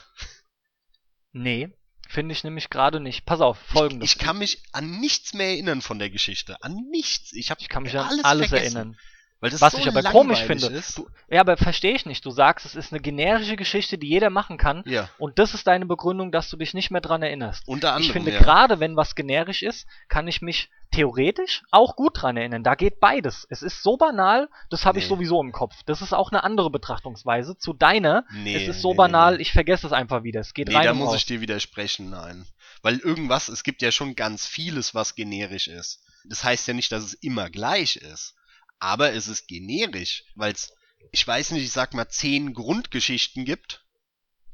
Nee, 1.32 1.70
finde 2.10 2.34
ich 2.34 2.44
nämlich 2.44 2.70
gerade 2.70 3.00
nicht. 3.00 3.26
Pass 3.26 3.42
auf, 3.42 3.58
folgendes. 3.58 4.12
Ich 4.12 4.20
kann 4.20 4.38
mich 4.38 4.62
an 4.74 5.00
nichts 5.00 5.34
mehr 5.34 5.48
erinnern 5.48 5.82
von 5.82 5.98
der 5.98 6.10
Geschichte. 6.10 6.62
An 6.62 6.76
nichts. 6.92 7.32
Ich 7.34 7.50
habe 7.52 7.62
Ich 7.62 7.70
kann 7.70 7.84
mich 7.84 7.98
an 7.98 8.06
alles, 8.06 8.26
alles 8.26 8.50
vergessen. 8.50 8.76
erinnern. 8.76 8.98
Weil 9.42 9.50
das 9.50 9.60
Was 9.60 9.74
so 9.74 9.80
ich 9.80 9.88
aber 9.88 10.04
komisch 10.04 10.44
finde. 10.44 10.68
Ist. 10.68 11.00
Du, 11.00 11.10
ja, 11.30 11.42
aber 11.42 11.58
verstehe 11.58 11.94
ich 11.96 12.06
nicht. 12.06 12.24
Du 12.26 12.30
sagst, 12.32 12.66
es 12.66 12.76
ist 12.76 12.94
eine 12.94 13.02
generische 13.02 13.56
Geschichte, 13.56 13.98
die 13.98 14.08
jeder 14.08 14.30
machen 14.30 14.58
kann. 14.58 14.84
Ja, 14.86 15.10
Und 15.18 15.40
das 15.40 15.56
ist 15.56 15.66
deine 15.66 15.88
Begründung, 15.88 16.32
dass 16.32 16.50
du 16.50 16.58
dich 16.58 16.74
nicht 16.76 16.92
mehr 16.92 17.02
dran 17.02 17.24
erinnerst. 17.24 17.68
unter 17.68 17.90
anderem. 17.94 18.04
Ich 18.06 18.12
finde, 18.14 18.32
ja. 18.32 18.40
gerade 18.40 18.80
wenn 18.80 18.96
was 18.96 19.16
generisch 19.16 19.64
ist, 19.64 19.88
kann 20.08 20.28
ich 20.28 20.42
mich 20.44 20.70
theoretisch 20.92 21.64
auch 21.72 21.96
gut 21.96 22.22
dran 22.22 22.38
erinnern. 22.38 22.64
Da 22.64 22.76
geht 22.76 23.00
beides. 23.00 23.48
Es 23.50 23.64
ist 23.64 23.82
so 23.82 23.98
banal, 23.98 24.48
das 24.70 24.86
habe 24.86 25.00
ich 25.00 25.06
Nee. 25.06 25.10
sowieso 25.10 25.42
im 25.42 25.52
Kopf. 25.54 25.74
Das 25.88 26.02
ist 26.02 26.14
auch 26.14 26.32
eine 26.32 26.44
andere 26.44 26.70
Betrachtungsweise 26.70 27.58
zu 27.58 27.74
deiner. 27.74 28.26
Nee, 28.34 28.56
es 28.56 28.68
ist 28.68 28.82
so 28.82 28.92
nee, 28.92 28.98
banal, 28.98 29.42
ich 29.42 29.52
vergesse 29.54 29.88
es 29.88 29.94
einfach 29.94 30.24
wieder. 30.24 30.42
Es 30.42 30.54
geht 30.54 30.68
Nee, 30.68 30.76
rein 30.76 30.86
da 30.86 30.94
muss 30.94 31.10
raus. 31.10 31.16
ich 31.16 31.26
dir 31.26 31.42
widersprechen, 31.42 32.10
nein. 32.12 32.46
Weil 32.84 32.98
irgendwas, 33.00 33.48
es 33.48 33.64
gibt 33.64 33.82
ja 33.82 33.92
schon 33.92 34.16
ganz 34.16 34.46
vieles, 34.46 34.94
was 34.94 35.16
generisch 35.16 35.68
ist. 35.68 36.04
Das 36.26 36.44
heißt 36.44 36.68
ja 36.68 36.74
nicht, 36.76 36.92
dass 36.92 37.04
es 37.04 37.14
immer 37.16 37.50
gleich 37.50 37.96
ist. 37.96 38.36
Aber 38.82 39.14
es 39.14 39.28
ist 39.28 39.48
generisch, 39.48 40.24
weil 40.34 40.54
es, 40.54 40.74
ich 41.12 41.26
weiß 41.26 41.52
nicht, 41.52 41.64
ich 41.64 41.72
sag 41.72 41.94
mal, 41.94 42.10
zehn 42.10 42.54
Grundgeschichten 42.54 43.46
gibt, 43.46 43.86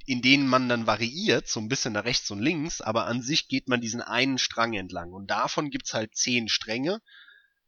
in 0.05 0.21
denen 0.21 0.47
man 0.47 0.67
dann 0.67 0.85
variiert, 0.85 1.47
so 1.47 1.61
ein 1.61 1.69
bisschen 1.69 1.93
nach 1.93 2.03
rechts 2.03 2.29
und 2.29 2.41
links, 2.41 2.81
aber 2.81 3.05
an 3.07 3.21
sich 3.21 3.47
geht 3.47 3.69
man 3.69 3.79
diesen 3.79 4.01
einen 4.01 4.37
Strang 4.37 4.73
entlang. 4.73 5.13
Und 5.13 5.31
davon 5.31 5.69
gibt's 5.69 5.93
halt 5.93 6.15
zehn 6.15 6.49
Stränge. 6.49 7.01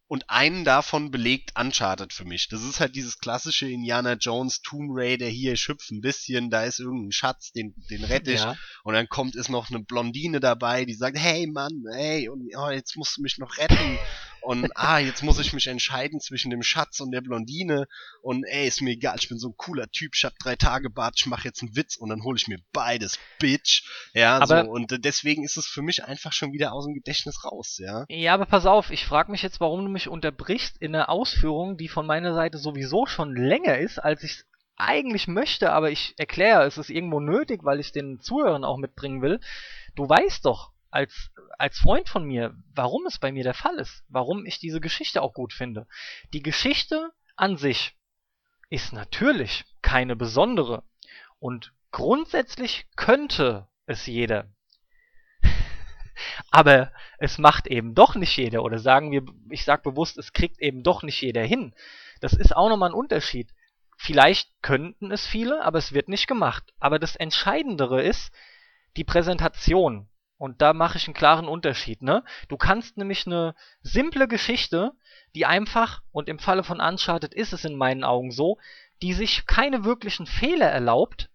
Und 0.07 0.27
einen 0.27 0.65
davon 0.65 1.11
belegt 1.11 1.51
Uncharted 1.57 2.13
für 2.13 2.25
mich. 2.25 2.47
Das 2.49 2.63
ist 2.63 2.79
halt 2.79 2.95
dieses 2.95 3.19
klassische 3.19 3.69
Indiana 3.69 4.13
Jones 4.13 4.63
Tomb 4.63 4.89
Raider, 4.91 5.27
hier, 5.27 5.53
ich 5.53 5.67
hüpf 5.67 5.91
ein 5.91 6.01
bisschen, 6.01 6.49
da 6.49 6.63
ist 6.63 6.79
irgendein 6.79 7.11
Schatz, 7.11 7.51
den, 7.51 7.75
den 7.91 8.03
rette 8.03 8.31
ich. 8.31 8.39
ja. 8.41 8.57
Und 8.83 8.95
dann 8.95 9.07
kommt 9.07 9.35
es 9.35 9.49
noch 9.49 9.69
eine 9.69 9.83
Blondine 9.83 10.39
dabei, 10.39 10.85
die 10.85 10.95
sagt, 10.95 11.17
hey 11.17 11.45
Mann, 11.45 11.83
hey, 11.93 12.27
und 12.27 12.49
oh, 12.57 12.69
jetzt 12.71 12.97
musst 12.97 13.17
du 13.17 13.21
mich 13.21 13.37
noch 13.37 13.57
retten. 13.57 13.99
Und 14.41 14.69
ah, 14.75 14.99
jetzt 14.99 15.23
muss 15.23 15.39
ich 15.39 15.53
mich 15.53 15.67
entscheiden 15.67 16.19
zwischen 16.19 16.49
dem 16.49 16.63
Schatz 16.63 16.99
und 16.99 17.11
der 17.11 17.21
Blondine. 17.21 17.87
Und 18.21 18.43
ey, 18.45 18.67
ist 18.67 18.81
mir 18.81 18.91
egal, 18.91 19.15
ich 19.19 19.29
bin 19.29 19.37
so 19.37 19.49
ein 19.49 19.57
cooler 19.57 19.89
Typ, 19.91 20.13
ich 20.15 20.23
hab 20.23 20.33
drei 20.39 20.55
Tage 20.55 20.89
Bart, 20.89 21.15
ich 21.17 21.25
mach 21.25 21.43
jetzt 21.45 21.61
einen 21.61 21.75
Witz 21.75 21.95
und 21.95 22.09
dann 22.09 22.23
hole 22.23 22.37
ich 22.37 22.47
mir 22.47 22.59
beides, 22.73 23.17
Bitch. 23.39 23.83
Ja, 24.13 24.39
Aber- 24.39 24.65
so, 24.65 24.71
und 24.71 25.03
deswegen 25.05 25.43
ist 25.43 25.57
es 25.57 25.67
für 25.67 25.81
mich 25.81 26.03
einfach 26.03 26.33
schon 26.33 26.53
wieder 26.53 26.73
aus 26.73 26.85
dem 26.85 26.93
Gedächtnis 26.93 27.43
raus, 27.43 27.77
ja. 27.79 28.05
Ja, 28.09 28.33
aber 28.33 28.45
pass 28.45 28.65
auf, 28.65 28.91
ich 28.91 29.05
frage 29.05 29.31
mich 29.31 29.41
jetzt, 29.41 29.59
warum 29.59 29.85
du 29.85 29.91
mich 29.91 30.07
unterbrichst 30.07 30.77
in 30.77 30.95
einer 30.95 31.09
Ausführung, 31.09 31.77
die 31.77 31.87
von 31.87 32.05
meiner 32.05 32.33
Seite 32.33 32.57
sowieso 32.57 33.05
schon 33.05 33.35
länger 33.35 33.77
ist, 33.77 33.99
als 33.99 34.23
ich 34.23 34.31
es 34.31 34.45
eigentlich 34.77 35.27
möchte, 35.27 35.71
aber 35.73 35.91
ich 35.91 36.13
erkläre, 36.17 36.63
es 36.63 36.77
ist 36.77 36.89
irgendwo 36.89 37.19
nötig, 37.19 37.63
weil 37.63 37.79
ich 37.81 37.91
den 37.91 38.21
Zuhörern 38.21 38.63
auch 38.63 38.77
mitbringen 38.77 39.21
will. 39.21 39.39
Du 39.95 40.07
weißt 40.07 40.45
doch, 40.45 40.71
als, 40.91 41.31
als 41.57 41.77
Freund 41.77 42.09
von 42.09 42.25
mir, 42.25 42.55
warum 42.73 43.05
es 43.05 43.19
bei 43.19 43.31
mir 43.31 43.43
der 43.43 43.53
Fall 43.53 43.75
ist, 43.75 44.03
warum 44.07 44.45
ich 44.45 44.59
diese 44.59 44.81
Geschichte 44.81 45.21
auch 45.21 45.33
gut 45.33 45.53
finde. 45.53 45.87
Die 46.33 46.43
Geschichte 46.43 47.11
an 47.35 47.57
sich 47.57 47.95
ist 48.69 48.93
natürlich 48.93 49.65
keine 49.81 50.15
besondere 50.15 50.83
und 51.39 51.73
grundsätzlich 51.91 52.87
könnte 52.95 53.67
es 53.85 54.05
jeder. 54.05 54.47
Aber 56.51 56.91
es 57.17 57.37
macht 57.37 57.67
eben 57.67 57.95
doch 57.95 58.15
nicht 58.15 58.35
jeder 58.37 58.63
oder 58.63 58.79
sagen 58.79 59.11
wir, 59.11 59.23
ich 59.49 59.63
sag 59.63 59.83
bewusst, 59.83 60.17
es 60.17 60.33
kriegt 60.33 60.59
eben 60.59 60.83
doch 60.83 61.03
nicht 61.03 61.21
jeder 61.21 61.43
hin. 61.43 61.73
Das 62.19 62.33
ist 62.33 62.55
auch 62.55 62.69
nochmal 62.69 62.89
ein 62.89 62.95
Unterschied. 62.95 63.53
Vielleicht 63.97 64.49
könnten 64.61 65.11
es 65.11 65.27
viele, 65.27 65.63
aber 65.63 65.77
es 65.77 65.91
wird 65.93 66.07
nicht 66.07 66.27
gemacht. 66.27 66.73
Aber 66.79 66.99
das 66.99 67.15
Entscheidendere 67.15 68.01
ist 68.01 68.31
die 68.97 69.03
Präsentation. 69.03 70.08
Und 70.39 70.61
da 70.61 70.73
mache 70.73 70.97
ich 70.97 71.05
einen 71.05 71.13
klaren 71.13 71.49
Unterschied, 71.49 72.01
ne? 72.01 72.23
Du 72.47 72.55
kannst 72.55 72.95
nämlich 72.95 73.27
eine 73.27 73.55
simple 73.81 74.25
Geschichte, 74.25 74.93
die 75.35 75.45
einfach, 75.45 76.01
und 76.11 76.29
im 76.29 76.39
Falle 76.39 76.63
von 76.63 76.79
Uncharted 76.79 77.33
ist 77.33 77.51
es 77.51 77.65
in 77.65 77.75
meinen 77.75 78.05
Augen 78.05 78.31
so, 78.31 78.57
die 79.01 79.11
sich 79.11 79.45
keine 79.45 79.83
wirklichen 79.83 80.25
Fehler 80.25 80.67
erlaubt, 80.67 81.29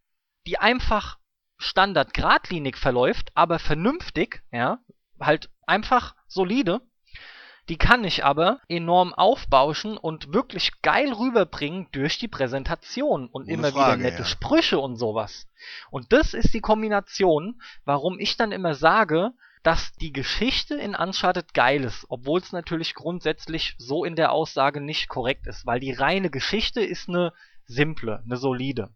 die 0.47 0.59
einfach 0.59 1.19
Standard 1.59 2.15
geradlinig 2.15 2.79
verläuft, 2.79 3.31
aber 3.35 3.59
vernünftig, 3.59 4.43
ja, 4.51 4.79
halt 5.21 5.51
einfach 5.67 6.17
solide. 6.27 6.81
Die 7.71 7.79
kann 7.79 8.05
ich 8.05 8.25
aber 8.25 8.61
enorm 8.69 9.15
aufbauschen 9.15 9.97
und 9.97 10.35
wirklich 10.35 10.83
geil 10.83 11.13
rüberbringen 11.13 11.89
durch 11.93 12.19
die 12.19 12.29
Präsentation 12.29 13.27
und 13.29 13.45
Ohne 13.45 13.53
immer 13.53 13.73
Frage, 13.73 14.01
wieder 14.01 14.11
nette 14.11 14.23
ja. 14.23 14.29
Sprüche 14.29 14.79
und 14.79 14.97
sowas. 14.97 15.49
Und 15.91 16.13
das 16.13 16.35
ist 16.35 16.53
die 16.53 16.61
Kombination, 16.61 17.61
warum 17.85 18.19
ich 18.19 18.37
dann 18.37 18.53
immer 18.53 18.75
sage, 18.75 19.33
dass 19.63 19.95
die 19.95 20.13
Geschichte 20.13 20.75
in 20.75 20.95
Uncharted 20.95 21.55
geil 21.55 21.85
ist, 21.85 22.05
obwohl 22.11 22.41
es 22.41 22.53
natürlich 22.53 22.95
grundsätzlich 22.95 23.75
so 23.79 24.05
in 24.05 24.15
der 24.15 24.31
Aussage 24.31 24.83
nicht 24.83 25.09
korrekt 25.09 25.47
ist, 25.47 25.65
weil 25.65 25.81
die 25.81 25.93
reine 25.93 26.29
Geschichte 26.29 26.83
ist 26.83 27.09
eine 27.09 27.33
simple, 27.65 28.23
eine 28.27 28.37
solide. 28.37 28.91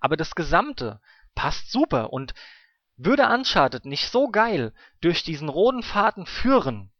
Aber 0.00 0.18
das 0.18 0.34
Gesamte 0.34 1.00
passt 1.34 1.72
super 1.72 2.12
und 2.12 2.34
würde 2.96 3.26
Uncharted 3.28 3.86
nicht 3.86 4.10
so 4.10 4.28
geil 4.28 4.74
durch 5.00 5.24
diesen 5.24 5.48
roten 5.48 5.82
Faden 5.82 6.26
führen, 6.26 6.92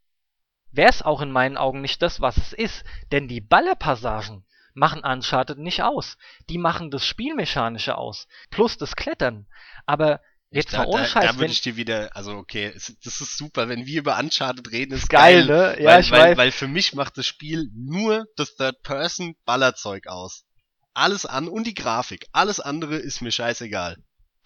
wäre 0.76 0.90
es 0.90 1.02
auch 1.02 1.20
in 1.20 1.30
meinen 1.30 1.56
Augen 1.56 1.80
nicht 1.80 2.02
das, 2.02 2.20
was 2.20 2.36
es 2.36 2.52
ist. 2.52 2.84
Denn 3.12 3.28
die 3.28 3.40
Ballerpassagen 3.40 4.44
machen 4.74 5.02
Uncharted 5.04 5.58
nicht 5.58 5.82
aus. 5.82 6.16
Die 6.48 6.58
machen 6.58 6.90
das 6.90 7.06
Spielmechanische 7.06 7.96
aus. 7.96 8.26
Plus 8.50 8.76
das 8.76 8.96
Klettern. 8.96 9.46
Aber 9.86 10.20
jetzt 10.50 10.74
da, 10.74 10.78
mal 10.78 10.86
ohne 10.86 11.02
da, 11.02 11.08
Scheiß, 11.08 11.24
da 11.24 11.30
wenn, 11.32 11.40
würde 11.40 11.52
ich 11.52 11.62
dir 11.62 11.76
wieder, 11.76 12.14
also 12.16 12.32
okay, 12.32 12.72
es, 12.74 12.96
das 13.02 13.20
ist 13.20 13.36
super, 13.36 13.68
wenn 13.68 13.86
wir 13.86 14.00
über 14.00 14.18
Uncharted 14.18 14.70
reden, 14.70 14.94
ist 14.94 15.08
geil, 15.08 15.46
geil, 15.46 15.76
ne? 15.76 15.82
Ja, 15.82 15.90
weil, 15.90 16.00
ich 16.00 16.10
weil, 16.10 16.20
weiß. 16.20 16.36
weil 16.36 16.52
für 16.52 16.68
mich 16.68 16.94
macht 16.94 17.16
das 17.18 17.26
Spiel 17.26 17.70
nur 17.74 18.26
das 18.36 18.56
Third-Person-Ballerzeug 18.56 20.06
aus. 20.08 20.44
Alles 20.92 21.26
an 21.26 21.48
und 21.48 21.66
die 21.66 21.74
Grafik. 21.74 22.26
Alles 22.32 22.60
andere 22.60 22.96
ist 22.96 23.20
mir 23.20 23.32
scheißegal. 23.32 23.96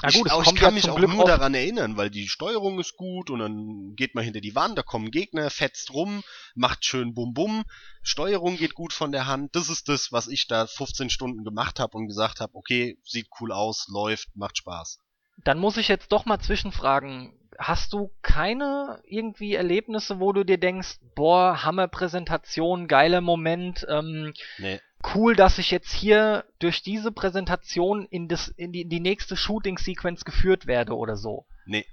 Na 0.00 0.10
gut, 0.10 0.26
ich, 0.26 0.32
auch, 0.32 0.42
ich 0.42 0.54
kann 0.54 0.64
ja 0.66 0.70
mich 0.70 0.88
auch 0.90 0.96
Glück 0.96 1.10
nur 1.10 1.24
oft- 1.24 1.28
daran 1.28 1.54
erinnern, 1.54 1.96
weil 1.96 2.08
die 2.08 2.28
Steuerung 2.28 2.78
ist 2.78 2.96
gut 2.96 3.30
und 3.30 3.40
dann 3.40 3.94
geht 3.96 4.14
man 4.14 4.22
hinter 4.22 4.40
die 4.40 4.54
Wand, 4.54 4.78
da 4.78 4.82
kommen 4.82 5.10
Gegner, 5.10 5.50
fetzt 5.50 5.92
rum, 5.92 6.22
macht 6.54 6.84
schön 6.84 7.14
Bum 7.14 7.34
Bum, 7.34 7.64
Steuerung 8.02 8.56
geht 8.56 8.74
gut 8.74 8.92
von 8.92 9.10
der 9.10 9.26
Hand. 9.26 9.56
Das 9.56 9.68
ist 9.68 9.88
das, 9.88 10.12
was 10.12 10.28
ich 10.28 10.46
da 10.46 10.66
15 10.68 11.10
Stunden 11.10 11.42
gemacht 11.44 11.80
habe 11.80 11.96
und 11.98 12.06
gesagt 12.06 12.38
habe, 12.40 12.54
okay, 12.54 12.96
sieht 13.02 13.26
cool 13.40 13.50
aus, 13.52 13.88
läuft, 13.92 14.28
macht 14.36 14.56
Spaß. 14.58 14.98
Dann 15.44 15.58
muss 15.58 15.76
ich 15.76 15.88
jetzt 15.88 16.12
doch 16.12 16.26
mal 16.26 16.38
zwischenfragen. 16.40 17.32
Hast 17.58 17.92
du 17.92 18.12
keine 18.22 19.00
irgendwie 19.04 19.54
Erlebnisse, 19.54 20.20
wo 20.20 20.32
du 20.32 20.44
dir 20.44 20.58
denkst, 20.58 20.98
boah, 21.16 21.64
Hammerpräsentation, 21.64 22.86
geiler 22.86 23.20
Moment, 23.20 23.84
ähm, 23.88 24.32
Nee. 24.58 24.80
Cool, 25.14 25.36
dass 25.36 25.58
ich 25.58 25.70
jetzt 25.70 25.92
hier 25.92 26.44
durch 26.58 26.82
diese 26.82 27.12
Präsentation 27.12 28.06
in, 28.06 28.28
das, 28.28 28.48
in, 28.48 28.72
die, 28.72 28.82
in 28.82 28.88
die 28.88 29.00
nächste 29.00 29.36
Shooting-Sequenz 29.36 30.24
geführt 30.24 30.66
werde 30.66 30.94
oder 30.96 31.16
so? 31.16 31.46
Nee. 31.66 31.86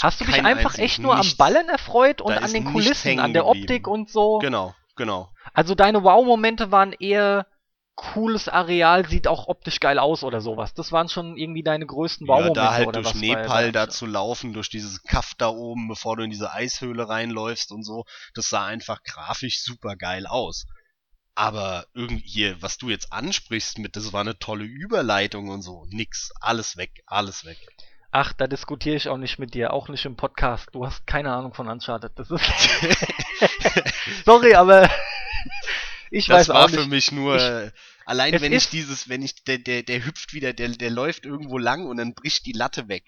Hast 0.00 0.20
du 0.20 0.24
dich 0.24 0.42
einfach 0.42 0.78
echt 0.78 0.98
nur 0.98 1.16
nichts. 1.16 1.32
am 1.32 1.36
Ballen 1.36 1.68
erfreut 1.68 2.20
und 2.20 2.32
an 2.32 2.52
den 2.52 2.64
Kulissen, 2.64 3.18
an 3.18 3.32
der. 3.32 3.46
Optik 3.46 3.86
und 3.86 4.10
so? 4.10 4.38
Genau, 4.38 4.74
genau. 4.96 5.30
Also 5.52 5.74
deine 5.74 6.02
Wow-Momente 6.02 6.70
waren 6.70 6.92
eher 6.92 7.46
cooles 7.94 8.48
Areal, 8.48 9.06
sieht 9.06 9.28
auch 9.28 9.46
optisch 9.46 9.78
geil 9.78 9.98
aus 9.98 10.24
oder 10.24 10.40
sowas. 10.40 10.74
Das 10.74 10.90
waren 10.90 11.08
schon 11.08 11.36
irgendwie 11.36 11.62
deine 11.62 11.86
größten 11.86 12.26
Ja, 12.26 12.32
Wow-Momente 12.32 12.60
da 12.60 12.72
halt 12.72 12.88
oder 12.88 13.02
durch 13.02 13.14
Nepal 13.14 13.72
da 13.72 13.88
zu 13.88 14.06
laufen, 14.06 14.52
durch 14.52 14.68
dieses 14.68 15.02
Kaff 15.02 15.32
da 15.38 15.48
oben, 15.48 15.86
bevor 15.86 16.16
du 16.16 16.24
in 16.24 16.30
diese 16.30 16.52
Eishöhle 16.52 17.08
reinläufst 17.08 17.70
und 17.70 17.84
so, 17.84 18.04
das 18.34 18.48
sah 18.48 18.64
einfach 18.64 19.02
grafisch 19.02 19.62
super 19.62 19.96
geil 19.96 20.26
aus. 20.26 20.66
Aber 21.36 21.86
irgendwie 21.94 22.22
hier, 22.26 22.62
was 22.62 22.78
du 22.78 22.90
jetzt 22.90 23.12
ansprichst 23.12 23.78
mit, 23.78 23.96
das 23.96 24.12
war 24.12 24.20
eine 24.20 24.38
tolle 24.38 24.64
Überleitung 24.64 25.48
und 25.48 25.62
so, 25.62 25.84
nix, 25.90 26.32
alles 26.40 26.76
weg, 26.76 27.02
alles 27.06 27.44
weg. 27.44 27.58
Ach, 28.12 28.32
da 28.32 28.46
diskutiere 28.46 28.94
ich 28.94 29.08
auch 29.08 29.16
nicht 29.16 29.40
mit 29.40 29.54
dir, 29.54 29.72
auch 29.72 29.88
nicht 29.88 30.04
im 30.04 30.14
Podcast. 30.16 30.68
Du 30.72 30.86
hast 30.86 31.04
keine 31.06 31.32
Ahnung 31.32 31.52
von 31.52 31.66
Uncharted. 31.68 32.12
Das 32.16 32.30
ist. 32.30 32.44
Sorry, 34.24 34.54
aber 34.54 34.88
ich 36.12 36.26
das 36.26 36.48
weiß 36.48 36.48
war 36.54 36.64
auch 36.66 36.70
für 36.70 36.76
nicht. 36.76 36.90
mich 36.90 37.12
nur, 37.12 37.36
Ich- 37.36 37.72
allein 38.06 38.40
wenn 38.40 38.52
ich 38.52 38.68
dieses, 38.68 39.08
wenn 39.08 39.22
ich, 39.22 39.42
der, 39.44 39.58
der, 39.58 39.82
der 39.82 40.04
hüpft 40.04 40.32
wieder, 40.32 40.52
der, 40.52 40.68
der 40.68 40.90
läuft 40.90 41.24
irgendwo 41.24 41.58
lang 41.58 41.86
und 41.86 41.96
dann 41.96 42.14
bricht 42.14 42.46
die 42.46 42.52
Latte 42.52 42.86
weg. 42.88 43.02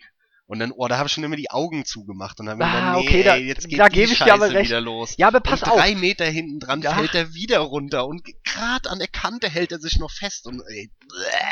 Und 0.49 0.61
dann, 0.61 0.71
oh, 0.71 0.87
da 0.87 0.97
habe 0.99 1.09
ich 1.09 1.13
schon 1.13 1.25
immer 1.25 1.35
die 1.35 1.51
Augen 1.51 1.85
zugemacht 1.85 2.39
und 2.39 2.47
dann 2.47 2.63
Ah, 2.63 2.93
gedacht, 2.95 3.01
nee, 3.03 3.09
okay, 3.09 3.23
da- 3.25 3.35
ey, 3.35 3.47
jetzt 3.47 3.69
geht 3.69 3.81
da 3.81 3.89
die 3.89 3.95
gebe 3.97 4.13
ich 4.13 4.19
dir 4.19 4.27
Scheiße 4.27 4.33
aber 4.33 4.51
recht. 4.53 4.71
wieder 4.71 4.81
los. 4.81 5.15
Ja, 5.17 5.27
aber 5.27 5.41
pass 5.41 5.63
und 5.65 5.71
auf. 5.71 5.77
drei 5.81 5.97
Meter 5.97 6.25
hinten 6.25 6.61
dran 6.61 6.83
Ja. 6.83 6.95
fällt 6.95 7.15
er 7.17 7.35
wieder 7.35 7.59
runter 7.59 8.07
und 8.07 8.23
gerade 8.45 8.89
an 8.89 9.01
der 9.01 9.09
Kante 9.09 9.49
hält 9.49 9.73
er 9.73 9.81
sich 9.81 9.99
noch 9.99 10.13
fest 10.13 10.47
und 10.47 10.63
ey. 10.69 10.91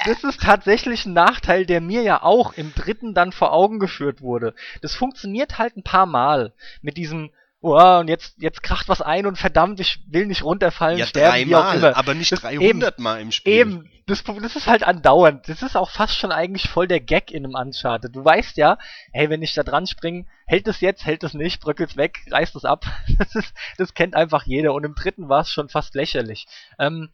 Das 0.06 0.22
ist 0.22 0.40
tatsächlich 0.42 1.06
ein 1.06 1.12
Nachteil, 1.12 1.66
der 1.66 1.80
mir 1.80 2.02
ja 2.02 2.22
auch 2.22 2.52
im 2.52 2.72
dritten 2.72 3.14
dann 3.14 3.32
vor 3.32 3.52
Augen 3.52 3.80
geführt 3.80 4.20
wurde. 4.20 4.54
Das 4.80 4.94
funktioniert 4.94 5.58
halt 5.58 5.76
ein 5.76 5.82
paar 5.82 6.06
Mal 6.06 6.52
mit 6.80 6.96
diesem, 6.96 7.30
oh, 7.72 7.98
und 8.00 8.08
jetzt, 8.08 8.34
jetzt 8.40 8.62
kracht 8.62 8.88
was 8.88 9.00
ein 9.00 9.26
und 9.26 9.36
verdammt, 9.36 9.80
ich 9.80 10.00
will 10.08 10.26
nicht 10.26 10.42
runterfallen, 10.44 10.98
ja 10.98 11.06
sterben, 11.06 11.50
dreimal, 11.50 11.94
aber 11.94 12.14
nicht 12.14 12.30
Das- 12.32 12.40
300 12.40 12.98
Mal 12.98 13.20
im 13.20 13.32
Spiel. 13.32 13.52
Eben, 13.52 13.90
das, 14.06 14.22
das 14.22 14.56
ist 14.56 14.66
halt 14.66 14.82
andauernd. 14.84 15.48
Das 15.48 15.62
ist 15.62 15.76
auch 15.76 15.90
fast 15.90 16.16
schon 16.16 16.30
eigentlich 16.30 16.68
voll 16.68 16.86
der 16.86 17.00
Gag 17.00 17.30
in 17.30 17.44
einem 17.44 17.54
Uncharted. 17.54 18.14
Du 18.14 18.24
weißt 18.24 18.56
ja, 18.58 18.76
hey, 19.12 19.30
wenn 19.30 19.42
ich 19.42 19.54
da 19.54 19.62
dran 19.62 19.86
springe, 19.86 20.26
hält 20.46 20.68
es 20.68 20.80
jetzt, 20.80 21.06
hält 21.06 21.24
es 21.24 21.32
nicht, 21.32 21.60
bröckelt's 21.62 21.96
weg, 21.96 22.18
reißt 22.30 22.54
es 22.56 22.64
ab. 22.64 22.84
Das, 23.18 23.34
ist, 23.34 23.54
das 23.78 23.94
kennt 23.94 24.14
einfach 24.14 24.44
jeder. 24.44 24.74
Und 24.74 24.84
im 24.84 24.94
dritten 24.94 25.28
war 25.28 25.40
es 25.40 25.50
schon 25.50 25.68
fast 25.68 25.94
lächerlich. 25.94 26.46
Ähm, 26.78 27.10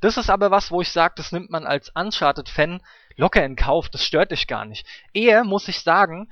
Das 0.00 0.16
ist 0.16 0.28
aber 0.28 0.50
was, 0.50 0.70
wo 0.70 0.80
ich 0.80 0.90
sage, 0.90 1.14
das 1.16 1.30
nimmt 1.32 1.50
man 1.50 1.66
als 1.66 1.90
Uncharted-Fan 1.94 2.82
locker 3.16 3.44
in 3.44 3.54
Kauf, 3.56 3.88
das 3.88 4.04
stört 4.04 4.32
dich 4.32 4.48
gar 4.48 4.64
nicht. 4.64 4.84
Eher 5.12 5.44
muss 5.44 5.68
ich 5.68 5.80
sagen, 5.80 6.28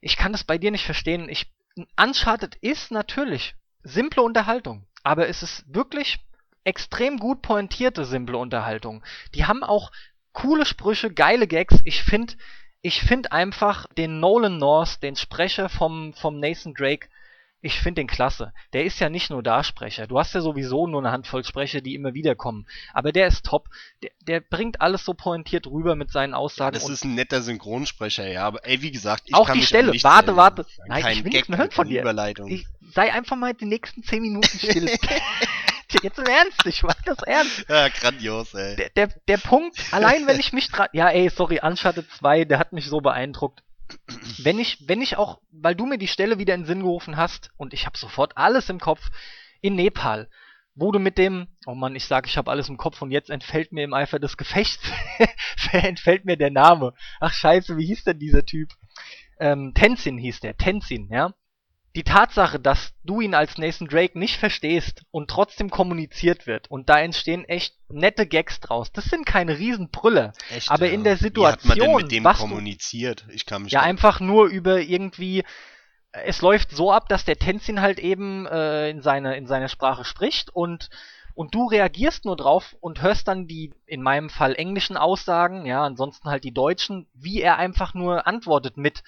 ich 0.00 0.16
kann 0.16 0.32
das 0.32 0.42
bei 0.44 0.56
dir 0.56 0.70
nicht 0.70 0.86
verstehen. 0.86 1.28
Ich, 1.28 1.52
Uncharted 1.96 2.56
ist 2.56 2.90
natürlich 2.90 3.54
simple 3.82 4.22
Unterhaltung, 4.22 4.86
aber 5.02 5.28
es 5.28 5.42
ist 5.42 5.64
wirklich 5.72 6.18
extrem 6.64 7.18
gut 7.18 7.42
pointierte 7.42 8.04
simple 8.04 8.36
Unterhaltung. 8.36 9.02
Die 9.34 9.46
haben 9.46 9.62
auch 9.64 9.90
coole 10.32 10.66
Sprüche, 10.66 11.12
geile 11.12 11.46
Gags. 11.46 11.80
Ich 11.84 12.02
finde 12.02 12.34
ich 12.80 13.00
find 13.00 13.32
einfach 13.32 13.86
den 13.94 14.20
Nolan 14.20 14.58
North, 14.58 15.02
den 15.02 15.16
Sprecher 15.16 15.68
vom, 15.68 16.14
vom 16.14 16.38
Nathan 16.38 16.74
Drake, 16.74 17.08
ich 17.60 17.80
finde 17.80 18.02
den 18.02 18.06
klasse. 18.06 18.52
Der 18.72 18.84
ist 18.84 19.00
ja 19.00 19.10
nicht 19.10 19.30
nur 19.30 19.42
Darsprecher. 19.42 20.06
Du 20.06 20.18
hast 20.18 20.34
ja 20.34 20.40
sowieso 20.40 20.86
nur 20.86 21.00
eine 21.00 21.10
Handvoll 21.10 21.44
Sprecher, 21.44 21.80
die 21.80 21.94
immer 21.94 22.14
wieder 22.14 22.36
kommen. 22.36 22.66
Aber 22.92 23.10
der 23.10 23.26
ist 23.26 23.44
top. 23.44 23.68
Der, 24.02 24.10
der 24.20 24.40
bringt 24.40 24.80
alles 24.80 25.04
so 25.04 25.14
pointiert 25.14 25.66
rüber 25.66 25.96
mit 25.96 26.12
seinen 26.12 26.34
Aussagen. 26.34 26.74
Das 26.74 26.88
ist 26.88 27.04
ein 27.04 27.14
netter 27.14 27.42
Synchronsprecher, 27.42 28.28
ja. 28.28 28.44
Aber 28.44 28.64
ey, 28.64 28.80
wie 28.80 28.92
gesagt, 28.92 29.24
ich 29.26 29.34
auch 29.34 29.46
kann 29.46 29.54
die 29.54 29.60
mich 29.60 29.68
Stelle. 29.68 29.92
Warte, 30.02 30.36
warte. 30.36 30.66
Nein, 30.86 31.02
Nein, 31.02 31.16
ich 31.18 31.24
will 31.24 31.32
nichts 31.32 31.48
mehr 31.48 31.58
hören 31.58 31.70
von 31.70 31.88
dir. 31.88 32.02
Überleitung. 32.02 32.48
Ich, 32.48 32.64
sei 32.94 33.12
einfach 33.12 33.36
mal 33.36 33.54
die 33.54 33.66
nächsten 33.66 34.02
10 34.02 34.22
Minuten 34.22 34.58
still. 34.58 34.90
Jetzt 36.02 36.18
im 36.18 36.26
Ernst, 36.26 36.66
ich 36.66 36.82
meine 36.82 37.00
das 37.06 37.18
ernst. 37.22 37.64
Ja, 37.66 37.88
grandios, 37.88 38.52
ey. 38.52 38.76
Der, 38.76 38.90
der, 38.90 39.08
der 39.26 39.38
Punkt, 39.38 39.78
allein 39.90 40.26
wenn 40.26 40.38
ich 40.38 40.52
mich 40.52 40.70
dran. 40.70 40.88
Ja, 40.92 41.08
ey, 41.08 41.30
sorry, 41.30 41.60
Uncharted 41.62 42.10
2, 42.10 42.44
der 42.44 42.58
hat 42.58 42.72
mich 42.72 42.86
so 42.86 43.00
beeindruckt. 43.00 43.62
Wenn 44.38 44.58
ich, 44.58 44.88
wenn 44.88 45.02
ich 45.02 45.16
auch, 45.16 45.40
weil 45.50 45.74
du 45.74 45.86
mir 45.86 45.98
die 45.98 46.08
Stelle 46.08 46.38
wieder 46.38 46.54
in 46.54 46.62
den 46.62 46.66
Sinn 46.66 46.82
gerufen 46.82 47.16
hast 47.16 47.50
und 47.56 47.72
ich 47.72 47.86
habe 47.86 47.98
sofort 47.98 48.36
alles 48.36 48.68
im 48.68 48.80
Kopf, 48.80 49.10
in 49.60 49.74
Nepal, 49.74 50.28
wo 50.74 50.92
du 50.92 50.98
mit 50.98 51.18
dem, 51.18 51.48
oh 51.66 51.74
Mann, 51.74 51.96
ich 51.96 52.04
sag, 52.04 52.26
ich 52.26 52.36
habe 52.36 52.50
alles 52.50 52.68
im 52.68 52.76
Kopf 52.76 53.02
und 53.02 53.10
jetzt 53.10 53.30
entfällt 53.30 53.72
mir 53.72 53.84
im 53.84 53.94
Eifer 53.94 54.18
des 54.18 54.36
Gefechts, 54.36 54.90
entfällt 55.72 56.24
mir 56.24 56.36
der 56.36 56.50
Name. 56.50 56.94
Ach 57.20 57.32
scheiße, 57.32 57.76
wie 57.76 57.86
hieß 57.86 58.04
denn 58.04 58.18
dieser 58.18 58.44
Typ? 58.44 58.70
Ähm, 59.40 59.72
Tenzin 59.74 60.18
hieß 60.18 60.40
der, 60.40 60.56
Tenzin, 60.56 61.08
ja 61.10 61.34
die 61.96 62.04
Tatsache, 62.04 62.60
dass 62.60 62.92
du 63.02 63.20
ihn 63.20 63.34
als 63.34 63.58
Nathan 63.58 63.88
Drake 63.88 64.18
nicht 64.18 64.36
verstehst 64.36 65.02
und 65.10 65.30
trotzdem 65.30 65.70
kommuniziert 65.70 66.46
wird 66.46 66.70
und 66.70 66.88
da 66.88 67.00
entstehen 67.00 67.44
echt 67.44 67.74
nette 67.88 68.26
Gags 68.26 68.60
draus. 68.60 68.92
Das 68.92 69.06
sind 69.06 69.26
keine 69.26 69.58
Riesenbrüller. 69.58 70.32
Echt, 70.50 70.70
aber 70.70 70.86
ja. 70.86 70.92
in 70.92 71.04
der 71.04 71.16
Situation, 71.16 71.76
Wie 71.76 71.80
hat 71.80 71.88
man 71.88 72.08
denn 72.08 72.22
mit 72.22 72.26
dem 72.26 72.32
kommuniziert? 72.32 73.26
Ich 73.30 73.46
kann 73.46 73.62
mich 73.62 73.72
ja 73.72 73.80
einfach 73.80 74.20
nur 74.20 74.46
über 74.46 74.80
irgendwie 74.80 75.44
es 76.12 76.40
läuft 76.40 76.70
so 76.70 76.90
ab, 76.90 77.08
dass 77.08 77.24
der 77.24 77.38
Tenzin 77.38 77.80
halt 77.80 77.98
eben 77.98 78.46
äh, 78.46 78.90
in 78.90 79.02
seine 79.02 79.36
in 79.36 79.46
seiner 79.46 79.68
Sprache 79.68 80.04
spricht 80.04 80.50
und 80.50 80.90
und 81.38 81.54
du 81.54 81.66
reagierst 81.66 82.24
nur 82.24 82.36
drauf 82.36 82.74
und 82.80 83.00
hörst 83.00 83.28
dann 83.28 83.46
die, 83.46 83.72
in 83.86 84.02
meinem 84.02 84.28
Fall 84.28 84.56
englischen 84.56 84.96
Aussagen, 84.96 85.66
ja, 85.66 85.84
ansonsten 85.84 86.28
halt 86.28 86.42
die 86.42 86.52
deutschen, 86.52 87.06
wie 87.14 87.40
er 87.40 87.58
einfach 87.58 87.94
nur 87.94 88.26
antwortet 88.26 88.76
mit. 88.76 89.04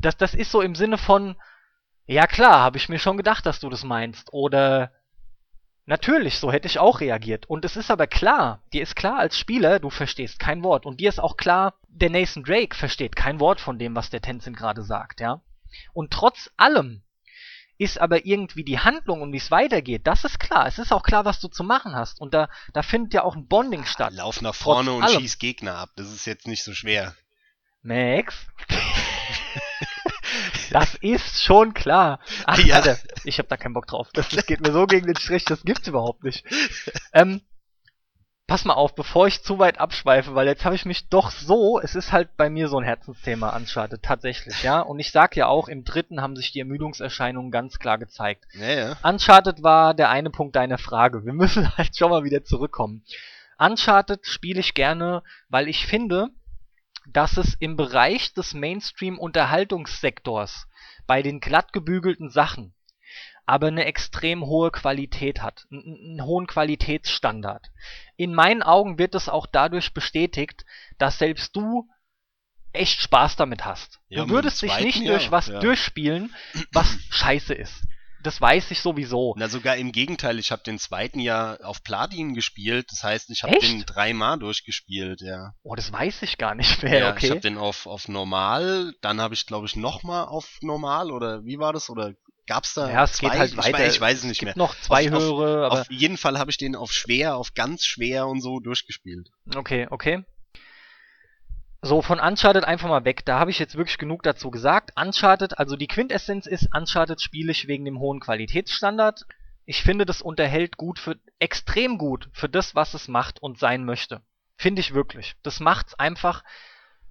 Das, 0.00 0.16
das 0.16 0.32
ist 0.32 0.52
so 0.52 0.60
im 0.60 0.76
Sinne 0.76 0.96
von, 0.96 1.34
ja 2.08 2.26
klar, 2.26 2.60
habe 2.60 2.78
ich 2.78 2.88
mir 2.88 2.98
schon 2.98 3.16
gedacht, 3.16 3.46
dass 3.46 3.60
du 3.60 3.68
das 3.68 3.84
meinst. 3.84 4.32
Oder 4.32 4.90
natürlich, 5.84 6.38
so 6.38 6.50
hätte 6.50 6.66
ich 6.66 6.78
auch 6.78 7.00
reagiert. 7.00 7.46
Und 7.46 7.64
es 7.64 7.76
ist 7.76 7.90
aber 7.90 8.06
klar, 8.06 8.62
dir 8.72 8.82
ist 8.82 8.96
klar 8.96 9.18
als 9.18 9.38
Spieler, 9.38 9.78
du 9.78 9.90
verstehst 9.90 10.38
kein 10.38 10.62
Wort. 10.64 10.86
Und 10.86 11.00
dir 11.00 11.10
ist 11.10 11.20
auch 11.20 11.36
klar, 11.36 11.74
der 11.88 12.10
Nathan 12.10 12.42
Drake 12.42 12.74
versteht 12.74 13.14
kein 13.14 13.40
Wort 13.40 13.60
von 13.60 13.78
dem, 13.78 13.94
was 13.94 14.10
der 14.10 14.22
Tenzin 14.22 14.54
gerade 14.54 14.82
sagt, 14.82 15.20
ja. 15.20 15.42
Und 15.92 16.10
trotz 16.10 16.50
allem 16.56 17.02
ist 17.76 18.00
aber 18.00 18.24
irgendwie 18.26 18.64
die 18.64 18.80
Handlung 18.80 19.22
und 19.22 19.32
wie 19.32 19.36
es 19.36 19.50
weitergeht, 19.50 20.06
das 20.06 20.24
ist 20.24 20.40
klar. 20.40 20.66
Es 20.66 20.78
ist 20.78 20.92
auch 20.92 21.02
klar, 21.02 21.24
was 21.26 21.40
du 21.40 21.48
zu 21.48 21.62
machen 21.62 21.94
hast. 21.94 22.20
Und 22.20 22.32
da, 22.34 22.48
da 22.72 22.82
findet 22.82 23.14
ja 23.14 23.22
auch 23.22 23.36
ein 23.36 23.46
Bonding 23.46 23.84
statt. 23.84 24.14
Lauf 24.14 24.40
nach 24.40 24.54
vorne 24.54 24.92
und 24.92 25.02
allem. 25.02 25.20
schieß 25.20 25.38
Gegner 25.38 25.76
ab. 25.76 25.90
Das 25.94 26.10
ist 26.10 26.24
jetzt 26.24 26.48
nicht 26.48 26.64
so 26.64 26.72
schwer. 26.72 27.14
Max? 27.82 28.46
Das 30.72 30.94
ist 30.96 31.42
schon 31.42 31.74
klar. 31.74 32.20
Ach, 32.46 32.58
ja. 32.58 32.76
Alter, 32.76 32.98
ich 33.24 33.38
hab 33.38 33.48
da 33.48 33.56
keinen 33.56 33.74
Bock 33.74 33.86
drauf. 33.86 34.08
Das, 34.12 34.28
das 34.28 34.46
geht 34.46 34.60
mir 34.60 34.72
so 34.72 34.86
gegen 34.86 35.06
den 35.06 35.16
Strich, 35.16 35.44
das 35.44 35.62
gibt's 35.62 35.88
überhaupt 35.88 36.24
nicht. 36.24 36.44
Ähm, 37.12 37.40
pass 38.48 38.64
mal 38.64 38.74
auf, 38.74 38.94
bevor 38.94 39.26
ich 39.26 39.42
zu 39.42 39.58
weit 39.58 39.78
abschweife, 39.78 40.34
weil 40.34 40.46
jetzt 40.46 40.64
habe 40.64 40.74
ich 40.74 40.86
mich 40.86 41.08
doch 41.08 41.30
so, 41.30 41.78
es 41.78 41.94
ist 41.94 42.12
halt 42.12 42.36
bei 42.36 42.48
mir 42.50 42.68
so 42.68 42.78
ein 42.78 42.84
Herzensthema 42.84 43.54
Uncharted, 43.54 44.02
tatsächlich, 44.02 44.62
ja. 44.62 44.80
Und 44.80 44.98
ich 44.98 45.12
sag 45.12 45.36
ja 45.36 45.46
auch, 45.46 45.68
im 45.68 45.84
dritten 45.84 46.20
haben 46.22 46.34
sich 46.34 46.50
die 46.50 46.60
Ermüdungserscheinungen 46.60 47.50
ganz 47.50 47.78
klar 47.78 47.98
gezeigt. 47.98 48.46
Ja, 48.54 48.70
ja. 48.70 48.96
Uncharted 49.02 49.62
war 49.62 49.94
der 49.94 50.08
eine 50.08 50.30
Punkt 50.30 50.56
deiner 50.56 50.78
Frage. 50.78 51.24
Wir 51.24 51.34
müssen 51.34 51.76
halt 51.76 51.96
schon 51.96 52.10
mal 52.10 52.24
wieder 52.24 52.42
zurückkommen. 52.42 53.04
Uncharted 53.58 54.26
spiele 54.26 54.60
ich 54.60 54.74
gerne, 54.74 55.22
weil 55.48 55.68
ich 55.68 55.86
finde, 55.86 56.30
dass 57.12 57.36
es 57.36 57.56
im 57.58 57.76
Bereich 57.76 58.32
des 58.34 58.54
Mainstream-Unterhaltungssektors 58.54 60.68
bei 61.06 61.22
den 61.22 61.40
glatt 61.40 61.72
gebügelten 61.72 62.30
Sachen 62.30 62.74
aber 63.46 63.68
eine 63.68 63.84
extrem 63.86 64.44
hohe 64.44 64.70
Qualität 64.70 65.40
hat, 65.40 65.66
einen 65.70 66.22
hohen 66.22 66.46
Qualitätsstandard. 66.46 67.68
In 68.16 68.34
meinen 68.34 68.62
Augen 68.62 68.98
wird 68.98 69.14
es 69.14 69.30
auch 69.30 69.46
dadurch 69.46 69.94
bestätigt, 69.94 70.66
dass 70.98 71.18
selbst 71.18 71.56
du 71.56 71.88
echt 72.74 73.00
Spaß 73.00 73.36
damit 73.36 73.64
hast. 73.64 74.00
Ja, 74.08 74.24
du 74.24 74.28
würdest 74.28 74.60
dich 74.60 74.78
nicht 74.80 75.00
Jahr, 75.00 75.16
durch 75.16 75.30
was 75.30 75.46
ja. 75.46 75.60
durchspielen, 75.60 76.34
was 76.72 76.98
scheiße 77.10 77.54
ist 77.54 77.86
das 78.22 78.40
weiß 78.40 78.70
ich 78.70 78.80
sowieso. 78.80 79.34
Na, 79.36 79.48
sogar 79.48 79.76
im 79.76 79.92
Gegenteil, 79.92 80.38
ich 80.38 80.50
habe 80.50 80.62
den 80.62 80.78
zweiten 80.78 81.20
Jahr 81.20 81.58
auf 81.64 81.82
Platin 81.82 82.34
gespielt. 82.34 82.86
Das 82.90 83.02
heißt, 83.02 83.30
ich 83.30 83.42
habe 83.42 83.58
den 83.58 83.84
dreimal 83.84 84.38
durchgespielt, 84.38 85.20
ja. 85.20 85.54
Oh, 85.62 85.74
das 85.74 85.92
weiß 85.92 86.22
ich 86.22 86.38
gar 86.38 86.54
nicht 86.54 86.82
mehr, 86.82 86.98
ja, 86.98 87.10
okay. 87.10 87.26
Ich 87.26 87.30
habe 87.30 87.40
den 87.40 87.58
auf, 87.58 87.86
auf 87.86 88.08
normal, 88.08 88.94
dann 89.00 89.20
habe 89.20 89.34
ich, 89.34 89.46
glaube 89.46 89.66
ich, 89.66 89.76
nochmal 89.76 90.26
auf 90.26 90.58
normal 90.62 91.10
oder 91.10 91.44
wie 91.44 91.58
war 91.58 91.72
das? 91.72 91.90
Oder 91.90 92.14
gab's 92.46 92.74
da 92.74 92.90
ja, 92.90 93.04
es 93.04 93.12
zwei? 93.12 93.28
Geht 93.28 93.38
halt 93.38 93.50
ich, 93.52 93.56
weiter. 93.56 93.78
Weiß, 93.78 93.94
ich 93.94 94.00
weiß 94.00 94.18
es 94.18 94.24
nicht 94.24 94.32
es 94.32 94.38
gibt 94.38 94.56
mehr. 94.56 94.66
noch 94.66 94.74
zwei 94.80 95.12
auf, 95.12 95.20
höhere, 95.20 95.66
auf, 95.66 95.72
aber. 95.72 95.80
Auf 95.82 95.90
jeden 95.90 96.16
Fall 96.16 96.38
habe 96.38 96.50
ich 96.50 96.58
den 96.58 96.74
auf 96.74 96.92
schwer, 96.92 97.36
auf 97.36 97.54
ganz 97.54 97.84
schwer 97.84 98.26
und 98.26 98.40
so 98.40 98.58
durchgespielt. 98.58 99.28
Okay, 99.54 99.86
okay. 99.90 100.24
So, 101.80 102.02
von 102.02 102.18
Uncharted 102.18 102.64
einfach 102.64 102.88
mal 102.88 103.04
weg. 103.04 103.24
Da 103.24 103.38
habe 103.38 103.52
ich 103.52 103.60
jetzt 103.60 103.76
wirklich 103.76 103.98
genug 103.98 104.24
dazu 104.24 104.50
gesagt. 104.50 104.90
Uncharted, 104.96 105.58
also 105.58 105.76
die 105.76 105.86
Quintessenz 105.86 106.46
ist, 106.46 106.74
Uncharted 106.74 107.20
spiele 107.20 107.52
ich 107.52 107.68
wegen 107.68 107.84
dem 107.84 108.00
hohen 108.00 108.18
Qualitätsstandard. 108.18 109.26
Ich 109.64 109.82
finde, 109.82 110.04
das 110.04 110.20
unterhält 110.20 110.76
gut 110.76 110.98
für, 110.98 111.16
extrem 111.38 111.98
gut 111.98 112.28
für 112.32 112.48
das, 112.48 112.74
was 112.74 112.94
es 112.94 113.06
macht 113.06 113.40
und 113.40 113.60
sein 113.60 113.84
möchte. 113.84 114.22
Finde 114.56 114.80
ich 114.80 114.92
wirklich. 114.92 115.36
Das 115.44 115.60
macht's 115.60 115.94
einfach 115.94 116.42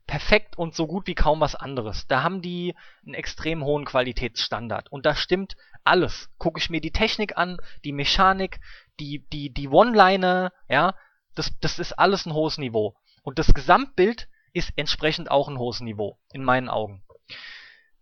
perfekt 0.05 0.57
und 0.57 0.75
so 0.75 0.85
gut 0.85 1.07
wie 1.07 1.15
kaum 1.15 1.39
was 1.39 1.55
anderes. 1.55 2.07
Da 2.07 2.23
haben 2.23 2.41
die 2.41 2.75
einen 3.05 3.13
extrem 3.13 3.63
hohen 3.63 3.85
Qualitätsstandard. 3.85 4.91
Und 4.91 5.05
da 5.05 5.15
stimmt 5.15 5.55
alles. 5.85 6.29
Gucke 6.39 6.59
ich 6.59 6.69
mir 6.69 6.81
die 6.81 6.91
Technik 6.91 7.37
an, 7.37 7.57
die 7.85 7.93
Mechanik, 7.93 8.59
die, 8.99 9.25
die, 9.31 9.49
die 9.49 9.69
One-Liner, 9.69 10.51
ja, 10.67 10.93
das, 11.35 11.57
das 11.61 11.79
ist 11.79 11.93
alles 11.93 12.25
ein 12.25 12.33
hohes 12.33 12.57
Niveau. 12.57 12.95
Und 13.21 13.39
das 13.39 13.53
Gesamtbild 13.53 14.27
ist 14.57 14.73
entsprechend 14.75 15.31
auch 15.31 15.47
ein 15.47 15.57
hohes 15.57 15.79
Niveau, 15.79 16.17
in 16.31 16.43
meinen 16.43 16.69
Augen. 16.69 17.03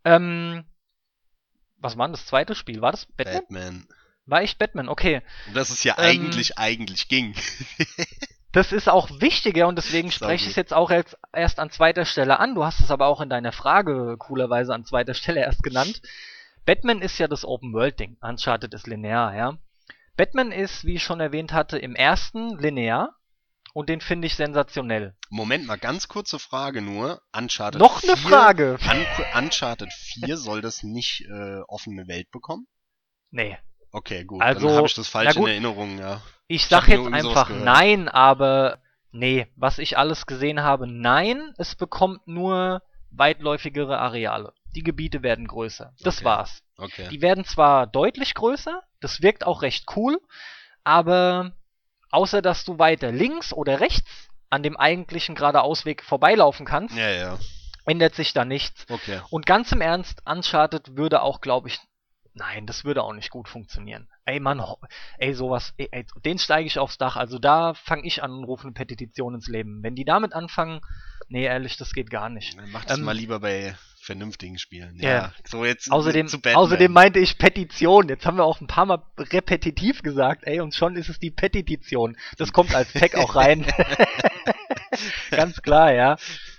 Ähm, 0.03 0.65
was 1.77 1.97
war 1.97 2.07
denn 2.07 2.13
das 2.13 2.25
zweite 2.25 2.55
Spiel? 2.55 2.81
War 2.81 2.91
das 2.91 3.05
Batman? 3.05 3.41
Batman. 3.41 3.87
War 4.25 4.41
ich 4.41 4.57
Batman, 4.57 4.89
okay. 4.89 5.21
Das 5.53 5.69
ist 5.69 5.83
ja 5.83 5.95
ähm, 5.97 6.03
eigentlich, 6.03 6.57
eigentlich 6.57 7.07
ging. 7.09 7.35
das 8.51 8.71
ist 8.71 8.89
auch 8.89 9.09
wichtiger 9.21 9.67
und 9.67 9.75
deswegen 9.77 10.11
spreche 10.11 10.45
ich 10.45 10.51
es 10.51 10.55
jetzt 10.55 10.73
auch 10.73 10.89
erst, 10.89 11.17
erst 11.31 11.59
an 11.59 11.69
zweiter 11.69 12.05
Stelle 12.05 12.39
an. 12.39 12.55
Du 12.55 12.63
hast 12.63 12.79
es 12.79 12.89
aber 12.89 13.05
auch 13.07 13.21
in 13.21 13.29
deiner 13.29 13.51
Frage 13.51 14.15
coolerweise 14.17 14.73
an 14.73 14.85
zweiter 14.85 15.13
Stelle 15.13 15.41
erst 15.41 15.61
genannt. 15.61 16.01
Batman 16.65 17.01
ist 17.01 17.19
ja 17.19 17.27
das 17.27 17.45
Open-World-Ding. 17.45 18.17
Uncharted 18.21 18.73
ist 18.73 18.87
linear, 18.87 19.35
ja. 19.35 19.57
Batman 20.17 20.51
ist, 20.51 20.85
wie 20.85 20.95
ich 20.95 21.03
schon 21.03 21.19
erwähnt 21.19 21.53
hatte, 21.53 21.77
im 21.77 21.95
ersten 21.95 22.57
linear 22.57 23.15
und 23.75 23.89
den 23.89 23.99
finde 23.99 24.25
ich 24.25 24.35
sensationell. 24.37 25.13
Moment 25.29 25.67
mal, 25.67 25.77
ganz 25.77 26.07
kurze 26.07 26.39
Frage 26.39 26.81
nur. 26.81 27.21
Uncharted 27.37 27.81
Noch 27.81 28.01
eine 28.01 28.15
Frage! 28.15 28.77
Un 28.81 29.43
Uncharted 29.43 29.91
4 29.91 30.37
soll 30.37 30.61
das 30.61 30.81
nicht 30.81 31.25
äh, 31.29 31.59
offene 31.67 32.07
Welt 32.07 32.31
bekommen? 32.31 32.67
Nee. 33.31 33.57
Okay, 33.91 34.23
gut. 34.23 34.41
Also, 34.41 34.67
Dann 34.67 34.77
habe 34.77 34.87
ich 34.87 34.93
das 34.93 35.09
falsch 35.09 35.35
in 35.35 35.45
Erinnerung, 35.45 35.99
ja. 35.99 36.21
Ich, 36.47 36.61
ich 36.61 36.67
sag 36.67 36.87
jetzt 36.87 37.05
einfach 37.11 37.49
nein, 37.49 38.07
aber 38.07 38.79
nee, 39.11 39.47
was 39.57 39.77
ich 39.77 39.97
alles 39.97 40.25
gesehen 40.25 40.63
habe, 40.63 40.87
nein, 40.87 41.53
es 41.57 41.75
bekommt 41.75 42.25
nur 42.27 42.81
weitläufigere 43.11 43.99
Areale. 43.99 44.53
Die 44.73 44.83
Gebiete 44.83 45.21
werden 45.21 45.47
größer. 45.47 45.93
Das 45.99 46.19
okay. 46.19 46.25
war's. 46.25 46.63
Okay. 46.77 47.09
Die 47.09 47.21
werden 47.21 47.43
zwar 47.43 47.87
deutlich 47.87 48.35
größer, 48.35 48.83
das 49.01 49.21
wirkt 49.21 49.45
auch 49.45 49.63
recht 49.63 49.85
cool, 49.97 50.17
aber 50.85 51.51
Außer 52.15 52.41
dass 52.41 52.63
du 52.63 52.79
weiter 52.79 53.11
links 53.11 53.51
oder 53.51 53.81
rechts 53.81 54.29
an 54.49 54.63
dem 54.63 54.77
eigentlichen 54.77 55.35
geradeausweg 55.35 56.01
vorbeilaufen 56.01 56.65
kannst, 56.65 56.95
ja, 56.95 57.09
ja. 57.09 57.37
ändert 57.85 58.15
sich 58.15 58.31
da 58.31 58.45
nichts. 58.45 58.85
Okay. 58.89 59.19
Und 59.31 59.45
ganz 59.45 59.73
im 59.73 59.81
Ernst, 59.81 60.21
Uncharted 60.25 60.95
würde 60.95 61.21
auch, 61.21 61.41
glaube 61.41 61.67
ich, 61.67 61.77
Nein, 62.37 62.65
das 62.67 62.83
würde 62.83 63.01
auch 63.01 63.13
nicht 63.13 63.29
gut 63.29 63.47
funktionieren. 63.47 64.09
Ey, 64.25 64.41
Mann, 64.41 64.61
ey, 65.19 65.33
sowas, 65.33 65.73
ey, 65.77 65.87
ey 65.91 66.05
den 66.25 66.37
steige 66.37 66.67
ich 66.67 66.77
aufs 66.77 66.97
Dach. 66.97 67.15
Also 67.15 67.39
da 67.39 67.73
fange 67.73 68.05
ich 68.05 68.23
an 68.23 68.31
und 68.31 68.43
rufe 68.43 68.63
eine 68.63 68.73
Petition 68.73 69.35
ins 69.35 69.47
Leben. 69.47 69.81
Wenn 69.83 69.95
die 69.95 70.03
damit 70.03 70.33
anfangen, 70.33 70.81
nee, 71.29 71.45
ehrlich, 71.45 71.77
das 71.77 71.93
geht 71.93 72.09
gar 72.09 72.29
nicht. 72.29 72.57
Dann 72.57 72.71
macht 72.71 72.89
es 72.89 72.97
ähm, 72.97 73.05
mal 73.05 73.15
lieber 73.15 73.39
bei 73.39 73.77
vernünftigen 74.05 74.57
Spielen. 74.57 74.97
Ja, 74.99 75.09
yeah. 75.09 75.33
so 75.45 75.65
jetzt 75.65 75.91
außerdem, 75.91 76.27
zu 76.27 76.39
Batman. 76.39 76.63
Außerdem 76.63 76.91
meinte 76.91 77.19
ich 77.19 77.37
Petition. 77.37 78.07
Jetzt 78.07 78.25
haben 78.25 78.37
wir 78.37 78.45
auch 78.45 78.61
ein 78.61 78.67
paar 78.67 78.85
Mal 78.85 79.03
repetitiv 79.17 80.01
gesagt, 80.03 80.43
ey, 80.45 80.61
und 80.61 80.73
schon 80.73 80.95
ist 80.95 81.09
es 81.09 81.19
die 81.19 81.31
Petition. 81.31 82.15
Das 82.37 82.53
kommt 82.53 82.73
als 82.73 82.93
Tag 82.93 83.15
auch 83.15 83.35
rein. 83.35 83.65
Ganz 85.31 85.61
klar, 85.61 85.93
ja. 85.93 86.17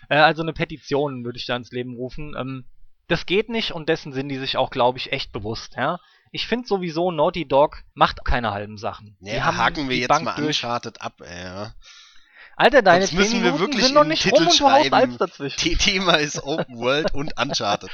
Äh, 0.08 0.16
also 0.16 0.42
eine 0.42 0.52
Petition 0.52 1.24
würde 1.24 1.38
ich 1.38 1.46
da 1.46 1.56
ins 1.56 1.72
Leben 1.72 1.94
rufen. 1.94 2.34
Ähm, 2.38 2.64
das 3.08 3.26
geht 3.26 3.48
nicht 3.48 3.72
und 3.72 3.88
dessen 3.88 4.12
sind 4.12 4.28
die 4.28 4.38
sich 4.38 4.56
auch, 4.56 4.70
glaube 4.70 4.98
ich, 4.98 5.12
echt 5.12 5.32
bewusst, 5.32 5.74
ja. 5.76 5.98
Ich 6.32 6.48
finde 6.48 6.66
sowieso, 6.66 7.12
Naughty 7.12 7.46
Dog 7.46 7.84
macht 7.94 8.24
keine 8.24 8.50
halben 8.50 8.78
Sachen. 8.78 9.16
Ja, 9.20 9.34
die 9.34 9.42
haben 9.42 9.56
haken 9.56 9.88
wir 9.88 9.96
jetzt 9.96 10.08
Bank 10.08 10.24
mal 10.24 10.34
durch. 10.34 10.64
Uncharted 10.64 11.00
ab, 11.00 11.20
ey, 11.20 11.44
ja. 11.44 11.72
Alter, 12.58 12.80
deine 12.80 13.04
Jetzt 13.04 13.12
müssen 13.12 13.44
wir 13.44 13.58
wirklich 13.58 13.84
sind 13.84 13.94
noch 13.94 14.04
nicht 14.04 14.22
Titel 14.22 14.36
rum 14.36 14.48
und 14.48 14.60
du 14.60 14.70
haust 14.70 14.92
Eis 14.92 15.18
dazwischen. 15.18 15.78
Thema 15.78 16.14
ist 16.14 16.42
Open 16.42 16.78
World 16.78 17.12
und 17.12 17.38
Uncharted. 17.38 17.90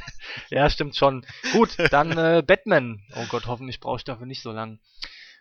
ja, 0.50 0.70
stimmt 0.70 0.94
schon. 0.94 1.26
Gut, 1.52 1.76
dann 1.90 2.16
äh, 2.16 2.42
Batman. 2.46 3.02
Oh 3.16 3.24
Gott, 3.28 3.46
hoffentlich 3.46 3.80
brauche 3.80 3.96
ich 3.96 4.04
dafür 4.04 4.26
nicht 4.26 4.42
so 4.42 4.52
lang. 4.52 4.78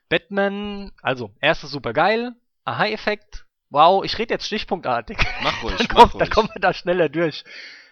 Batman, 0.10 0.92
also, 1.04 1.32
erstes 1.40 1.70
super 1.70 1.94
geil. 1.94 2.34
Aha-Effekt. 2.66 3.46
Wow, 3.70 4.04
ich 4.04 4.18
rede 4.18 4.34
jetzt 4.34 4.48
stichpunktartig. 4.48 5.20
Mach 5.44 5.62
ruhig, 5.62 5.78
dann, 5.78 5.88
mach 5.90 5.96
kommt, 5.96 6.14
ruhig. 6.16 6.20
dann 6.20 6.30
kommen 6.32 6.50
wir 6.52 6.62
da 6.62 6.74
schneller 6.74 7.10
durch. 7.10 7.44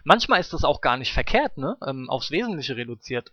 Manchmal 0.03 0.39
ist 0.39 0.51
das 0.53 0.63
auch 0.63 0.81
gar 0.81 0.97
nicht 0.97 1.13
verkehrt, 1.13 1.59
ne? 1.59 1.77
Ähm, 1.85 2.09
aufs 2.09 2.31
Wesentliche 2.31 2.75
reduziert. 2.75 3.31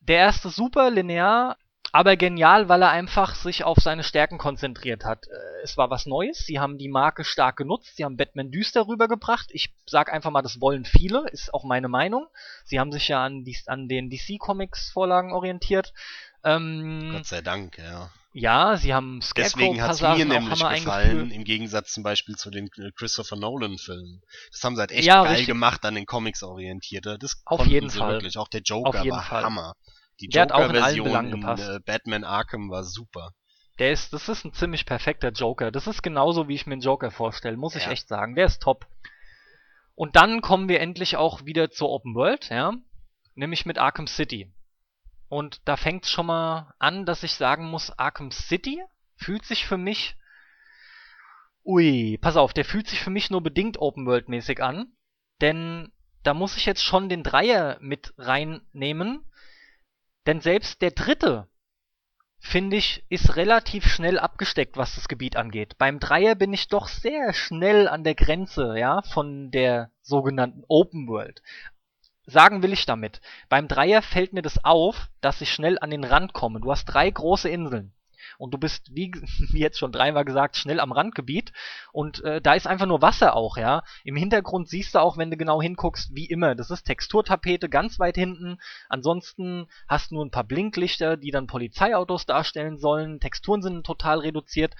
Der 0.00 0.18
erste 0.18 0.48
super 0.50 0.90
linear, 0.90 1.58
aber 1.92 2.16
genial, 2.16 2.68
weil 2.68 2.82
er 2.82 2.90
einfach 2.90 3.34
sich 3.34 3.64
auf 3.64 3.78
seine 3.78 4.02
Stärken 4.02 4.38
konzentriert 4.38 5.04
hat. 5.04 5.26
Äh, 5.28 5.62
es 5.62 5.76
war 5.76 5.90
was 5.90 6.06
Neues, 6.06 6.38
sie 6.38 6.58
haben 6.58 6.78
die 6.78 6.88
Marke 6.88 7.24
stark 7.24 7.56
genutzt, 7.56 7.96
sie 7.96 8.04
haben 8.04 8.16
Batman 8.16 8.50
düster 8.50 8.86
rübergebracht. 8.86 9.48
Ich 9.50 9.72
sag 9.86 10.12
einfach 10.12 10.30
mal, 10.30 10.42
das 10.42 10.60
wollen 10.60 10.84
viele, 10.84 11.28
ist 11.30 11.52
auch 11.54 11.64
meine 11.64 11.88
Meinung. 11.88 12.26
Sie 12.64 12.80
haben 12.80 12.92
sich 12.92 13.08
ja 13.08 13.24
an, 13.24 13.44
die, 13.44 13.56
an 13.66 13.88
den 13.88 14.10
DC-Comics-Vorlagen 14.10 15.32
orientiert. 15.32 15.92
Ähm, 16.44 17.10
Gott 17.12 17.26
sei 17.26 17.40
Dank, 17.40 17.78
ja. 17.78 18.10
Ja, 18.38 18.76
sie 18.76 18.92
haben 18.92 19.20
Deswegen 19.34 19.80
hat 19.80 19.92
es 19.92 20.02
mir 20.02 20.26
nämlich 20.26 20.60
gefallen, 20.60 21.30
im 21.30 21.44
Gegensatz 21.44 21.94
zum 21.94 22.02
Beispiel 22.02 22.36
zu 22.36 22.50
den 22.50 22.68
Christopher 22.94 23.36
Nolan-Filmen. 23.36 24.22
Das 24.52 24.62
haben 24.62 24.76
sie 24.76 24.80
halt 24.80 24.92
echt 24.92 25.06
ja, 25.06 25.22
geil 25.22 25.30
richtig. 25.30 25.46
gemacht, 25.46 25.82
an 25.86 25.94
den 25.94 26.04
Comics 26.04 26.42
orientierte. 26.42 27.18
Das 27.18 27.40
Auf 27.46 27.64
jeden 27.64 27.88
Fall. 27.88 28.12
wirklich. 28.12 28.36
Auch 28.36 28.48
der 28.48 28.60
Joker 28.60 29.06
war 29.06 29.22
Fall. 29.22 29.42
Hammer. 29.42 29.74
Die 30.20 30.28
Joker-Version 30.28 31.44
äh, 31.44 31.80
Batman 31.84 32.24
Arkham 32.24 32.70
war 32.70 32.84
super. 32.84 33.32
Der 33.78 33.92
ist, 33.92 34.12
das 34.12 34.28
ist 34.28 34.44
ein 34.44 34.54
ziemlich 34.54 34.86
perfekter 34.86 35.30
Joker. 35.30 35.70
Das 35.70 35.86
ist 35.86 36.02
genauso, 36.02 36.48
wie 36.48 36.54
ich 36.54 36.66
mir 36.66 36.72
einen 36.72 36.80
Joker 36.80 37.10
vorstelle, 37.10 37.56
muss 37.56 37.74
ja. 37.74 37.80
ich 37.80 37.86
echt 37.88 38.08
sagen. 38.08 38.34
Der 38.34 38.46
ist 38.46 38.62
top. 38.62 38.86
Und 39.94 40.16
dann 40.16 40.40
kommen 40.40 40.68
wir 40.68 40.80
endlich 40.80 41.16
auch 41.16 41.44
wieder 41.44 41.70
zur 41.70 41.90
Open 41.90 42.14
World, 42.14 42.48
ja. 42.48 42.72
Nämlich 43.34 43.66
mit 43.66 43.78
Arkham 43.78 44.06
City. 44.06 44.52
Und 45.28 45.60
da 45.66 45.76
fängt 45.76 46.04
es 46.04 46.10
schon 46.10 46.26
mal 46.26 46.72
an, 46.78 47.04
dass 47.04 47.22
ich 47.22 47.34
sagen 47.34 47.66
muss, 47.66 47.90
Arkham 47.98 48.30
City 48.30 48.82
fühlt 49.16 49.44
sich 49.44 49.66
für 49.66 49.76
mich. 49.76 50.16
Ui, 51.64 52.18
pass 52.18 52.36
auf, 52.36 52.52
der 52.52 52.64
fühlt 52.64 52.88
sich 52.88 53.00
für 53.00 53.10
mich 53.10 53.30
nur 53.30 53.42
bedingt 53.42 53.78
Open 53.78 54.06
World 54.06 54.28
mäßig 54.28 54.62
an. 54.62 54.92
Denn 55.40 55.92
da 56.22 56.32
muss 56.32 56.56
ich 56.56 56.64
jetzt 56.64 56.82
schon 56.82 57.08
den 57.08 57.22
Dreier 57.22 57.78
mit 57.80 58.14
reinnehmen. 58.16 59.24
Denn 60.26 60.40
selbst 60.40 60.82
der 60.82 60.90
dritte, 60.90 61.48
finde 62.38 62.76
ich, 62.76 63.04
ist 63.08 63.36
relativ 63.36 63.86
schnell 63.86 64.18
abgesteckt, 64.18 64.76
was 64.76 64.94
das 64.94 65.08
Gebiet 65.08 65.36
angeht. 65.36 65.78
Beim 65.78 66.00
Dreier 66.00 66.34
bin 66.34 66.52
ich 66.52 66.68
doch 66.68 66.88
sehr 66.88 67.32
schnell 67.32 67.88
an 67.88 68.04
der 68.04 68.14
Grenze, 68.14 68.76
ja, 68.78 69.02
von 69.02 69.50
der 69.50 69.90
sogenannten 70.02 70.64
Open 70.68 71.08
World 71.08 71.42
sagen 72.26 72.62
will 72.62 72.72
ich 72.72 72.86
damit? 72.86 73.20
Beim 73.48 73.68
Dreier 73.68 74.02
fällt 74.02 74.32
mir 74.32 74.42
das 74.42 74.64
auf, 74.64 75.08
dass 75.20 75.40
ich 75.40 75.52
schnell 75.52 75.78
an 75.78 75.90
den 75.90 76.04
Rand 76.04 76.32
komme. 76.32 76.60
Du 76.60 76.70
hast 76.70 76.84
drei 76.86 77.08
große 77.08 77.48
Inseln. 77.48 77.92
Und 78.38 78.54
du 78.54 78.58
bist, 78.58 78.90
wie, 78.94 79.12
jetzt 79.52 79.78
schon 79.78 79.92
dreimal 79.92 80.24
gesagt, 80.24 80.56
schnell 80.56 80.80
am 80.80 80.92
Randgebiet. 80.92 81.52
Und 81.92 82.22
äh, 82.24 82.40
da 82.40 82.54
ist 82.54 82.66
einfach 82.66 82.86
nur 82.86 83.02
Wasser 83.02 83.34
auch, 83.34 83.56
ja. 83.56 83.82
Im 84.04 84.16
Hintergrund 84.16 84.68
siehst 84.68 84.94
du 84.94 85.00
auch, 85.00 85.16
wenn 85.18 85.30
du 85.30 85.36
genau 85.36 85.60
hinguckst, 85.60 86.14
wie 86.14 86.26
immer. 86.26 86.54
Das 86.54 86.70
ist 86.70 86.84
Texturtapete 86.84 87.68
ganz 87.68 87.98
weit 87.98 88.16
hinten. 88.16 88.58
Ansonsten 88.88 89.68
hast 89.88 90.10
du 90.10 90.16
nur 90.16 90.24
ein 90.24 90.30
paar 90.30 90.44
Blinklichter, 90.44 91.16
die 91.16 91.30
dann 91.30 91.46
Polizeiautos 91.46 92.26
darstellen 92.26 92.78
sollen. 92.78 93.20
Texturen 93.20 93.62
sind 93.62 93.84
total 93.84 94.20
reduziert. 94.20 94.74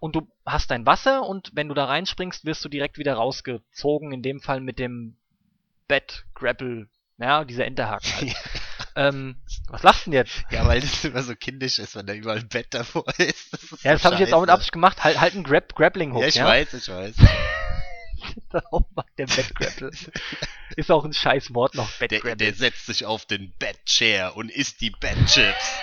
Und 0.00 0.14
du 0.14 0.28
hast 0.46 0.70
dein 0.70 0.86
Wasser 0.86 1.26
und 1.26 1.50
wenn 1.54 1.68
du 1.68 1.74
da 1.74 1.86
reinspringst, 1.86 2.44
wirst 2.44 2.64
du 2.64 2.68
direkt 2.68 2.98
wieder 2.98 3.14
rausgezogen. 3.14 4.12
In 4.12 4.22
dem 4.22 4.40
Fall 4.40 4.60
mit 4.60 4.78
dem 4.78 5.16
Bett, 5.88 6.24
Grapple, 6.34 6.88
ja, 7.18 7.44
dieser 7.44 7.64
Enterhaken 7.64 8.12
halt. 8.12 8.36
ähm, 8.96 9.36
was 9.68 9.82
lachst 9.82 10.06
du 10.06 10.10
denn 10.10 10.18
jetzt? 10.18 10.44
Ja, 10.50 10.66
weil 10.66 10.80
das 10.80 11.04
immer 11.04 11.22
so 11.22 11.34
kindisch 11.34 11.78
ist, 11.78 11.96
wenn 11.96 12.06
da 12.06 12.12
überall 12.12 12.38
ein 12.38 12.48
Bett 12.48 12.68
davor 12.70 13.04
ist. 13.18 13.52
Das 13.52 13.62
ist 13.62 13.84
ja, 13.84 13.92
das 13.92 14.02
so 14.02 14.06
habe 14.06 14.14
ich 14.14 14.20
jetzt 14.20 14.32
auch 14.32 14.40
mit 14.40 14.50
Absicht 14.50 14.72
gemacht. 14.72 15.04
Halt, 15.04 15.20
halt 15.20 15.34
ein 15.34 15.44
Grab 15.44 15.74
Grappling-Hook, 15.74 16.22
ja? 16.22 16.28
Ich 16.28 16.34
ja? 16.36 16.46
weiß, 16.46 16.74
ich 16.74 16.88
weiß. 16.88 17.14
der 19.18 19.26
Bett 19.26 19.54
Grapple. 19.54 19.90
ist 20.76 20.90
auch 20.90 21.04
ein 21.04 21.12
scheiß 21.12 21.54
Wort 21.54 21.74
noch, 21.74 21.90
Bett 21.98 22.10
der, 22.10 22.36
der 22.36 22.54
setzt 22.54 22.86
sich 22.86 23.04
auf 23.04 23.26
den 23.26 23.52
Bed-Chair 23.58 24.36
und 24.36 24.50
isst 24.50 24.80
die 24.80 24.90
Bed-Chips. 24.90 25.80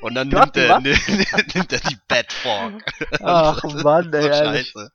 Und 0.00 0.14
dann 0.14 0.28
nimmt 0.28 0.56
er, 0.56 0.80
nimmt 0.80 1.72
er 1.72 1.80
die 1.80 1.98
Bed-Fork. 2.08 2.84
Ach 3.20 3.62
Mann, 3.64 4.12
ey, 4.12 4.22
Scheiße. 4.22 4.92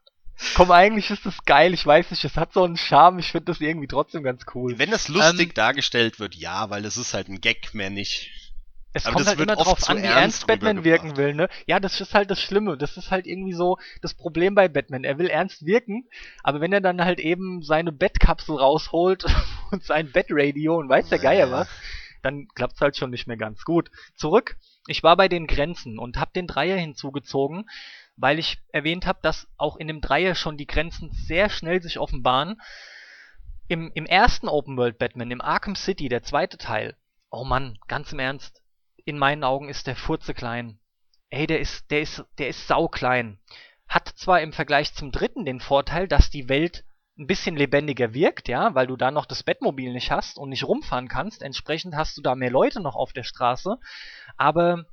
Komm, 0.56 0.72
eigentlich 0.72 1.10
ist 1.10 1.26
das 1.26 1.44
geil. 1.46 1.74
Ich 1.74 1.86
weiß 1.86 2.12
nicht, 2.12 2.24
es 2.26 2.36
hat 2.36 2.54
so 2.54 2.64
einen 2.64 2.78
Charme. 2.78 3.20
Ich 3.20 3.32
finde 3.32 3.46
das 3.46 3.62
irgendwie 3.62 3.88
trotzdem 3.88 4.24
ganz 4.24 4.44
cool. 4.56 4.78
Wenn 4.78 4.92
das 4.92 5.08
lustig 5.08 5.50
ähm, 5.50 5.54
dargestellt 5.54 6.20
wird, 6.20 6.36
ja, 6.36 6.70
weil 6.70 6.86
es 6.86 6.98
ist 6.98 7.14
halt 7.14 7.30
ein 7.30 7.42
Gag 7.42 7.74
mehr 7.74 7.90
nicht. 7.90 8.32
Es 8.94 9.06
Aber 9.06 9.16
kommt 9.16 9.28
halt 9.28 9.40
immer 9.40 9.56
drauf 9.56 9.88
an, 9.90 10.02
wie 10.02 10.08
ernst 10.08 10.48
Batman 10.48 10.84
wirken 10.84 11.16
will, 11.16 11.34
ne? 11.34 11.48
Ja, 11.66 11.80
das 11.80 12.02
ist 12.02 12.14
halt 12.14 12.30
das 12.30 12.42
Schlimme. 12.42 12.78
Das 12.78 12.98
ist 12.98 13.10
halt 13.10 13.26
irgendwie 13.26 13.54
so 13.54 13.78
das 14.02 14.14
Problem 14.14 14.54
bei 14.54 14.68
Batman. 14.68 15.06
Er 15.06 15.18
will 15.18 15.28
ernst 15.28 15.66
wirken, 15.66 16.10
aber 16.44 16.60
wenn 16.60 16.74
er 16.74 16.82
dann 16.82 17.04
halt 17.04 17.20
eben 17.20 17.62
seine 17.64 17.94
Bettkapsel 17.94 18.58
rausholt 18.58 19.26
und 19.72 19.84
sein 19.84 20.12
Bettradio 20.12 20.78
und 20.78 20.90
weiß 20.90 21.08
der 21.08 21.20
Geier 21.20 21.48
ja. 21.48 21.52
was, 21.52 21.70
dann 22.22 22.48
klappt's 22.54 22.82
halt 22.82 22.98
schon 22.98 23.12
nicht 23.12 23.28
mehr 23.28 23.38
ganz 23.38 23.64
gut. 23.64 23.90
Zurück. 24.16 24.58
Ich 24.88 25.04
war 25.04 25.16
bei 25.16 25.28
den 25.28 25.48
Grenzen 25.48 26.00
und 26.00 26.18
hab 26.18 26.34
den 26.34 26.48
Dreier 26.48 26.76
hinzugezogen 26.76 27.70
weil 28.16 28.40
ich 28.40 28.60
erwähnt 28.72 29.06
habe, 29.06 29.20
dass 29.22 29.48
auch 29.58 29.78
in 29.78 29.88
dem 29.88 30.02
Dreier 30.02 30.36
schon 30.36 30.58
die 30.58 30.68
Grenzen 30.68 31.12
sehr 31.12 31.50
schnell 31.50 31.82
sich 31.82 32.00
offenbaren. 32.00 32.62
Im, 33.68 33.92
im 33.94 34.06
ersten 34.06 34.48
Open 34.50 34.78
World 34.78 34.98
Batman, 34.98 35.32
im 35.32 35.42
Arkham 35.42 35.76
City, 35.76 36.10
der 36.10 36.24
zweite 36.24 36.58
Teil, 36.58 36.96
oh 37.30 37.44
Mann, 37.44 37.78
ganz 37.88 38.12
im 38.12 38.20
Ernst, 38.20 38.62
in 39.06 39.18
meinen 39.18 39.44
Augen 39.44 39.70
ist 39.70 39.88
der 39.88 39.96
Furze 39.96 40.34
klein. 40.34 40.80
Ey, 41.30 41.48
der 41.48 41.60
ist, 41.60 41.90
der 41.90 42.02
ist, 42.02 42.24
der 42.38 42.50
ist 42.50 42.68
sauklein. 42.68 43.40
Hat 43.88 44.08
zwar 44.10 44.42
im 44.42 44.54
Vergleich 44.54 44.94
zum 44.94 45.12
dritten 45.12 45.46
den 45.46 45.60
Vorteil, 45.60 46.08
dass 46.08 46.30
die 46.30 46.50
Welt 46.50 46.84
ein 47.18 47.28
bisschen 47.28 47.56
lebendiger 47.56 48.14
wirkt, 48.14 48.48
ja, 48.48 48.74
weil 48.74 48.88
du 48.88 48.96
da 48.96 49.12
noch 49.12 49.26
das 49.26 49.44
Bettmobil 49.44 49.94
nicht 49.94 50.12
hast 50.12 50.38
und 50.38 50.50
nicht 50.50 50.64
rumfahren 50.64 51.08
kannst. 51.08 51.42
Entsprechend 51.42 51.96
hast 51.96 52.18
du 52.18 52.22
da 52.22 52.36
mehr 52.36 52.52
Leute 52.52 52.82
noch 52.82 52.96
auf 52.96 53.14
der 53.14 53.24
Straße. 53.24 53.78
Aber 54.38 54.86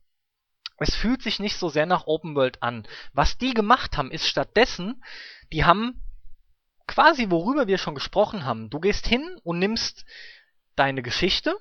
es 0.78 0.94
fühlt 0.94 1.22
sich 1.22 1.38
nicht 1.38 1.56
so 1.56 1.68
sehr 1.68 1.86
nach 1.86 2.06
Open 2.06 2.34
World 2.34 2.62
an. 2.62 2.86
Was 3.12 3.38
die 3.38 3.55
gemacht 3.55 3.96
haben, 3.96 4.10
ist 4.10 4.26
stattdessen, 4.26 5.02
die 5.52 5.64
haben 5.64 6.00
quasi 6.86 7.30
worüber 7.30 7.66
wir 7.66 7.78
schon 7.78 7.94
gesprochen 7.94 8.44
haben. 8.44 8.70
Du 8.70 8.80
gehst 8.80 9.06
hin 9.06 9.38
und 9.44 9.59
nimmst 9.59 10.05
deine 10.74 11.02
Geschichte, 11.02 11.56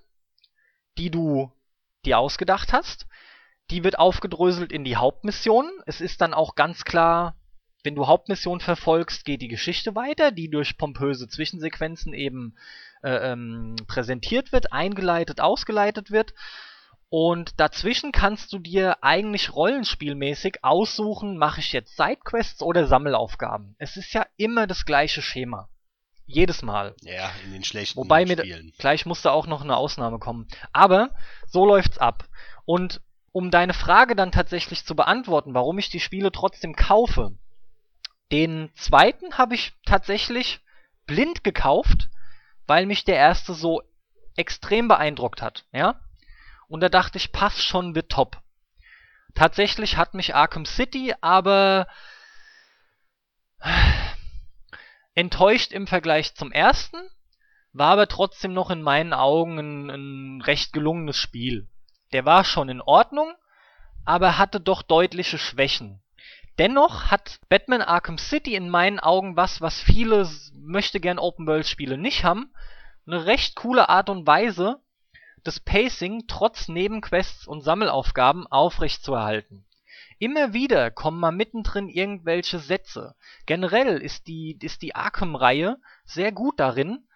die 0.98 1.12
du 1.12 1.52
dir 2.06 2.18
ausgedacht 2.18 2.74
hast. 2.74 3.08
Die 3.70 3.84
wird 3.84 4.00
aufgedröselt 4.00 4.72
in 4.72 4.84
die 4.84 4.96
Hauptmission. 4.96 5.70
Es 5.86 6.00
ist 6.00 6.22
dann 6.22 6.34
auch 6.34 6.56
ganz 6.56 6.86
klar, 6.86 7.36
wenn 7.84 7.96
du 7.96 8.08
Hauptmission 8.08 8.60
verfolgst, 8.60 9.26
geht 9.26 9.42
die 9.42 9.48
Geschichte 9.48 9.96
weiter, 9.96 10.32
die 10.32 10.50
durch 10.50 10.78
pompöse 10.78 11.28
Zwischensequenzen 11.28 12.14
eben 12.14 12.58
äh, 13.04 13.32
ähm, 13.32 13.76
präsentiert 13.88 14.52
wird, 14.52 14.74
eingeleitet, 14.74 15.42
ausgeleitet 15.42 16.12
wird. 16.12 16.34
Und 17.10 17.60
dazwischen 17.60 18.12
kannst 18.12 18.52
du 18.52 18.60
dir 18.60 19.02
eigentlich 19.02 19.54
rollenspielmäßig 19.54 20.64
aussuchen, 20.64 21.38
mache 21.38 21.62
ich 21.62 21.72
jetzt 21.72 21.96
Sidequests 21.96 22.62
oder 22.62 22.86
Sammelaufgaben. 22.88 23.76
Es 23.80 23.96
ist 23.96 24.14
ja 24.14 24.26
immer 24.36 24.68
das 24.68 24.86
gleiche 24.86 25.22
Schema. 25.22 25.70
Jedes 26.26 26.62
Mal. 26.62 26.96
Ja, 27.02 27.32
in 27.46 27.54
den 27.54 27.64
schlechten 27.64 27.98
Wobei 27.98 28.26
Spielen. 28.26 28.66
Mit, 28.66 28.78
gleich 28.78 29.06
muss 29.06 29.22
da 29.22 29.32
auch 29.32 29.48
noch 29.48 29.62
eine 29.62 29.78
Ausnahme 29.78 30.20
kommen. 30.20 30.48
Aber 30.74 31.12
so 31.46 31.66
läuft's 31.66 31.98
ab. 31.98 32.26
Und 32.66 33.02
um 33.32 33.52
deine 33.52 33.74
Frage 33.74 34.14
dann 34.14 34.34
tatsächlich 34.34 34.84
zu 34.84 34.94
beantworten, 34.94 35.54
warum 35.54 35.80
ich 35.80 35.90
die 35.90 36.02
Spiele 36.02 36.34
trotzdem 36.34 36.76
kaufe, 36.76 37.38
den 38.34 38.70
zweiten 38.76 39.38
habe 39.38 39.56
ich 39.56 39.72
tatsächlich 39.86 40.60
blind 41.06 41.46
gekauft, 41.46 42.10
weil 42.66 42.86
mich 42.86 43.06
der 43.06 43.16
erste 43.16 43.54
so 43.54 43.82
extrem 44.36 44.90
beeindruckt 44.90 45.42
hat. 45.42 45.64
Ja? 45.72 46.02
Und 46.68 46.82
da 46.82 46.90
dachte 46.90 47.18
ich, 47.18 47.32
passt 47.32 47.64
schon, 47.64 47.96
wird 47.96 48.10
top. 48.12 48.42
Tatsächlich 49.36 49.98
hat 49.98 50.14
mich 50.14 50.36
Arkham 50.36 50.66
City 50.66 51.14
aber 51.22 51.88
enttäuscht 55.16 55.72
im 55.72 55.88
Vergleich 55.88 56.36
zum 56.36 56.52
ersten, 56.52 56.98
war 57.74 57.92
aber 57.92 58.08
trotzdem 58.08 58.54
noch 58.54 58.70
in 58.70 58.82
meinen 58.82 59.14
Augen 59.14 59.58
ein, 59.58 59.90
ein 59.90 60.42
recht 60.42 60.74
gelungenes 60.74 61.18
Spiel. 61.18 61.68
Der 62.14 62.26
war 62.26 62.44
schon 62.44 62.70
in 62.70 62.82
Ordnung, 62.82 63.34
aber 64.06 64.38
hatte 64.38 64.60
doch 64.60 64.82
deutliche 64.82 65.38
Schwächen. 65.38 66.02
Dennoch 66.58 67.12
hat 67.12 67.40
Batman 67.50 67.84
Arkham 67.84 68.18
City 68.18 68.56
in 68.56 68.70
meinen 68.70 69.00
Augen 69.00 69.36
was, 69.36 69.62
was 69.62 69.80
viele 69.80 70.28
möchte 70.54 71.00
gern 71.00 71.20
Open 71.20 71.46
World 71.46 71.68
Spiele 71.68 71.98
nicht 71.98 72.24
haben, 72.24 72.52
eine 73.06 73.26
recht 73.26 73.56
coole 73.56 73.90
Art 73.90 74.10
und 74.10 74.26
Weise, 74.26 74.82
das 75.48 75.62
Pacing 75.62 76.26
trotz 76.28 76.68
Nebenquests 76.68 77.48
und 77.48 77.62
Sammelaufgaben 77.62 78.48
aufrechtzuerhalten. 78.48 79.66
Immer 80.20 80.52
wieder 80.52 80.92
kommen 80.92 81.22
mal 81.22 81.32
mittendrin 81.32 81.88
irgendwelche 81.88 82.60
Sätze. 82.60 83.16
Generell 83.46 83.98
ist 83.98 84.28
die, 84.28 84.58
ist 84.62 84.82
die 84.82 84.94
Arkham-Reihe 84.94 85.78
sehr 86.04 86.34
gut 86.34 86.60
darin, 86.60 87.08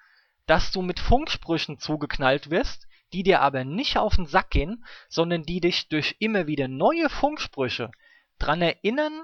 dass 0.46 0.72
du 0.72 0.82
mit 0.82 1.02
Funksprüchen 1.02 1.78
zugeknallt 1.78 2.50
wirst, 2.50 2.88
die 3.12 3.24
dir 3.24 3.42
aber 3.42 3.66
nicht 3.66 3.98
auf 3.98 4.16
den 4.16 4.28
Sack 4.28 4.52
gehen, 4.52 4.86
sondern 5.10 5.44
die 5.44 5.60
dich 5.60 5.90
durch 5.90 6.16
immer 6.20 6.48
wieder 6.48 6.70
neue 6.70 7.10
Funksprüche 7.10 7.92
dran 8.40 8.62
erinnern, 8.62 9.24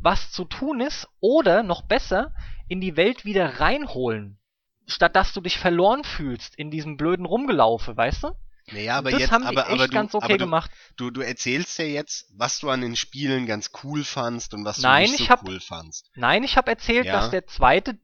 was 0.00 0.32
zu 0.32 0.44
tun 0.44 0.80
ist 0.80 1.08
oder 1.20 1.62
noch 1.62 1.82
besser 1.82 2.34
in 2.66 2.80
die 2.80 2.96
Welt 2.96 3.24
wieder 3.24 3.60
reinholen, 3.60 4.40
statt 4.88 5.14
dass 5.14 5.32
du 5.32 5.40
dich 5.40 5.58
verloren 5.58 6.02
fühlst 6.02 6.56
in 6.56 6.72
diesem 6.72 6.96
blöden 6.96 7.24
Rumgelaufe, 7.24 7.96
weißt 7.96 8.24
du? 8.24 8.34
Naja, 8.72 8.98
aber 8.98 9.10
das 9.10 9.20
jetzt, 9.20 9.30
haben 9.30 9.42
die 9.42 9.48
aber, 9.48 9.62
echt 9.66 9.72
aber 9.72 9.88
du, 9.88 9.92
ganz 9.94 10.14
okay 10.14 10.32
du, 10.36 10.44
gemacht. 10.44 10.70
Du, 10.96 11.10
du 11.10 11.20
erzählst 11.20 11.78
ja 11.78 11.84
jetzt, 11.84 12.26
was 12.36 12.58
du 12.58 12.68
an 12.70 12.80
den 12.80 12.96
Spielen 12.96 13.46
ganz 13.46 13.70
cool 13.82 14.04
fandst 14.04 14.54
und 14.54 14.64
was 14.64 14.78
Nein, 14.78 15.06
du 15.06 15.10
nicht 15.12 15.20
ich 15.20 15.26
so 15.26 15.32
hab- 15.32 15.48
cool 15.48 15.60
fandst. 15.60 16.10
Nein, 16.14 16.44
ich 16.44 16.56
habe 16.56 16.70
erzählt, 16.70 17.06
Ja. 17.06 17.12
dass 17.14 17.30
der 17.30 17.46
zweite 17.46 17.98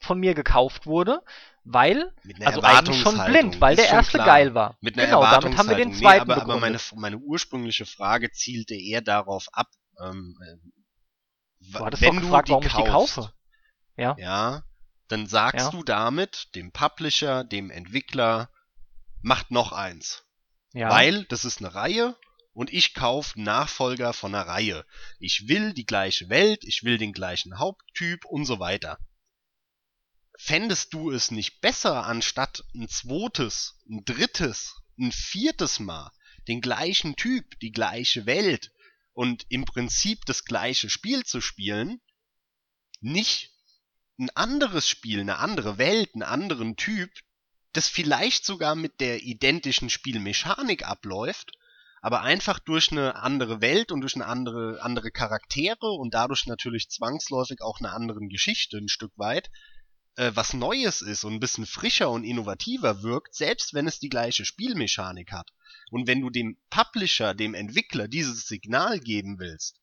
von 0.00 0.18
mir 0.18 0.34
gekauft 0.34 0.86
wurde, 0.86 1.22
weil 1.64 2.12
Mit 2.24 2.36
einer 2.36 2.48
also 2.48 2.62
eigentlich 2.62 3.00
schon 3.00 3.24
blind, 3.24 3.60
weil 3.60 3.76
der 3.76 3.88
erste 3.88 4.18
klar. 4.18 4.26
geil 4.26 4.54
war. 4.54 4.76
Mit 4.80 4.98
einer 4.98 5.06
genau, 5.06 5.22
damit 5.22 5.56
haben 5.56 5.68
wir 5.68 5.76
den 5.76 5.94
zweiten 5.94 6.26
nee, 6.26 6.32
aber, 6.32 6.42
aber 6.42 6.58
meine, 6.58 6.78
meine 6.96 7.18
ursprüngliche 7.18 7.86
Frage 7.86 8.32
zielte 8.32 8.74
eher 8.74 9.00
darauf 9.00 9.46
ab, 9.52 9.68
ähm, 10.04 10.36
äh, 10.44 10.56
Du 11.72 11.78
hattest 11.84 12.02
wenn 12.02 12.16
doch 12.16 12.22
gefragt, 12.22 12.48
du 12.48 12.52
warum 12.54 12.66
ich 12.66 12.72
die 12.74 12.82
kaufst, 12.84 13.14
kaufe. 13.16 13.32
Ja. 13.96 14.16
Ja, 14.18 14.64
dann 15.06 15.26
sagst 15.28 15.66
Ja. 15.66 15.70
du 15.70 15.84
damit 15.84 16.48
dem 16.56 16.72
Publisher, 16.72 17.44
dem 17.44 17.70
Entwickler, 17.70 18.50
macht 19.22 19.50
noch 19.50 19.72
eins. 19.72 20.24
Ja. 20.72 20.90
Weil 20.90 21.24
das 21.24 21.44
ist 21.44 21.60
eine 21.60 21.74
Reihe 21.74 22.16
und 22.52 22.72
ich 22.72 22.94
kaufe 22.94 23.40
Nachfolger 23.40 24.12
von 24.12 24.34
einer 24.34 24.46
Reihe. 24.46 24.84
Ich 25.18 25.48
will 25.48 25.72
die 25.72 25.86
gleiche 25.86 26.28
Welt, 26.28 26.64
ich 26.64 26.82
will 26.82 26.98
den 26.98 27.12
gleichen 27.12 27.58
Haupttyp 27.58 28.24
und 28.24 28.44
so 28.44 28.58
weiter. 28.58 28.98
Fändest 30.38 30.92
du 30.92 31.10
es 31.10 31.30
nicht 31.30 31.60
besser, 31.60 32.04
anstatt 32.04 32.64
ein 32.74 32.88
zweites, 32.88 33.78
ein 33.88 34.04
drittes, 34.04 34.74
ein 34.98 35.12
viertes 35.12 35.78
Mal 35.78 36.10
den 36.48 36.60
gleichen 36.60 37.16
Typ, 37.16 37.58
die 37.60 37.70
gleiche 37.70 38.26
Welt 38.26 38.72
und 39.12 39.46
im 39.48 39.64
Prinzip 39.64 40.24
das 40.26 40.44
gleiche 40.44 40.90
Spiel 40.90 41.24
zu 41.24 41.40
spielen, 41.40 42.00
nicht 43.00 43.52
ein 44.18 44.30
anderes 44.30 44.88
Spiel, 44.88 45.20
eine 45.20 45.38
andere 45.38 45.78
Welt, 45.78 46.10
einen 46.14 46.22
anderen 46.22 46.76
Typ, 46.76 47.10
das 47.72 47.88
vielleicht 47.88 48.44
sogar 48.44 48.74
mit 48.74 49.00
der 49.00 49.22
identischen 49.22 49.90
Spielmechanik 49.90 50.86
abläuft, 50.86 51.52
aber 52.02 52.22
einfach 52.22 52.58
durch 52.58 52.90
eine 52.90 53.16
andere 53.16 53.60
Welt 53.60 53.92
und 53.92 54.00
durch 54.00 54.16
eine 54.16 54.26
andere, 54.26 54.82
andere 54.82 55.10
Charaktere 55.10 55.92
und 55.92 56.14
dadurch 56.14 56.46
natürlich 56.46 56.90
zwangsläufig 56.90 57.62
auch 57.62 57.78
eine 57.78 57.92
andere 57.92 58.20
Geschichte 58.28 58.76
ein 58.78 58.88
Stück 58.88 59.12
weit, 59.16 59.50
äh, 60.16 60.32
was 60.34 60.52
Neues 60.52 61.00
ist 61.00 61.24
und 61.24 61.34
ein 61.34 61.40
bisschen 61.40 61.66
frischer 61.66 62.10
und 62.10 62.24
innovativer 62.24 63.02
wirkt, 63.02 63.34
selbst 63.34 63.72
wenn 63.72 63.86
es 63.86 63.98
die 63.98 64.08
gleiche 64.08 64.44
Spielmechanik 64.44 65.32
hat. 65.32 65.50
Und 65.90 66.06
wenn 66.06 66.20
du 66.20 66.30
dem 66.30 66.58
Publisher, 66.70 67.34
dem 67.34 67.54
Entwickler 67.54 68.08
dieses 68.08 68.46
Signal 68.46 68.98
geben 68.98 69.38
willst, 69.38 69.80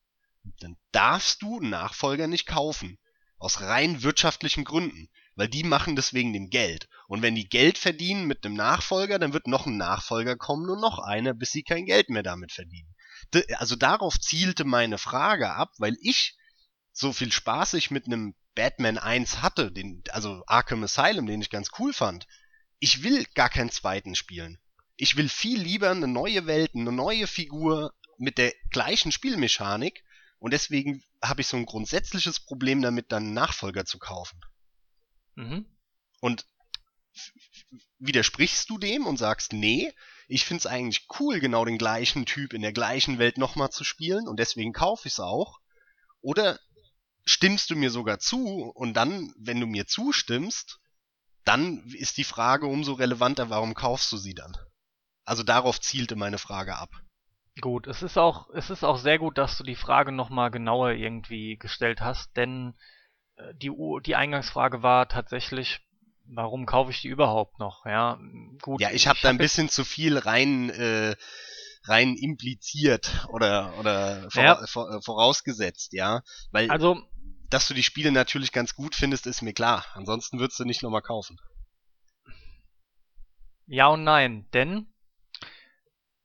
dann 0.59 0.77
darfst 0.91 1.41
du 1.41 1.59
Nachfolger 1.59 2.27
nicht 2.27 2.45
kaufen. 2.45 2.97
Aus 3.37 3.61
rein 3.61 4.03
wirtschaftlichen 4.03 4.65
Gründen. 4.65 5.09
Weil 5.39 5.47
die 5.47 5.63
machen 5.63 5.95
das 5.95 6.13
wegen 6.13 6.33
dem 6.33 6.49
Geld. 6.49 6.89
Und 7.07 7.21
wenn 7.21 7.33
die 7.33 7.47
Geld 7.47 7.77
verdienen 7.77 8.25
mit 8.25 8.45
einem 8.45 8.55
Nachfolger, 8.55 9.19
dann 9.19 9.31
wird 9.31 9.47
noch 9.47 9.67
ein 9.67 9.77
Nachfolger 9.77 10.35
kommen 10.35 10.69
und 10.69 10.81
noch 10.81 10.99
einer, 10.99 11.33
bis 11.33 11.51
sie 11.51 11.63
kein 11.63 11.85
Geld 11.85 12.09
mehr 12.09 12.23
damit 12.23 12.51
verdienen. 12.51 12.93
Also 13.55 13.77
darauf 13.77 14.19
zielte 14.19 14.65
meine 14.65 14.97
Frage 14.97 15.49
ab, 15.49 15.71
weil 15.77 15.95
ich 16.01 16.35
so 16.91 17.13
viel 17.13 17.31
Spaß 17.31 17.75
ich 17.75 17.89
mit 17.89 18.05
einem 18.05 18.35
Batman 18.53 18.97
1 18.97 19.41
hatte, 19.41 19.71
den, 19.71 20.03
also 20.09 20.43
Arkham 20.45 20.83
Asylum, 20.83 21.25
den 21.25 21.41
ich 21.41 21.49
ganz 21.49 21.69
cool 21.79 21.93
fand. 21.93 22.27
Ich 22.79 23.03
will 23.03 23.23
gar 23.33 23.49
keinen 23.49 23.71
zweiten 23.71 24.15
spielen. 24.15 24.59
Ich 24.97 25.15
will 25.15 25.29
viel 25.29 25.61
lieber 25.61 25.89
eine 25.89 26.09
neue 26.09 26.47
Welt, 26.47 26.71
eine 26.75 26.91
neue 26.91 27.27
Figur 27.27 27.93
mit 28.17 28.37
der 28.37 28.51
gleichen 28.71 29.13
Spielmechanik 29.13 30.03
und 30.39 30.51
deswegen 30.51 31.01
habe 31.23 31.39
ich 31.39 31.47
so 31.47 31.55
ein 31.55 31.65
grundsätzliches 31.65 32.41
Problem 32.41 32.81
damit, 32.81 33.13
dann 33.13 33.23
einen 33.23 33.33
Nachfolger 33.33 33.85
zu 33.85 33.99
kaufen. 33.99 34.41
Mhm. 35.39 35.65
Und 36.19 36.45
widersprichst 37.99 38.69
du 38.69 38.77
dem 38.77 39.05
und 39.05 39.17
sagst, 39.17 39.53
nee, 39.53 39.93
ich 40.27 40.45
find's 40.45 40.65
eigentlich 40.65 41.07
cool, 41.19 41.39
genau 41.39 41.65
den 41.65 41.77
gleichen 41.77 42.25
Typ 42.25 42.53
in 42.53 42.61
der 42.61 42.73
gleichen 42.73 43.19
Welt 43.19 43.37
nochmal 43.37 43.69
zu 43.69 43.83
spielen 43.83 44.27
und 44.27 44.37
deswegen 44.37 44.73
kaufe 44.73 45.07
ich's 45.07 45.19
auch? 45.19 45.59
Oder 46.21 46.59
stimmst 47.25 47.69
du 47.69 47.75
mir 47.75 47.89
sogar 47.89 48.19
zu 48.19 48.71
und 48.75 48.93
dann, 48.95 49.33
wenn 49.37 49.59
du 49.59 49.65
mir 49.65 49.87
zustimmst, 49.87 50.79
dann 51.45 51.85
ist 51.87 52.17
die 52.17 52.23
Frage 52.25 52.67
umso 52.67 52.93
relevanter, 52.93 53.49
warum 53.49 53.73
kaufst 53.73 54.11
du 54.11 54.17
sie 54.17 54.33
dann? 54.33 54.57
Also 55.23 55.43
darauf 55.43 55.79
zielte 55.79 56.15
meine 56.15 56.37
Frage 56.37 56.75
ab. 56.75 56.89
Gut, 57.61 57.87
es 57.87 58.03
ist 58.03 58.17
auch, 58.17 58.49
es 58.51 58.69
ist 58.69 58.83
auch 58.83 58.97
sehr 58.97 59.19
gut, 59.19 59.37
dass 59.37 59.57
du 59.57 59.63
die 59.63 59.75
Frage 59.75 60.11
nochmal 60.11 60.51
genauer 60.51 60.91
irgendwie 60.91 61.57
gestellt 61.57 62.01
hast, 62.01 62.35
denn 62.35 62.73
die, 63.55 63.71
die 64.05 64.15
Eingangsfrage 64.15 64.83
war 64.83 65.07
tatsächlich, 65.07 65.81
warum 66.25 66.65
kaufe 66.65 66.91
ich 66.91 67.01
die 67.01 67.07
überhaupt 67.07 67.59
noch? 67.59 67.85
Ja, 67.85 68.19
gut. 68.61 68.81
Ja, 68.81 68.91
ich 68.91 69.07
habe 69.07 69.19
da 69.21 69.29
ein 69.29 69.35
hab 69.35 69.39
bisschen 69.39 69.69
zu 69.69 69.83
viel 69.83 70.17
rein 70.17 70.69
äh, 70.69 71.15
rein 71.83 72.15
impliziert 72.15 73.25
oder 73.29 73.77
oder 73.77 74.29
vora 74.31 74.61
Ja. 74.61 74.67
vor, 74.67 75.01
vorausgesetzt, 75.01 75.93
ja, 75.93 76.21
weil 76.51 76.69
Also, 76.69 77.01
dass 77.49 77.67
du 77.67 77.73
die 77.73 77.83
Spiele 77.83 78.11
natürlich 78.11 78.51
ganz 78.51 78.75
gut 78.75 78.95
findest, 78.95 79.25
ist 79.25 79.41
mir 79.41 79.53
klar. 79.53 79.85
Ansonsten 79.93 80.39
würdest 80.39 80.59
du 80.59 80.65
nicht 80.65 80.83
nochmal 80.83 81.01
kaufen. 81.01 81.37
ja 83.67 83.87
und 83.87 84.03
nein, 84.03 84.47
denn 84.53 84.87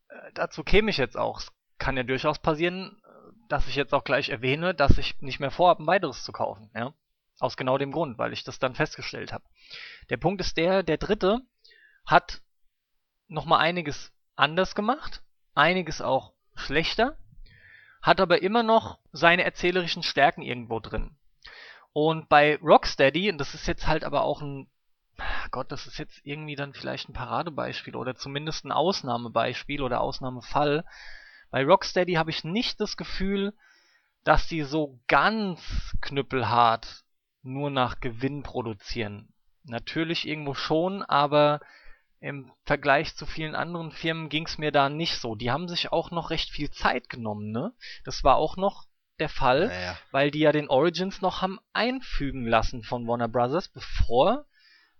äh, 0.09 0.33
dazu 0.35 0.65
käme 0.65 0.91
ich 0.91 0.97
jetzt 0.97 1.17
auch. 1.17 1.41
Es 1.41 1.53
kann 1.79 1.97
ja 1.97 2.03
durchaus 2.03 2.39
passieren, 2.39 3.01
äh, 3.05 3.33
dass 3.49 3.69
ich 3.69 3.77
jetzt 3.77 3.95
auch 3.95 4.05
gleich 4.05 4.29
erwähne, 4.31 4.75
dass 4.75 4.99
ich 4.99 5.21
nicht 5.21 5.41
mehr 5.41 5.51
vorhabe, 5.51 5.83
ein 5.83 5.87
weiteres 5.87 6.25
zu 6.25 6.33
kaufen, 6.33 6.71
ja. 6.75 6.95
Aus 7.45 7.59
genau 7.59 7.77
dem 7.77 7.93
Grund, 7.93 8.17
weil 8.17 8.33
ich 8.33 8.43
das 8.43 8.59
dann 8.59 8.75
festgestellt 8.75 9.31
habe. 9.31 9.45
Der 10.09 10.17
Punkt 10.17 10.41
ist 10.41 10.57
der, 10.57 10.83
der 10.83 10.97
dritte 10.97 11.43
hat 12.07 12.41
nochmal 13.29 13.61
einiges 13.61 14.15
anders 14.35 14.75
gemacht, 14.75 15.23
einiges 15.55 16.01
auch 16.01 16.33
schlechter, 16.55 17.19
hat 18.01 18.23
aber 18.23 18.41
immer 18.41 18.63
noch 18.63 18.99
seine 19.13 19.45
erzählerischen 19.45 20.03
Stärken 20.03 20.41
irgendwo 20.41 20.81
drin. 20.81 21.19
Und 21.93 22.31
bei 22.31 22.57
Rocksteady, 22.63 23.31
und 23.31 23.37
das 23.37 23.53
ist 23.53 23.67
jetzt 23.67 23.87
halt 23.87 24.05
aber 24.05 24.23
auch 24.23 24.41
ein, 24.41 24.67
Gott, 25.51 25.71
das 25.71 25.87
ist 25.87 25.99
jetzt 25.99 26.25
irgendwie 26.25 26.57
dann 26.57 26.73
vielleicht 26.73 27.11
ein 27.11 27.13
Paradebeispiel 27.13 27.95
oder 27.95 28.17
zumindest 28.17 28.65
ein 28.65 28.73
Ausnahmebeispiel 28.73 29.83
oder 29.83 30.01
Ausnahmefall. 30.01 30.83
Bei 31.51 31.63
Rocksteady 31.63 32.15
habe 32.15 32.31
ich 32.31 32.43
nicht 32.43 32.81
das 32.81 32.97
Gefühl, 32.97 33.53
dass 34.25 34.47
die 34.47 34.63
so 34.63 34.99
ganz 35.09 35.95
knüppelhart 36.01 37.04
nur 37.45 37.71
nach 37.71 38.01
Gewinn 38.01 38.43
produzieren. 38.43 39.29
Natürlich 39.65 40.27
irgendwo 40.27 40.55
schon, 40.55 41.03
aber 41.03 41.61
im 42.21 42.51
Vergleich 42.65 43.15
zu 43.17 43.27
vielen 43.27 43.55
anderen 43.55 43.93
Firmen 43.93 44.29
ging 44.29 44.47
es 44.47 44.59
mir 44.59 44.73
da 44.73 44.89
nicht 44.89 45.19
so. 45.19 45.35
Die 45.35 45.51
haben 45.51 45.69
sich 45.69 45.93
auch 45.93 46.11
noch 46.11 46.31
recht 46.31 46.51
viel 46.51 46.71
Zeit 46.71 47.09
genommen, 47.09 47.51
ne? 47.53 47.73
Das 48.05 48.25
war 48.25 48.37
auch 48.37 48.57
noch 48.57 48.87
der 49.19 49.29
Fall, 49.29 49.69
Naja. 49.69 49.99
weil 50.11 50.31
die 50.31 50.41
ja 50.41 50.51
den 50.53 50.69
Origins 50.69 51.21
noch 51.21 51.43
haben 51.43 51.61
einfügen 51.73 52.47
lassen 52.47 52.83
von 52.83 53.07
Warner 53.07 53.29
Brothers, 53.29 53.69
bevor 53.69 54.47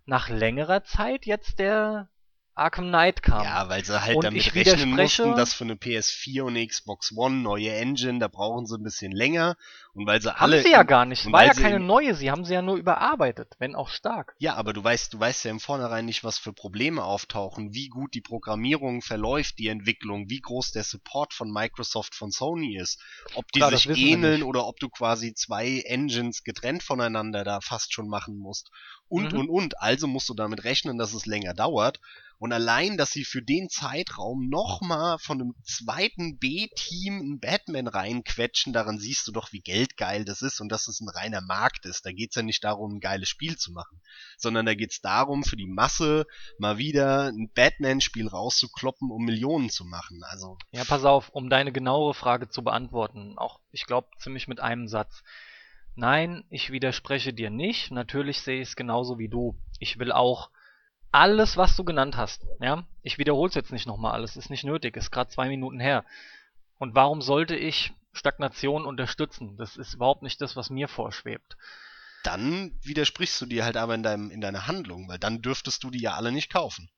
nach 0.05 0.29
längerer 0.29 0.83
Zeit 0.83 1.25
jetzt 1.25 1.59
der 1.59 2.09
Arkham 2.55 2.87
Knight 2.87 3.21
kam. 3.21 3.43
Ja, 3.43 3.67
weil 3.69 3.83
sie 3.83 4.01
halt 4.01 4.15
Und 4.15 4.23
damit 4.23 4.55
rechnen 4.55 4.91
mussten, 4.91 5.35
dass 5.35 5.53
für 5.53 5.65
eine 5.65 5.75
PS4 5.75 6.41
und 6.43 6.55
eine 6.55 6.65
Xbox 6.65 7.11
One 7.15 7.35
neue 7.37 7.71
Engine, 7.73 8.19
da 8.19 8.27
brauchen 8.29 8.65
sie 8.65 8.77
ein 8.77 8.83
bisschen 8.83 9.11
länger 9.11 9.57
Und 9.93 10.07
weil 10.07 10.21
sie 10.21 10.29
Haben 10.33 10.51
alle. 10.51 10.61
sie 10.61 10.71
ja 10.71 10.83
gar 10.83 11.05
nicht. 11.05 11.29
War 11.31 11.45
ja 11.45 11.53
keine 11.53 11.77
in- 11.77 11.85
neue, 11.85 12.15
sie 12.15 12.31
haben 12.31 12.45
sie 12.45 12.53
ja 12.53 12.61
nur 12.61 12.77
überarbeitet, 12.77 13.55
wenn 13.59 13.75
auch 13.75 13.89
stark. 13.89 14.35
Ja, 14.39 14.55
aber 14.55 14.73
du 14.73 14.83
weißt, 14.83 15.13
du 15.13 15.19
weißt 15.19 15.45
ja 15.45 15.51
im 15.51 15.59
Vornherein 15.59 16.05
nicht, 16.05 16.23
was 16.23 16.37
für 16.37 16.53
Probleme 16.53 17.03
auftauchen, 17.03 17.73
wie 17.73 17.87
gut 17.89 18.13
die 18.13 18.21
Programmierung 18.21 19.01
verläuft, 19.01 19.59
die 19.59 19.67
Entwicklung, 19.67 20.29
wie 20.29 20.39
groß 20.39 20.71
der 20.71 20.83
Support 20.83 21.33
von 21.33 21.51
Microsoft 21.51 22.15
von 22.15 22.31
Sony 22.31 22.77
ist, 22.77 23.01
ob 23.35 23.51
die 23.51 23.59
Klar, 23.59 23.71
sich 23.75 23.87
ähneln 23.97 24.43
oder 24.43 24.65
ob 24.67 24.79
du 24.79 24.89
quasi 24.89 25.33
zwei 25.33 25.81
Engines 25.85 26.43
getrennt 26.43 26.83
voneinander 26.83 27.43
da 27.43 27.59
fast 27.61 27.93
schon 27.93 28.07
machen 28.07 28.37
musst. 28.37 28.71
Und, 29.07 29.33
Mhm. 29.33 29.39
und, 29.39 29.49
und. 29.49 29.81
Also 29.81 30.07
musst 30.07 30.29
du 30.29 30.33
damit 30.33 30.63
rechnen, 30.63 30.97
dass 30.97 31.13
es 31.13 31.25
länger 31.25 31.53
dauert. 31.53 31.99
Und 32.37 32.51
allein, 32.51 32.97
dass 32.97 33.11
sie 33.11 33.23
für 33.23 33.41
den 33.41 33.69
Zeitraum 33.69 34.49
nochmal 34.49 35.17
von 35.19 35.41
einem 35.41 35.53
zweiten 35.63 36.37
B-Team 36.37 37.19
einen 37.19 37.39
Batman 37.39 37.87
reinquetschen, 37.87 38.73
daran 38.73 38.99
siehst 38.99 39.27
du 39.27 39.31
doch, 39.31 39.53
wie 39.53 39.61
geldgeil 39.61 40.25
das 40.25 40.41
ist 40.41 40.59
und 40.59 40.69
dass 40.69 40.87
es 40.87 40.99
ein 40.99 41.09
reiner 41.09 41.41
Markt 41.41 41.85
ist. 41.85 42.05
Da 42.05 42.11
geht's 42.11 42.35
ja 42.35 42.41
nicht 42.41 42.63
darum, 42.63 42.95
ein 42.95 42.99
geiles 42.99 43.29
Spiel 43.29 43.57
zu 43.57 43.71
machen, 43.71 44.01
sondern 44.37 44.65
da 44.65 44.73
geht's 44.73 45.01
darum, 45.01 45.43
für 45.43 45.55
die 45.55 45.67
Masse 45.67 46.25
mal 46.57 46.77
wieder 46.77 47.27
ein 47.27 47.51
Batman-Spiel 47.53 48.27
rauszukloppen, 48.27 49.11
um 49.11 49.23
Millionen 49.23 49.69
zu 49.69 49.85
machen. 49.85 50.21
Also, 50.23 50.57
Ja, 50.71 50.83
pass 50.83 51.05
auf, 51.05 51.29
um 51.29 51.49
deine 51.49 51.71
genauere 51.71 52.13
Frage 52.13 52.49
zu 52.49 52.63
beantworten, 52.63 53.37
auch 53.37 53.59
ich 53.71 53.85
glaube 53.85 54.09
ziemlich 54.19 54.47
mit 54.47 54.59
einem 54.59 54.87
Satz. 54.87 55.23
Nein, 55.95 56.43
ich 56.49 56.71
widerspreche 56.71 57.33
dir 57.33 57.49
nicht. 57.49 57.91
Natürlich 57.91 58.41
sehe 58.41 58.61
ich 58.61 58.69
es 58.69 58.75
genauso 58.75 59.17
wie 59.17 59.29
du. 59.29 59.57
Ich 59.79 59.97
will 59.97 60.11
auch 60.11 60.49
alles, 61.15 61.57
was 61.57 61.75
du 61.75 61.83
genannt 61.83 62.17
hast. 62.17 62.45
Ja, 62.59 62.83
ich 63.01 63.17
wiederhole 63.17 63.49
es 63.49 63.55
jetzt 63.55 63.71
nicht 63.71 63.87
nochmal 63.87 64.11
alles. 64.13 64.35
Ist 64.35 64.49
nicht 64.49 64.65
nötig. 64.65 64.97
Ist 64.97 65.11
gerade 65.11 65.29
zwei 65.29 65.47
Minuten 65.47 65.79
her. 65.79 66.03
Und 66.77 66.93
warum 66.93 67.21
sollte 67.21 67.55
ich 67.55 67.93
Stagnation 68.13 68.85
unterstützen? 68.85 69.57
Das 69.57 69.77
ist 69.77 69.93
überhaupt 69.95 70.23
nicht 70.23 70.41
das, 70.41 70.55
was 70.55 70.69
mir 70.69 70.87
vorschwebt. 70.87 71.55
dann 72.23 72.77
widersprichst 72.83 73.39
du 73.41 73.45
dir 73.45 73.63
halt 73.65 73.77
aber 73.77 73.95
in, 73.95 74.03
deinem, 74.03 74.31
in 74.31 74.41
deiner 74.41 74.67
Handlung, 74.67 75.07
weil 75.07 75.19
dann 75.19 75.41
dürftest 75.41 75.83
du 75.83 75.91
die 75.91 76.01
ja 76.01 76.15
alle 76.15 76.31
nicht 76.31 76.51
kaufen. 76.51 76.89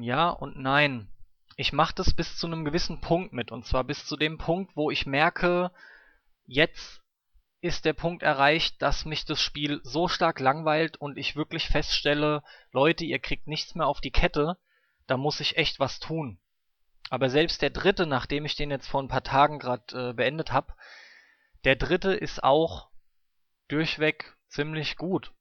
Ja 0.00 0.28
und 0.30 0.56
nein. 0.58 1.08
Ich 1.56 1.72
mache 1.72 1.94
das 1.94 2.12
bis 2.12 2.36
zu 2.36 2.46
einem 2.46 2.64
gewissen 2.64 3.00
Punkt 3.00 3.32
mit. 3.32 3.52
Und 3.52 3.64
zwar 3.64 3.84
bis 3.84 4.04
zu 4.04 4.16
dem 4.16 4.38
Punkt, 4.38 4.76
wo 4.76 4.90
ich 4.90 5.06
merke, 5.06 5.70
jetzt 6.46 7.00
ist 7.66 7.84
der 7.84 7.92
Punkt 7.92 8.22
erreicht, 8.22 8.80
dass 8.80 9.04
mich 9.04 9.24
das 9.24 9.40
Spiel 9.40 9.80
so 9.82 10.08
stark 10.08 10.40
langweilt 10.40 10.96
und 10.96 11.18
ich 11.18 11.36
wirklich 11.36 11.66
feststelle, 11.66 12.42
Leute, 12.72 13.04
ihr 13.04 13.18
kriegt 13.18 13.46
nichts 13.46 13.74
mehr 13.74 13.86
auf 13.86 14.00
die 14.00 14.10
Kette, 14.10 14.56
da 15.06 15.16
muss 15.16 15.40
ich 15.40 15.56
echt 15.56 15.80
was 15.80 15.98
tun. 15.98 16.38
Aber 17.10 17.28
selbst 17.28 17.62
der 17.62 17.70
dritte, 17.70 18.06
nachdem 18.06 18.44
ich 18.44 18.56
den 18.56 18.70
jetzt 18.70 18.88
vor 18.88 19.02
ein 19.02 19.08
paar 19.08 19.22
Tagen 19.22 19.58
gerade 19.58 20.10
äh, 20.10 20.12
beendet 20.12 20.52
habe, 20.52 20.72
der 21.64 21.76
dritte 21.76 22.12
ist 22.12 22.42
auch 22.42 22.88
durchweg 23.68 24.36
ziemlich 24.48 24.96
gut. 24.96 25.32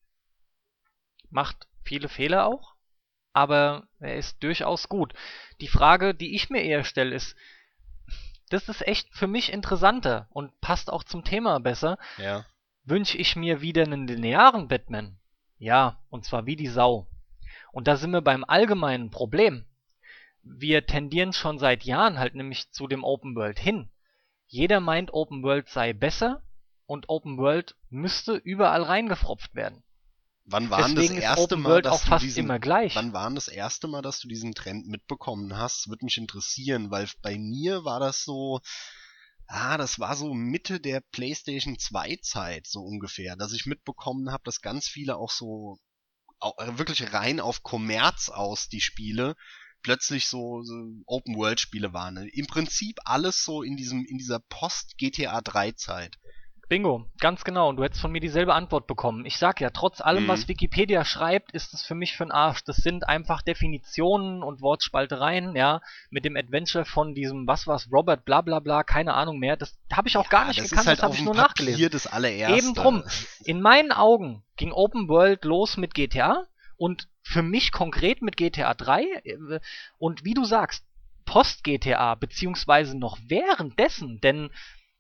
Macht 1.30 1.68
viele 1.84 2.10
Fehler 2.10 2.48
auch, 2.48 2.76
aber 3.34 3.88
er 4.00 4.16
ist 4.16 4.42
durchaus 4.44 4.90
gut. 4.90 5.14
Die 5.62 5.68
Frage, 5.68 6.16
die 6.16 6.36
ich 6.36 6.50
mir 6.50 6.64
eher 6.64 6.84
stelle, 6.84 7.16
ist, 7.16 7.36
das 8.50 8.70
ist 8.70 8.86
echt 8.88 9.14
für 9.14 9.28
mich 9.28 9.52
interessanter 9.52 10.28
und 10.32 10.60
passt 10.62 10.92
auch 10.92 11.04
zum 11.04 11.24
Thema 11.24 11.60
besser. 11.60 11.98
Ja. 12.18 12.46
Wünsche 12.84 13.18
ich 13.18 13.36
mir 13.36 13.62
wieder 13.62 13.84
einen 13.84 14.08
linearen 14.08 14.68
Batman? 14.68 15.18
Ja, 15.58 16.00
und 16.10 16.26
zwar 16.26 16.46
wie 16.46 16.56
die 16.56 16.68
Sau. 16.68 17.08
Und 17.72 17.88
da 17.88 17.96
sind 17.96 18.12
wir 18.12 18.22
beim 18.22 18.44
allgemeinen 18.44 19.10
Problem. 19.10 19.66
Wir 20.44 20.86
tendieren 20.86 21.34
schon 21.34 21.58
seit 21.58 21.84
Jahren 21.84 22.20
halt 22.20 22.36
nämlich 22.36 22.70
zu 22.72 22.88
dem 22.88 23.04
Open 23.04 23.36
World 23.36 23.58
hin. 23.58 23.90
Jeder 24.48 24.80
meint, 24.80 25.12
Open 25.14 25.42
World 25.44 25.68
sei 25.70 25.94
besser 25.94 26.44
und 26.86 27.10
Open 27.10 27.38
World 27.38 27.76
müsste 27.90 28.36
überall 28.36 28.84
reingefropft 28.84 29.56
werden. 29.56 29.84
Wann 30.48 30.70
war 30.70 30.88
das 30.94 31.10
erste 31.10 31.58
Mal, 31.58 31.82
dass 31.82 31.94
auch 31.94 32.02
du 32.04 32.10
fast 32.10 32.26
diesen, 32.26 32.46
immer 32.46 32.60
gleich. 32.60 32.96
Wann 32.96 33.14
war 33.14 33.30
das 33.32 33.48
erste 33.48 33.88
Mal, 33.88 34.02
dass 34.02 34.20
du 34.20 34.28
diesen 34.28 34.54
Trend 34.54 34.88
mitbekommen 34.88 35.58
hast? 35.58 35.88
Würde 35.90 36.06
mich 36.06 36.18
interessieren, 36.18 36.92
weil 36.92 37.10
bei 37.22 37.38
mir 37.38 37.84
war 37.84 38.00
das 38.00 38.24
so, 38.24 38.62
ah, 39.48 39.78
das 39.78 40.00
war 40.00 40.16
so 40.16 40.34
Mitte 40.34 40.80
der 40.80 41.02
PlayStation 41.12 41.80
2 41.80 42.18
Zeit, 42.22 42.68
so 42.68 42.82
ungefähr, 42.82 43.36
dass 43.36 43.54
ich 43.54 43.66
mitbekommen 43.66 44.32
habe, 44.32 44.44
dass 44.44 44.62
ganz 44.62 44.88
viele 44.88 45.18
auch 45.18 45.32
so 45.32 45.80
au- 46.40 46.54
äh, 46.60 46.78
wirklich 46.78 47.12
rein 47.14 47.40
auf 47.40 47.64
Kommerz 47.64 48.30
aus 48.30 48.68
die 48.70 48.82
Spiele 48.82 49.36
plötzlich 49.82 50.28
so, 50.28 50.62
so 50.64 50.74
Open 51.06 51.36
World 51.36 51.60
Spiele 51.60 51.94
waren. 51.94 52.18
Im 52.34 52.48
Prinzip 52.48 52.98
alles 53.06 53.44
so 53.44 53.62
in 53.64 53.78
diesem 53.78 54.06
in 54.06 54.18
dieser 54.18 54.40
Post 54.40 54.98
GTA 54.98 55.42
3 55.42 55.72
Zeit. 55.74 56.18
Bingo, 56.68 57.06
ganz 57.20 57.44
genau. 57.44 57.70
Und 57.70 57.76
du 57.78 57.84
hättest 57.84 58.02
von 58.02 58.12
mir 58.12 58.20
dieselbe 58.20 58.54
Antwort 58.54 58.88
bekommen. 58.88 59.26
Ich 59.26 59.38
sag 59.38 59.62
ja, 59.62 59.70
trotz 59.70 60.02
allem, 60.02 60.24
Mhm. 60.24 60.28
was 60.30 60.48
Wikipedia 60.48 61.06
schreibt, 61.06 61.52
ist 61.52 61.74
es 61.74 61.84
für 61.84 61.94
mich 61.96 62.18
für 62.18 62.26
den 62.26 62.32
Arsch. 62.32 62.64
Das 62.64 62.78
sind 62.78 63.08
einfach 63.08 63.42
Definitionen 63.44 64.42
und 64.42 64.62
Wortspaltereien, 64.62 65.56
ja, 65.56 65.82
mit 66.10 66.26
dem 66.26 66.36
Adventure 66.36 66.86
von 66.86 67.14
diesem, 67.14 67.46
was 67.48 67.68
war's, 67.68 67.88
Robert, 67.92 68.26
bla 68.26 68.42
bla 68.42 68.60
bla, 68.60 68.84
keine 68.84 69.14
Ahnung 69.14 69.38
mehr. 69.38 69.58
Das 69.58 69.78
habe 69.94 70.08
ich 70.08 70.18
auch 70.18 70.30
gar 70.30 70.44
Ja, 70.44 70.48
nicht 70.50 70.60
das 70.62 70.70
gekannt, 70.72 70.84
ist 70.86 70.88
halt 70.88 71.00
das 71.00 71.04
habe 71.04 71.16
ich 71.16 71.24
nur 71.24 71.36
nachgelesen. 71.36 71.74
Papier 71.76 71.90
das 71.90 72.08
allererste. 72.08 72.58
Eben 72.58 72.74
drum. 72.74 73.04
In 73.44 73.62
meinen 73.62 73.92
Augen 73.92 74.44
ging 74.58 74.72
Open 74.72 75.08
World 75.08 75.46
los 75.46 75.78
mit 75.78 75.94
GTA 75.94 76.46
und 76.78 77.08
für 77.22 77.44
mich 77.44 77.72
konkret 77.72 78.22
mit 78.22 78.38
GTA 78.38 78.74
3 78.74 79.04
äh, 79.24 79.60
und 79.98 80.26
wie 80.26 80.34
du 80.34 80.46
sagst, 80.46 80.84
Post-GTA, 81.26 82.14
beziehungsweise 82.16 82.96
noch 82.98 83.18
währenddessen, 83.28 84.22
denn 84.22 84.52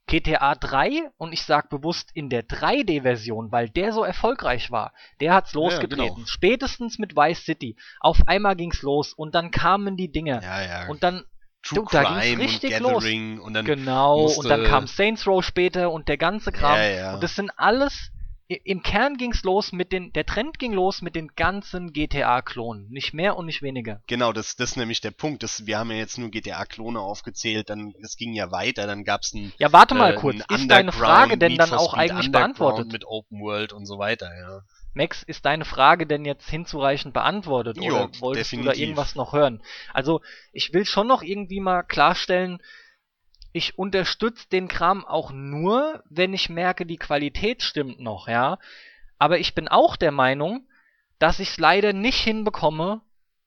GTA 0.08 0.54
3, 0.56 1.10
und 1.18 1.34
ich 1.34 1.44
sag 1.44 1.70
bewusst 1.70 2.12
in 2.14 2.30
der 2.30 2.44
3D-Version, 2.44 3.52
weil 3.52 3.70
der 3.70 3.92
so 3.92 4.04
erfolgreich 4.04 4.70
war, 4.70 4.94
der 5.20 5.34
hat's 5.34 5.54
Ja, 5.54 5.60
losgetreten. 5.62 6.16
genau. 6.16 6.28
Spätestens 6.28 7.00
mit 7.00 7.16
Vice 7.16 7.44
City. 7.44 7.76
Auf 8.00 8.20
einmal 8.28 8.56
ging's 8.56 8.82
los 8.84 9.14
und 9.14 9.34
dann 9.34 9.52
kamen 9.52 9.98
die 9.98 10.12
Dinge. 10.12 10.42
Ja, 10.44 10.62
ja. 10.62 10.88
Und 10.88 11.04
dann 11.04 11.26
True 11.64 11.80
du, 11.80 11.90
da 11.92 12.04
ging's 12.04 12.22
Crime 12.22 12.36
und 12.36 12.42
richtig 12.42 12.80
los. 12.80 12.92
Gathering 13.04 13.40
und 13.40 13.54
dann 13.56 13.66
Genau, 13.66 14.26
und 14.28 14.48
dann 14.48 14.66
kam 14.66 14.86
Saints 14.86 15.26
Row 15.26 15.44
später 15.44 15.92
und 15.92 16.08
der 16.08 16.18
ganze 16.18 16.52
Kram. 16.52 16.78
Ja, 16.78 16.90
ja. 16.90 17.14
Und 17.16 17.24
das 17.24 17.36
sind 17.36 17.52
alles, 17.58 18.12
im 18.48 18.84
Kern 18.84 19.18
ging's 19.18 19.44
los 19.44 19.72
mit 19.72 19.92
den, 19.92 20.14
der 20.14 20.26
Trend 20.26 20.60
ging 20.60 20.74
los 20.74 21.02
mit 21.02 21.16
den 21.16 21.30
ganzen 21.36 21.94
GTA-Klonen. 21.94 22.90
Nicht 22.90 23.14
mehr 23.14 23.38
und 23.38 23.48
nicht 23.48 23.62
weniger. 23.62 24.02
Genau, 24.08 24.34
das, 24.34 24.56
das 24.56 24.72
ist 24.72 24.78
nämlich 24.78 25.02
der 25.02 25.12
Punkt. 25.12 25.42
Das, 25.42 25.66
wir 25.66 25.80
haben 25.80 25.90
ja 25.90 25.98
jetzt 25.98 26.18
nur 26.18 26.30
GTA-Klone 26.30 27.00
aufgezählt, 27.00 27.70
dann 27.70 27.94
es 28.02 28.18
ging 28.18 28.34
ja 28.34 28.52
weiter, 28.52 28.86
dann 28.86 29.04
gab's 29.04 29.34
ein 29.34 29.52
Ja, 29.58 29.74
warte 29.74 29.96
mal 29.96 30.14
äh, 30.14 30.18
kurz. 30.18 30.38
Ist 30.50 30.70
deine 30.70 30.92
Frage 30.92 31.38
denn 31.38 31.58
dann 31.58 31.74
auch 31.74 31.96
eigentlich 31.96 32.32
beantwortet? 32.32 32.92
mit 32.92 33.06
Open 33.06 33.42
World 33.42 33.74
und 33.74 33.86
so 33.86 33.98
weiter, 33.98 34.30
ja. 34.38 34.62
Max, 34.94 35.24
ist 35.24 35.46
deine 35.46 35.66
Frage 35.66 36.08
denn 36.08 36.24
jetzt 36.24 36.50
hinzureichend 36.50 37.14
beantwortet? 37.14 37.78
Jo, 37.78 37.84
oder 37.84 38.10
wolltest 38.20 38.54
du 38.54 38.58
da 38.58 38.62
definitiv. 38.62 38.82
irgendwas 38.82 39.16
noch 39.16 39.34
hören? 39.34 39.62
Also, 39.94 40.22
ich 40.54 40.72
will 40.72 40.86
schon 40.86 41.08
noch 41.08 41.22
irgendwie 41.22 41.60
mal 41.60 41.84
klarstellen, 41.84 42.62
ich 43.56 43.80
unterstütze 43.80 44.50
den 44.50 44.68
Kram 44.68 45.06
auch 45.06 45.32
nur, 45.32 46.04
wenn 46.10 46.34
ich 46.34 46.50
merke, 46.50 46.86
die 46.86 46.98
Qualität 46.98 47.64
stimmt 47.64 48.02
noch, 48.02 48.28
ja. 48.28 48.60
Aber 49.18 49.40
ich 49.40 49.56
bin 49.56 49.70
auch 49.70 49.96
der 49.96 50.12
Meinung, 50.12 50.68
dass 51.20 51.40
ich 51.40 51.52
es 51.52 51.58
leider 51.58 51.94
nicht 51.94 52.20
hinbekomme, 52.20 53.00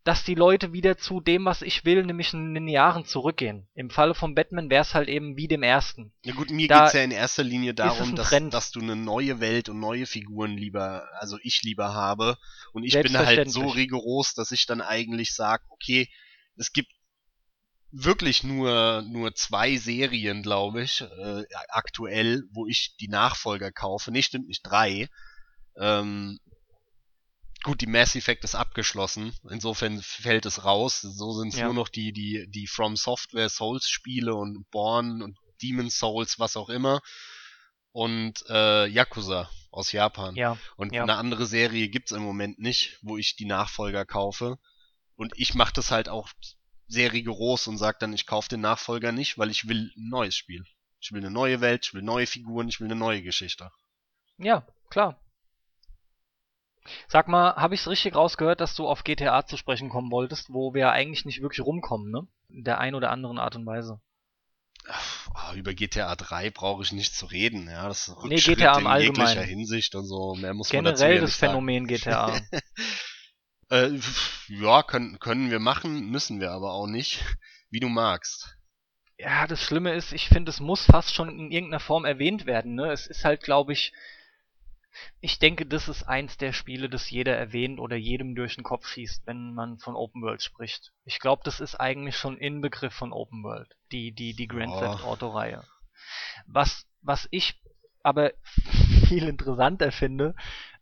dass 0.04 0.24
die 0.24 0.34
Leute 0.34 0.72
wieder 0.72 0.96
zu 0.96 1.20
dem, 1.20 1.44
was 1.44 1.60
ich 1.60 1.84
will, 1.84 2.02
nämlich 2.04 2.32
in 2.32 2.54
den 2.54 2.68
Jahren 2.68 3.04
zurückgehen. 3.04 3.68
Im 3.74 3.90
Falle 3.90 4.14
von 4.14 4.34
Batman 4.34 4.70
wäre 4.70 4.80
es 4.80 4.94
halt 4.94 5.10
eben 5.10 5.36
wie 5.36 5.46
dem 5.46 5.62
ersten. 5.62 6.14
Na 6.24 6.32
gut, 6.32 6.48
mir 6.48 6.68
Da 6.68 6.84
geht's 6.84 6.94
ja 6.94 7.02
in 7.02 7.10
erster 7.10 7.44
Linie 7.44 7.72
es 7.72 7.76
darum, 7.76 8.14
dass, 8.14 8.30
dass 8.48 8.70
du 8.70 8.80
eine 8.80 8.96
neue 8.96 9.40
Welt 9.40 9.68
und 9.68 9.78
neue 9.78 10.06
Figuren 10.06 10.56
lieber, 10.56 11.06
also 11.20 11.36
ich 11.42 11.60
lieber 11.64 11.92
habe. 11.92 12.38
Und 12.72 12.84
ich 12.84 12.94
bin 12.94 13.18
halt 13.18 13.50
so 13.50 13.66
rigoros, 13.66 14.32
dass 14.32 14.52
ich 14.52 14.64
dann 14.64 14.80
eigentlich 14.80 15.34
sage, 15.34 15.64
okay, 15.68 16.08
es 16.56 16.72
gibt 16.72 16.88
wirklich 17.90 18.44
nur, 18.44 19.02
nur 19.02 19.34
zwei 19.34 19.76
Serien, 19.76 20.42
glaube 20.42 20.82
ich, 20.82 21.00
äh, 21.00 21.44
aktuell, 21.68 22.42
wo 22.52 22.66
ich 22.66 22.96
die 23.00 23.08
Nachfolger 23.08 23.72
kaufe. 23.72 24.10
Nee, 24.10 24.22
stimmt 24.22 24.48
nicht, 24.48 24.62
drei. 24.62 25.08
Ähm, 25.76 26.38
gut, 27.62 27.80
die 27.80 27.86
Mass 27.86 28.14
Effect 28.14 28.44
ist 28.44 28.54
abgeschlossen. 28.54 29.32
Insofern 29.50 30.02
fällt 30.02 30.46
es 30.46 30.64
raus. 30.64 31.00
So 31.00 31.32
sind 31.32 31.52
es 31.52 31.58
Ja. 31.58 31.66
nur 31.66 31.74
noch 31.74 31.88
die, 31.88 32.12
die, 32.12 32.46
die 32.48 32.66
From 32.66 32.96
Software 32.96 33.48
Souls 33.48 33.88
Spiele 33.88 34.34
und 34.34 34.68
Born 34.70 35.22
und 35.22 35.38
Demon 35.62 35.90
Souls, 35.90 36.38
was 36.38 36.56
auch 36.56 36.68
immer. 36.68 37.00
Und 37.92 38.44
äh, 38.48 38.86
Yakuza 38.86 39.50
aus 39.70 39.92
Japan. 39.92 40.36
Ja, 40.36 40.56
Und 40.76 40.94
ja. 40.94 41.02
eine 41.02 41.16
andere 41.16 41.46
Serie 41.46 41.88
gibt's 41.88 42.12
im 42.12 42.22
Moment 42.22 42.58
nicht, 42.58 42.98
wo 43.02 43.16
ich 43.16 43.36
die 43.36 43.46
Nachfolger 43.46 44.04
kaufe. 44.04 44.58
Und 45.16 45.32
ich 45.36 45.54
mache 45.54 45.72
das 45.72 45.90
halt 45.90 46.08
auch 46.08 46.28
sehr 46.88 47.12
rigoros 47.12 47.66
und 47.66 47.76
sag 47.76 47.98
dann, 48.00 48.12
ich 48.12 48.26
kaufe 48.26 48.48
den 48.48 48.62
Nachfolger 48.62 49.12
nicht, 49.12 49.38
weil 49.38 49.50
ich 49.50 49.68
will 49.68 49.92
ein 49.96 50.08
neues 50.08 50.34
Spiel. 50.34 50.64
Ich 51.00 51.12
will 51.12 51.20
eine 51.20 51.30
neue 51.30 51.60
Welt, 51.60 51.86
ich 51.86 51.94
will 51.94 52.02
neue 52.02 52.26
Figuren, 52.26 52.68
ich 52.68 52.80
will 52.80 52.88
eine 52.88 52.96
neue 52.96 53.22
Geschichte. 53.22 53.70
Ja, 54.38 54.66
klar. 54.90 55.20
Sag 57.06 57.28
mal, 57.28 57.54
habe 57.56 57.74
ich 57.74 57.82
es 57.82 57.88
richtig 57.88 58.14
rausgehört, 58.14 58.60
dass 58.60 58.74
du 58.74 58.86
auf 58.88 59.04
GTA 59.04 59.44
zu 59.46 59.56
sprechen 59.56 59.90
kommen 59.90 60.10
wolltest, 60.10 60.52
wo 60.52 60.72
wir 60.72 60.90
eigentlich 60.90 61.24
nicht 61.26 61.42
wirklich 61.42 61.64
rumkommen, 61.64 62.10
ne? 62.10 62.26
In 62.48 62.64
der 62.64 62.78
ein 62.78 62.94
oder 62.94 63.10
anderen 63.10 63.38
Art 63.38 63.56
und 63.56 63.66
Weise. 63.66 64.00
Oh, 65.34 65.54
über 65.54 65.74
GTA 65.74 66.16
3 66.16 66.50
brauche 66.50 66.82
ich 66.82 66.92
nicht 66.92 67.14
zu 67.14 67.26
reden, 67.26 67.68
ja. 67.68 67.86
Das 67.88 68.08
ist 68.08 68.16
Nee, 68.24 68.36
GTA 68.36 68.78
im 68.78 68.86
in 68.86 69.02
jeglicher 69.02 69.22
Allgemeinen. 69.22 69.44
Hinsicht 69.44 69.94
und 69.94 70.06
so. 70.06 70.34
Mehr 70.34 70.54
muss 70.54 70.72
man 70.72 70.84
dazu 70.84 71.02
Generell 71.02 71.20
das 71.20 71.30
nicht 71.30 71.38
sagen. 71.38 71.52
Phänomen 71.52 71.86
GTA. 71.86 72.40
Äh, 73.70 73.98
ja, 74.48 74.82
können, 74.82 75.18
können 75.18 75.50
wir 75.50 75.58
machen, 75.60 76.10
müssen 76.10 76.40
wir 76.40 76.50
aber 76.52 76.72
auch 76.72 76.86
nicht. 76.86 77.24
Wie 77.70 77.80
du 77.80 77.88
magst. 77.88 78.56
Ja, 79.18 79.46
das 79.46 79.62
Schlimme 79.62 79.92
ist, 79.94 80.12
ich 80.12 80.28
finde, 80.28 80.50
es 80.50 80.60
muss 80.60 80.86
fast 80.86 81.14
schon 81.14 81.28
in 81.28 81.50
irgendeiner 81.50 81.80
Form 81.80 82.04
erwähnt 82.04 82.46
werden. 82.46 82.76
Ne? 82.76 82.92
Es 82.92 83.06
ist 83.06 83.24
halt, 83.24 83.42
glaube 83.42 83.72
ich, 83.72 83.92
ich 85.20 85.38
denke, 85.38 85.66
das 85.66 85.88
ist 85.88 86.04
eins 86.04 86.36
der 86.38 86.52
Spiele, 86.52 86.88
das 86.88 87.10
jeder 87.10 87.36
erwähnt 87.36 87.78
oder 87.80 87.96
jedem 87.96 88.34
durch 88.34 88.54
den 88.54 88.64
Kopf 88.64 88.86
schießt, 88.86 89.26
wenn 89.26 89.54
man 89.54 89.78
von 89.78 89.96
Open 89.96 90.22
World 90.22 90.42
spricht. 90.42 90.92
Ich 91.04 91.18
glaube, 91.18 91.42
das 91.44 91.60
ist 91.60 91.74
eigentlich 91.74 92.16
schon 92.16 92.38
Inbegriff 92.38 92.94
von 92.94 93.12
Open 93.12 93.42
World, 93.42 93.68
die, 93.92 94.12
die, 94.12 94.34
die 94.34 94.48
Grand 94.48 94.72
Ja. 94.72 94.92
Theft 94.92 95.04
Auto 95.04 95.28
Reihe. 95.28 95.64
Was, 96.46 96.86
was 97.02 97.28
ich 97.30 97.60
aber 98.02 98.32
viel 99.08 99.28
interessanter 99.28 99.92
finde, 99.92 100.34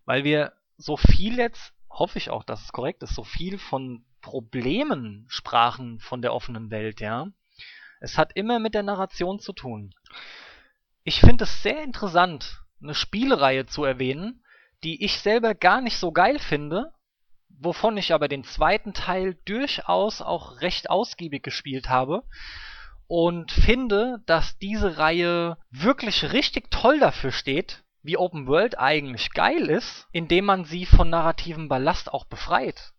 weil 0.05 0.25
wir 0.25 0.53
so 0.77 0.97
viel 0.97 1.39
jetzt, 1.39 1.73
hoffe 1.99 2.19
ich 2.19 2.31
auch, 2.31 2.45
dass 2.45 2.63
es 2.63 2.73
korrekt 2.73 3.03
ist, 3.03 3.15
so 3.15 3.25
viel 3.25 3.59
von 3.59 4.05
Problemen 4.21 5.25
sprachen 5.29 5.99
von 6.01 6.23
der 6.23 6.35
offenen 6.35 6.71
Welt, 6.71 7.01
ja. 7.01 7.29
Es 8.01 8.19
hat 8.19 8.33
immer 8.35 8.59
mit 8.59 8.75
der 8.75 8.83
Narration 8.83 9.39
zu 9.39 9.53
tun. 9.53 9.95
Ich 11.05 11.21
finde 11.21 11.45
es 11.45 11.63
sehr 11.63 11.83
interessant, 11.83 12.61
eine 12.83 12.95
Spielereihe 12.95 13.67
zu 13.67 13.85
erwähnen, 13.85 14.43
die 14.85 15.05
ich 15.05 15.21
selber 15.21 15.55
gar 15.55 15.81
nicht 15.81 15.97
so 15.97 16.13
geil 16.13 16.39
finde, 16.39 16.93
wovon 17.49 17.97
ich 17.97 18.13
aber 18.13 18.29
den 18.29 18.45
zweiten 18.45 18.93
Teil 18.93 19.39
durchaus 19.45 20.21
auch 20.21 20.61
recht 20.61 20.91
ausgiebig 20.91 21.43
gespielt 21.43 21.89
habe 21.89 22.25
und 23.07 23.53
finde, 23.53 24.23
dass 24.27 24.59
diese 24.59 24.99
Reihe 24.99 25.57
wirklich 25.71 26.33
richtig 26.33 26.71
toll 26.71 26.99
dafür 26.99 27.33
steht, 27.33 27.85
wie 28.07 28.17
Open 28.17 28.47
World 28.47 28.79
eigentlich 28.79 29.31
geil 29.33 29.69
ist, 29.69 30.07
indem 30.13 30.47
man 30.47 30.65
sie 30.65 30.87
von 30.87 31.11
narrativem 31.11 31.69
Ballast 31.69 32.13
auch 32.13 32.25
befreit. 32.25 32.93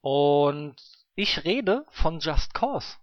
Und 0.00 0.76
ich 1.14 1.44
rede 1.44 1.84
von 1.90 2.20
Just 2.20 2.54
Cause. 2.54 2.96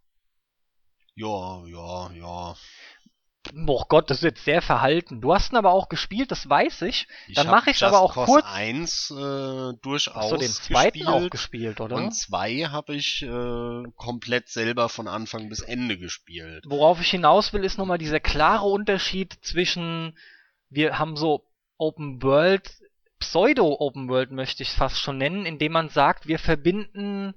Ja, 1.16 1.66
ja, 1.68 2.12
ja. 2.14 2.56
Oh 3.68 3.84
Gott, 3.88 4.10
das 4.10 4.18
ist 4.18 4.24
jetzt 4.24 4.46
sehr 4.46 4.62
verhalten. 4.62 5.22
Du 5.22 5.34
hast 5.34 5.52
ihn 5.52 5.58
aber 5.58 5.72
auch 5.72 5.90
gespielt, 5.90 6.30
das 6.32 6.48
weiß 6.48 6.84
ich. 6.84 7.08
Ich 7.28 7.36
Dann 7.36 7.48
hab 7.48 7.56
mach 7.56 7.68
ich's 7.68 7.80
Just 7.80 7.94
aber 7.94 8.02
auch 8.02 8.14
Cause 8.14 8.32
kurz. 8.32 8.46
1 8.46 9.12
äh, 9.12 9.74
durchaus 9.82 10.16
Hast 10.16 10.32
du 10.32 10.38
den 10.38 10.50
zweiten 10.50 11.00
gespielt. 11.00 11.08
auch 11.08 11.30
gespielt, 11.30 11.82
oder? 11.82 11.96
Und 11.96 12.12
2 12.12 12.66
habe 12.70 12.96
ich 12.96 13.24
äh, 13.24 13.84
komplett 13.96 14.50
selber 14.50 14.88
von 14.88 15.08
Anfang 15.08 15.50
bis 15.50 15.62
Ende 15.62 15.98
gespielt. 15.98 16.64
Worauf 16.68 17.02
ich 17.02 17.10
hinaus 17.10 17.52
will, 17.54 17.64
ist 17.64 17.78
nochmal 17.78 17.98
dieser 17.98 18.20
klare 18.20 18.66
Unterschied 18.66 19.38
zwischen, 19.42 20.18
wir 20.70 21.00
haben 21.00 21.16
so 21.16 21.49
Open 21.80 22.22
World, 22.22 22.70
Pseudo-Open 23.20 24.10
World 24.10 24.32
möchte 24.32 24.64
ich 24.64 24.70
es 24.70 24.76
fast 24.76 25.00
schon 25.00 25.18
nennen, 25.18 25.46
indem 25.46 25.72
man 25.72 25.90
sagt, 25.90 26.28
wir 26.28 26.38
verbinden 26.38 27.34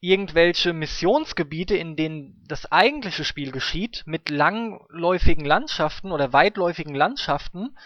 irgendwelche 0.00 0.72
Missionsgebiete, 0.72 1.76
in 1.76 1.96
denen 1.96 2.44
das 2.46 2.70
eigentliche 2.70 3.24
Spiel 3.24 3.52
geschieht, 3.52 4.02
mit 4.06 4.28
langläufigen 4.28 5.46
Landschaften 5.46 6.12
oder 6.12 6.32
weitläufigen 6.32 6.94
Landschaften, 6.94 7.76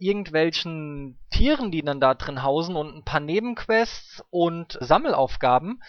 irgendwelchen 0.00 1.18
Tieren, 1.30 1.70
die 1.70 1.82
dann 1.82 2.00
da 2.00 2.14
drin 2.14 2.42
hausen 2.42 2.74
und 2.74 2.96
ein 2.96 3.04
paar 3.04 3.20
Nebenquests 3.20 4.24
und 4.30 4.78
Sammelaufgaben. 4.80 5.82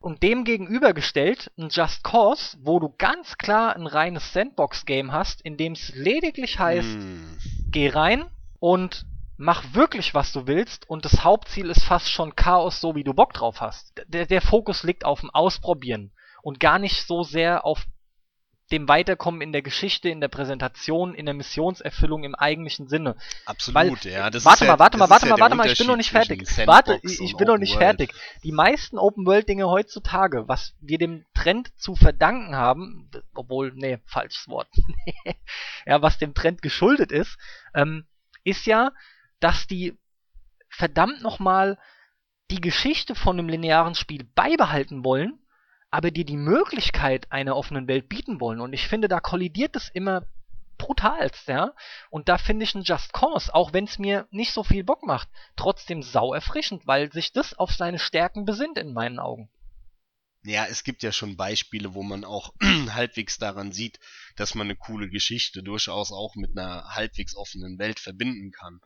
Und 0.00 0.22
dem 0.22 0.44
gegenübergestellt 0.44 1.50
ein 1.56 1.70
Just 1.70 2.04
Cause, 2.04 2.58
wo 2.60 2.78
du 2.78 2.92
ganz 2.98 3.38
klar 3.38 3.74
ein 3.74 3.86
reines 3.86 4.32
Sandbox-Game 4.32 5.12
hast, 5.12 5.40
in 5.42 5.56
dem 5.56 5.72
es 5.72 5.92
lediglich 5.94 6.58
heißt, 6.58 6.96
Hm. 7.00 7.38
geh 7.70 7.88
rein 7.88 8.28
und 8.60 9.06
mach 9.36 9.74
wirklich, 9.74 10.14
was 10.14 10.32
du 10.32 10.46
willst 10.46 10.88
und 10.88 11.04
das 11.04 11.24
Hauptziel 11.24 11.70
ist 11.70 11.84
fast 11.84 12.10
schon 12.10 12.36
Chaos, 12.36 12.80
so 12.80 12.94
wie 12.94 13.04
du 13.04 13.14
Bock 13.14 13.32
drauf 13.32 13.60
hast. 13.60 13.92
Der, 14.08 14.26
der 14.26 14.42
Fokus 14.42 14.82
liegt 14.82 15.04
auf 15.04 15.20
dem 15.20 15.30
Ausprobieren 15.30 16.12
und 16.42 16.60
gar 16.60 16.78
nicht 16.78 17.06
so 17.06 17.22
sehr 17.22 17.64
auf 17.64 17.86
dem 18.70 18.86
Weiterkommen 18.86 19.40
in 19.40 19.52
der 19.52 19.62
Geschichte, 19.62 20.08
in 20.10 20.20
der 20.20 20.28
Präsentation, 20.28 21.14
in 21.14 21.24
der 21.24 21.34
Missionserfüllung 21.34 22.24
im 22.24 22.34
eigentlichen 22.34 22.88
Sinne. 22.88 23.16
Absolut, 23.46 24.04
ja. 24.04 24.28
Das 24.28 24.44
warte 24.44 24.64
ist 24.64 24.68
mal, 24.68 24.74
ja, 24.74 24.78
warte 24.78 24.98
mal, 24.98 25.08
warte 25.08 25.26
ja 25.26 25.32
mal, 25.32 25.40
warte 25.40 25.56
mal, 25.56 25.70
ich 25.70 25.78
bin 25.78 25.86
noch 25.86 25.96
nicht 25.96 26.10
fertig. 26.10 26.46
Warte, 26.66 27.00
ich, 27.02 27.36
bin 27.36 27.46
noch 27.46 27.56
nicht 27.56 27.76
World. 27.76 27.98
fertig. 27.98 28.14
Die 28.42 28.52
meisten 28.52 28.98
Open-World-Dinge 28.98 29.66
heutzutage, 29.68 30.48
was 30.48 30.74
wir 30.80 30.98
dem 30.98 31.24
Trend 31.34 31.70
zu 31.78 31.94
verdanken 31.94 32.56
haben, 32.56 33.10
obwohl, 33.34 33.72
nee, 33.74 33.98
falsches 34.04 34.48
Wort. 34.48 34.68
ja, 35.86 36.02
was 36.02 36.18
dem 36.18 36.34
Trend 36.34 36.60
geschuldet 36.60 37.10
ist, 37.10 37.38
ähm, 37.74 38.04
ist 38.48 38.66
ja, 38.66 38.92
dass 39.40 39.66
die 39.66 39.98
verdammt 40.68 41.22
nochmal 41.22 41.78
die 42.50 42.60
Geschichte 42.60 43.14
von 43.14 43.38
einem 43.38 43.48
linearen 43.48 43.94
Spiel 43.94 44.24
beibehalten 44.34 45.04
wollen, 45.04 45.38
aber 45.90 46.10
dir 46.10 46.24
die 46.24 46.36
Möglichkeit 46.36 47.30
einer 47.30 47.56
offenen 47.56 47.88
Welt 47.88 48.08
bieten 48.08 48.40
wollen. 48.40 48.60
Und 48.60 48.72
ich 48.72 48.88
finde, 48.88 49.08
da 49.08 49.20
kollidiert 49.20 49.76
es 49.76 49.88
immer 49.88 50.26
brutalst, 50.78 51.48
ja. 51.48 51.72
Und 52.08 52.28
da 52.28 52.38
finde 52.38 52.64
ich 52.64 52.74
ein 52.74 52.82
Just 52.82 53.12
Cause, 53.12 53.54
auch 53.54 53.72
wenn 53.72 53.84
es 53.84 53.98
mir 53.98 54.26
nicht 54.30 54.52
so 54.52 54.62
viel 54.62 54.84
Bock 54.84 55.04
macht, 55.04 55.28
trotzdem 55.56 56.02
sau 56.02 56.32
erfrischend, 56.32 56.86
weil 56.86 57.12
sich 57.12 57.32
das 57.32 57.54
auf 57.54 57.72
seine 57.72 57.98
Stärken 57.98 58.44
besinnt 58.44 58.78
in 58.78 58.92
meinen 58.92 59.18
Augen. 59.18 59.50
Ja, 60.44 60.66
es 60.66 60.84
gibt 60.84 61.02
ja 61.02 61.12
schon 61.12 61.36
Beispiele, 61.36 61.94
wo 61.94 62.02
man 62.02 62.24
auch 62.24 62.54
halbwegs 62.90 63.38
daran 63.38 63.72
sieht, 63.72 63.98
dass 64.36 64.54
man 64.54 64.66
eine 64.66 64.76
coole 64.76 65.08
Geschichte 65.08 65.62
durchaus 65.62 66.12
auch 66.12 66.36
mit 66.36 66.56
einer 66.56 66.84
halbwegs 66.94 67.34
offenen 67.36 67.78
Welt 67.78 67.98
verbinden 68.00 68.52
kann. 68.52 68.80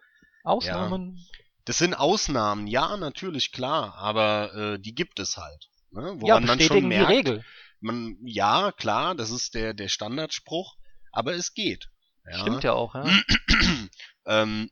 Ausnahmen. 0.44 1.24
Das 1.64 1.78
sind 1.78 1.94
Ausnahmen, 1.94 2.66
ja, 2.66 2.96
natürlich, 2.96 3.52
klar, 3.52 3.94
aber 3.94 4.54
äh, 4.54 4.78
die 4.80 4.94
gibt 4.94 5.20
es 5.20 5.36
halt. 5.36 5.68
Ne? 5.92 6.14
Woran 6.18 6.26
Ja, 6.26 6.40
man 6.40 6.58
schon 6.58 6.58
bestätigen 6.58 6.90
die 6.90 6.96
merkt, 6.96 7.10
Regel. 7.10 7.44
man, 7.80 8.16
ja, 8.24 8.72
klar, 8.72 9.14
das 9.14 9.30
ist 9.30 9.54
der, 9.54 9.72
der 9.74 9.88
Standardspruch, 9.88 10.74
aber 11.12 11.34
es 11.34 11.54
geht. 11.54 11.88
Ja? 12.28 12.38
Stimmt 12.40 12.64
ja 12.64 12.72
auch, 12.72 12.94
ja. 12.96 13.04
ähm, 14.26 14.70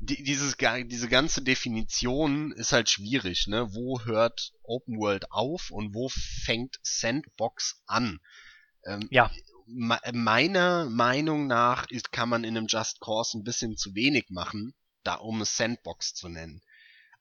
die, 0.00 0.22
dieses, 0.22 0.56
diese 0.86 1.08
ganze 1.08 1.42
Definition 1.42 2.52
ist 2.52 2.72
halt 2.72 2.88
schwierig, 2.88 3.46
ne? 3.46 3.74
Wo 3.74 4.00
hört 4.04 4.52
Open 4.62 4.98
World 4.98 5.30
auf 5.32 5.70
und 5.70 5.94
wo 5.94 6.08
fängt 6.08 6.78
Sandbox 6.82 7.82
an? 7.86 8.20
Ähm, 8.84 9.08
Ja. 9.10 9.30
me- 9.66 10.00
meiner 10.12 10.88
Meinung 10.88 11.46
nach 11.46 11.88
ist, 11.90 12.12
kann 12.12 12.28
man 12.28 12.44
in 12.44 12.56
einem 12.56 12.66
Just 12.68 13.00
Cause 13.00 13.36
ein 13.38 13.44
bisschen 13.44 13.76
zu 13.76 13.94
wenig 13.94 14.26
machen, 14.30 14.74
da 15.02 15.14
um 15.14 15.40
es 15.42 15.56
Sandbox 15.56 16.14
zu 16.14 16.28
nennen. 16.28 16.62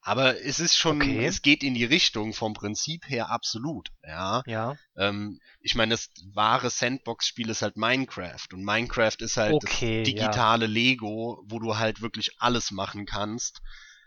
Aber 0.02 0.40
es 0.42 0.60
ist 0.62 0.78
schon, 0.78 1.02
Okay. 1.02 1.26
es 1.26 1.42
geht 1.42 1.64
in 1.64 1.74
die 1.74 1.84
Richtung 1.86 2.34
vom 2.34 2.54
Prinzip 2.54 3.10
her 3.10 3.30
absolut, 3.30 3.90
ja. 4.08 4.42
Ja, 4.46 4.78
Ähm, 4.98 5.40
ich 5.60 5.76
meine, 5.76 5.92
das 5.96 6.10
wahre 6.34 6.70
Sandbox-Spiel 6.70 7.50
ist 7.50 7.62
halt 7.62 7.76
Minecraft. 7.76 8.48
Und 8.54 8.64
Minecraft 8.64 9.18
ist 9.20 9.36
halt 9.38 9.54
Okay, 9.54 10.04
das 10.04 10.14
ja. 10.14 10.30
digitale 10.30 10.66
Lego, 10.68 11.44
wo 11.48 11.60
du 11.60 11.78
halt 11.78 12.02
wirklich 12.02 12.32
alles 12.40 12.72
machen 12.72 13.06
kannst. 13.06 13.62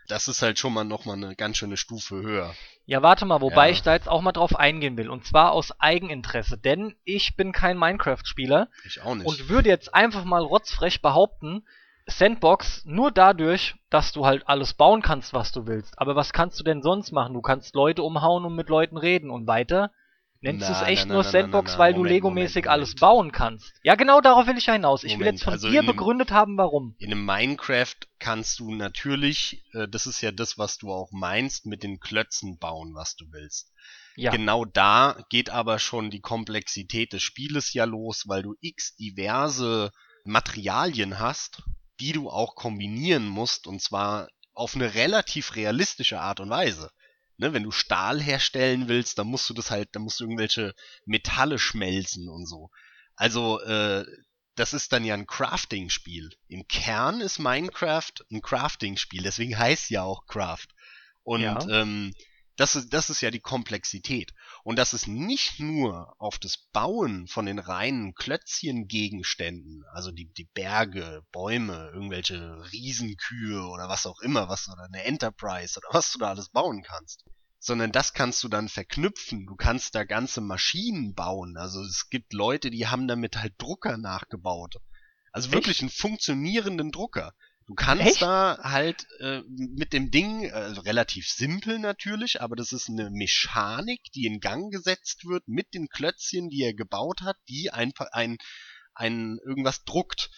Das 0.07 0.27
ist 0.27 0.41
halt 0.41 0.57
schon 0.57 0.73
mal 0.73 0.83
nochmal 0.83 1.15
eine 1.17 1.35
ganz 1.35 1.57
schöne 1.57 1.77
Stufe 1.77 2.15
höher. 2.15 2.55
Ja, 2.85 3.03
warte 3.03 3.25
mal, 3.25 3.39
wobei 3.39 3.67
Ja. 3.67 3.71
ich 3.73 3.83
da 3.83 3.93
jetzt 3.93 4.09
auch 4.09 4.21
mal 4.21 4.31
drauf 4.31 4.55
eingehen 4.55 4.97
will. 4.97 5.09
Und 5.09 5.25
zwar 5.25 5.51
aus 5.51 5.71
Eigeninteresse. 5.79 6.57
Denn 6.57 6.95
ich 7.03 7.35
bin 7.35 7.51
kein 7.51 7.77
Minecraft-Spieler 7.77 8.69
Ich 8.85 9.01
auch 9.01 9.13
nicht. 9.15 9.27
und 9.27 9.49
würde 9.49 9.69
jetzt 9.69 9.93
einfach 9.93 10.25
mal 10.25 10.41
rotzfrech 10.43 11.01
behaupten, 11.01 11.63
Sandbox 12.11 12.83
nur 12.85 13.11
dadurch, 13.11 13.75
dass 13.89 14.11
du 14.11 14.25
halt 14.25 14.47
alles 14.47 14.73
bauen 14.73 15.01
kannst, 15.01 15.33
was 15.33 15.51
du 15.51 15.67
willst. 15.67 15.97
Aber 15.97 16.15
was 16.15 16.33
kannst 16.33 16.59
du 16.59 16.63
denn 16.63 16.81
sonst 16.81 17.11
machen? 17.11 17.33
Du 17.33 17.41
kannst 17.41 17.75
Leute 17.75 18.03
umhauen 18.03 18.45
und 18.45 18.55
mit 18.55 18.69
Leuten 18.69 18.97
reden. 18.97 19.29
Und 19.29 19.47
weiter 19.47 19.91
nennst 20.41 20.67
du 20.67 20.73
es 20.73 20.81
echt 20.81 21.07
na, 21.07 21.13
nur 21.15 21.23
na, 21.23 21.29
Sandbox, 21.29 21.73
na, 21.73 21.79
weil 21.79 21.93
du 21.93 21.99
Moment, 21.99 22.13
Lego-mäßig 22.13 22.65
Moment, 22.65 22.67
alles 22.67 22.95
bauen 22.95 23.31
kannst. 23.31 23.73
Ja, 23.83 23.95
genau 23.95 24.21
darauf 24.21 24.47
will 24.47 24.57
ich 24.57 24.65
ja 24.65 24.73
hinaus. 24.73 25.03
Ich 25.03 25.17
will 25.19 25.25
jetzt 25.27 25.43
von 25.43 25.53
also 25.53 25.69
dir 25.69 25.79
einem- 25.79 25.87
begründet 25.87 26.31
haben, 26.31 26.57
warum. 26.57 26.95
In 26.99 27.11
einem 27.11 27.25
Minecraft 27.25 27.95
kannst 28.19 28.59
du 28.59 28.73
natürlich, 28.73 29.63
äh, 29.73 29.87
das 29.87 30.07
ist 30.07 30.21
ja 30.21 30.31
das, 30.31 30.57
was 30.57 30.77
du 30.77 30.91
auch 30.91 31.11
meinst, 31.11 31.65
mit 31.65 31.83
den 31.83 31.99
Klötzen 31.99 32.57
bauen, 32.57 32.93
was 32.95 33.15
du 33.15 33.25
willst. 33.31 33.71
Ja, 34.15 34.31
Genau 34.31 34.65
da 34.65 35.23
geht 35.29 35.49
aber 35.49 35.79
schon 35.79 36.09
die 36.09 36.19
Komplexität 36.21 37.13
des 37.13 37.21
Spieles 37.23 37.73
ja 37.73 37.85
los, 37.85 38.23
weil 38.27 38.41
du 38.43 38.55
x 38.59 38.95
diverse 38.97 39.91
Materialien 40.25 41.19
hast, 41.19 41.63
die 42.01 42.11
du 42.13 42.29
auch 42.29 42.55
kombinieren 42.55 43.27
musst, 43.27 43.67
und 43.67 43.81
zwar 43.81 44.27
auf 44.53 44.75
eine 44.75 44.95
relativ 44.95 45.55
realistische 45.55 46.19
Art 46.19 46.39
und 46.39 46.49
Weise. 46.49 46.91
Ne, 47.37 47.53
wenn 47.53 47.63
du 47.63 47.71
Stahl 47.71 48.21
herstellen 48.21 48.87
willst, 48.87 49.17
dann 49.17 49.27
musst 49.27 49.49
du 49.49 49.53
das 49.53 49.71
halt, 49.71 49.89
dann 49.95 50.01
musst 50.03 50.19
du 50.19 50.25
irgendwelche 50.25 50.73
Metalle 51.05 51.57
schmelzen 51.57 52.27
und 52.27 52.45
so. 52.45 52.69
Also, 53.15 53.61
äh, 53.61 54.05
das 54.55 54.73
ist 54.73 54.91
dann 54.91 55.05
ja 55.05 55.13
ein 55.13 55.27
Crafting-Spiel. 55.27 56.29
Im 56.47 56.67
Kern 56.67 57.21
ist 57.21 57.39
Minecraft 57.39 58.11
ein 58.31 58.41
Crafting-Spiel, 58.41 59.23
deswegen 59.23 59.57
heißt 59.57 59.89
ja 59.89 60.03
auch 60.03 60.25
Craft. 60.25 60.67
Und 61.23 61.41
Ja. 61.41 61.59
ähm, 61.69 62.13
Das 62.61 62.75
ist, 62.75 62.93
das 62.93 63.09
ist 63.09 63.21
ja 63.21 63.31
die 63.31 63.39
Komplexität. 63.39 64.35
Und 64.63 64.77
das 64.77 64.93
ist 64.93 65.07
nicht 65.07 65.59
nur 65.59 66.13
auf 66.21 66.37
das 66.37 66.57
Bauen 66.71 67.25
von 67.27 67.47
den 67.47 67.57
reinen 67.57 68.13
Klötzchengegenständen, 68.13 69.83
also 69.91 70.11
die, 70.11 70.31
die 70.31 70.43
Berge, 70.43 71.25
Bäume, 71.31 71.89
irgendwelche 71.91 72.63
Riesenkühe 72.71 73.63
oder 73.63 73.89
was 73.89 74.05
auch 74.05 74.19
immer, 74.19 74.47
was 74.47 74.69
oder 74.69 74.83
eine 74.83 75.03
Enterprise 75.05 75.79
oder 75.79 75.87
was 75.91 76.11
du 76.11 76.19
da 76.19 76.29
alles 76.29 76.49
bauen 76.49 76.83
kannst. 76.83 77.25
Sondern 77.57 77.91
das 77.91 78.13
kannst 78.13 78.43
du 78.43 78.47
dann 78.47 78.69
verknüpfen. 78.69 79.47
Du 79.47 79.55
kannst 79.55 79.95
da 79.95 80.03
ganze 80.03 80.39
Maschinen 80.39 81.15
bauen. 81.15 81.57
Also 81.57 81.81
es 81.81 82.11
gibt 82.11 82.31
Leute, 82.31 82.69
die 82.69 82.85
haben 82.85 83.07
damit 83.07 83.37
halt 83.37 83.55
Drucker 83.57 83.97
nachgebaut. 83.97 84.75
Also 85.31 85.47
Echt? 85.47 85.55
wirklich 85.55 85.81
einen 85.81 85.89
funktionierenden 85.89 86.91
Drucker. 86.91 87.33
Du 87.67 87.75
kannst 87.75 88.05
Echt? 88.05 88.21
da 88.21 88.59
halt 88.63 89.05
äh, 89.19 89.41
mit 89.47 89.93
dem 89.93 90.11
Ding, 90.11 90.43
äh, 90.43 90.57
relativ 90.57 91.27
simpel 91.29 91.79
natürlich, 91.79 92.41
aber 92.41 92.55
das 92.55 92.71
ist 92.73 92.89
eine 92.89 93.09
Mechanik, 93.11 94.01
die 94.13 94.25
in 94.25 94.39
Gang 94.39 94.71
gesetzt 94.71 95.25
wird 95.25 95.47
mit 95.47 95.73
den 95.73 95.87
Klötzchen, 95.87 96.49
die 96.49 96.63
er 96.63 96.73
gebaut 96.73 97.21
hat, 97.21 97.37
die 97.47 97.71
einfach 97.71 98.07
ein, 98.11 98.37
ein 98.93 99.37
irgendwas 99.45 99.83
druckt. 99.85 100.29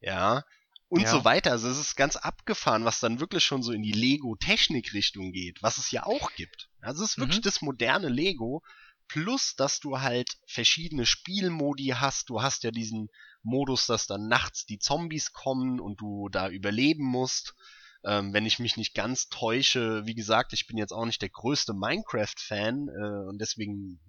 Ja. 0.00 0.44
Und 0.88 1.02
Ja. 1.02 1.10
so 1.10 1.24
weiter. 1.24 1.52
Also 1.52 1.68
es 1.68 1.78
ist 1.78 1.96
ganz 1.96 2.16
abgefahren, 2.16 2.84
was 2.84 3.00
dann 3.00 3.20
wirklich 3.20 3.44
schon 3.44 3.62
so 3.62 3.72
in 3.72 3.82
die 3.82 3.92
Lego-Technik-Richtung 3.92 5.32
geht, 5.32 5.62
was 5.62 5.78
es 5.78 5.90
ja 5.90 6.04
auch 6.04 6.34
gibt. 6.34 6.68
Also 6.80 7.04
es 7.04 7.12
ist 7.12 7.18
wirklich 7.18 7.38
Mhm. 7.38 7.42
das 7.44 7.62
moderne 7.62 8.08
Lego, 8.08 8.62
plus 9.08 9.54
dass 9.56 9.78
du 9.80 10.00
halt 10.00 10.36
verschiedene 10.46 11.06
Spielmodi 11.06 11.94
hast. 11.96 12.28
Du 12.28 12.42
hast 12.42 12.62
ja 12.64 12.70
diesen 12.70 13.08
Modus, 13.42 13.86
dass 13.86 14.06
dann 14.06 14.28
nachts 14.28 14.66
die 14.66 14.78
Zombies 14.78 15.32
kommen 15.32 15.80
und 15.80 16.00
du 16.00 16.28
da 16.28 16.48
überleben 16.48 17.04
musst. 17.04 17.54
Ähm, 18.04 18.32
wenn 18.32 18.46
ich 18.46 18.58
mich 18.58 18.76
nicht 18.76 18.94
ganz 18.94 19.28
täusche, 19.28 20.04
wie 20.06 20.14
gesagt, 20.14 20.52
ich 20.52 20.66
bin 20.66 20.76
jetzt 20.76 20.92
auch 20.92 21.04
nicht 21.04 21.22
der 21.22 21.28
größte 21.28 21.72
Minecraft-Fan 21.72 22.88
äh, 22.88 23.28
und 23.28 23.38
deswegen 23.40 24.00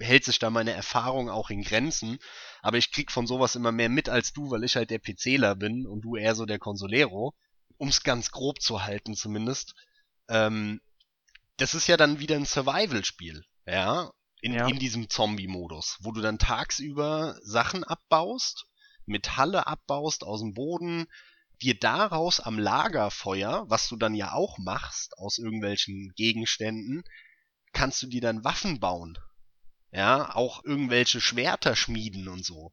hält 0.00 0.24
sich 0.24 0.38
da 0.38 0.50
meine 0.50 0.72
Erfahrung 0.72 1.28
auch 1.28 1.50
in 1.50 1.62
Grenzen. 1.62 2.18
Aber 2.62 2.78
ich 2.78 2.92
krieg 2.92 3.10
von 3.10 3.26
sowas 3.26 3.54
immer 3.54 3.72
mehr 3.72 3.88
mit 3.88 4.08
als 4.08 4.32
du, 4.32 4.50
weil 4.50 4.64
ich 4.64 4.76
halt 4.76 4.90
der 4.90 5.00
PCler 5.00 5.56
bin 5.56 5.86
und 5.86 6.02
du 6.02 6.16
eher 6.16 6.34
so 6.34 6.46
der 6.46 6.58
Consolero. 6.58 7.34
Um 7.76 7.88
es 7.88 8.02
ganz 8.02 8.30
grob 8.30 8.60
zu 8.60 8.84
halten 8.84 9.14
zumindest. 9.14 9.74
Ähm, 10.28 10.80
das 11.58 11.74
ist 11.74 11.86
ja 11.86 11.96
dann 11.96 12.20
wieder 12.20 12.36
ein 12.36 12.46
Survival-Spiel, 12.46 13.44
ja, 13.66 14.10
in, 14.40 14.52
Ja. 14.54 14.68
in 14.68 14.78
diesem 14.78 15.08
Zombie-Modus, 15.08 15.98
wo 16.00 16.12
du 16.12 16.20
dann 16.20 16.38
tagsüber 16.38 17.38
Sachen 17.42 17.84
abbaust, 17.84 18.66
Metalle 19.06 19.66
abbaust 19.66 20.24
aus 20.24 20.40
dem 20.40 20.54
Boden, 20.54 21.06
dir 21.62 21.78
daraus 21.78 22.40
am 22.40 22.58
Lagerfeuer, 22.58 23.64
was 23.68 23.88
du 23.88 23.96
dann 23.96 24.14
ja 24.14 24.32
auch 24.32 24.58
machst 24.58 25.18
aus 25.18 25.38
irgendwelchen 25.38 26.12
Gegenständen, 26.14 27.02
kannst 27.72 28.02
du 28.02 28.06
dir 28.06 28.20
dann 28.20 28.44
Waffen 28.44 28.80
bauen. 28.80 29.18
Ja, 29.90 30.34
auch 30.34 30.64
irgendwelche 30.64 31.20
Schwerter 31.20 31.74
schmieden 31.74 32.28
und 32.28 32.44
so. 32.44 32.72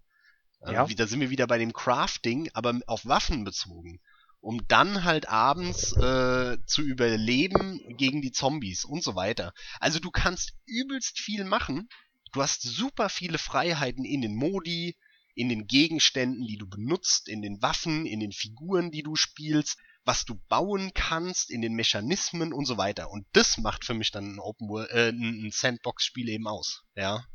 Also 0.59 0.73
Ja. 0.73 0.89
wieder 0.89 1.07
sind 1.07 1.19
wir 1.19 1.29
wieder 1.29 1.47
bei 1.47 1.57
dem 1.57 1.73
Crafting, 1.73 2.49
aber 2.53 2.79
auf 2.87 3.05
Waffen 3.05 3.43
bezogen. 3.43 4.01
Um 4.41 4.67
dann 4.67 5.03
halt 5.03 5.27
abends 5.27 5.91
äh, 5.93 6.57
zu 6.65 6.81
überleben 6.81 7.79
gegen 7.97 8.21
die 8.21 8.31
Zombies 8.31 8.85
und 8.85 9.03
so 9.03 9.15
weiter. 9.15 9.53
Also 9.79 9.99
du 9.99 10.11
kannst 10.11 10.53
übelst 10.65 11.19
viel 11.19 11.45
machen. 11.45 11.89
Du 12.31 12.41
hast 12.41 12.61
super 12.61 13.09
viele 13.09 13.37
Freiheiten 13.37 14.05
in 14.05 14.21
den 14.21 14.35
Modi, 14.35 14.95
in 15.35 15.49
den 15.49 15.67
Gegenständen, 15.67 16.47
die 16.47 16.57
du 16.57 16.67
benutzt, 16.67 17.27
in 17.27 17.41
den 17.41 17.61
Waffen, 17.61 18.05
in 18.05 18.19
den 18.19 18.31
Figuren, 18.31 18.91
die 18.91 19.03
du 19.03 19.15
spielst, 19.15 19.77
was 20.05 20.23
du 20.25 20.35
bauen 20.47 20.91
kannst, 20.93 21.49
in 21.49 21.61
den 21.61 21.73
Mechanismen 21.73 22.53
und 22.53 22.65
so 22.65 22.77
weiter. 22.77 23.11
Und 23.11 23.25
das 23.33 23.57
macht 23.57 23.83
für 23.83 23.93
mich 23.93 24.11
dann 24.11 24.35
ein 24.35 24.39
Open 24.39 24.69
World, 24.69 24.91
äh, 24.91 25.09
ein 25.09 25.45
ein 25.45 25.51
Sandbox-Spiel 25.51 26.29
eben 26.29 26.47
aus. 26.47 26.83
Ja. 26.95 27.25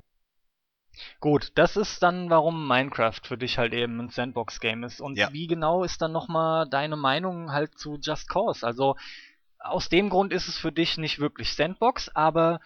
Gut, 1.20 1.52
das 1.54 1.76
ist 1.76 2.02
dann, 2.02 2.30
warum 2.30 2.66
Minecraft 2.66 3.20
für 3.22 3.36
dich 3.36 3.58
halt 3.58 3.72
eben 3.72 4.00
ein 4.00 4.10
Sandbox-Game 4.10 4.84
ist. 4.84 5.00
Und 5.00 5.16
Ja. 5.16 5.32
wie 5.32 5.46
genau 5.46 5.84
ist 5.84 6.00
dann 6.02 6.12
nochmal 6.12 6.68
deine 6.68 6.96
Meinung 6.96 7.52
halt 7.52 7.78
zu 7.78 7.98
Just 8.00 8.28
Cause? 8.28 8.66
Also, 8.66 8.96
aus 9.58 9.88
dem 9.88 10.08
Grund 10.08 10.32
ist 10.32 10.48
es 10.48 10.58
für 10.58 10.72
dich 10.72 10.96
nicht 10.96 11.18
wirklich 11.18 11.54
Sandbox, 11.54 12.08
aber 12.14 12.60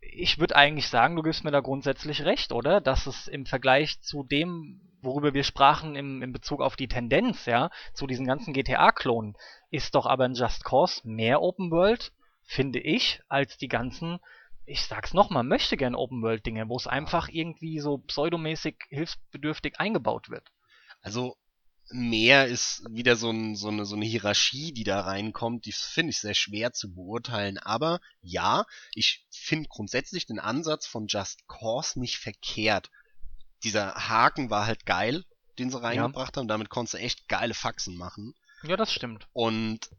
ich 0.00 0.38
würde 0.38 0.56
eigentlich 0.56 0.88
sagen, 0.88 1.16
du 1.16 1.22
gibst 1.22 1.44
mir 1.44 1.50
da 1.50 1.60
grundsätzlich 1.60 2.24
recht, 2.24 2.52
oder? 2.52 2.80
Dass 2.80 3.06
es 3.06 3.28
im 3.28 3.46
Vergleich 3.46 4.00
zu 4.00 4.24
dem, 4.24 4.80
worüber 5.02 5.34
wir 5.34 5.44
sprachen 5.44 5.94
im, 5.94 6.22
in 6.22 6.32
Bezug 6.32 6.60
auf 6.60 6.76
die 6.76 6.88
Tendenz, 6.88 7.46
ja, 7.46 7.70
zu 7.94 8.06
diesen 8.06 8.26
ganzen 8.26 8.52
GTA-Klonen, 8.52 9.36
ist 9.70 9.94
doch 9.94 10.06
aber 10.06 10.24
ein 10.24 10.34
Just 10.34 10.64
Cause 10.64 11.02
mehr 11.04 11.42
Open 11.42 11.70
World, 11.70 12.12
finde 12.42 12.80
ich, 12.80 13.20
als 13.28 13.56
die 13.56 13.68
ganzen 13.68 14.18
ich 14.70 14.86
sag's 14.86 15.12
nochmal, 15.14 15.42
möchte 15.42 15.76
gern 15.76 15.94
Open 15.94 16.22
World 16.22 16.46
Dinge, 16.46 16.68
wo 16.68 16.76
es 16.76 16.86
einfach 16.86 17.28
irgendwie 17.28 17.80
so 17.80 17.98
pseudomäßig 17.98 18.76
hilfsbedürftig 18.88 19.80
eingebaut 19.80 20.30
wird. 20.30 20.48
Also 21.02 21.36
mehr 21.90 22.46
ist 22.46 22.84
wieder 22.88 23.16
so, 23.16 23.30
ein, 23.30 23.56
so, 23.56 23.68
eine, 23.68 23.84
so 23.84 23.96
eine 23.96 24.04
Hierarchie, 24.04 24.72
die 24.72 24.84
da 24.84 25.00
reinkommt, 25.00 25.66
die 25.66 25.72
finde 25.72 26.10
ich 26.10 26.20
sehr 26.20 26.34
schwer 26.34 26.72
zu 26.72 26.94
beurteilen. 26.94 27.58
Aber 27.58 28.00
ja, 28.22 28.64
ich 28.94 29.26
finde 29.30 29.68
grundsätzlich 29.68 30.26
den 30.26 30.38
Ansatz 30.38 30.86
von 30.86 31.08
Just 31.08 31.48
Cause 31.48 31.98
nicht 31.98 32.18
verkehrt. 32.18 32.90
Dieser 33.64 33.94
Haken 33.94 34.50
war 34.50 34.66
halt 34.66 34.86
geil, 34.86 35.24
den 35.58 35.70
sie 35.70 35.82
reingebracht 35.82 36.36
haben. 36.36 36.48
Damit 36.48 36.70
konntest 36.70 36.94
du 36.94 36.98
echt 36.98 37.28
geile 37.28 37.54
Faxen 37.54 37.96
machen. 37.96 38.34
Ja, 38.62 38.76
das 38.76 38.92
stimmt. 38.92 39.26
Und 39.32 39.90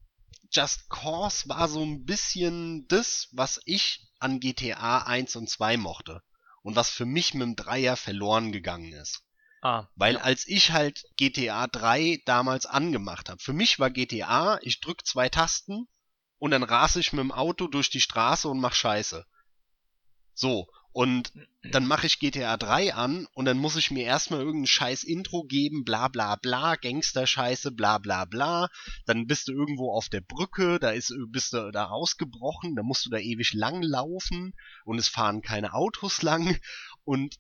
Just 0.52 0.90
Cause 0.90 1.48
war 1.48 1.70
so 1.70 1.82
ein 1.82 2.06
bisschen 2.06 2.88
das, 2.88 3.30
was 3.32 3.62
ich 3.66 4.08
an 4.20 4.40
GTA 4.40 5.00
1 5.04 5.36
und 5.38 5.50
2 5.50 5.78
mochte. 5.78 6.22
Und 6.62 6.76
was 6.76 6.90
für 6.90 7.06
mich 7.06 7.34
mit 7.34 7.44
dem 7.44 7.56
Dreier 7.56 7.96
verloren 7.96 8.52
gegangen 8.52 8.94
ist. 8.94 9.24
Ah, 9.62 9.88
Weil 9.96 10.16
ja. 10.16 10.22
als 10.22 10.48
ich 10.48 10.72
halt 10.72 11.04
GTA 11.18 11.68
3 11.68 12.22
damals 12.26 12.66
angemacht 12.66 13.30
habe, 13.30 13.42
für 13.42 13.54
mich 13.54 13.80
war 13.80 13.90
GTA, 13.90 14.60
ich 14.62 14.80
drück 14.80 15.06
zwei 15.06 15.30
Tasten 15.30 15.88
und 16.38 16.52
dann 16.52 16.64
rase 16.64 17.00
ich 17.00 17.14
mit 17.14 17.20
dem 17.20 17.32
Auto 17.32 17.68
durch 17.68 17.90
die 17.90 18.02
Straße 18.02 18.50
und 18.50 18.60
mach 18.60 18.74
Scheiße. 18.74 19.26
So, 20.34 20.68
und 20.94 21.32
dann 21.64 21.86
mache 21.88 22.06
ich 22.06 22.20
GTA 22.20 22.58
3 22.58 22.94
an 22.94 23.28
und 23.34 23.46
dann 23.46 23.58
muss 23.58 23.76
ich 23.76 23.92
mir 23.92 24.04
erstmal 24.04 24.42
irgendein 24.42 24.68
scheiß 24.68 25.04
Intro 25.04 25.44
geben, 25.44 25.86
bla 25.86 26.10
bla 26.10 26.36
bla, 26.36 26.76
Gangster-Scheiße, 26.76 27.72
bla 27.72 27.98
bla 27.98 28.26
bla. 28.26 28.68
Dann 29.06 29.28
bist 29.28 29.48
du 29.48 29.54
irgendwo 29.54 29.94
auf 29.94 30.10
der 30.10 30.22
Brücke, 30.22 30.80
da 30.80 30.90
ist, 30.90 31.14
bist 31.28 31.54
du 31.54 31.72
da 31.72 31.88
ausgebrochen, 31.88 32.76
dann 32.76 32.86
musst 32.86 33.06
du 33.06 33.10
da 33.10 33.18
ewig 33.18 33.54
lang 33.54 33.82
laufen 33.84 34.54
und 34.84 34.98
es 34.98 35.08
fahren 35.08 35.42
keine 35.42 35.74
Autos 35.74 36.22
lang 36.24 36.60
und 37.06 37.40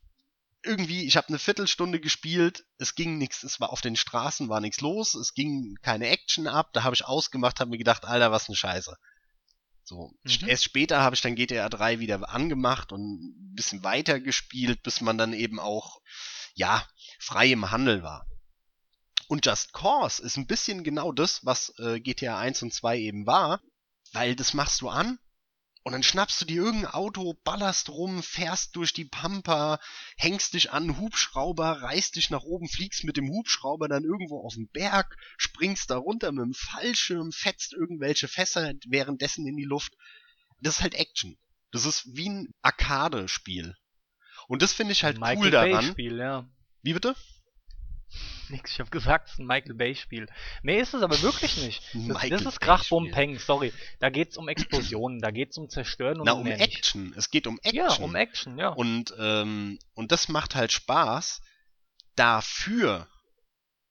irgendwie, 0.63 1.07
ich 1.07 1.17
habe 1.17 1.29
eine 1.29 1.39
Viertelstunde 1.39 1.99
gespielt, 1.99 2.65
es 2.77 2.93
ging 2.93 3.17
nichts, 3.17 3.43
es 3.43 3.59
war 3.59 3.71
auf 3.71 3.81
den 3.81 3.95
Straßen 3.95 4.47
war 4.47 4.61
nichts 4.61 4.79
los, 4.79 5.15
es 5.15 5.33
ging 5.33 5.75
keine 5.81 6.07
Action 6.07 6.47
ab, 6.47 6.69
da 6.73 6.83
habe 6.83 6.93
ich 6.93 7.05
ausgemacht, 7.05 7.59
habe 7.59 7.71
mir 7.71 7.79
gedacht, 7.79 8.05
Alter, 8.05 8.31
was 8.31 8.47
ne 8.47 8.55
Scheiße. 8.55 8.95
So, 9.83 10.13
Mhm. 10.23 10.47
erst 10.47 10.63
später 10.63 11.01
habe 11.01 11.15
ich 11.15 11.21
dann 11.21 11.35
GTA 11.35 11.69
3 11.69 11.99
wieder 11.99 12.29
angemacht 12.29 12.91
und 12.91 13.01
ein 13.01 13.55
bisschen 13.55 13.83
weiter 13.83 14.19
gespielt, 14.19 14.83
bis 14.83 15.01
man 15.01 15.17
dann 15.17 15.33
eben 15.33 15.59
auch 15.59 16.01
ja, 16.53 16.85
frei 17.19 17.51
im 17.51 17.71
Handel 17.71 18.03
war. 18.03 18.27
Und 19.27 19.45
Just 19.45 19.73
Cause 19.73 20.21
ist 20.21 20.37
ein 20.37 20.47
bisschen 20.47 20.83
genau 20.83 21.11
das, 21.11 21.45
was 21.45 21.73
äh, 21.79 21.99
GTA 21.99 22.37
1 22.37 22.63
und 22.63 22.73
2 22.73 22.99
eben 22.99 23.25
war, 23.25 23.61
weil 24.11 24.35
das 24.35 24.53
machst 24.53 24.81
du 24.81 24.89
an 24.89 25.19
und 25.83 25.93
dann 25.93 26.03
schnappst 26.03 26.39
du 26.41 26.45
dir 26.45 26.61
irgendein 26.61 26.91
Auto, 26.91 27.33
ballerst 27.43 27.89
rum, 27.89 28.21
fährst 28.21 28.75
durch 28.75 28.93
die 28.93 29.05
Pampa, 29.05 29.79
hängst 30.15 30.53
dich 30.53 30.71
an 30.71 30.83
einen 30.83 30.99
Hubschrauber, 30.99 31.81
reißt 31.81 32.15
dich 32.15 32.29
nach 32.29 32.43
oben, 32.43 32.69
fliegst 32.69 33.03
mit 33.03 33.17
dem 33.17 33.29
Hubschrauber 33.29 33.87
dann 33.87 34.03
irgendwo 34.03 34.45
auf 34.45 34.53
den 34.53 34.69
Berg, 34.69 35.15
springst 35.37 35.89
da 35.89 35.97
runter 35.97 36.31
mit 36.31 36.43
dem 36.43 36.53
Fallschirm, 36.53 37.31
fetzt 37.31 37.73
irgendwelche 37.73 38.27
Fässer 38.27 38.73
währenddessen 38.87 39.47
in 39.47 39.57
die 39.57 39.65
Luft. 39.65 39.93
Das 40.59 40.75
ist 40.75 40.81
halt 40.81 40.93
Action. 40.93 41.37
Das 41.71 41.85
ist 41.85 42.05
wie 42.15 42.29
ein 42.29 42.53
Arcade-Spiel. 42.61 43.75
Und 44.47 44.61
das 44.61 44.73
finde 44.73 44.91
ich 44.91 45.03
halt 45.03 45.17
Michael 45.17 45.37
cool 45.37 45.51
Bay 45.51 45.71
daran. 45.71 45.85
Spiel, 45.85 46.17
ja. 46.17 46.47
Wie 46.83 46.93
bitte? 46.93 47.15
Nix, 48.61 48.73
ich 48.73 48.79
habe 48.79 48.89
gesagt, 48.89 49.27
es 49.27 49.33
ist 49.33 49.39
ein 49.39 49.47
Michael 49.47 49.73
Bay 49.73 49.95
Spiel. 49.95 50.27
Mehr 50.61 50.81
ist 50.81 50.93
es 50.93 51.01
aber 51.01 51.21
wirklich 51.21 51.57
nicht. 51.57 51.81
Das, 52.11 52.29
das 52.29 52.41
ist 52.41 52.59
Krach, 52.59 52.87
Bum. 52.89 53.09
Peng, 53.11 53.39
sorry. 53.39 53.73
Da 53.99 54.09
geht's 54.09 54.37
um 54.37 54.47
Explosionen, 54.47 55.19
da 55.19 55.31
geht's 55.31 55.57
um 55.57 55.69
Zerstören 55.69 56.19
und 56.19 56.25
Na, 56.25 56.33
um 56.33 56.43
nicht. 56.43 56.59
Action. 56.59 57.13
Es 57.15 57.29
geht 57.29 57.47
um 57.47 57.59
Action. 57.63 57.75
Ja, 57.75 57.93
um 57.95 58.15
Action, 58.15 58.57
ja. 58.57 58.69
Und, 58.69 59.13
ähm, 59.17 59.79
und 59.93 60.11
das 60.11 60.27
macht 60.27 60.55
halt 60.55 60.71
Spaß. 60.71 61.41
Dafür, 62.15 63.07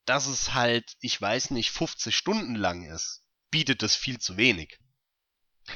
dass 0.05 0.27
es 0.27 0.55
halt, 0.55 0.97
ich 1.01 1.21
weiß 1.21 1.51
nicht, 1.51 1.71
50 1.71 2.15
Stunden 2.15 2.55
lang 2.55 2.85
ist, 2.85 3.23
bietet 3.51 3.83
es 3.83 3.97
viel 3.97 4.19
zu 4.19 4.37
wenig. 4.37 4.79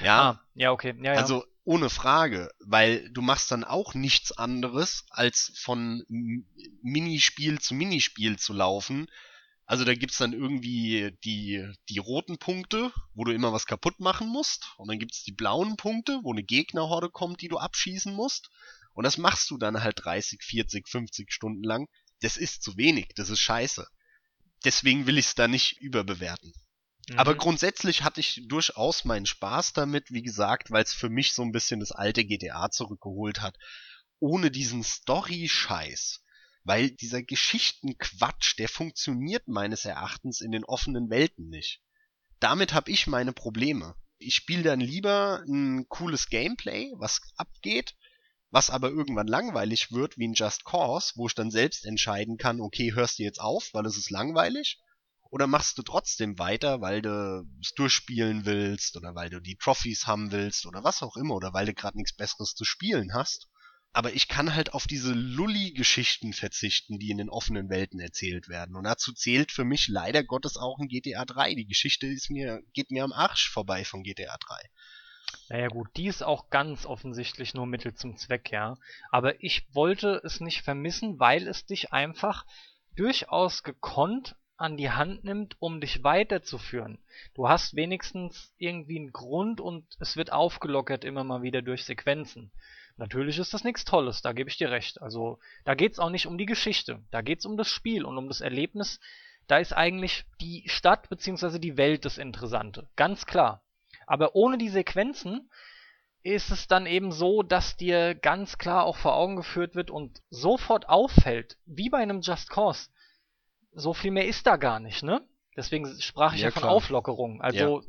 Ja, 0.02 0.30
ah, 0.30 0.44
ja, 0.54 0.72
okay. 0.72 0.94
Ja. 1.00 1.12
also 1.12 1.44
ohne 1.64 1.90
Frage, 1.90 2.50
weil 2.60 3.10
du 3.10 3.22
machst 3.22 3.50
dann 3.50 3.64
auch 3.64 3.94
nichts 3.94 4.32
anderes, 4.32 5.04
als 5.10 5.52
von 5.56 6.04
Minispiel 6.82 7.60
zu 7.60 7.74
Minispiel 7.74 8.38
zu 8.38 8.52
laufen, 8.52 9.08
Also 9.66 9.84
da 9.84 9.94
gibt's 9.94 10.18
dann 10.18 10.32
irgendwie 10.32 11.16
die, 11.24 11.66
die 11.88 11.98
roten 11.98 12.38
Punkte, 12.38 12.92
wo 13.14 13.24
du 13.24 13.32
immer 13.32 13.52
was 13.52 13.66
kaputt 13.66 13.98
machen 14.00 14.28
musst. 14.28 14.74
Und 14.76 14.88
dann 14.88 14.98
gibt's 14.98 15.24
die 15.24 15.32
blauen 15.32 15.76
Punkte, 15.76 16.20
wo 16.22 16.32
eine 16.32 16.42
Gegnerhorde 16.42 17.10
kommt, 17.10 17.40
die 17.40 17.48
du 17.48 17.58
abschießen 17.58 18.14
musst. 18.14 18.50
Und 18.92 19.04
das 19.04 19.18
machst 19.18 19.50
du 19.50 19.58
dann 19.58 19.82
halt 19.82 20.04
30, 20.04 20.42
40, 20.42 20.88
50 20.88 21.32
Stunden 21.32 21.62
lang. 21.62 21.88
Das 22.20 22.36
ist 22.36 22.62
zu 22.62 22.76
wenig, 22.76 23.08
das 23.16 23.30
ist 23.30 23.40
scheiße. 23.40 23.86
Deswegen 24.64 25.06
will 25.06 25.18
ich 25.18 25.26
es 25.26 25.34
da 25.34 25.48
nicht 25.48 25.80
überbewerten. 25.80 26.52
Mhm. 27.08 27.18
Aber 27.18 27.34
grundsätzlich 27.34 28.02
hatte 28.02 28.20
ich 28.20 28.42
durchaus 28.48 29.04
meinen 29.04 29.26
Spaß 29.26 29.72
damit, 29.72 30.10
wie 30.10 30.22
gesagt, 30.22 30.70
weil 30.70 30.82
es 30.82 30.94
für 30.94 31.08
mich 31.10 31.32
so 31.32 31.42
ein 31.42 31.52
bisschen 31.52 31.80
das 31.80 31.92
alte 31.92 32.24
GTA 32.24 32.70
zurückgeholt 32.70 33.40
hat. 33.40 33.56
Ohne 34.20 34.50
diesen 34.50 34.82
Story-Scheiß. 34.82 36.22
Weil 36.64 36.90
dieser 36.90 37.22
Geschichtenquatsch, 37.22 38.58
der 38.58 38.70
funktioniert 38.70 39.48
meines 39.48 39.84
Erachtens 39.84 40.40
in 40.40 40.50
den 40.50 40.64
offenen 40.64 41.10
Welten 41.10 41.48
nicht. 41.50 41.82
Damit 42.40 42.72
habe 42.72 42.90
ich 42.90 43.06
meine 43.06 43.32
Probleme. 43.32 43.94
Ich 44.18 44.34
spiele 44.34 44.62
dann 44.62 44.80
lieber 44.80 45.42
ein 45.46 45.86
cooles 45.88 46.28
Gameplay, 46.28 46.90
was 46.96 47.20
abgeht, 47.36 47.94
was 48.50 48.70
aber 48.70 48.88
irgendwann 48.88 49.26
langweilig 49.26 49.92
wird 49.92 50.16
wie 50.16 50.28
ein 50.28 50.34
Just 50.34 50.64
Cause, 50.64 51.12
wo 51.16 51.26
ich 51.26 51.34
dann 51.34 51.50
selbst 51.50 51.84
entscheiden 51.84 52.38
kann, 52.38 52.60
okay, 52.60 52.94
hörst 52.94 53.18
du 53.18 53.24
jetzt 53.24 53.40
auf, 53.40 53.74
weil 53.74 53.84
es 53.84 53.98
ist 53.98 54.10
langweilig, 54.10 54.78
oder 55.30 55.46
machst 55.46 55.78
du 55.78 55.82
trotzdem 55.82 56.38
weiter, 56.38 56.80
weil 56.80 57.02
du 57.02 57.46
es 57.60 57.72
durchspielen 57.74 58.44
willst 58.44 58.96
oder 58.96 59.14
weil 59.14 59.30
du 59.30 59.40
die 59.40 59.56
Trophies 59.56 60.06
haben 60.06 60.30
willst 60.30 60.66
oder 60.66 60.84
was 60.84 61.02
auch 61.02 61.16
immer 61.16 61.34
oder 61.34 61.52
weil 61.52 61.66
du 61.66 61.74
gerade 61.74 61.96
nichts 61.96 62.14
Besseres 62.14 62.54
zu 62.54 62.64
spielen 62.64 63.14
hast. 63.14 63.48
Aber 63.92 64.12
ich 64.12 64.26
kann 64.26 64.56
halt 64.56 64.74
auf 64.74 64.88
diese 64.88 65.12
Lulli-Geschichten 65.12 66.32
verzichten, 66.32 66.98
die 66.98 67.10
in 67.10 67.18
den 67.18 67.30
offenen 67.30 67.70
Welten 67.70 68.00
erzählt 68.00 68.48
werden. 68.48 68.74
Und 68.74 68.84
dazu 68.84 69.12
zählt 69.12 69.52
für 69.52 69.64
mich 69.64 69.86
leider 69.86 70.24
Gottes 70.24 70.56
auch 70.56 70.80
ein 70.80 70.88
GTA 70.88 71.24
3. 71.24 71.54
Die 71.54 71.66
Geschichte 71.66 72.08
ist 72.08 72.28
mir, 72.28 72.60
geht 72.72 72.90
mir 72.90 73.04
am 73.04 73.12
Arsch 73.12 73.50
vorbei 73.50 73.84
von 73.84 74.02
GTA 74.02 74.36
3. 74.36 74.56
Naja 75.48 75.68
gut, 75.68 75.88
die 75.96 76.06
ist 76.06 76.24
auch 76.24 76.50
ganz 76.50 76.86
offensichtlich 76.86 77.54
nur 77.54 77.66
Mittel 77.66 77.94
zum 77.94 78.16
Zweck, 78.16 78.50
ja. 78.50 78.78
Aber 79.10 79.42
ich 79.42 79.64
wollte 79.72 80.20
es 80.24 80.40
nicht 80.40 80.62
vermissen, 80.62 81.20
weil 81.20 81.46
es 81.46 81.64
dich 81.64 81.92
einfach 81.92 82.46
durchaus 82.96 83.62
gekonnt 83.62 84.36
an 84.56 84.76
die 84.76 84.90
Hand 84.90 85.24
nimmt, 85.24 85.56
um 85.58 85.80
dich 85.80 86.04
weiterzuführen. 86.04 86.98
Du 87.34 87.48
hast 87.48 87.74
wenigstens 87.74 88.52
irgendwie 88.58 88.98
einen 88.98 89.12
Grund 89.12 89.60
und 89.60 89.84
es 89.98 90.16
wird 90.16 90.32
aufgelockert 90.32 91.04
immer 91.04 91.24
mal 91.24 91.42
wieder 91.42 91.62
durch 91.62 91.84
Sequenzen. 91.84 92.52
Natürlich 92.96 93.38
ist 93.38 93.52
das 93.52 93.64
nichts 93.64 93.84
Tolles, 93.84 94.22
da 94.22 94.32
gebe 94.32 94.48
ich 94.48 94.56
dir 94.56 94.70
recht. 94.70 95.02
Also 95.02 95.40
da 95.64 95.74
geht's 95.74 95.98
auch 95.98 96.10
nicht 96.10 96.26
um 96.26 96.38
die 96.38 96.46
Geschichte, 96.46 97.02
da 97.10 97.22
geht's 97.22 97.44
um 97.44 97.56
das 97.56 97.68
Spiel 97.68 98.04
und 98.04 98.16
um 98.16 98.28
das 98.28 98.40
Erlebnis. 98.40 99.00
Da 99.48 99.58
ist 99.58 99.72
eigentlich 99.72 100.24
die 100.40 100.62
Stadt 100.68 101.08
bzw. 101.08 101.58
die 101.58 101.76
Welt 101.76 102.04
das 102.04 102.18
Interessante, 102.18 102.88
ganz 102.96 103.26
klar. 103.26 103.62
Aber 104.06 104.36
ohne 104.36 104.58
die 104.58 104.68
Sequenzen 104.68 105.50
ist 106.22 106.50
es 106.50 106.68
dann 106.68 106.86
eben 106.86 107.12
so, 107.12 107.42
dass 107.42 107.76
dir 107.76 108.14
ganz 108.14 108.56
klar 108.56 108.84
auch 108.84 108.96
vor 108.96 109.14
Augen 109.14 109.36
geführt 109.36 109.74
wird 109.74 109.90
und 109.90 110.22
sofort 110.30 110.88
auffällt, 110.88 111.58
wie 111.66 111.90
bei 111.90 111.98
einem 111.98 112.22
Just 112.22 112.48
Cause, 112.48 112.88
so 113.74 113.94
viel 113.94 114.10
mehr 114.10 114.26
ist 114.26 114.46
da 114.46 114.56
gar 114.56 114.80
nicht, 114.80 115.02
ne? 115.02 115.26
Deswegen 115.56 116.00
sprach 116.00 116.34
ich 116.34 116.40
ja, 116.40 116.48
ja 116.48 116.52
von 116.52 116.62
klar. 116.62 116.72
Auflockerung. 116.72 117.40
Also, 117.40 117.80
ja. 117.80 117.86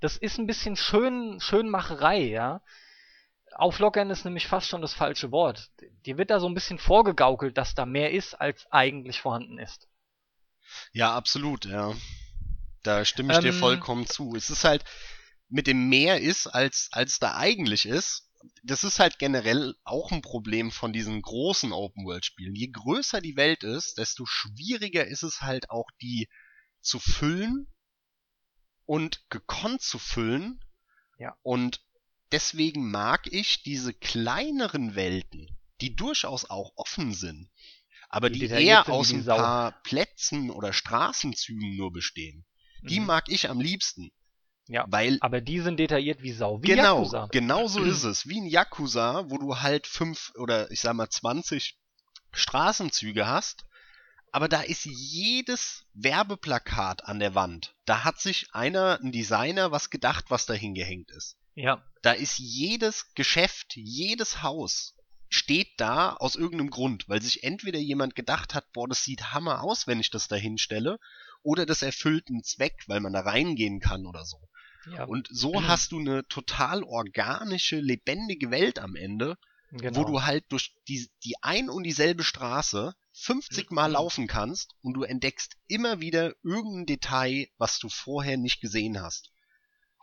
das 0.00 0.16
ist 0.16 0.38
ein 0.38 0.46
bisschen 0.46 0.76
schön, 0.76 1.40
Schönmacherei, 1.40 2.20
ja. 2.20 2.62
Auflockern 3.54 4.10
ist 4.10 4.24
nämlich 4.24 4.46
fast 4.46 4.68
schon 4.68 4.80
das 4.80 4.94
falsche 4.94 5.30
Wort. 5.30 5.70
Dir 6.06 6.16
wird 6.16 6.30
da 6.30 6.40
so 6.40 6.48
ein 6.48 6.54
bisschen 6.54 6.78
vorgegaukelt, 6.78 7.58
dass 7.58 7.74
da 7.74 7.84
mehr 7.84 8.12
ist, 8.12 8.34
als 8.34 8.70
eigentlich 8.70 9.20
vorhanden 9.20 9.58
ist. 9.58 9.88
Ja, 10.92 11.14
absolut, 11.14 11.66
ja. 11.66 11.92
Da 12.82 13.04
stimme 13.04 13.32
ich 13.32 13.38
ähm, 13.38 13.44
dir 13.44 13.52
vollkommen 13.52 14.06
zu. 14.06 14.34
Es 14.34 14.48
ist 14.48 14.64
halt, 14.64 14.84
mit 15.48 15.66
dem 15.66 15.88
mehr 15.88 16.20
ist, 16.20 16.46
als, 16.46 16.88
als 16.92 17.18
da 17.18 17.36
eigentlich 17.36 17.86
ist, 17.86 18.28
das 18.62 18.84
ist 18.84 18.98
halt 18.98 19.18
generell 19.18 19.74
auch 19.84 20.12
ein 20.12 20.22
Problem 20.22 20.70
von 20.70 20.92
diesen 20.92 21.22
großen 21.22 21.72
Open-World-Spielen. 21.72 22.54
Je 22.54 22.68
größer 22.68 23.20
die 23.20 23.36
Welt 23.36 23.64
ist, 23.64 23.98
desto 23.98 24.26
schwieriger 24.26 25.06
ist 25.06 25.22
es 25.22 25.42
halt 25.42 25.70
auch, 25.70 25.90
die 26.00 26.28
zu 26.80 26.98
füllen 26.98 27.68
und 28.86 29.28
gekonnt 29.30 29.82
zu 29.82 29.98
füllen. 29.98 30.60
Ja. 31.18 31.36
Und 31.42 31.84
deswegen 32.32 32.90
mag 32.90 33.26
ich 33.32 33.62
diese 33.62 33.94
kleineren 33.94 34.94
Welten, 34.94 35.58
die 35.80 35.94
durchaus 35.94 36.44
auch 36.48 36.72
offen 36.76 37.14
sind, 37.14 37.50
aber 38.08 38.30
die, 38.30 38.40
die 38.40 38.46
eher 38.46 38.88
aus 38.88 39.12
ein 39.12 39.24
paar 39.24 39.82
Plätzen 39.82 40.50
oder 40.50 40.72
Straßenzügen 40.72 41.76
nur 41.76 41.92
bestehen. 41.92 42.44
Die 42.82 43.00
mhm. 43.00 43.06
mag 43.06 43.28
ich 43.28 43.48
am 43.48 43.60
liebsten. 43.60 44.12
Ja, 44.72 44.86
weil, 44.88 45.18
aber 45.20 45.42
die 45.42 45.60
sind 45.60 45.78
detailliert 45.78 46.22
wie 46.22 46.32
Sau, 46.32 46.62
wie 46.62 46.68
genau, 46.68 47.00
Yakuza. 47.00 47.28
Genau 47.30 47.68
so 47.68 47.82
ist 47.84 48.04
es. 48.04 48.26
Wie 48.26 48.40
ein 48.40 48.46
Yakuza, 48.46 49.28
wo 49.28 49.36
du 49.36 49.60
halt 49.60 49.86
fünf 49.86 50.32
oder 50.36 50.70
ich 50.70 50.80
sag 50.80 50.94
mal 50.94 51.10
20 51.10 51.76
Straßenzüge 52.32 53.26
hast, 53.26 53.66
aber 54.30 54.48
da 54.48 54.62
ist 54.62 54.86
jedes 54.86 55.84
Werbeplakat 55.92 57.04
an 57.04 57.18
der 57.18 57.34
Wand. 57.34 57.74
Da 57.84 58.02
hat 58.02 58.18
sich 58.18 58.46
einer, 58.52 58.98
ein 59.02 59.12
Designer, 59.12 59.72
was 59.72 59.90
gedacht, 59.90 60.26
was 60.28 60.46
da 60.46 60.54
hingehängt 60.54 61.10
ist. 61.10 61.36
Ja. 61.54 61.84
Da 62.00 62.12
ist 62.12 62.38
jedes 62.38 63.12
Geschäft, 63.14 63.76
jedes 63.76 64.42
Haus 64.42 64.94
steht 65.28 65.68
da 65.78 66.14
aus 66.14 66.34
irgendeinem 66.34 66.70
Grund, 66.70 67.08
weil 67.10 67.20
sich 67.20 67.42
entweder 67.42 67.78
jemand 67.78 68.14
gedacht 68.14 68.54
hat, 68.54 68.72
boah, 68.72 68.88
das 68.88 69.04
sieht 69.04 69.34
hammer 69.34 69.62
aus, 69.62 69.86
wenn 69.86 70.00
ich 70.00 70.10
das 70.10 70.28
da 70.28 70.36
hinstelle, 70.36 70.98
oder 71.42 71.66
das 71.66 71.82
erfüllt 71.82 72.28
einen 72.28 72.42
Zweck, 72.42 72.84
weil 72.86 73.00
man 73.00 73.12
da 73.12 73.20
reingehen 73.20 73.80
kann 73.80 74.06
oder 74.06 74.24
so. 74.24 74.38
Ja. 74.90 75.04
Und 75.04 75.28
so 75.30 75.60
mhm. 75.60 75.68
hast 75.68 75.92
du 75.92 75.98
eine 75.98 76.26
total 76.28 76.82
organische, 76.82 77.80
lebendige 77.80 78.50
Welt 78.50 78.78
am 78.78 78.96
Ende, 78.96 79.36
genau. 79.70 80.00
wo 80.00 80.04
du 80.04 80.22
halt 80.22 80.44
durch 80.50 80.74
die, 80.88 81.08
die 81.24 81.34
ein 81.42 81.68
und 81.70 81.84
dieselbe 81.84 82.24
Straße 82.24 82.94
50 83.14 83.70
Mal 83.70 83.88
mhm. 83.88 83.94
laufen 83.94 84.26
kannst 84.26 84.74
und 84.80 84.94
du 84.94 85.02
entdeckst 85.02 85.56
immer 85.66 86.00
wieder 86.00 86.34
irgendein 86.42 86.86
Detail, 86.86 87.46
was 87.58 87.78
du 87.78 87.88
vorher 87.88 88.36
nicht 88.36 88.60
gesehen 88.60 89.00
hast. 89.00 89.30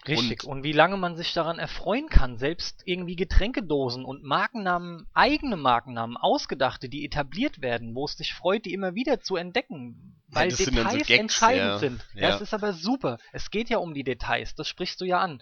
Richtig. 0.08 0.44
Und, 0.46 0.58
und, 0.60 0.64
wie 0.64 0.72
lange 0.72 0.98
man 0.98 1.18
sich 1.18 1.34
daran 1.34 1.60
erfreuen 1.60 2.08
kann, 2.08 2.38
selbst 2.38 2.82
irgendwie 2.86 3.16
Getränkedosen 3.16 4.06
und 4.06 4.24
Markennamen, 4.24 5.08
eigene 5.14 5.58
Markennamen, 5.58 6.16
ausgedachte, 6.16 6.88
die 6.88 7.04
etabliert 7.06 7.62
werden, 7.62 7.96
wo 7.96 8.06
es 8.06 8.16
dich 8.16 8.34
freut, 8.34 8.66
die 8.66 8.74
immer 8.74 8.96
wieder 8.96 9.20
zu 9.20 9.36
entdecken, 9.36 10.22
weil 10.30 10.50
ja, 10.50 10.56
Details 10.56 10.92
so 10.92 10.98
Gags, 10.98 11.10
entscheidend 11.10 11.68
ja. 11.68 11.78
sind. 11.80 12.08
Ja. 12.14 12.30
Das 12.30 12.42
ist 12.42 12.54
aber 12.54 12.74
super. 12.74 13.18
Es 13.34 13.52
geht 13.52 13.70
ja 13.70 13.80
um 13.80 13.94
die 13.94 14.04
Details, 14.04 14.56
das 14.56 14.68
sprichst 14.68 15.02
du 15.02 15.06
ja 15.06 15.20
an. 15.20 15.42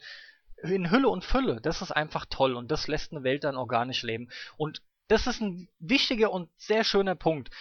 In 0.64 0.90
Hülle 0.90 1.10
und 1.10 1.24
Fülle, 1.24 1.62
das 1.62 1.84
ist 1.84 1.92
einfach 1.92 2.26
toll 2.28 2.56
und 2.56 2.72
das 2.72 2.88
lässt 2.88 3.12
eine 3.12 3.24
Welt 3.24 3.44
dann 3.44 3.58
organisch 3.58 4.02
leben. 4.02 4.30
Und 4.58 4.82
das 5.08 5.28
ist 5.28 5.40
ein 5.40 5.70
wichtiger 5.80 6.32
und 6.32 6.50
sehr 6.58 6.84
schöner 6.84 7.16
Punkt. 7.16 7.52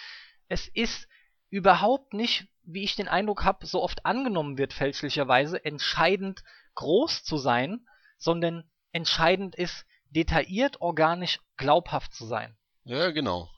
Es 0.47 0.67
ist 0.67 1.07
überhaupt 1.49 2.13
nicht, 2.13 2.47
wie 2.63 2.83
ich 2.83 2.95
den 2.95 3.07
Eindruck 3.07 3.45
habe, 3.45 3.65
so 3.67 3.83
oft 3.83 4.05
angenommen 4.05 4.57
wird 4.57 4.73
fälschlicherweise, 4.73 5.63
entscheidend 5.63 6.43
groß 6.77 7.23
zu 7.23 7.37
sein, 7.37 7.85
sondern 8.17 8.63
entscheidend 8.91 9.55
ist, 9.55 9.85
detailliert, 10.09 10.79
organisch, 10.79 11.39
glaubhaft 11.57 12.13
zu 12.13 12.25
sein. 12.25 12.55
Ja, 12.85 13.11
genau. 13.11 13.49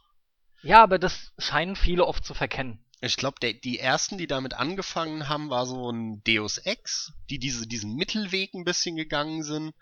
Ja, 0.64 0.82
aber 0.82 1.00
das 1.00 1.32
scheinen 1.38 1.76
viele 1.76 2.06
oft 2.06 2.26
zu 2.26 2.34
verkennen. 2.34 2.84
Ich 3.02 3.16
glaube, 3.16 3.38
die 3.40 3.80
ersten, 3.80 4.18
die 4.18 4.28
damit 4.28 4.56
angefangen 4.56 5.30
haben, 5.30 5.50
war 5.50 5.66
so 5.66 5.90
ein 5.90 6.22
Deus 6.24 6.58
Ex, 6.58 7.14
die 7.30 7.40
diese, 7.40 7.66
diesen 7.66 7.96
Mittelweg 7.96 8.54
ein 8.54 8.66
bisschen 8.66 8.98
gegangen 8.98 9.44
sind 9.44 9.74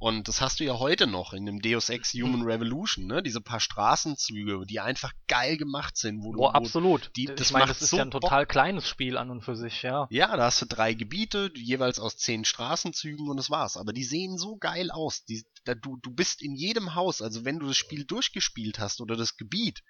und 0.00 0.28
das 0.28 0.40
hast 0.40 0.60
du 0.60 0.64
ja 0.64 0.78
heute 0.78 1.06
noch 1.06 1.34
in 1.34 1.44
dem 1.44 1.60
Deus 1.60 1.90
Ex 1.90 2.14
Human 2.14 2.40
Revolution, 2.42 3.06
ne? 3.06 3.22
Diese 3.22 3.42
paar 3.42 3.60
Straßenzüge, 3.60 4.64
die 4.66 4.80
einfach 4.80 5.12
geil 5.28 5.58
gemacht 5.58 5.98
sind. 5.98 6.24
Wo, 6.24 6.32
oh, 6.38 6.46
absolut. 6.46 7.10
Die, 7.16 7.26
das 7.26 7.48
ich 7.48 7.52
meine, 7.52 7.66
das 7.66 7.82
ist 7.82 7.90
so 7.90 7.98
ja 7.98 8.04
ein 8.04 8.10
total 8.10 8.44
Bock. 8.44 8.48
kleines 8.48 8.88
Spiel 8.88 9.18
an 9.18 9.30
und 9.30 9.42
für 9.42 9.56
sich, 9.56 9.82
ja. 9.82 10.06
Ja, 10.08 10.34
da 10.38 10.44
hast 10.44 10.62
du 10.62 10.66
drei 10.66 10.94
Gebiete, 10.94 11.52
jeweils 11.54 11.98
aus 11.98 12.16
zehn 12.16 12.46
Straßenzügen 12.46 13.28
und 13.28 13.36
das 13.36 13.50
war's. 13.50 13.76
Aber 13.76 13.92
die 13.92 14.04
sehen 14.04 14.38
so 14.38 14.56
geil 14.56 14.90
aus. 14.90 15.26
Die, 15.26 15.44
da, 15.64 15.74
du, 15.74 15.98
du 15.98 16.10
bist 16.10 16.40
in 16.40 16.54
jedem 16.54 16.94
Haus, 16.94 17.20
also 17.20 17.44
wenn 17.44 17.58
du 17.58 17.66
das 17.66 17.76
Spiel 17.76 18.06
durchgespielt 18.06 18.78
hast 18.78 19.02
oder 19.02 19.16
das 19.16 19.36
Gebiet, 19.36 19.82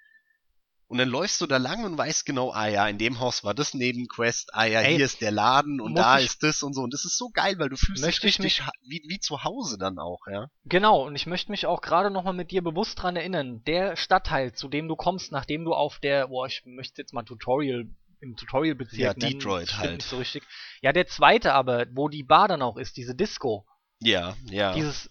und 0.91 0.97
dann 0.97 1.07
läufst 1.07 1.39
du 1.39 1.47
da 1.47 1.55
lang 1.55 1.85
und 1.85 1.97
weißt 1.97 2.25
genau, 2.25 2.51
ah 2.51 2.67
ja, 2.67 2.85
in 2.85 2.97
dem 2.97 3.21
Haus 3.21 3.45
war 3.45 3.53
das 3.53 3.73
Nebenquest, 3.73 4.53
ah 4.53 4.65
ja, 4.65 4.81
Ey, 4.81 4.97
hier 4.97 5.05
ist 5.05 5.21
der 5.21 5.31
Laden 5.31 5.79
und 5.79 5.95
da 5.95 6.19
ich, 6.19 6.25
ist 6.25 6.43
das 6.43 6.63
und 6.63 6.73
so. 6.73 6.81
Und 6.81 6.93
das 6.93 7.05
ist 7.05 7.17
so 7.17 7.29
geil, 7.29 7.57
weil 7.59 7.69
du 7.69 7.77
fühlst 7.77 8.05
dich 8.05 8.21
richtig 8.23 8.61
wie, 8.83 9.01
wie 9.07 9.19
zu 9.19 9.45
Hause 9.45 9.77
dann 9.77 9.99
auch, 9.99 10.19
ja. 10.29 10.47
Genau, 10.65 11.07
und 11.07 11.15
ich 11.15 11.27
möchte 11.27 11.49
mich 11.49 11.65
auch 11.65 11.79
gerade 11.79 12.11
nochmal 12.11 12.33
mit 12.33 12.51
dir 12.51 12.61
bewusst 12.61 13.01
dran 13.01 13.15
erinnern, 13.15 13.63
der 13.63 13.95
Stadtteil, 13.95 14.51
zu 14.51 14.67
dem 14.67 14.89
du 14.89 14.97
kommst, 14.97 15.31
nachdem 15.31 15.63
du 15.63 15.73
auf 15.73 15.99
der, 15.99 16.27
boah, 16.27 16.47
ich 16.47 16.63
möchte 16.65 17.01
jetzt 17.01 17.13
mal 17.13 17.23
Tutorial 17.23 17.85
im 18.19 18.35
Tutorial-Bezirk 18.35 18.99
Ja, 18.99 19.13
nennen, 19.13 19.39
Detroit 19.39 19.77
halt. 19.77 19.93
Nicht 19.93 20.09
so 20.09 20.17
richtig. 20.17 20.43
Ja, 20.81 20.91
der 20.91 21.07
zweite 21.07 21.53
aber, 21.53 21.85
wo 21.93 22.09
die 22.09 22.23
Bar 22.23 22.49
dann 22.49 22.61
auch 22.61 22.75
ist, 22.75 22.97
diese 22.97 23.15
Disco. 23.15 23.65
Ja, 24.01 24.35
ja. 24.49 24.73
Dieses 24.73 25.09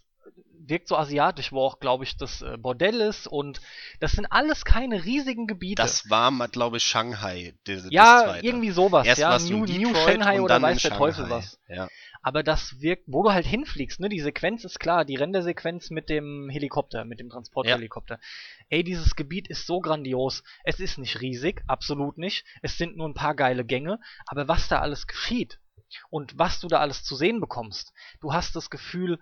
wirkt 0.66 0.88
so 0.88 0.96
asiatisch, 0.96 1.52
wo 1.52 1.60
auch, 1.60 1.80
glaube 1.80 2.04
ich, 2.04 2.16
das 2.16 2.42
äh, 2.42 2.56
Bordell 2.58 3.00
ist 3.00 3.26
und 3.26 3.60
das 4.00 4.12
sind 4.12 4.26
alles 4.26 4.64
keine 4.64 5.04
riesigen 5.04 5.46
Gebiete. 5.46 5.82
Das 5.82 6.08
war, 6.10 6.30
glaube 6.48 6.78
ich, 6.78 6.82
Shanghai. 6.82 7.54
Das, 7.64 7.86
ja, 7.90 8.36
irgendwie 8.42 8.70
sowas, 8.70 9.06
Erst 9.06 9.20
ja, 9.20 9.38
New, 9.38 9.64
New 9.64 9.94
Shanghai 9.94 10.40
oder 10.40 10.60
weiß 10.60 10.82
der 10.82 10.92
Teufel 10.92 11.28
was. 11.30 11.58
Ja. 11.68 11.88
Aber 12.22 12.42
das 12.42 12.80
wirkt, 12.80 13.04
wo 13.06 13.22
du 13.22 13.32
halt 13.32 13.46
hinfliegst, 13.46 13.98
ne, 14.00 14.10
die 14.10 14.20
Sequenz 14.20 14.64
ist 14.64 14.78
klar, 14.78 15.04
die 15.04 15.16
Rendersequenz 15.16 15.90
mit 15.90 16.10
dem 16.10 16.50
Helikopter, 16.50 17.04
mit 17.04 17.18
dem 17.18 17.30
Transporthelikopter. 17.30 18.16
Ja. 18.16 18.20
Ey, 18.68 18.84
dieses 18.84 19.16
Gebiet 19.16 19.48
ist 19.48 19.66
so 19.66 19.80
grandios. 19.80 20.42
Es 20.62 20.80
ist 20.80 20.98
nicht 20.98 21.20
riesig, 21.20 21.62
absolut 21.66 22.18
nicht. 22.18 22.44
Es 22.60 22.76
sind 22.76 22.96
nur 22.96 23.08
ein 23.08 23.14
paar 23.14 23.34
geile 23.34 23.64
Gänge, 23.64 24.00
aber 24.26 24.48
was 24.48 24.68
da 24.68 24.80
alles 24.80 25.06
geschieht 25.06 25.58
und 26.10 26.38
was 26.38 26.60
du 26.60 26.68
da 26.68 26.78
alles 26.80 27.02
zu 27.02 27.16
sehen 27.16 27.40
bekommst, 27.40 27.92
du 28.20 28.32
hast 28.32 28.54
das 28.54 28.70
Gefühl, 28.70 29.18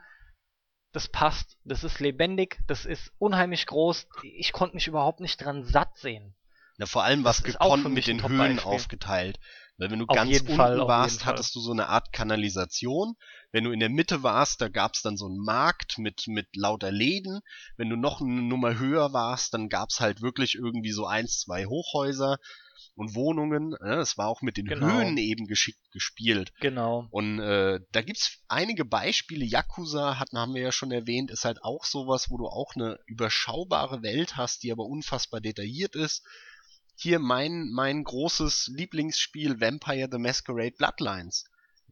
das 0.92 1.08
passt, 1.08 1.56
das 1.64 1.84
ist 1.84 2.00
lebendig, 2.00 2.60
das 2.66 2.84
ist 2.84 3.12
unheimlich 3.18 3.66
groß. 3.66 4.06
Ich 4.22 4.52
konnte 4.52 4.74
mich 4.74 4.86
überhaupt 4.86 5.20
nicht 5.20 5.36
dran 5.44 5.64
satt 5.64 5.96
sehen. 5.98 6.34
Na, 6.78 6.86
vor 6.86 7.04
allem 7.04 7.24
was 7.24 7.42
gekonnt 7.42 7.92
mit 7.92 8.06
den 8.06 8.26
Höhen 8.26 8.60
aufgeteilt. 8.60 9.38
Weil 9.78 9.92
wenn 9.92 10.00
du 10.00 10.06
auf 10.08 10.16
ganz 10.16 10.40
unten 10.40 10.56
Fall, 10.56 10.78
warst, 10.88 11.24
hattest 11.24 11.54
du 11.54 11.60
so 11.60 11.70
eine 11.70 11.88
Art 11.88 12.12
Kanalisation. 12.12 13.14
Wenn 13.52 13.64
du 13.64 13.70
in 13.70 13.78
der 13.78 13.88
Mitte 13.88 14.24
warst, 14.24 14.60
da 14.60 14.68
gab's 14.68 15.02
dann 15.02 15.16
so 15.16 15.26
einen 15.26 15.38
Markt 15.38 15.98
mit, 15.98 16.26
mit 16.26 16.48
lauter 16.56 16.90
Läden. 16.90 17.40
Wenn 17.76 17.88
du 17.88 17.96
noch 17.96 18.20
eine 18.20 18.42
Nummer 18.42 18.78
höher 18.78 19.12
warst, 19.12 19.54
dann 19.54 19.68
gab's 19.68 20.00
halt 20.00 20.20
wirklich 20.20 20.56
irgendwie 20.56 20.90
so 20.90 21.06
eins, 21.06 21.38
zwei 21.40 21.66
Hochhäuser 21.66 22.38
und 22.98 23.14
Wohnungen. 23.14 23.70
Ne? 23.70 23.78
Das 23.80 24.18
war 24.18 24.28
auch 24.28 24.42
mit 24.42 24.56
den 24.56 24.66
genau. 24.66 24.86
Höhen 24.86 25.16
eben 25.16 25.46
geschickt 25.46 25.80
gespielt. 25.92 26.52
Genau. 26.60 27.06
Und 27.10 27.38
äh, 27.38 27.80
da 27.92 28.02
gibt's 28.02 28.42
einige 28.48 28.84
Beispiele. 28.84 29.44
Yakuza 29.44 30.18
hatten, 30.18 30.38
haben 30.38 30.54
wir 30.54 30.62
ja 30.62 30.72
schon 30.72 30.92
erwähnt, 30.92 31.30
ist 31.30 31.44
halt 31.44 31.62
auch 31.62 31.84
sowas, 31.84 32.30
wo 32.30 32.36
du 32.36 32.46
auch 32.46 32.74
eine 32.74 32.98
überschaubare 33.06 34.02
Welt 34.02 34.36
hast, 34.36 34.62
die 34.62 34.72
aber 34.72 34.84
unfassbar 34.84 35.40
detailliert 35.40 35.94
ist 35.94 36.24
hier 37.00 37.20
mein, 37.20 37.70
mein 37.70 38.02
großes 38.02 38.72
Lieblingsspiel 38.74 39.60
Vampire 39.60 40.08
the 40.10 40.18
Masquerade 40.18 40.74
Bloodlines 40.76 41.44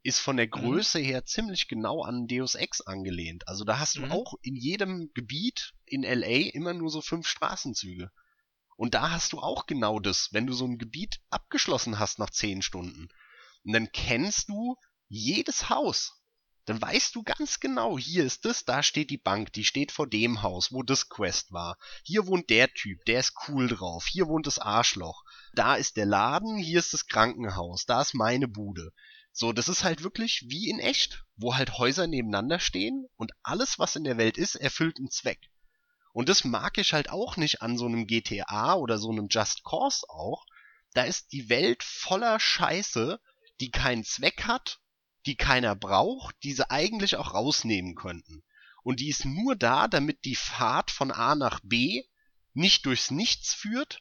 ist 0.06 0.20
von 0.20 0.36
der 0.36 0.46
mhm. 0.46 0.50
Größe 0.50 0.98
mhm. 0.98 1.04
her 1.04 1.24
ziemlich 1.24 1.68
genau 1.68 2.02
an 2.02 2.26
Deus 2.26 2.54
Ex 2.54 2.80
angelehnt. 2.80 3.46
Also 3.48 3.64
da 3.64 3.78
hast 3.78 3.96
du 3.96 4.02
mhm. 4.02 4.12
auch 4.12 4.34
in 4.42 4.54
jedem 4.54 5.10
Gebiet 5.14 5.74
in 5.84 6.02
LA 6.02 6.50
immer 6.52 6.74
nur 6.74 6.90
so 6.90 7.00
fünf 7.00 7.26
Straßenzüge. 7.26 8.10
Und 8.76 8.94
da 8.94 9.10
hast 9.10 9.32
du 9.32 9.40
auch 9.40 9.66
genau 9.66 9.98
das, 10.00 10.28
wenn 10.32 10.46
du 10.46 10.52
so 10.52 10.66
ein 10.66 10.78
Gebiet 10.78 11.20
abgeschlossen 11.30 11.98
hast 11.98 12.18
nach 12.18 12.30
zehn 12.30 12.62
Stunden. 12.62 13.08
Und 13.64 13.72
dann 13.72 13.90
kennst 13.90 14.48
du 14.48 14.76
jedes 15.08 15.70
Haus 15.70 16.16
dann 16.66 16.82
weißt 16.82 17.14
du 17.14 17.22
ganz 17.22 17.60
genau, 17.60 17.96
hier 17.96 18.24
ist 18.24 18.44
das, 18.44 18.64
da 18.64 18.82
steht 18.82 19.10
die 19.10 19.18
Bank, 19.18 19.52
die 19.52 19.64
steht 19.64 19.92
vor 19.92 20.08
dem 20.08 20.42
Haus, 20.42 20.72
wo 20.72 20.82
das 20.82 21.08
Quest 21.08 21.52
war. 21.52 21.78
Hier 22.02 22.26
wohnt 22.26 22.50
der 22.50 22.68
Typ, 22.74 23.04
der 23.04 23.20
ist 23.20 23.34
cool 23.46 23.68
drauf. 23.68 24.06
Hier 24.06 24.26
wohnt 24.26 24.48
das 24.48 24.58
Arschloch. 24.58 25.22
Da 25.54 25.76
ist 25.76 25.96
der 25.96 26.06
Laden, 26.06 26.56
hier 26.56 26.80
ist 26.80 26.92
das 26.92 27.06
Krankenhaus, 27.06 27.86
da 27.86 28.02
ist 28.02 28.14
meine 28.14 28.48
Bude. 28.48 28.92
So, 29.30 29.52
das 29.52 29.68
ist 29.68 29.84
halt 29.84 30.02
wirklich 30.02 30.44
wie 30.48 30.68
in 30.68 30.80
echt, 30.80 31.24
wo 31.36 31.54
halt 31.54 31.78
Häuser 31.78 32.08
nebeneinander 32.08 32.58
stehen 32.58 33.06
und 33.16 33.30
alles, 33.44 33.78
was 33.78 33.94
in 33.94 34.02
der 34.02 34.18
Welt 34.18 34.36
ist, 34.36 34.56
erfüllt 34.56 34.98
einen 34.98 35.10
Zweck. 35.10 35.38
Und 36.16 36.28
das 36.28 36.44
mag 36.44 36.78
ich 36.78 36.92
halt 36.92 37.10
auch 37.10 37.36
nicht 37.36 37.60
an 37.60 37.76
so 37.76 37.86
einem 37.86 38.06
GTA 38.06 38.74
oder 38.74 38.98
so 38.98 39.10
einem 39.10 39.28
Just 39.30 39.64
Cause 39.64 40.08
auch. 40.08 40.46
Da 40.94 41.02
ist 41.02 41.32
die 41.32 41.48
Welt 41.50 41.82
voller 41.82 42.40
Scheiße, 42.40 43.20
die 43.60 43.70
keinen 43.70 44.04
Zweck 44.04 44.44
hat 44.44 44.80
die 45.26 45.36
keiner 45.36 45.74
braucht, 45.74 46.36
die 46.44 46.52
sie 46.52 46.70
eigentlich 46.70 47.16
auch 47.16 47.34
rausnehmen 47.34 47.94
könnten. 47.94 48.42
Und 48.82 49.00
die 49.00 49.08
ist 49.08 49.24
nur 49.24 49.56
da, 49.56 49.88
damit 49.88 50.24
die 50.24 50.36
Fahrt 50.36 50.90
von 50.90 51.10
A 51.10 51.34
nach 51.34 51.60
B 51.62 52.04
nicht 52.54 52.86
durchs 52.86 53.10
Nichts 53.10 53.52
führt 53.52 54.00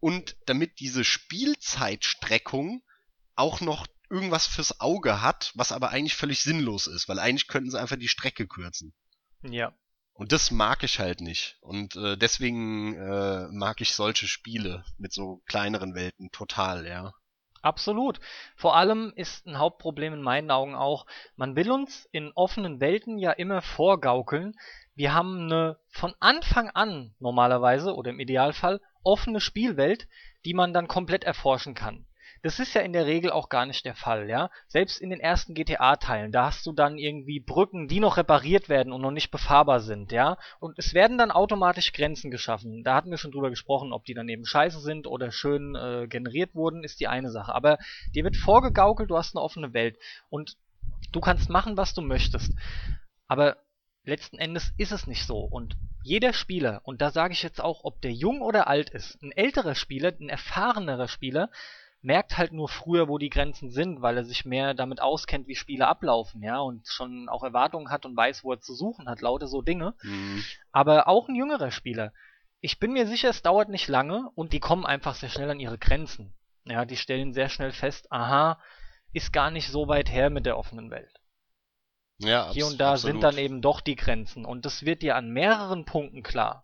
und 0.00 0.36
damit 0.46 0.80
diese 0.80 1.04
Spielzeitstreckung 1.04 2.82
auch 3.36 3.60
noch 3.60 3.86
irgendwas 4.08 4.46
fürs 4.46 4.80
Auge 4.80 5.20
hat, 5.20 5.52
was 5.54 5.72
aber 5.72 5.90
eigentlich 5.90 6.14
völlig 6.14 6.42
sinnlos 6.42 6.86
ist, 6.86 7.08
weil 7.08 7.18
eigentlich 7.18 7.46
könnten 7.46 7.70
sie 7.70 7.80
einfach 7.80 7.96
die 7.96 8.08
Strecke 8.08 8.46
kürzen. 8.46 8.94
Ja. 9.42 9.76
Und 10.14 10.30
das 10.30 10.52
mag 10.52 10.84
ich 10.84 11.00
halt 11.00 11.20
nicht. 11.20 11.58
Und 11.60 11.96
äh, 11.96 12.16
deswegen 12.16 12.94
äh, 12.94 13.48
mag 13.50 13.80
ich 13.80 13.94
solche 13.94 14.28
Spiele 14.28 14.84
mit 14.96 15.12
so 15.12 15.42
kleineren 15.46 15.94
Welten 15.94 16.30
total, 16.30 16.86
ja. 16.86 17.12
Absolut. 17.62 18.20
Vor 18.56 18.76
allem 18.76 19.12
ist 19.16 19.46
ein 19.46 19.58
Hauptproblem 19.58 20.14
in 20.14 20.22
meinen 20.22 20.50
Augen 20.50 20.74
auch, 20.74 21.06
man 21.34 21.56
will 21.56 21.70
uns 21.70 22.06
in 22.12 22.30
offenen 22.34 22.78
Welten 22.78 23.18
ja 23.18 23.32
immer 23.32 23.62
vorgaukeln, 23.62 24.54
wir 24.94 25.14
haben 25.14 25.46
eine 25.46 25.78
von 25.88 26.14
Anfang 26.20 26.70
an 26.70 27.14
normalerweise 27.18 27.94
oder 27.94 28.10
im 28.10 28.20
Idealfall 28.20 28.80
offene 29.02 29.40
Spielwelt, 29.40 30.06
die 30.44 30.54
man 30.54 30.72
dann 30.72 30.88
komplett 30.88 31.24
erforschen 31.24 31.74
kann. 31.74 32.06
Das 32.44 32.58
ist 32.58 32.74
ja 32.74 32.82
in 32.82 32.92
der 32.92 33.06
Regel 33.06 33.30
auch 33.30 33.48
gar 33.48 33.64
nicht 33.64 33.86
der 33.86 33.94
Fall, 33.94 34.28
ja. 34.28 34.50
Selbst 34.68 35.00
in 35.00 35.08
den 35.08 35.18
ersten 35.18 35.54
GTA-Teilen, 35.54 36.30
da 36.30 36.44
hast 36.44 36.66
du 36.66 36.72
dann 36.72 36.98
irgendwie 36.98 37.40
Brücken, 37.40 37.88
die 37.88 38.00
noch 38.00 38.18
repariert 38.18 38.68
werden 38.68 38.92
und 38.92 39.00
noch 39.00 39.12
nicht 39.12 39.30
befahrbar 39.30 39.80
sind, 39.80 40.12
ja. 40.12 40.36
Und 40.60 40.78
es 40.78 40.92
werden 40.92 41.16
dann 41.16 41.30
automatisch 41.30 41.94
Grenzen 41.94 42.30
geschaffen. 42.30 42.84
Da 42.84 42.96
hatten 42.96 43.10
wir 43.10 43.16
schon 43.16 43.32
drüber 43.32 43.48
gesprochen, 43.48 43.94
ob 43.94 44.04
die 44.04 44.12
dann 44.12 44.28
eben 44.28 44.44
scheiße 44.44 44.80
sind 44.80 45.06
oder 45.06 45.32
schön 45.32 45.74
äh, 45.74 46.06
generiert 46.06 46.54
wurden, 46.54 46.84
ist 46.84 47.00
die 47.00 47.08
eine 47.08 47.30
Sache. 47.30 47.54
Aber 47.54 47.78
dir 48.14 48.24
wird 48.24 48.36
vorgegaukelt, 48.36 49.08
du 49.08 49.16
hast 49.16 49.34
eine 49.34 49.42
offene 49.42 49.72
Welt 49.72 49.96
und 50.28 50.58
du 51.12 51.20
kannst 51.20 51.48
machen, 51.48 51.78
was 51.78 51.94
du 51.94 52.02
möchtest. 52.02 52.52
Aber 53.26 53.56
letzten 54.04 54.36
Endes 54.36 54.74
ist 54.76 54.92
es 54.92 55.06
nicht 55.06 55.26
so. 55.26 55.38
Und 55.38 55.78
jeder 56.02 56.34
Spieler, 56.34 56.82
und 56.84 57.00
da 57.00 57.10
sage 57.10 57.32
ich 57.32 57.42
jetzt 57.42 57.62
auch, 57.62 57.84
ob 57.84 58.02
der 58.02 58.12
jung 58.12 58.42
oder 58.42 58.66
alt 58.66 58.90
ist, 58.90 59.22
ein 59.22 59.32
älterer 59.32 59.74
Spieler, 59.74 60.12
ein 60.20 60.28
erfahrenerer 60.28 61.08
Spieler, 61.08 61.48
merkt 62.04 62.36
halt 62.36 62.52
nur 62.52 62.68
früher, 62.68 63.08
wo 63.08 63.18
die 63.18 63.30
Grenzen 63.30 63.70
sind, 63.70 64.02
weil 64.02 64.18
er 64.18 64.24
sich 64.24 64.44
mehr 64.44 64.74
damit 64.74 65.00
auskennt, 65.00 65.48
wie 65.48 65.56
Spiele 65.56 65.88
ablaufen, 65.88 66.42
ja, 66.42 66.60
und 66.60 66.86
schon 66.86 67.28
auch 67.28 67.42
Erwartungen 67.42 67.90
hat 67.90 68.04
und 68.04 68.16
weiß, 68.16 68.44
wo 68.44 68.52
er 68.52 68.60
zu 68.60 68.74
suchen 68.74 69.08
hat, 69.08 69.22
lauter 69.22 69.46
so 69.46 69.62
Dinge. 69.62 69.94
Mhm. 70.02 70.44
Aber 70.70 71.08
auch 71.08 71.28
ein 71.28 71.34
jüngerer 71.34 71.70
Spieler. 71.70 72.12
Ich 72.60 72.78
bin 72.78 72.92
mir 72.92 73.06
sicher, 73.06 73.30
es 73.30 73.42
dauert 73.42 73.70
nicht 73.70 73.88
lange 73.88 74.30
und 74.34 74.52
die 74.52 74.60
kommen 74.60 74.84
einfach 74.84 75.14
sehr 75.14 75.30
schnell 75.30 75.50
an 75.50 75.60
ihre 75.60 75.78
Grenzen. 75.78 76.34
Ja, 76.64 76.84
die 76.84 76.96
stellen 76.96 77.32
sehr 77.32 77.48
schnell 77.48 77.72
fest, 77.72 78.10
aha, 78.12 78.60
ist 79.12 79.32
gar 79.32 79.50
nicht 79.50 79.68
so 79.68 79.88
weit 79.88 80.10
her 80.10 80.30
mit 80.30 80.46
der 80.46 80.58
offenen 80.58 80.90
Welt. 80.90 81.20
Ja, 82.18 82.50
Hier 82.52 82.66
und 82.66 82.80
da 82.80 82.92
absolut. 82.92 83.14
sind 83.14 83.22
dann 83.22 83.38
eben 83.38 83.60
doch 83.60 83.80
die 83.80 83.96
Grenzen 83.96 84.44
und 84.44 84.64
das 84.66 84.84
wird 84.84 85.02
dir 85.02 85.16
an 85.16 85.30
mehreren 85.30 85.84
Punkten 85.84 86.22
klar. 86.22 86.63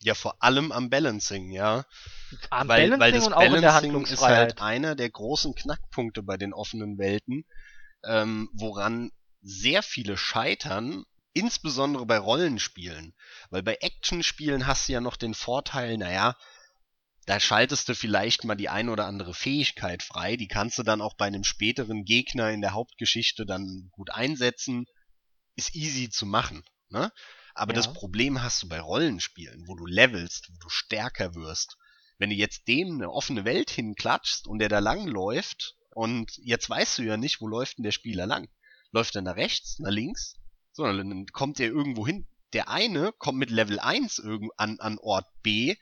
Ja, 0.00 0.14
vor 0.14 0.42
allem 0.42 0.72
am 0.72 0.90
Balancing, 0.90 1.50
ja. 1.50 1.84
Am 2.50 2.68
weil, 2.68 2.90
Balancing 2.90 3.00
weil 3.00 3.12
das 3.12 3.26
und 3.26 3.32
auch 3.32 3.38
Balancing 3.38 3.56
in 3.56 3.62
der 3.62 3.74
Handlungsfreiheit. 3.74 4.50
ist 4.50 4.60
halt 4.60 4.62
einer 4.62 4.94
der 4.94 5.10
großen 5.10 5.54
Knackpunkte 5.54 6.22
bei 6.22 6.36
den 6.36 6.52
offenen 6.52 6.98
Welten, 6.98 7.44
ähm, 8.04 8.48
woran 8.52 9.10
sehr 9.40 9.82
viele 9.82 10.16
scheitern, 10.16 11.04
insbesondere 11.32 12.06
bei 12.06 12.18
Rollenspielen. 12.18 13.14
Weil 13.50 13.62
bei 13.62 13.76
Actionspielen 13.80 14.66
hast 14.66 14.88
du 14.88 14.92
ja 14.92 15.00
noch 15.00 15.16
den 15.16 15.34
Vorteil, 15.34 15.96
naja, 15.96 16.36
da 17.26 17.40
schaltest 17.40 17.88
du 17.88 17.94
vielleicht 17.94 18.44
mal 18.44 18.54
die 18.54 18.68
ein 18.68 18.88
oder 18.88 19.06
andere 19.06 19.34
Fähigkeit 19.34 20.02
frei, 20.02 20.36
die 20.36 20.46
kannst 20.46 20.78
du 20.78 20.84
dann 20.84 21.00
auch 21.00 21.14
bei 21.14 21.26
einem 21.26 21.42
späteren 21.42 22.04
Gegner 22.04 22.50
in 22.50 22.60
der 22.60 22.72
Hauptgeschichte 22.72 23.44
dann 23.44 23.88
gut 23.90 24.10
einsetzen, 24.10 24.86
ist 25.56 25.74
easy 25.74 26.08
zu 26.08 26.24
machen. 26.24 26.62
Ne? 26.88 27.10
Aber 27.56 27.72
ja. 27.72 27.76
das 27.76 27.92
Problem 27.92 28.42
hast 28.42 28.62
du 28.62 28.68
bei 28.68 28.80
Rollenspielen, 28.80 29.66
wo 29.66 29.74
du 29.74 29.86
levelst, 29.86 30.50
wo 30.50 30.58
du 30.60 30.68
stärker 30.68 31.34
wirst. 31.34 31.78
Wenn 32.18 32.30
du 32.30 32.36
jetzt 32.36 32.68
dem 32.68 32.96
eine 32.96 33.10
offene 33.10 33.44
Welt 33.46 33.70
hinklatschst 33.70 34.46
und 34.46 34.58
der 34.58 34.68
da 34.68 34.78
lang 34.78 35.06
läuft 35.06 35.74
und 35.94 36.36
jetzt 36.36 36.68
weißt 36.68 36.98
du 36.98 37.02
ja 37.02 37.16
nicht, 37.16 37.40
wo 37.40 37.48
läuft 37.48 37.78
denn 37.78 37.84
der 37.84 37.92
Spieler 37.92 38.26
lang. 38.26 38.48
Läuft 38.92 39.16
er 39.16 39.22
nach 39.22 39.36
rechts, 39.36 39.78
nach 39.78 39.90
links? 39.90 40.36
Sondern 40.72 41.08
dann 41.08 41.26
kommt 41.28 41.58
er 41.58 41.68
irgendwo 41.68 42.06
hin. 42.06 42.26
Der 42.52 42.68
eine 42.68 43.12
kommt 43.12 43.38
mit 43.38 43.50
Level 43.50 43.80
1 43.80 44.22
an, 44.56 44.78
an 44.78 44.98
Ort 44.98 45.26
B 45.42 45.76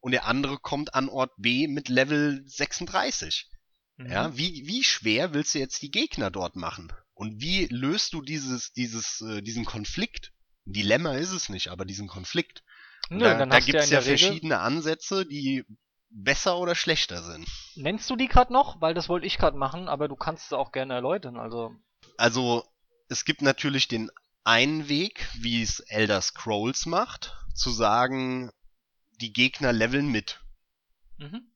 und 0.00 0.12
der 0.12 0.26
andere 0.26 0.58
kommt 0.58 0.94
an 0.94 1.08
Ort 1.08 1.32
B 1.38 1.68
mit 1.68 1.88
Level 1.88 2.44
36. 2.46 3.48
Mhm. 3.96 4.10
Ja, 4.10 4.36
wie, 4.36 4.66
wie 4.66 4.84
schwer 4.84 5.32
willst 5.32 5.54
du 5.54 5.58
jetzt 5.58 5.80
die 5.80 5.90
Gegner 5.90 6.30
dort 6.30 6.54
machen? 6.54 6.92
Und 7.14 7.40
wie 7.40 7.66
löst 7.70 8.12
du 8.12 8.20
dieses, 8.20 8.72
dieses, 8.72 9.22
äh, 9.22 9.40
diesen 9.40 9.64
Konflikt? 9.64 10.33
Dilemma 10.64 11.14
ist 11.14 11.32
es 11.32 11.48
nicht, 11.48 11.68
aber 11.68 11.84
diesen 11.84 12.08
Konflikt. 12.08 12.62
Nö, 13.10 13.20
da 13.20 13.44
da 13.44 13.60
gibt 13.60 13.78
es 13.78 13.90
ja, 13.90 13.98
ja 13.98 14.04
verschiedene 14.04 14.60
Ansätze, 14.60 15.26
die 15.26 15.64
besser 16.10 16.58
oder 16.58 16.74
schlechter 16.74 17.22
sind. 17.22 17.46
Nennst 17.74 18.08
du 18.08 18.16
die 18.16 18.28
gerade 18.28 18.52
noch? 18.52 18.80
Weil 18.80 18.94
das 18.94 19.08
wollte 19.08 19.26
ich 19.26 19.36
gerade 19.36 19.58
machen, 19.58 19.88
aber 19.88 20.08
du 20.08 20.16
kannst 20.16 20.46
es 20.46 20.52
auch 20.52 20.72
gerne 20.72 20.94
erläutern. 20.94 21.36
Also, 21.36 21.74
also 22.16 22.64
es 23.08 23.24
gibt 23.24 23.42
natürlich 23.42 23.88
den 23.88 24.10
einen 24.44 24.88
Weg, 24.88 25.28
wie 25.34 25.62
es 25.62 25.80
Elder 25.80 26.20
Scrolls 26.20 26.86
macht, 26.86 27.36
zu 27.54 27.70
sagen, 27.70 28.50
die 29.20 29.32
Gegner 29.32 29.72
leveln 29.72 30.08
mit. 30.08 30.40
Mhm. 31.18 31.50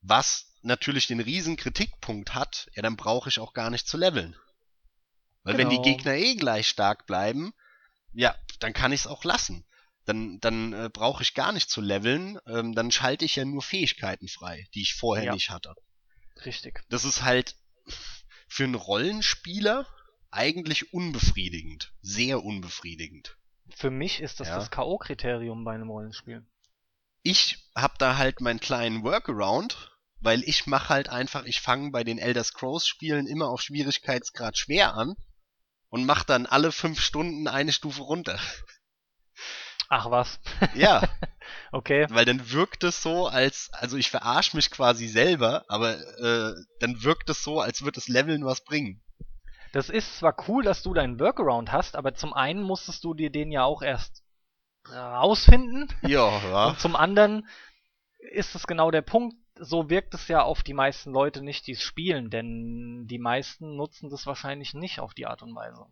Was 0.00 0.52
natürlich 0.62 1.06
den 1.06 1.20
riesen 1.20 1.56
Kritikpunkt 1.56 2.34
hat, 2.34 2.70
ja, 2.74 2.82
dann 2.82 2.96
brauche 2.96 3.28
ich 3.28 3.38
auch 3.38 3.52
gar 3.52 3.70
nicht 3.70 3.86
zu 3.86 3.96
leveln. 3.96 4.36
Weil 5.42 5.56
genau. 5.56 5.70
wenn 5.70 5.70
die 5.70 5.82
genau. 5.82 5.96
Gegner 5.96 6.14
eh 6.14 6.34
gleich 6.36 6.68
stark 6.68 7.06
bleiben, 7.06 7.52
ja, 8.12 8.34
dann 8.60 8.72
kann 8.72 8.92
ich 8.92 9.00
es 9.00 9.06
auch 9.06 9.24
lassen. 9.24 9.64
Dann, 10.04 10.40
dann 10.40 10.72
äh, 10.72 10.90
brauche 10.92 11.22
ich 11.22 11.34
gar 11.34 11.52
nicht 11.52 11.70
zu 11.70 11.80
leveln, 11.80 12.38
ähm, 12.46 12.74
dann 12.74 12.90
schalte 12.90 13.24
ich 13.24 13.36
ja 13.36 13.44
nur 13.44 13.62
Fähigkeiten 13.62 14.26
frei, 14.28 14.66
die 14.74 14.82
ich 14.82 14.94
vorher 14.94 15.26
Ja. 15.26 15.34
nicht 15.34 15.50
hatte. 15.50 15.74
Richtig. 16.44 16.82
Das 16.88 17.04
ist 17.04 17.22
halt 17.22 17.54
für 18.48 18.64
einen 18.64 18.74
Rollenspieler 18.74 19.86
eigentlich 20.32 20.92
unbefriedigend. 20.92 21.92
Sehr 22.00 22.42
unbefriedigend. 22.42 23.36
Für 23.74 23.90
mich 23.90 24.20
ist 24.20 24.40
das 24.40 24.48
Ja. 24.48 24.56
das 24.56 24.70
K.O.-Kriterium 24.70 25.64
bei 25.64 25.74
einem 25.74 25.88
Rollenspiel. 25.88 26.44
Ich 27.22 27.58
hab 27.76 27.98
da 27.98 28.16
halt 28.16 28.40
meinen 28.40 28.58
kleinen 28.58 29.04
Workaround, 29.04 29.92
weil 30.20 30.42
ich 30.42 30.66
mache 30.66 30.88
halt 30.88 31.08
einfach, 31.08 31.44
ich 31.44 31.60
fange 31.60 31.90
bei 31.92 32.02
den 32.02 32.18
Elder 32.18 32.42
Scrolls 32.42 32.88
Spielen 32.88 33.26
immer 33.28 33.48
auf 33.48 33.62
Schwierigkeitsgrad 33.62 34.58
schwer 34.58 34.94
an 34.94 35.14
und 35.92 36.06
mach 36.06 36.24
dann 36.24 36.46
alle 36.46 36.72
fünf 36.72 37.00
Stunden 37.02 37.46
eine 37.46 37.70
Stufe 37.70 38.00
runter. 38.02 38.40
Ach 39.90 40.10
was. 40.10 40.40
Ja, 40.74 41.02
Okay. 41.72 42.06
weil 42.08 42.24
dann 42.24 42.50
wirkt 42.50 42.82
es 42.82 43.02
so, 43.02 43.26
als, 43.26 43.68
also 43.74 43.98
ich 43.98 44.10
verarsch 44.10 44.54
mich 44.54 44.70
quasi 44.70 45.06
selber, 45.06 45.66
aber 45.68 45.98
äh, 46.18 46.54
dann 46.80 47.02
wirkt 47.02 47.28
es 47.28 47.44
so, 47.44 47.60
als 47.60 47.82
würde 47.82 47.96
das 47.96 48.08
Leveln 48.08 48.44
was 48.46 48.64
bringen. 48.64 49.02
Das 49.74 49.90
ist 49.90 50.16
zwar 50.16 50.34
cool, 50.48 50.62
dass 50.64 50.82
du 50.82 50.94
deinen 50.94 51.20
Workaround 51.20 51.72
hast, 51.72 51.94
aber 51.94 52.14
zum 52.14 52.32
einen 52.32 52.62
musstest 52.62 53.04
du 53.04 53.12
dir 53.12 53.30
den 53.30 53.52
ja 53.52 53.64
auch 53.64 53.82
erst 53.82 54.22
rausfinden 54.88 55.88
Ja, 56.02 56.38
ja. 56.38 56.68
und 56.68 56.80
zum 56.80 56.96
anderen 56.96 57.46
ist 58.18 58.54
es 58.54 58.66
genau 58.66 58.90
der 58.90 59.02
Punkt, 59.02 59.36
so 59.64 59.88
wirkt 59.88 60.14
es 60.14 60.28
ja 60.28 60.42
auf 60.42 60.62
die 60.62 60.74
meisten 60.74 61.12
Leute 61.12 61.42
nicht, 61.42 61.66
die 61.66 61.72
es 61.72 61.82
spielen, 61.82 62.30
denn 62.30 63.06
die 63.06 63.18
meisten 63.18 63.76
nutzen 63.76 64.10
das 64.10 64.26
wahrscheinlich 64.26 64.74
nicht 64.74 65.00
auf 65.00 65.14
die 65.14 65.26
Art 65.26 65.42
und 65.42 65.54
Weise. 65.54 65.86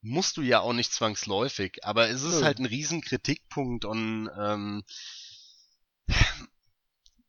musst 0.00 0.36
du 0.36 0.42
ja 0.42 0.60
auch 0.60 0.72
nicht 0.72 0.92
zwangsläufig, 0.92 1.84
aber 1.84 2.08
es 2.08 2.22
ist 2.22 2.40
Nö. 2.40 2.44
halt 2.44 2.58
ein 2.58 2.66
riesen 2.66 3.00
Kritikpunkt 3.00 3.84
und 3.84 4.30
ähm, 4.38 4.84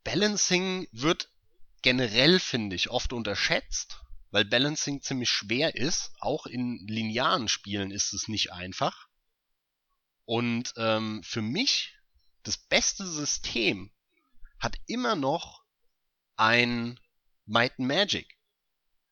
Balancing 0.04 0.88
wird 0.92 1.30
generell, 1.82 2.40
finde 2.40 2.76
ich, 2.76 2.90
oft 2.90 3.14
unterschätzt, 3.14 4.02
weil 4.32 4.46
Balancing 4.46 5.02
ziemlich 5.02 5.30
schwer 5.30 5.76
ist. 5.76 6.12
Auch 6.20 6.46
in 6.46 6.86
linearen 6.88 7.48
Spielen 7.48 7.92
ist 7.92 8.14
es 8.14 8.28
nicht 8.28 8.52
einfach. 8.52 9.08
Und 10.26 10.74
ähm, 10.78 11.22
für 11.24 11.42
mich, 11.42 11.96
das 12.44 12.58
beste 12.58 13.06
System 13.06 13.92
hat 14.60 14.78
immer 14.88 15.16
noch 15.16 15.65
ein 16.38 17.00
Might 17.46 17.80
and 17.80 17.88
Magic. 17.88 18.38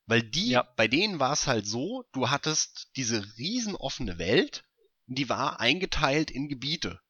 Weil 0.06 0.24
die, 0.24 0.50
Ja. 0.50 0.64
bei 0.76 0.88
denen 0.88 1.20
war 1.20 1.34
es 1.34 1.48
halt 1.48 1.66
so, 1.66 2.04
du 2.12 2.30
hattest 2.30 2.90
diese 2.96 3.38
riesen 3.38 3.76
offene 3.76 4.18
Welt, 4.18 4.66
die 5.08 5.30
war 5.30 5.60
eingeteilt 5.60 6.32
in 6.32 6.50
Gebiete. 6.50 7.02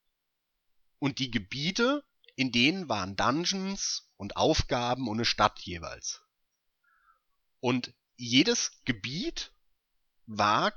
Und 1.00 1.20
die 1.20 1.32
Gebiete, 1.32 2.04
in 2.36 2.52
denen 2.52 2.90
waren 2.90 3.16
Dungeons 3.16 4.12
und 4.18 4.38
Aufgaben 4.38 5.08
und 5.08 5.18
eine 5.18 5.26
Stadt 5.26 5.60
jeweils. 5.60 6.22
Und 7.60 7.94
jedes 8.16 8.82
Gebiet 8.86 9.54
war, 10.26 10.74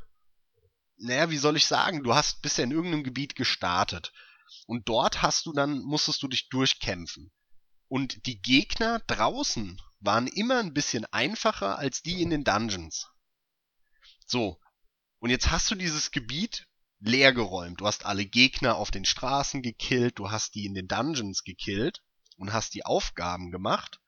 naja, 0.96 1.30
wie 1.30 1.38
soll 1.38 1.56
ich 1.56 1.66
sagen, 1.66 2.02
du 2.02 2.14
hast 2.14 2.42
bisher 2.42 2.64
in 2.64 2.70
irgendeinem 2.72 3.04
Gebiet 3.04 3.34
gestartet. 3.34 4.12
Und 4.66 4.88
dort 4.88 5.22
hast 5.22 5.46
du 5.46 5.52
dann, 5.52 5.80
musstest 5.80 6.22
du 6.22 6.28
dich 6.28 6.48
durchkämpfen. 6.48 7.30
Und 7.88 8.26
die 8.26 8.40
Gegner 8.40 9.00
draußen 9.06 9.80
waren 10.00 10.26
immer 10.26 10.58
ein 10.58 10.74
bisschen 10.74 11.04
einfacher 11.06 11.78
als 11.78 12.02
die 12.02 12.22
in 12.22 12.30
den 12.30 12.44
Dungeons. 12.44 13.08
So. 14.26 14.60
Und 15.18 15.30
jetzt 15.30 15.50
hast 15.50 15.70
du 15.70 15.74
dieses 15.74 16.10
Gebiet 16.10 16.66
leergeräumt. 17.00 17.80
Du 17.80 17.86
hast 17.86 18.04
alle 18.04 18.26
Gegner 18.26 18.76
auf 18.76 18.90
den 18.90 19.04
Straßen 19.04 19.62
gekillt, 19.62 20.18
du 20.18 20.30
hast 20.30 20.54
die 20.54 20.66
in 20.66 20.74
den 20.74 20.88
Dungeons 20.88 21.44
gekillt 21.44 22.02
und 22.36 22.52
hast 22.52 22.74
die 22.74 22.84
Aufgaben 22.84 23.50
gemacht. 23.50 24.00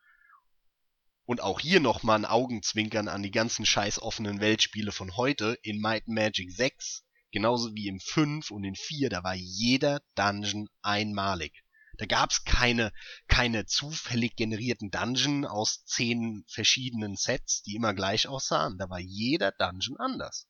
Und 1.25 1.41
auch 1.41 1.61
hier 1.61 1.81
nochmal 1.81 2.19
ein 2.19 2.25
Augenzwinkern 2.25 3.09
an 3.09 3.23
die 3.23 3.31
ganzen 3.31 3.67
scheiß 3.67 4.01
offenen 4.01 4.41
Weltspiele 4.41 4.93
von 4.93 5.17
heute 5.17 5.59
in 5.63 5.81
Might 5.81 6.09
Magic 6.09 6.51
6, 6.51 7.05
genauso 7.31 7.75
wie 7.75 7.89
im 7.89 8.01
5 8.01 8.51
und 8.51 8.65
in 8.65 8.75
4, 8.75 9.11
da 9.11 9.23
war 9.23 9.35
jeder 9.35 10.01
Dungeon 10.15 10.69
einmalig. 10.81 11.63
Da 11.99 12.07
gab's 12.07 12.45
keine, 12.45 12.93
keine 13.27 13.66
zufällig 13.66 14.37
generierten 14.37 14.91
Dungeon 14.91 15.45
aus 15.45 15.85
zehn 15.85 16.45
verschiedenen 16.49 17.16
Sets, 17.16 17.62
die 17.62 17.75
immer 17.75 17.93
gleich 17.93 18.29
aussahen. 18.29 18.79
Da 18.79 18.89
war 18.89 19.01
jeder 19.01 19.53
Dungeon 19.53 19.99
anders. 19.99 20.49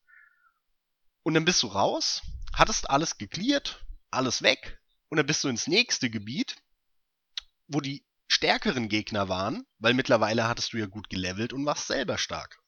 Und 1.23 1.33
dann 1.33 1.45
bist 1.45 1.63
du 1.63 1.67
raus, 1.67 2.21
hattest 2.53 2.89
alles 2.89 3.17
geklärt, 3.17 3.83
alles 4.11 4.41
weg, 4.41 4.79
und 5.09 5.17
dann 5.17 5.25
bist 5.25 5.43
du 5.43 5.49
ins 5.49 5.67
nächste 5.67 6.09
Gebiet, 6.09 6.55
wo 7.67 7.81
die 7.81 8.05
stärkeren 8.27 8.89
Gegner 8.89 9.27
waren, 9.27 9.65
weil 9.79 9.95
mittlerweile 9.95 10.47
hattest 10.47 10.73
du 10.73 10.77
ja 10.77 10.85
gut 10.85 11.09
gelevelt 11.09 11.51
und 11.51 11.65
warst 11.65 11.87
selber 11.87 12.17
stark. 12.17 12.59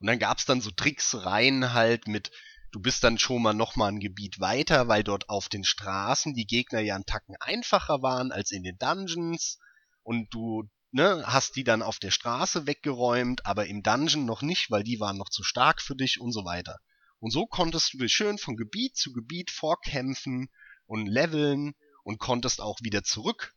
Und 0.00 0.06
dann 0.06 0.18
gab's 0.18 0.44
dann 0.44 0.60
so 0.60 0.70
Tricksereien 0.70 1.72
halt 1.72 2.06
mit, 2.06 2.30
du 2.72 2.80
bist 2.80 3.04
dann 3.04 3.18
schon 3.18 3.42
mal 3.42 3.52
noch 3.52 3.76
mal 3.76 3.88
ein 3.88 4.00
Gebiet 4.00 4.40
weiter, 4.40 4.88
weil 4.88 5.04
dort 5.04 5.28
auf 5.28 5.48
den 5.48 5.64
Straßen 5.64 6.34
die 6.34 6.46
Gegner 6.46 6.80
ja 6.80 6.94
einen 6.94 7.06
Tacken 7.06 7.36
einfacher 7.40 8.02
waren 8.02 8.32
als 8.32 8.50
in 8.50 8.62
den 8.62 8.78
Dungeons 8.78 9.58
und 10.02 10.32
du 10.32 10.68
ne, 10.92 11.22
hast 11.26 11.56
die 11.56 11.64
dann 11.64 11.82
auf 11.82 11.98
der 11.98 12.10
Straße 12.10 12.66
weggeräumt, 12.66 13.46
aber 13.46 13.66
im 13.66 13.82
Dungeon 13.82 14.24
noch 14.24 14.42
nicht, 14.42 14.70
weil 14.70 14.82
die 14.82 15.00
waren 15.00 15.16
noch 15.16 15.28
zu 15.28 15.42
stark 15.42 15.82
für 15.82 15.96
dich 15.96 16.20
und 16.20 16.32
so 16.32 16.44
weiter. 16.44 16.78
Und 17.18 17.32
so 17.32 17.46
konntest 17.46 17.92
du 17.92 17.98
dich 17.98 18.12
schön 18.12 18.38
von 18.38 18.56
Gebiet 18.56 18.96
zu 18.96 19.12
Gebiet 19.12 19.50
vorkämpfen 19.50 20.48
und 20.86 21.06
leveln 21.06 21.74
und 22.02 22.18
konntest 22.18 22.60
auch 22.60 22.78
wieder 22.82 23.02
zurück. 23.02 23.54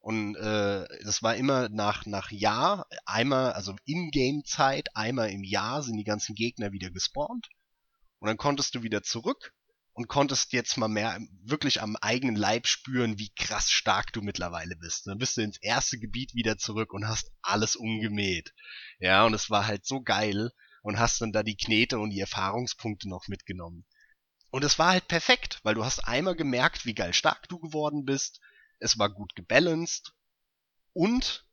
Und 0.00 0.36
äh, 0.36 0.86
das 1.02 1.22
war 1.22 1.34
immer 1.34 1.68
nach, 1.68 2.06
nach 2.06 2.30
Jahr, 2.30 2.86
einmal, 3.06 3.54
also 3.54 3.74
In-Game-Zeit, 3.86 4.94
einmal 4.94 5.30
im 5.30 5.42
Jahr 5.42 5.82
sind 5.82 5.96
die 5.96 6.04
ganzen 6.04 6.34
Gegner 6.34 6.70
wieder 6.72 6.90
gespawnt. 6.90 7.48
Und 8.26 8.30
dann 8.30 8.38
konntest 8.38 8.74
du 8.74 8.82
wieder 8.82 9.04
zurück 9.04 9.54
und 9.92 10.08
konntest 10.08 10.52
jetzt 10.52 10.76
mal 10.78 10.88
mehr 10.88 11.16
wirklich 11.44 11.80
am 11.80 11.94
eigenen 11.94 12.34
Leib 12.34 12.66
spüren, 12.66 13.20
wie 13.20 13.32
krass 13.36 13.70
stark 13.70 14.12
du 14.12 14.20
mittlerweile 14.20 14.74
bist. 14.74 15.06
Dann 15.06 15.18
bist 15.18 15.36
du 15.36 15.42
ins 15.42 15.58
erste 15.58 15.96
Gebiet 15.96 16.34
wieder 16.34 16.58
zurück 16.58 16.92
und 16.92 17.06
hast 17.06 17.30
alles 17.40 17.76
umgemäht. 17.76 18.52
Ja, 18.98 19.24
und 19.26 19.32
es 19.32 19.48
war 19.48 19.68
halt 19.68 19.86
so 19.86 20.00
geil 20.00 20.50
und 20.82 20.98
hast 20.98 21.20
dann 21.20 21.30
da 21.30 21.44
die 21.44 21.56
Knete 21.56 22.00
und 22.00 22.10
die 22.10 22.18
Erfahrungspunkte 22.18 23.08
noch 23.08 23.28
mitgenommen. 23.28 23.86
Und 24.50 24.64
es 24.64 24.76
war 24.76 24.90
halt 24.90 25.06
perfekt, 25.06 25.60
weil 25.62 25.76
du 25.76 25.84
hast 25.84 26.00
einmal 26.00 26.34
gemerkt, 26.34 26.84
wie 26.84 26.94
geil 26.94 27.14
stark 27.14 27.48
du 27.48 27.60
geworden 27.60 28.04
bist. 28.04 28.40
Es 28.80 28.98
war 28.98 29.08
gut 29.08 29.36
gebalanced 29.36 30.14
und 30.94 31.46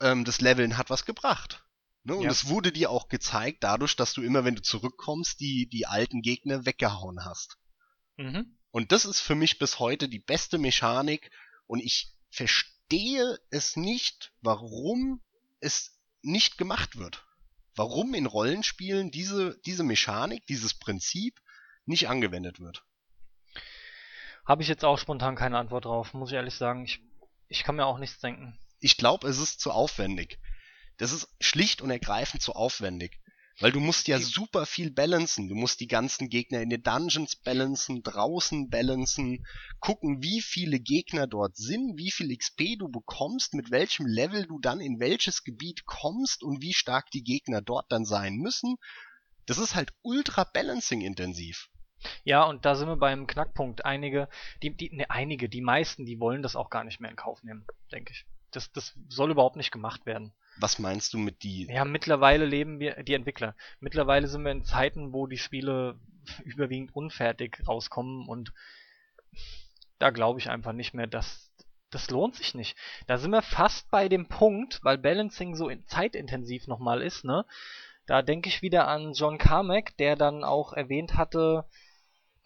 ähm, 0.00 0.24
das 0.24 0.40
Leveln 0.40 0.78
hat 0.78 0.88
was 0.88 1.04
gebracht. 1.04 1.65
Ne? 2.06 2.14
Und 2.14 2.24
Ja. 2.24 2.30
es 2.30 2.48
wurde 2.48 2.70
dir 2.70 2.90
auch 2.90 3.08
gezeigt, 3.08 3.64
dadurch, 3.64 3.96
dass 3.96 4.12
du 4.12 4.22
immer, 4.22 4.44
wenn 4.44 4.54
du 4.54 4.62
zurückkommst, 4.62 5.40
die, 5.40 5.68
die 5.68 5.86
alten 5.86 6.22
Gegner 6.22 6.64
weggehauen 6.64 7.24
hast. 7.24 7.58
Mhm. 8.16 8.56
Und 8.70 8.92
das 8.92 9.04
ist 9.04 9.20
für 9.20 9.34
mich 9.34 9.58
bis 9.58 9.80
heute 9.80 10.08
die 10.08 10.20
beste 10.20 10.58
Mechanik 10.58 11.32
und 11.66 11.80
ich 11.80 12.14
verstehe 12.30 13.40
es 13.50 13.74
nicht, 13.76 14.32
warum 14.40 15.20
es 15.58 15.98
nicht 16.22 16.58
gemacht 16.58 16.96
wird. 16.96 17.24
Warum 17.74 18.14
in 18.14 18.26
Rollenspielen 18.26 19.10
diese, 19.10 19.60
diese 19.66 19.82
Mechanik, 19.82 20.46
dieses 20.46 20.74
Prinzip 20.74 21.40
nicht 21.86 22.08
angewendet 22.08 22.60
wird. 22.60 22.84
Habe 24.44 24.62
ich 24.62 24.68
jetzt 24.68 24.84
auch 24.84 24.98
spontan 24.98 25.34
keine 25.34 25.58
Antwort 25.58 25.86
drauf, 25.86 26.14
muss 26.14 26.30
ich 26.30 26.36
ehrlich 26.36 26.54
sagen. 26.54 26.84
Ich, 26.84 27.00
ich 27.48 27.64
kann 27.64 27.74
mir 27.74 27.84
auch 27.84 27.98
nichts 27.98 28.20
denken. 28.20 28.56
Ich 28.78 28.96
glaube, 28.96 29.26
es 29.28 29.38
ist 29.38 29.60
zu 29.60 29.72
aufwendig. 29.72 30.38
Das 30.98 31.12
ist 31.12 31.28
schlicht 31.40 31.82
und 31.82 31.90
ergreifend 31.90 32.42
zu 32.42 32.52
aufwendig. 32.52 33.20
Weil 33.58 33.72
du 33.72 33.80
musst 33.80 34.06
ja 34.06 34.18
super 34.18 34.66
viel 34.66 34.90
balancen. 34.90 35.48
Du 35.48 35.54
musst 35.54 35.80
die 35.80 35.86
ganzen 35.86 36.28
Gegner 36.28 36.60
in 36.60 36.68
den 36.68 36.82
Dungeons 36.82 37.36
balancen, 37.36 38.02
draußen 38.02 38.68
balancen, 38.68 39.46
gucken, 39.80 40.22
wie 40.22 40.42
viele 40.42 40.78
Gegner 40.78 41.26
dort 41.26 41.56
sind, 41.56 41.96
wie 41.96 42.10
viel 42.10 42.36
XP 42.36 42.78
du 42.78 42.88
bekommst, 42.88 43.54
mit 43.54 43.70
welchem 43.70 44.04
Level 44.04 44.46
du 44.46 44.58
dann 44.58 44.80
in 44.80 45.00
welches 45.00 45.42
Gebiet 45.42 45.86
kommst 45.86 46.42
und 46.42 46.60
wie 46.60 46.74
stark 46.74 47.10
die 47.12 47.24
Gegner 47.24 47.62
dort 47.62 47.90
dann 47.90 48.04
sein 48.04 48.36
müssen. 48.36 48.76
Das 49.46 49.56
ist 49.56 49.74
halt 49.74 49.94
ultra 50.02 50.44
balancing 50.44 51.00
intensiv. 51.00 51.70
Ja, 52.24 52.44
und 52.44 52.66
da 52.66 52.74
sind 52.74 52.88
wir 52.88 52.96
beim 52.96 53.26
Knackpunkt. 53.26 53.86
Einige, 53.86 54.28
die, 54.62 54.76
die, 54.76 54.94
ne, 54.94 55.10
einige, 55.10 55.48
die 55.48 55.62
meisten, 55.62 56.04
die 56.04 56.20
wollen 56.20 56.42
das 56.42 56.56
auch 56.56 56.68
gar 56.68 56.84
nicht 56.84 57.00
mehr 57.00 57.10
in 57.10 57.16
Kauf 57.16 57.42
nehmen, 57.42 57.66
denke 57.90 58.12
ich. 58.12 58.26
Das, 58.50 58.70
das 58.72 58.94
soll 59.08 59.30
überhaupt 59.30 59.56
nicht 59.56 59.70
gemacht 59.70 60.04
werden. 60.04 60.34
Was 60.58 60.78
meinst 60.78 61.12
du 61.14 61.18
mit 61.18 61.42
die? 61.42 61.66
Ja, 61.66 61.84
mittlerweile 61.84 62.44
leben 62.44 62.80
wir, 62.80 63.02
die 63.02 63.14
Entwickler, 63.14 63.54
mittlerweile 63.80 64.26
sind 64.26 64.44
wir 64.44 64.52
in 64.52 64.64
Zeiten, 64.64 65.12
wo 65.12 65.26
die 65.26 65.38
Spiele 65.38 65.98
überwiegend 66.44 66.94
unfertig 66.94 67.62
rauskommen 67.66 68.28
und 68.28 68.52
da 69.98 70.10
glaube 70.10 70.38
ich 70.38 70.50
einfach 70.50 70.72
nicht 70.72 70.94
mehr, 70.94 71.06
dass 71.06 71.52
das 71.90 72.10
lohnt 72.10 72.34
sich 72.34 72.54
nicht. 72.54 72.76
Da 73.06 73.16
sind 73.16 73.30
wir 73.30 73.42
fast 73.42 73.90
bei 73.90 74.08
dem 74.08 74.28
Punkt, 74.28 74.80
weil 74.82 74.98
Balancing 74.98 75.54
so 75.54 75.68
in, 75.68 75.86
zeitintensiv 75.86 76.66
nochmal 76.66 77.00
ist, 77.00 77.24
ne? 77.24 77.46
Da 78.06 78.22
denke 78.22 78.48
ich 78.48 78.62
wieder 78.62 78.88
an 78.88 79.12
John 79.14 79.38
Carmack, 79.38 79.96
der 79.96 80.16
dann 80.16 80.44
auch 80.44 80.72
erwähnt 80.72 81.16
hatte, 81.16 81.64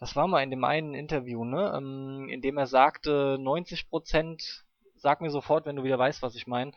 das 0.01 0.15
war 0.15 0.27
mal 0.27 0.41
in 0.41 0.49
dem 0.49 0.63
einen 0.63 0.95
Interview, 0.95 1.45
ne, 1.45 1.73
ähm, 1.77 2.27
in 2.27 2.41
dem 2.41 2.57
er 2.57 2.65
sagte, 2.65 3.37
90 3.39 3.87
Prozent, 3.87 4.65
sag 4.95 5.21
mir 5.21 5.29
sofort, 5.29 5.67
wenn 5.67 5.75
du 5.75 5.83
wieder 5.83 5.99
weißt, 5.99 6.23
was 6.23 6.35
ich 6.35 6.47
meine, 6.47 6.71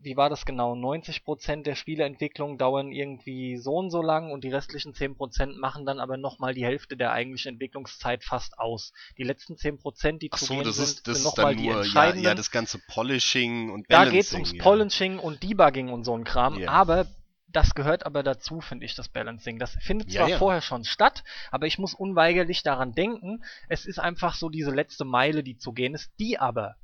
wie 0.00 0.16
war 0.16 0.30
das 0.30 0.44
genau? 0.44 0.74
90% 0.74 1.62
der 1.62 1.74
Spieleentwicklung 1.74 2.58
dauern 2.58 2.92
irgendwie 2.92 3.56
so 3.56 3.74
und 3.76 3.90
so 3.90 4.02
lang 4.02 4.30
und 4.30 4.44
die 4.44 4.50
restlichen 4.50 4.92
10% 4.94 5.58
machen 5.58 5.86
dann 5.86 5.98
aber 5.98 6.16
nochmal 6.16 6.54
die 6.54 6.64
Hälfte 6.64 6.96
der 6.96 7.12
eigentlichen 7.12 7.54
Entwicklungszeit 7.54 8.22
fast 8.22 8.58
aus. 8.58 8.92
Die 9.16 9.22
letzten 9.24 9.54
10%, 9.54 10.18
die 10.18 10.30
Ach 10.32 10.38
zu 10.38 10.44
so, 10.46 10.54
gehen 10.54 10.64
das 10.64 10.76
sind, 10.76 10.84
ist, 10.84 11.06
das 11.08 11.16
sind 11.22 11.26
ist 11.28 11.36
nochmal 11.36 11.56
die 11.56 11.64
nur, 11.64 11.72
ja, 11.74 11.80
entscheidenden. 11.80 12.24
ja, 12.24 12.34
das 12.34 12.50
ganze 12.50 12.78
Polishing 12.88 13.70
und 13.70 13.86
da 13.90 13.98
Balancing. 14.04 14.16
geht's 14.18 14.32
ums 14.34 14.52
ja. 14.52 14.62
Polishing 14.62 15.18
und 15.18 15.42
Debugging 15.42 15.88
und 15.88 16.04
so 16.04 16.14
ein 16.16 16.24
Kram, 16.24 16.58
Ja. 16.58 16.70
aber 16.70 17.06
das 17.50 17.74
gehört 17.74 18.04
aber 18.04 18.22
dazu, 18.22 18.60
finde 18.60 18.84
ich, 18.84 18.94
das 18.94 19.08
Balancing. 19.08 19.58
Das 19.58 19.72
findet 19.80 20.12
Ja, 20.12 20.20
zwar 20.20 20.28
ja. 20.28 20.38
vorher 20.38 20.60
schon 20.60 20.84
statt, 20.84 21.24
aber 21.50 21.66
ich 21.66 21.78
muss 21.78 21.94
unweigerlich 21.94 22.62
daran 22.62 22.92
denken, 22.92 23.42
es 23.68 23.86
ist 23.86 23.98
einfach 23.98 24.34
so 24.34 24.50
diese 24.50 24.70
letzte 24.70 25.06
Meile, 25.06 25.42
die 25.42 25.56
zu 25.56 25.72
gehen 25.72 25.94
ist, 25.94 26.12
die 26.20 26.38
aber 26.38 26.76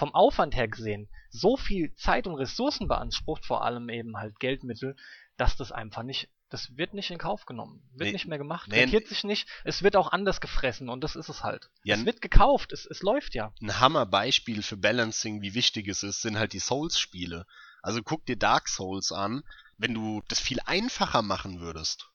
vom 0.00 0.14
Aufwand 0.14 0.56
her 0.56 0.66
gesehen 0.66 1.10
so 1.28 1.58
viel 1.58 1.94
Zeit 1.94 2.26
und 2.26 2.34
Ressourcen 2.34 2.88
beansprucht, 2.88 3.44
vor 3.44 3.62
allem 3.62 3.90
eben 3.90 4.16
halt 4.16 4.40
Geldmittel, 4.40 4.96
dass 5.36 5.56
das 5.56 5.72
einfach 5.72 6.02
nicht, 6.02 6.30
das 6.48 6.74
wird 6.78 6.94
nicht 6.94 7.10
in 7.10 7.18
Kauf 7.18 7.44
genommen, 7.44 7.82
wird 7.92 8.06
Nee, 8.06 8.12
nicht 8.12 8.26
mehr 8.26 8.38
gemacht, 8.38 8.70
nee, 8.70 8.80
rentiert 8.80 9.08
sich 9.08 9.24
nicht, 9.24 9.46
es 9.62 9.82
wird 9.82 9.96
auch 9.96 10.10
anders 10.10 10.40
gefressen 10.40 10.88
und 10.88 11.04
das 11.04 11.16
ist 11.16 11.28
es 11.28 11.44
halt. 11.44 11.68
Ja, 11.84 11.96
es 11.96 12.06
wird 12.06 12.22
gekauft, 12.22 12.72
es, 12.72 12.86
es 12.86 13.02
läuft 13.02 13.34
ja. 13.34 13.52
ein 13.60 13.78
Hammerbeispiel 13.78 14.62
für 14.62 14.78
Balancing, 14.78 15.42
wie 15.42 15.52
wichtig 15.52 15.86
es 15.86 16.02
ist, 16.02 16.22
sind 16.22 16.38
halt 16.38 16.54
die 16.54 16.60
Souls-Spiele. 16.60 17.46
Also 17.82 18.02
guck 18.02 18.24
dir 18.24 18.36
Dark 18.36 18.68
Souls 18.68 19.12
an. 19.12 19.42
Wenn 19.76 19.94
du 19.94 20.22
das 20.28 20.40
viel 20.40 20.60
einfacher 20.64 21.20
machen 21.20 21.60
würdest, 21.60 22.10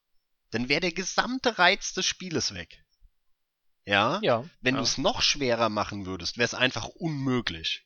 dann 0.49 0.69
wäre 0.69 0.81
der 0.81 0.91
gesamte 0.91 1.59
Reiz 1.59 1.93
des 1.93 2.05
Spieles 2.05 2.53
weg. 2.55 2.84
Ja? 3.85 4.19
Ja. 4.21 4.43
Wenn 4.61 4.75
ja. 4.75 4.81
du 4.81 4.83
es 4.83 4.97
noch 4.97 5.21
schwerer 5.21 5.69
machen 5.69 6.05
würdest, 6.05 6.37
wäre 6.37 6.45
es 6.45 6.53
einfach 6.53 6.87
unmöglich. 6.87 7.85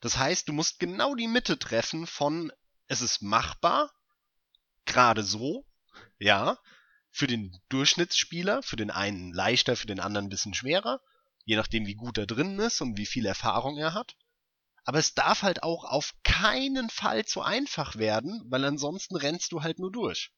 Das 0.00 0.16
heißt, 0.16 0.48
du 0.48 0.52
musst 0.52 0.78
genau 0.78 1.14
die 1.14 1.28
Mitte 1.28 1.58
treffen 1.58 2.06
von 2.06 2.50
es 2.86 3.02
ist 3.02 3.22
machbar, 3.22 3.92
gerade 4.84 5.22
so, 5.22 5.64
ja, 6.18 6.58
für 7.10 7.26
den 7.26 7.60
Durchschnittsspieler, 7.68 8.62
für 8.62 8.76
den 8.76 8.90
einen 8.90 9.32
leichter, 9.32 9.76
für 9.76 9.86
den 9.86 10.00
anderen 10.00 10.26
ein 10.26 10.30
bisschen 10.30 10.54
schwerer, 10.54 11.00
je 11.44 11.56
nachdem 11.56 11.86
wie 11.86 11.94
gut 11.94 12.18
er 12.18 12.26
drin 12.26 12.58
ist 12.58 12.80
und 12.80 12.96
wie 12.96 13.06
viel 13.06 13.26
Erfahrung 13.26 13.76
er 13.76 13.94
hat. 13.94 14.16
Aber 14.84 14.98
es 14.98 15.14
darf 15.14 15.42
halt 15.42 15.62
auch 15.62 15.84
auf 15.84 16.14
keinen 16.24 16.90
Fall 16.90 17.24
zu 17.24 17.42
einfach 17.42 17.96
werden, 17.96 18.42
weil 18.46 18.64
ansonsten 18.64 19.16
rennst 19.16 19.52
du 19.52 19.62
halt 19.62 19.78
nur 19.78 19.92
durch. 19.92 20.32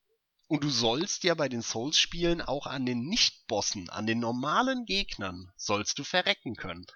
Und 0.46 0.64
du 0.64 0.70
sollst 0.70 1.24
ja 1.24 1.34
bei 1.34 1.48
den 1.48 1.62
Souls-Spielen 1.62 2.42
auch 2.42 2.66
an 2.66 2.84
den 2.84 3.06
Nicht-Bossen, 3.06 3.88
an 3.88 4.06
den 4.06 4.20
normalen 4.20 4.84
Gegnern, 4.84 5.50
sollst 5.56 5.98
du 5.98 6.04
verrecken 6.04 6.56
können. 6.56 6.86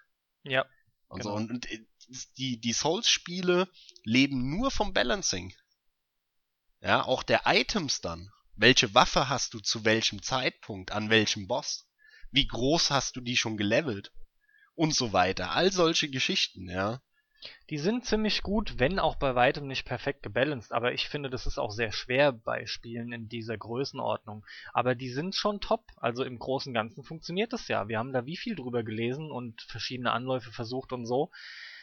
ja. 0.43 0.65
Und, 1.09 1.23
so. 1.23 1.31
Genau. 1.31 1.37
und, 1.37 1.51
und 1.51 1.71
äh, 1.71 1.87
die, 2.37 2.61
die 2.61 2.73
Souls-Spiele 2.73 3.69
leben 4.05 4.51
nur 4.51 4.71
vom 4.71 4.93
Balancing. 4.93 5.55
Ja, 6.81 7.05
auch 7.05 7.23
der 7.23 7.43
Items 7.47 8.01
dann. 8.01 8.31
Welche 8.55 8.95
Waffe 8.95 9.29
hast 9.29 9.55
du 9.55 9.61
zu 9.61 9.85
welchem 9.85 10.23
Zeitpunkt, 10.23 10.93
an 10.93 11.11
welchem 11.11 11.47
Boss? 11.47 11.89
Wie 12.31 12.47
groß 12.47 12.91
hast 12.91 13.17
du 13.17 13.21
die 13.21 13.37
schon 13.37 13.57
gelevelt? 13.57 14.13
Und 14.75 14.95
so 14.95 15.13
weiter. 15.13 15.53
All 15.53 15.73
solche 15.73 16.09
Geschichten, 16.11 16.69
ja. 16.69 17.01
Die 17.71 17.79
sind 17.79 18.05
ziemlich 18.05 18.43
gut, 18.43 18.79
wenn 18.79 18.99
auch 18.99 19.17
bei 19.17 19.35
weitem 19.35 19.67
nicht 19.67 19.85
perfekt 19.85 20.23
gebalanced, 20.23 20.73
aber 20.73 20.93
ich 20.93 21.09
finde, 21.09 21.31
das 21.31 21.47
ist 21.47 21.59
auch 21.59 21.71
sehr 21.71 21.93
schwer 21.93 22.33
bei 22.33 22.67
Spielen 22.67 23.13
in 23.13 23.29
dieser 23.29 23.57
Größenordnung. 23.57 24.45
Aber 24.73 24.95
die 24.95 25.11
sind 25.11 25.35
schon 25.35 25.61
top, 25.61 25.85
also 25.97 26.25
im 26.25 26.39
Großen 26.39 26.71
und 26.71 26.75
Ganzen 26.75 27.05
funktioniert 27.05 27.53
das 27.53 27.69
ja. 27.69 27.89
Wir 27.89 27.99
haben 27.99 28.13
da 28.13 28.27
wie 28.27 28.37
viel 28.37 28.57
drüber 28.57 28.83
gelesen 28.83 29.31
und 29.31 29.63
verschiedene 29.63 30.13
Anläufe 30.13 30.53
versucht 30.53 30.93
und 30.93 31.07
so. 31.07 31.31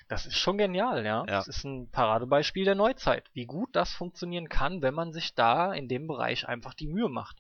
Das 0.08 0.26
ist 0.26 0.38
schon 0.38 0.58
genial, 0.58 1.06
ja. 1.06 1.20
Ja. 1.20 1.26
Das 1.26 1.48
ist 1.48 1.64
ein 1.64 1.90
Paradebeispiel 1.90 2.66
der 2.66 2.76
Neuzeit. 2.76 3.30
Wie 3.34 3.46
gut 3.46 3.76
das 3.76 3.94
funktionieren 3.94 4.50
kann, 4.50 4.82
wenn 4.82 4.94
man 4.94 5.14
sich 5.14 5.34
da 5.34 5.74
in 5.74 5.88
dem 5.88 6.08
Bereich 6.08 6.48
einfach 6.48 6.74
die 6.74 6.88
Mühe 6.88 7.10
macht. 7.10 7.38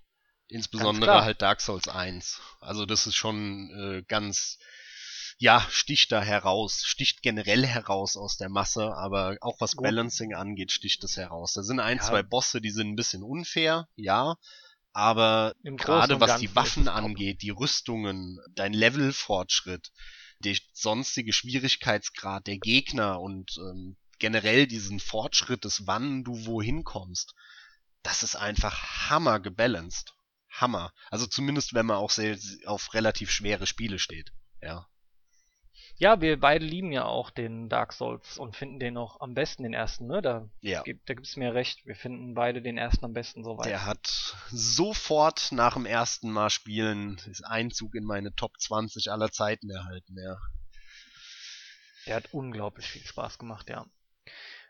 Insbesondere 0.48 1.23
halt 1.23 1.41
Dark 1.41 1.61
Souls 1.61 1.88
1. 1.88 2.41
Also 2.60 2.85
das 2.85 3.07
ist 3.07 3.15
schon 3.15 3.72
äh, 3.72 4.03
ganz, 4.07 4.60
ja, 5.43 5.67
sticht 5.69 6.13
da 6.13 6.21
heraus, 6.21 6.83
sticht 6.85 7.21
generell 7.21 7.65
heraus 7.67 8.15
aus 8.15 8.37
der 8.37 8.47
Masse, 8.47 8.95
aber 8.95 9.35
auch 9.41 9.59
was. 9.59 9.75
Balancing 9.75 10.33
angeht, 10.33 10.71
sticht 10.71 11.03
das 11.03 11.17
heraus. 11.17 11.51
Da 11.51 11.63
sind 11.63 11.81
ein, 11.81 11.97
Ja. 11.97 12.03
zwei 12.03 12.23
Bosse, 12.23 12.61
die 12.61 12.69
sind 12.71 12.87
ein 12.87 12.95
bisschen 12.95 13.23
unfair, 13.23 13.89
ja, 13.97 14.37
aber 14.93 15.53
gerade 15.63 16.21
was 16.21 16.39
die 16.39 16.55
Waffen 16.55 16.87
angeht, 16.87 17.41
die 17.41 17.49
Rüstungen, 17.49 18.39
dein 18.51 18.71
Levelfortschritt, 18.71 19.91
der 20.39 20.55
sonstige 20.71 21.33
Schwierigkeitsgrad 21.33 22.47
der 22.47 22.59
Gegner 22.59 23.19
und 23.19 23.57
ähm, 23.57 23.97
generell 24.19 24.65
diesen 24.65 25.01
Fortschritt 25.01 25.65
des 25.65 25.85
wann 25.85 26.23
du 26.23 26.45
wohin 26.45 26.85
kommst, 26.85 27.35
das 28.01 28.23
ist 28.23 28.37
einfach 28.37 29.09
hammer 29.09 29.41
gebalanced. 29.41 30.13
Hammer. 30.49 30.93
Also 31.11 31.27
zumindest 31.27 31.73
wenn 31.73 31.87
man 31.87 31.97
auch 31.97 32.11
sehr 32.11 32.37
auf 32.63 32.93
relativ 32.93 33.29
schwere 33.29 33.67
Spiele 33.67 33.99
steht. 33.99 34.31
Ja. 34.61 34.87
Ja, 35.95 36.21
wir 36.21 36.39
beide 36.39 36.65
lieben 36.65 36.91
ja 36.91 37.05
auch 37.05 37.29
den 37.29 37.69
Dark 37.69 37.93
Souls 37.93 38.37
und 38.37 38.55
finden 38.55 38.79
den 38.79 38.97
auch 38.97 39.21
am 39.21 39.35
besten, 39.35 39.63
den 39.63 39.73
ersten, 39.73 40.07
ne? 40.07 40.21
Da, 40.21 40.49
Ja. 40.61 40.81
gibt, 40.81 41.07
da 41.07 41.13
gibt's 41.13 41.37
mir 41.37 41.53
recht. 41.53 41.85
Wir 41.85 41.95
finden 41.95 42.33
beide 42.33 42.61
den 42.61 42.77
ersten 42.77 43.05
am 43.05 43.13
besten 43.13 43.43
soweit. 43.43 43.67
Der 43.67 43.85
hat 43.85 44.35
sofort 44.49 45.51
nach 45.51 45.75
dem 45.75 45.85
ersten 45.85 46.31
Mal 46.31 46.49
spielen 46.49 47.21
ist 47.29 47.45
Einzug 47.45 47.95
in 47.95 48.05
meine 48.05 48.33
Top 48.35 48.59
20 48.59 49.11
aller 49.11 49.31
Zeiten 49.31 49.69
erhalten, 49.69 50.15
ja. 50.17 50.37
Der 52.07 52.15
hat 52.15 52.33
unglaublich 52.33 52.87
viel 52.87 53.05
Spaß 53.05 53.37
gemacht, 53.37 53.69
ja. 53.69 53.85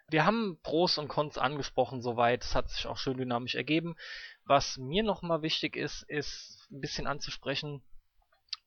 Wir 0.10 0.26
haben 0.26 0.60
Pros 0.62 0.98
und 0.98 1.08
Cons 1.08 1.38
angesprochen 1.38 2.02
soweit. 2.02 2.44
Es 2.44 2.54
hat 2.54 2.70
sich 2.70 2.86
auch 2.86 2.98
schön 2.98 3.18
dynamisch 3.18 3.56
ergeben. 3.56 3.96
Was 4.44 4.78
mir 4.78 5.04
nochmal 5.04 5.42
wichtig 5.42 5.78
ist, 5.78 6.04
ist 6.04 6.68
ein 6.72 6.82
bisschen 6.82 7.08
anzusprechen. 7.08 7.82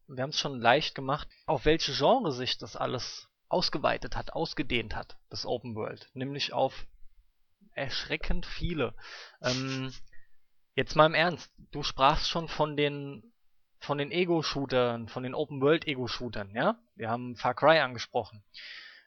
Wir 0.08 0.22
haben 0.22 0.30
es 0.30 0.38
schon 0.38 0.60
leicht 0.60 0.94
gemacht, 0.94 1.28
auf 1.46 1.64
welche 1.64 1.92
Genre 1.92 2.32
sich 2.32 2.58
das 2.58 2.76
alles 2.76 3.28
ausgeweitet 3.48 4.16
hat, 4.16 4.32
ausgedehnt 4.32 4.94
hat, 4.94 5.16
das 5.30 5.46
Open 5.46 5.74
World. 5.74 6.08
Nämlich 6.14 6.52
auf 6.52 6.86
erschreckend 7.72 8.46
viele. 8.46 8.94
Ähm, 9.42 9.92
jetzt 10.74 10.96
mal 10.96 11.06
im 11.06 11.14
Ernst. 11.14 11.50
Du 11.72 11.82
sprachst 11.82 12.28
schon 12.28 12.48
von 12.48 12.76
den 12.76 13.32
von 13.78 13.98
den 13.98 14.10
Ego-Shootern, 14.10 15.08
von 15.08 15.22
den 15.22 15.34
Open-World-Ego-Shootern, 15.34 16.50
ja? 16.54 16.78
Wir 16.94 17.10
haben 17.10 17.36
Far 17.36 17.54
Cry 17.54 17.78
angesprochen. 17.78 18.42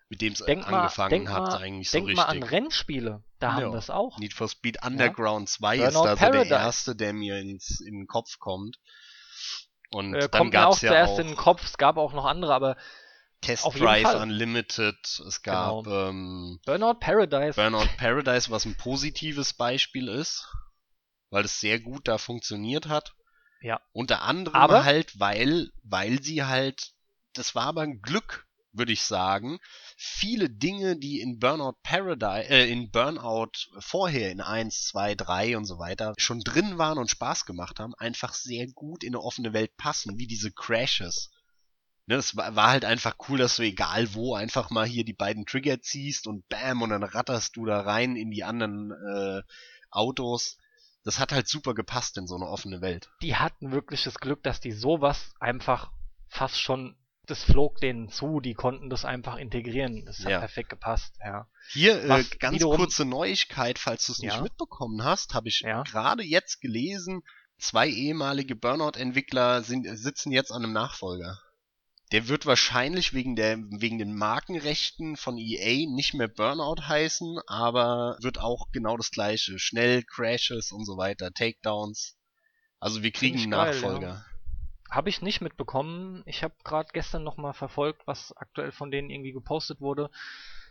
Mit 0.09 0.21
dem 0.21 0.33
es 0.33 0.39
Denk 0.39 0.69
mal, 0.69 0.77
angefangen 0.81 1.09
denk 1.09 1.29
hat, 1.29 1.43
mal, 1.43 1.57
eigentlich 1.57 1.91
denk 1.91 2.09
so 2.09 2.15
mal 2.15 2.25
an 2.25 2.37
richtig. 2.37 2.51
Rennspiele, 2.51 3.23
da 3.39 3.53
haben 3.53 3.61
Ja. 3.61 3.71
wir 3.71 3.77
es 3.77 3.89
auch. 3.89 4.17
Need 4.19 4.33
for 4.33 4.47
Speed 4.47 4.83
Underground 4.83 5.49
2 5.49 5.77
ist 5.77 5.93
Burnout 5.93 6.15
da 6.15 6.15
so 6.17 6.31
der 6.31 6.45
erste, 6.59 6.95
der 6.95 7.13
mir 7.13 7.37
ins, 7.39 7.79
in 7.81 7.95
den 7.95 8.07
Kopf 8.07 8.39
kommt. 8.39 8.79
Und 9.91 10.13
Äh, 10.13 10.19
dann 10.19 10.31
kommt 10.31 10.53
mir 10.53 10.67
auch 10.67 10.79
ja 10.81 10.89
zuerst 10.89 11.13
auch 11.13 11.19
in 11.19 11.27
den 11.27 11.35
Kopf, 11.35 11.63
es 11.63 11.77
gab 11.77 11.97
auch 11.97 12.13
noch 12.13 12.25
andere, 12.25 12.53
aber 12.53 12.77
Test 13.41 13.63
auf 13.65 13.73
jeden 13.75 13.85
Drive. 13.87 14.13
Unlimited, 14.21 14.97
es 15.27 15.41
gab 15.41 15.85
Genau. 15.85 16.09
ähm, 16.09 16.59
Burnout 16.65 16.95
Paradise, 16.99 17.53
Burnout 17.55 17.87
Paradise, 17.97 18.51
was 18.51 18.65
ein 18.65 18.75
positives 18.75 19.53
Beispiel 19.53 20.07
ist, 20.09 20.47
weil 21.29 21.45
es 21.45 21.59
sehr 21.59 21.79
gut 21.79 22.07
da 22.07 22.17
funktioniert 22.17 22.87
hat. 22.87 23.13
Ja. 23.61 23.79
Unter 23.93 24.21
anderem 24.23 24.55
Aber- 24.55 24.83
halt, 24.83 25.19
weil, 25.19 25.71
weil 25.83 26.21
sie 26.21 26.43
halt, 26.43 26.91
das 27.33 27.55
war 27.55 27.65
aber 27.67 27.81
ein 27.81 28.01
Glück, 28.01 28.45
würde 28.71 28.93
ich 28.93 29.01
sagen, 29.01 29.59
viele 29.97 30.49
Dinge, 30.49 30.97
die 30.97 31.21
in 31.21 31.39
Burnout 31.39 31.77
Paradise, 31.83 32.49
äh, 32.49 32.69
in 32.69 32.91
Burnout 32.91 33.51
vorher 33.79 34.31
in 34.31 34.41
1, 34.41 34.85
2, 34.87 35.15
3 35.15 35.57
und 35.57 35.65
so 35.65 35.79
weiter 35.79 36.13
schon 36.17 36.41
drin 36.41 36.77
waren 36.77 36.97
und 36.97 37.09
Spaß 37.09 37.45
gemacht 37.45 37.79
haben, 37.79 37.95
einfach 37.95 38.33
sehr 38.33 38.67
gut 38.67 39.03
in 39.03 39.15
eine 39.15 39.21
offene 39.23 39.53
Welt 39.53 39.75
passen, 39.77 40.17
wie 40.17 40.27
diese 40.27 40.51
Crashes. 40.51 41.31
Ne, 42.09 42.15
es 42.15 42.35
war, 42.35 42.55
war 42.55 42.69
halt 42.69 42.85
einfach 42.85 43.15
cool, 43.27 43.37
dass 43.37 43.57
du 43.57 43.61
egal 43.61 44.15
wo 44.15 44.33
einfach 44.33 44.71
mal 44.71 44.87
hier 44.87 45.05
die 45.05 45.13
beiden 45.13 45.45
Trigger 45.45 45.79
ziehst 45.79 46.25
und 46.25 46.47
bam 46.49 46.81
und 46.81 46.89
dann 46.89 47.03
ratterst 47.03 47.55
du 47.55 47.65
da 47.65 47.81
rein 47.81 48.15
in 48.15 48.31
die 48.31 48.43
anderen 48.43 48.91
äh, 48.91 49.43
Autos. 49.91 50.57
Das 51.03 51.19
hat 51.19 51.31
halt 51.31 51.47
super 51.47 51.75
gepasst 51.75 52.17
in 52.17 52.25
so 52.25 52.35
eine 52.35 52.47
offene 52.47 52.81
Welt. 52.81 53.09
die 53.21 53.35
hatten 53.35 53.71
wirklich 53.71 54.03
das 54.03 54.19
Glück, 54.19 54.41
dass 54.41 54.59
die 54.59 54.71
sowas 54.71 55.33
einfach 55.39 55.91
fast 56.27 56.59
schon, 56.59 56.95
das 57.29 57.43
flog 57.43 57.79
denen 57.81 58.09
zu, 58.09 58.39
die 58.39 58.53
konnten 58.53 58.89
das 58.89 59.05
einfach 59.05 59.37
integrieren. 59.37 60.03
Das 60.05 60.19
hat 60.19 60.31
Ja. 60.31 60.39
perfekt 60.39 60.69
gepasst, 60.69 61.15
ja. 61.23 61.47
Hier 61.71 62.03
äh, 62.03 62.23
ganz 62.39 62.55
wiederum- 62.55 62.77
kurze 62.77 63.05
Neuigkeit, 63.05 63.77
falls 63.79 64.05
du 64.05 64.13
es 64.13 64.19
nicht 64.19 64.35
Ja. 64.35 64.41
mitbekommen 64.41 65.03
hast, 65.03 65.33
habe 65.33 65.47
ich 65.49 65.61
Ja. 65.61 65.83
gerade 65.83 66.23
jetzt 66.23 66.61
gelesen. 66.61 67.21
Zwei 67.57 67.89
ehemalige 67.89 68.55
Burnout-Entwickler 68.55 69.63
sind, 69.63 69.85
sitzen 69.97 70.31
jetzt 70.31 70.51
an 70.51 70.63
einem 70.63 70.73
Nachfolger. 70.73 71.39
Der 72.11 72.27
wird 72.27 72.45
wahrscheinlich 72.47 73.13
wegen 73.13 73.35
der 73.35 73.57
wegen 73.57 73.99
den 73.99 74.15
Markenrechten 74.15 75.15
von 75.15 75.37
EA 75.37 75.85
nicht 75.93 76.15
mehr 76.15 76.27
Burnout 76.27 76.81
heißen, 76.87 77.39
aber 77.45 78.17
wird 78.21 78.39
auch 78.39 78.71
genau 78.71 78.97
das 78.97 79.11
gleiche. 79.11 79.59
Schnell, 79.59 80.03
Crashes 80.03 80.71
und 80.71 80.85
so 80.85 80.97
weiter, 80.97 81.31
Takedowns. 81.31 82.15
Also 82.79 83.03
wir 83.03 83.11
kriegen 83.11 83.37
einen 83.39 83.51
geil, 83.51 83.73
Nachfolger. 83.73 84.25
Habe 84.89 85.09
ich 85.09 85.21
nicht 85.21 85.41
mitbekommen. 85.41 86.23
Ich 86.25 86.43
habe 86.43 86.53
gerade 86.63 86.89
gestern 86.93 87.23
nochmal 87.23 87.53
verfolgt, 87.53 88.01
was 88.07 88.35
aktuell 88.37 88.71
von 88.71 88.89
denen 88.91 89.09
irgendwie 89.09 89.31
gepostet 89.33 89.81
wurde. 89.81 90.09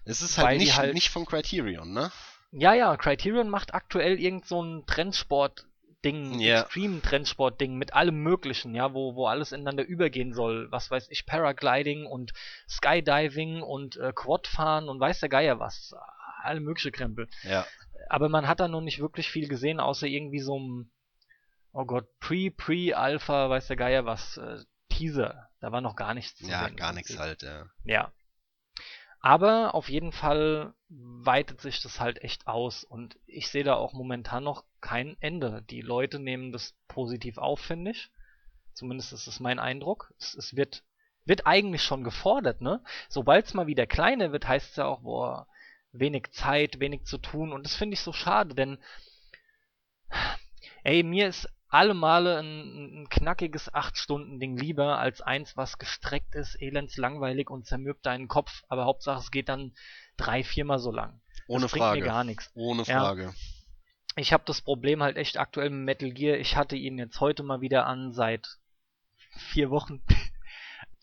Es 0.05 0.23
ist 0.23 0.39
halt 0.39 0.59
nicht, 0.59 0.77
halt- 0.77 0.95
nicht 0.95 1.11
von 1.11 1.25
Criterion, 1.27 1.93
ne? 1.93 2.11
Ja, 2.51 2.73
ja, 2.75 2.97
Criterion 2.97 3.51
macht 3.51 3.75
aktuell 3.75 4.19
irgend 4.19 4.47
so 4.47 4.63
ein 4.63 4.87
Trendsport-Ding, 4.87 6.41
Ja. 6.41 6.63
Extreme-Trendsport-Ding 6.63 7.77
mit 7.77 7.93
allem 7.95 8.23
Möglichen, 8.23 8.75
ja, 8.75 8.95
wo, 8.95 9.15
wo 9.15 9.27
alles 9.27 9.53
ineinander 9.53 9.85
übergehen 9.85 10.33
soll. 10.33 10.67
Was 10.71 10.91
weiß 10.91 11.09
ich, 11.11 11.27
Paragliding 11.27 12.07
und 12.07 12.33
Skydiving 12.69 13.63
und 13.63 13.97
äh, 13.99 14.13
Quadfahren 14.15 14.89
und 14.89 14.99
weiß 14.99 15.21
der 15.21 15.29
Geier 15.29 15.61
was. 15.61 15.95
Alle 16.43 16.61
mögliche 16.61 16.91
Krempel. 16.93 17.29
Ja. 17.43 17.67
Aber 18.09 18.29
man 18.29 18.49
hat 18.49 18.61
da 18.61 18.69
noch 18.69 18.81
nicht 18.81 19.01
wirklich 19.01 19.29
viel 19.29 19.49
gesehen, 19.49 19.81
außer 19.81 20.07
irgendwie 20.07 20.41
so 20.41 20.57
einem, 20.57 20.91
oh 21.79 21.85
Gott, 21.85 22.09
Pre, 22.19 22.51
Pre, 22.51 22.97
Alpha, 22.97 23.49
weiß 23.49 23.69
der 23.69 23.77
Geier 23.77 24.05
was, 24.05 24.37
äh, 24.37 24.59
Teaser. 24.89 25.49
Da 25.61 25.71
war 25.71 25.81
noch 25.81 25.95
gar 25.95 26.13
nichts 26.13 26.41
Ja, 26.41 26.65
sehen. 26.65 26.77
gar 26.77 26.93
nichts 26.93 27.17
halt, 27.17 27.43
ja. 27.43 27.67
Ja. 27.85 28.13
Aber 29.21 29.75
auf 29.77 29.89
jeden 29.89 30.11
Fall 30.11 30.75
weitet 30.89 31.61
sich 31.61 31.81
das 31.81 32.01
halt 32.01 32.23
echt 32.23 32.47
aus 32.49 32.83
und 32.83 33.19
ich 33.27 33.49
sehe 33.49 33.63
da 33.65 33.75
auch 33.75 33.93
momentan 33.93 34.43
noch 34.43 34.65
kein 34.81 35.17
Ende. 35.21 35.63
Die 35.71 35.81
Leute 35.81 36.19
nehmen 36.19 36.51
das 36.53 36.75
positiv 36.89 37.39
auf, 37.39 37.61
finde 37.61 37.93
ich. 37.93 38.11
Zumindest 38.75 39.13
ist 39.13 39.27
es 39.29 39.39
mein 39.39 39.59
Eindruck. 39.61 40.13
Es, 40.19 40.35
es 40.35 40.57
wird, 40.57 40.83
wird 41.25 41.47
eigentlich 41.47 41.83
schon 41.83 42.03
gefordert, 42.03 42.61
ne? 42.61 42.83
Sobald 43.09 43.47
es 43.47 43.55
mal 43.55 43.67
wieder 43.69 43.87
kleiner 43.87 44.33
wird, 44.33 44.49
heißt 44.49 44.71
es 44.71 44.77
ja 44.77 44.87
auch, 44.87 45.03
boah, 45.03 45.47
wenig 45.93 46.31
Zeit, 46.33 46.81
wenig 46.81 47.05
zu 47.05 47.19
tun 47.19 47.53
und 47.53 47.65
das 47.65 47.77
finde 47.77 47.95
ich 47.95 48.01
so 48.01 48.13
schade, 48.13 48.55
denn 48.55 48.79
ey, 50.85 51.03
mir 51.03 51.29
ist 51.29 51.49
alle 51.69 51.95
Male 51.95 52.39
ein, 52.39 53.03
ein 53.03 53.09
knackiges 53.09 53.73
8-Stunden-Ding 53.73 54.57
lieber 54.57 54.99
als 54.99 55.21
eins, 55.21 55.57
was 55.57 55.79
gestreckt 55.79 56.35
ist, 56.35 56.55
elendslangweilig 56.61 57.51
und 57.51 57.67
zermürbt 57.67 58.07
deinen 58.07 58.29
Kopf, 58.29 58.63
aber 58.69 58.87
Hauptsache 58.87 59.21
es 59.21 59.31
geht 59.31 59.49
dann 59.49 59.75
drei, 60.17 60.43
viermal 60.43 60.79
so 60.79 60.91
lang. 60.91 61.21
Ohne 61.47 61.63
das 61.63 61.73
bringt 61.73 61.85
Frage. 61.85 62.01
mir 62.01 62.07
gar 62.07 62.25
nichts. 62.25 62.51
Ohne 62.55 62.83
Ja. 62.85 63.01
Frage. 63.01 63.35
Ich 64.17 64.33
habe 64.33 64.43
das 64.47 64.63
Problem 64.63 65.03
halt 65.03 65.17
echt 65.17 65.39
aktuell 65.39 65.71
mit 65.71 65.85
Metal 65.85 66.11
Gear. 66.11 66.39
Ich 66.39 66.57
hatte 66.57 66.75
ihn 66.75 66.99
jetzt 66.99 67.21
heute 67.21 67.43
mal 67.43 67.61
wieder 67.61 67.87
an 67.87 68.13
seit 68.13 68.59
vier 69.53 69.71
Wochen. 69.71 70.03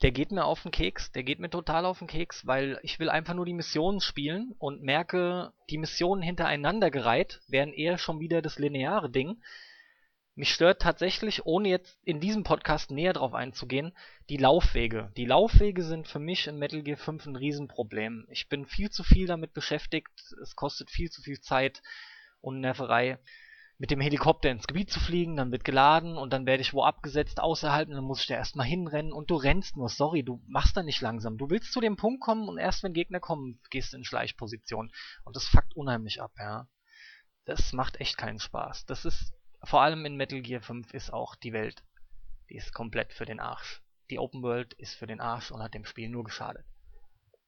Der 0.02 0.12
geht 0.12 0.32
mir 0.32 0.44
auf 0.44 0.62
den 0.62 0.72
Keks, 0.72 1.14
der 1.14 1.24
geht 1.24 1.40
mir 1.40 1.50
total 1.50 1.86
auf 1.86 2.00
den 2.00 2.08
Keks, 2.08 2.46
weil 2.46 2.80
ich 2.84 3.00
will 3.00 3.10
einfach 3.10 3.34
nur 3.34 3.46
die 3.46 3.54
Missionen 3.54 4.02
spielen 4.02 4.54
und 4.60 4.84
merke, 4.84 5.54
die 5.70 5.78
Missionen 5.78 6.22
hintereinander 6.22 6.92
gereiht 6.92 7.40
wären 7.48 7.72
eher 7.72 7.98
schon 7.98 8.20
wieder 8.20 8.42
das 8.42 8.60
lineare 8.60 9.10
Ding. 9.10 9.42
Mich 10.38 10.54
stört 10.54 10.82
tatsächlich, 10.82 11.46
ohne 11.46 11.70
jetzt 11.70 11.98
in 12.04 12.20
diesem 12.20 12.44
Podcast 12.44 12.92
näher 12.92 13.14
drauf 13.14 13.34
einzugehen, 13.34 13.96
die 14.30 14.36
Laufwege. 14.36 15.10
Die 15.16 15.26
Laufwege 15.26 15.82
sind 15.82 16.10
für 16.10 16.20
mich 16.20 16.48
in 16.48 16.58
Metal 16.58 16.84
Gear 16.84 16.98
5 16.98 17.26
ein 17.26 17.36
Riesenproblem. 17.38 18.28
Ich 18.30 18.50
bin 18.50 18.66
viel 18.66 18.90
zu 18.90 19.04
viel 19.04 19.28
damit 19.28 19.54
beschäftigt, 19.54 20.12
es 20.42 20.56
kostet 20.58 20.92
viel 20.92 21.10
zu 21.10 21.22
viel 21.22 21.40
Zeit 21.40 21.82
und 22.42 22.60
Nerverei, 22.60 23.18
mit 23.78 23.92
dem 23.92 24.00
Helikopter 24.00 24.52
ins 24.52 24.68
Gebiet 24.68 24.90
zu 24.90 25.00
fliegen, 25.00 25.36
dann 25.36 25.52
wird 25.52 25.64
geladen 25.66 26.18
und 26.18 26.32
dann 26.32 26.46
werde 26.46 26.62
ich 26.62 26.74
wo 26.74 26.84
abgesetzt 26.84 27.40
außerhalb 27.40 27.90
und 27.90 27.96
dann 27.96 28.04
muss 28.04 28.22
ich 28.22 28.28
da 28.28 28.36
erstmal 28.36 28.68
hinrennen 28.68 29.12
und 29.12 29.30
du 29.30 29.36
rennst 29.36 29.76
nur, 29.76 29.90
sorry, 29.90 30.24
du 30.24 30.42
machst 30.48 30.78
da 30.78 30.84
nicht 30.84 31.02
langsam. 31.02 31.38
Du 31.38 31.50
willst 31.50 31.74
zu 31.74 31.82
dem 31.82 31.98
Punkt 31.98 32.22
kommen 32.22 32.48
und 32.48 32.58
erst 32.58 32.84
wenn 32.84 32.94
Gegner 32.94 33.20
kommen, 33.20 33.60
gehst 33.70 33.94
du 33.94 33.98
in 33.98 34.06
Schleichposition 34.06 34.92
und 35.24 35.36
das 35.36 35.46
fuckt 35.46 35.76
unheimlich 35.76 36.22
ab, 36.22 36.32
ja. 36.38 36.68
Das 37.46 37.74
macht 37.74 38.00
echt 38.00 38.18
keinen 38.18 38.40
Spaß. 38.40 38.86
Das 38.86 39.06
ist, 39.06 39.34
vor 39.64 39.82
allem 39.82 40.06
in 40.06 40.16
Metal 40.16 40.42
Gear 40.42 40.62
5 40.62 40.94
ist 40.94 41.12
auch 41.12 41.36
die 41.36 41.54
Welt, 41.54 41.84
die 42.50 42.56
ist 42.56 42.74
komplett 42.74 43.14
für 43.14 43.26
den 43.26 43.40
Arsch. 43.40 43.82
Die 44.10 44.20
Open 44.20 44.44
World 44.44 44.74
ist 44.74 44.94
für 44.96 45.08
den 45.08 45.20
Arsch 45.20 45.52
und 45.52 45.62
hat 45.62 45.74
dem 45.74 45.86
Spiel 45.86 46.10
nur 46.10 46.24
geschadet. 46.24 46.66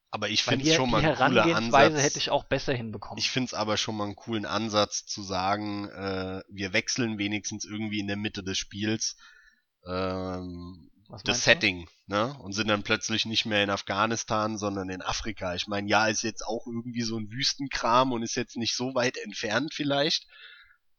Aber 0.10 0.30
ich 0.30 0.44
finde 0.44 0.68
es 0.68 0.76
schon 0.76 0.90
mal 0.90 1.02
die 1.02 1.08
ein 1.08 1.16
cooler 1.16 1.44
Herangehensweise 1.46 1.88
Ansatz. 1.88 2.04
hätte 2.04 2.18
ich 2.18 2.30
auch 2.30 2.46
besser 2.46 2.74
hinbekommen. 2.74 3.20
Ich 3.20 3.30
finde 3.30 3.48
es 3.48 3.54
aber 3.54 3.78
schon 3.78 3.98
mal 3.98 4.06
einen 4.06 4.16
coolen 4.16 4.46
Ansatz 4.46 5.06
zu 5.06 5.22
sagen, 5.22 5.90
äh, 5.90 6.42
wir 6.50 6.74
wechseln 6.74 7.18
wenigstens 7.18 7.66
irgendwie 7.66 8.00
in 8.00 8.08
der 8.08 8.16
Mitte 8.16 8.42
des 8.42 8.58
Spiels 8.58 9.18
ähm, 9.86 10.90
das 11.10 11.24
du? 11.24 11.34
Setting, 11.34 11.88
ne? 12.08 12.38
Und 12.40 12.54
sind 12.54 12.68
dann 12.68 12.84
plötzlich 12.84 13.26
nicht 13.26 13.46
mehr 13.46 13.64
in 13.64 13.70
Afghanistan, 13.70 14.58
sondern 14.58 14.90
in 14.90 15.02
Afrika. 15.02 15.56
Ich 15.56 15.68
meine, 15.68 15.90
ja, 15.90 16.08
ist 16.08 16.24
jetzt 16.24 16.46
auch 16.46 16.68
irgendwie 16.68 17.02
so 17.02 17.18
ein 17.18 17.32
Wüstenkram 17.32 18.12
und 18.12 18.24
ist 18.24 18.36
jetzt 18.36 18.58
nicht 18.58 18.76
so 18.76 18.94
weit 18.94 19.18
entfernt 19.18 19.74
vielleicht. 19.74 20.28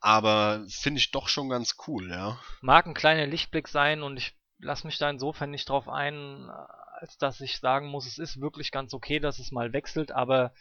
Aber 0.01 0.65
finde 0.69 0.99
ich 0.99 1.11
doch 1.11 1.29
schon 1.29 1.49
ganz 1.49 1.77
cool, 1.87 2.11
ja. 2.11 2.39
mag 2.61 2.87
ein 2.87 2.95
kleiner 2.95 3.27
Lichtblick 3.27 3.69
sein 3.69 4.03
und 4.03 4.17
ich 4.17 4.37
lasse 4.59 4.87
mich 4.87 4.99
da 4.99 5.11
insofern 5.11 5.51
nicht 5.51 5.69
drauf 5.69 5.89
ein, 5.89 6.49
als 7.01 7.19
dass 7.19 7.41
ich 7.41 7.59
sagen 7.59 7.89
muss, 7.89 8.07
es 8.07 8.19
ist 8.19 8.41
wirklich 8.41 8.71
ganz 8.71 8.95
okay, 8.95 9.19
dass 9.19 9.39
es 9.39 9.51
mal 9.51 9.73
wechselt, 9.73 10.13
aber 10.13 10.53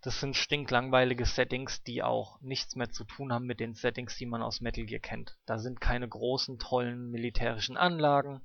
das 0.00 0.20
sind 0.20 0.36
stinklangweilige 0.36 1.26
Settings, 1.26 1.82
die 1.82 2.02
auch 2.02 2.40
nichts 2.40 2.76
mehr 2.76 2.90
zu 2.90 3.04
tun 3.04 3.32
haben 3.32 3.46
mit 3.46 3.58
den 3.58 3.74
Settings, 3.74 4.16
die 4.16 4.26
man 4.26 4.42
aus 4.42 4.60
Metal 4.60 4.84
Gear 4.84 5.00
kennt. 5.00 5.36
Da 5.44 5.58
sind 5.58 5.80
keine 5.80 6.08
großen, 6.08 6.58
tollen 6.58 7.10
militärischen 7.10 7.76
Anlagen, 7.76 8.40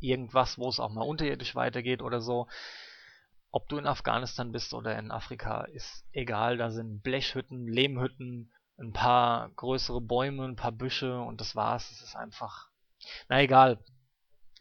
irgendwas, 0.00 0.58
wo 0.58 0.68
es 0.68 0.78
auch 0.78 0.90
mal 0.90 1.02
unterirdisch 1.02 1.56
weitergeht 1.56 2.02
oder 2.02 2.20
so. 2.20 2.46
Ob 3.50 3.68
du 3.68 3.78
in 3.78 3.86
Afghanistan 3.86 4.52
bist 4.52 4.72
oder 4.72 4.96
in 4.96 5.10
Afrika, 5.10 5.62
ist 5.62 6.04
egal. 6.12 6.56
Da 6.56 6.70
sind 6.70 7.02
Blechhütten, 7.02 7.66
Lehmhütten, 7.66 8.52
ein 8.80 8.92
paar 8.92 9.50
größere 9.50 10.00
Bäume, 10.00 10.44
ein 10.44 10.56
paar 10.56 10.72
Büsche 10.72 11.20
und 11.20 11.40
das 11.40 11.54
war's. 11.54 11.90
Es 11.90 12.02
ist 12.02 12.16
einfach. 12.16 12.68
Na 13.28 13.40
egal. 13.40 13.78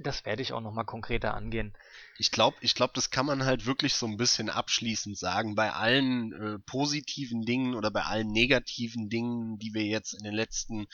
Das 0.02 0.26
werde 0.26 0.41
ich 0.41 0.54
auch 0.54 0.62
nochmal 0.62 0.86
konkreter 0.86 1.34
angehen. 1.34 1.76
Ich 2.18 2.32
glaube, 2.32 2.56
ich 2.62 2.74
glaub, 2.74 2.94
das 2.94 3.10
kann 3.10 3.26
man 3.26 3.44
halt 3.44 3.66
wirklich 3.66 3.96
so 3.96 4.06
ein 4.06 4.16
bisschen 4.16 4.50
abschließend 4.50 5.18
sagen. 5.18 5.56
Bei 5.56 5.74
allen 5.74 6.32
äh, 6.32 6.60
positiven 6.60 7.41
Dingen 7.41 7.76
oder 7.76 7.91
bei 7.91 8.04
allen 8.04 8.32
negativen 8.32 9.10
Dingen, 9.10 9.58
die 9.60 9.74
wir 9.74 9.84
jetzt 9.84 10.14
in 10.14 10.24
den 10.24 10.34
letzten, 10.34 10.88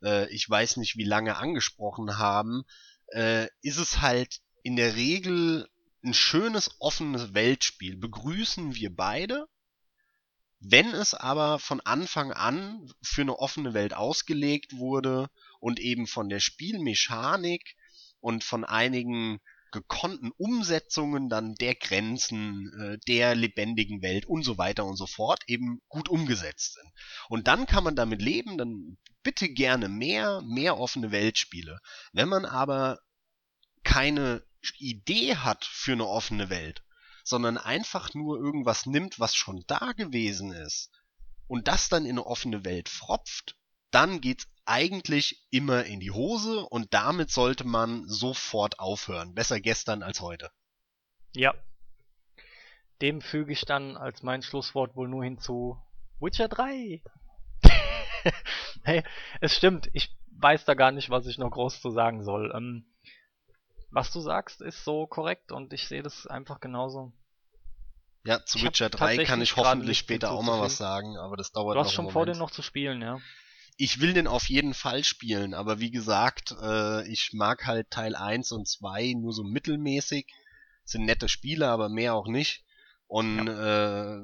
äh, 0.00 0.32
ich 0.32 0.48
weiß 0.48 0.76
nicht 0.76 0.96
wie 0.96 1.04
lange 1.04 1.36
angesprochen 1.36 2.18
haben, 2.18 2.62
äh, 3.08 3.48
ist 3.62 3.78
es 3.78 4.00
halt 4.00 4.38
in 4.62 4.76
der 4.76 4.94
Regel 4.94 5.68
ein 6.04 6.14
schönes, 6.14 6.70
offenes 6.78 7.34
Weltspiel. 7.34 7.96
Begrüßen 7.96 8.76
wir 8.76 8.94
beide. 8.94 9.48
Wenn 10.68 10.94
es 10.94 11.14
aber 11.14 11.60
von 11.60 11.80
Anfang 11.80 12.32
an 12.32 12.92
für 13.00 13.20
eine 13.20 13.38
offene 13.38 13.72
Welt 13.72 13.94
ausgelegt 13.94 14.76
wurde 14.78 15.28
und 15.60 15.78
eben 15.78 16.08
von 16.08 16.28
der 16.28 16.40
Spielmechanik 16.40 17.76
und 18.18 18.42
von 18.42 18.64
einigen 18.64 19.38
gekonnten 19.70 20.32
Umsetzungen 20.36 21.28
dann 21.28 21.54
der 21.54 21.76
Grenzen, 21.76 22.72
äh, 22.80 22.98
der 23.06 23.36
lebendigen 23.36 24.02
Welt 24.02 24.26
und 24.26 24.42
so 24.42 24.58
weiter 24.58 24.86
und 24.86 24.96
so 24.96 25.06
fort 25.06 25.44
eben 25.46 25.82
gut 25.86 26.08
umgesetzt 26.08 26.74
sind. 26.74 26.92
Und 27.28 27.46
dann 27.46 27.66
kann 27.66 27.84
man 27.84 27.94
damit 27.94 28.20
leben, 28.20 28.58
dann 28.58 28.98
bitte 29.22 29.48
gerne 29.48 29.88
mehr, 29.88 30.42
mehr 30.42 30.78
offene 30.78 31.12
Weltspiele. 31.12 31.78
Wenn 32.12 32.28
man 32.28 32.44
aber 32.44 32.98
keine 33.84 34.44
Idee 34.78 35.36
hat 35.36 35.64
für 35.64 35.92
eine 35.92 36.06
offene 36.06 36.50
Welt, 36.50 36.82
sondern 37.26 37.58
einfach 37.58 38.14
nur 38.14 38.38
irgendwas 38.38 38.86
nimmt, 38.86 39.18
was 39.18 39.34
schon 39.34 39.64
da 39.66 39.92
gewesen 39.92 40.52
ist 40.52 40.90
und 41.48 41.66
das 41.66 41.88
dann 41.88 42.04
in 42.04 42.12
eine 42.12 42.26
offene 42.26 42.64
Welt 42.64 42.88
fropft, 42.88 43.56
dann 43.90 44.20
geht's 44.20 44.46
eigentlich 44.64 45.46
immer 45.50 45.84
in 45.84 46.00
die 46.00 46.12
Hose 46.12 46.64
und 46.66 46.94
damit 46.94 47.30
sollte 47.30 47.64
man 47.64 48.08
sofort 48.08 48.78
aufhören. 48.78 49.34
Besser 49.34 49.60
gestern 49.60 50.02
als 50.02 50.20
heute. 50.20 50.50
Ja. 51.34 51.54
Dem 53.02 53.20
füge 53.20 53.52
ich 53.52 53.64
dann 53.64 53.96
als 53.96 54.22
mein 54.22 54.42
Schlusswort 54.42 54.96
wohl 54.96 55.08
nur 55.08 55.24
hinzu 55.24 55.76
Witcher 56.20 56.48
3. 56.48 57.02
hey, 58.84 59.02
es 59.40 59.54
stimmt, 59.54 59.90
ich 59.92 60.16
weiß 60.30 60.64
da 60.64 60.74
gar 60.74 60.92
nicht, 60.92 61.10
was 61.10 61.26
ich 61.26 61.38
noch 61.38 61.50
groß 61.50 61.80
zu 61.80 61.90
sagen 61.90 62.22
soll. 62.24 62.52
Ähm, 62.54 62.86
was 63.96 64.12
du 64.12 64.20
sagst, 64.20 64.60
ist 64.60 64.84
so 64.84 65.06
korrekt 65.06 65.52
und 65.52 65.72
ich 65.72 65.88
sehe 65.88 66.02
das 66.02 66.26
einfach 66.26 66.60
genauso. 66.60 67.12
Ja, 68.24 68.44
zu 68.44 68.58
Ich 68.58 68.64
Witcher 68.64 68.90
3 68.90 69.24
kann 69.24 69.40
ich 69.40 69.56
hoffentlich 69.56 69.96
später 69.98 70.32
auch 70.32 70.42
mal 70.42 70.60
was 70.60 70.76
sagen, 70.76 71.16
aber 71.16 71.36
das 71.38 71.52
dauert 71.52 71.74
Du 71.74 71.80
hast 71.80 71.86
noch 71.88 71.94
schon 71.94 72.08
vor, 72.10 72.26
den 72.26 72.38
noch 72.38 72.50
zu 72.50 72.60
spielen, 72.62 73.00
ja? 73.00 73.22
Ich 73.78 74.00
will 74.00 74.12
den 74.12 74.26
auf 74.26 74.48
jeden 74.50 74.74
Fall 74.74 75.02
spielen, 75.04 75.54
aber 75.54 75.80
wie 75.80 75.90
gesagt, 75.90 76.54
äh, 76.60 77.06
ich 77.10 77.32
mag 77.32 77.66
halt 77.66 77.90
Teil 77.90 78.14
1 78.14 78.52
und 78.52 78.68
2 78.68 79.14
nur 79.14 79.32
so 79.32 79.44
mittelmäßig. 79.44 80.26
Sind 80.84 81.04
nette 81.06 81.28
Spiele, 81.28 81.68
aber 81.68 81.88
mehr 81.88 82.14
auch 82.14 82.26
nicht. 82.28 82.64
Und 83.06 83.48
äh, 83.48 84.18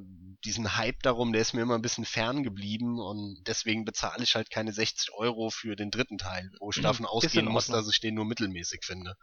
diesen 0.45 0.77
Hype 0.77 1.03
darum, 1.03 1.33
der 1.33 1.43
ist 1.43 1.53
mir 1.55 1.63
immer 1.63 1.77
ein 1.77 1.83
bisschen 1.83 2.05
fern 2.05 2.43
geblieben 2.43 2.99
und 3.01 3.43
deswegen 3.47 3.85
bezahle 3.85 4.23
ich 4.25 4.35
halt 4.35 4.51
keine 4.51 4.73
60 4.73 5.13
Euro 5.15 5.51
für 5.51 5.77
den 5.77 5.91
dritten 5.91 6.19
Teil, 6.19 6.51
wo 6.61 6.71
ich 6.71 6.77
Mhm, 6.77 6.83
davon 6.83 7.07
ausgehen 7.07 7.47
muss, 7.47 7.67
dass 7.69 7.89
ich 7.89 8.01
den 8.01 8.15
nur 8.15 8.25
mittelmäßig 8.25 8.81
finde. 8.85 9.17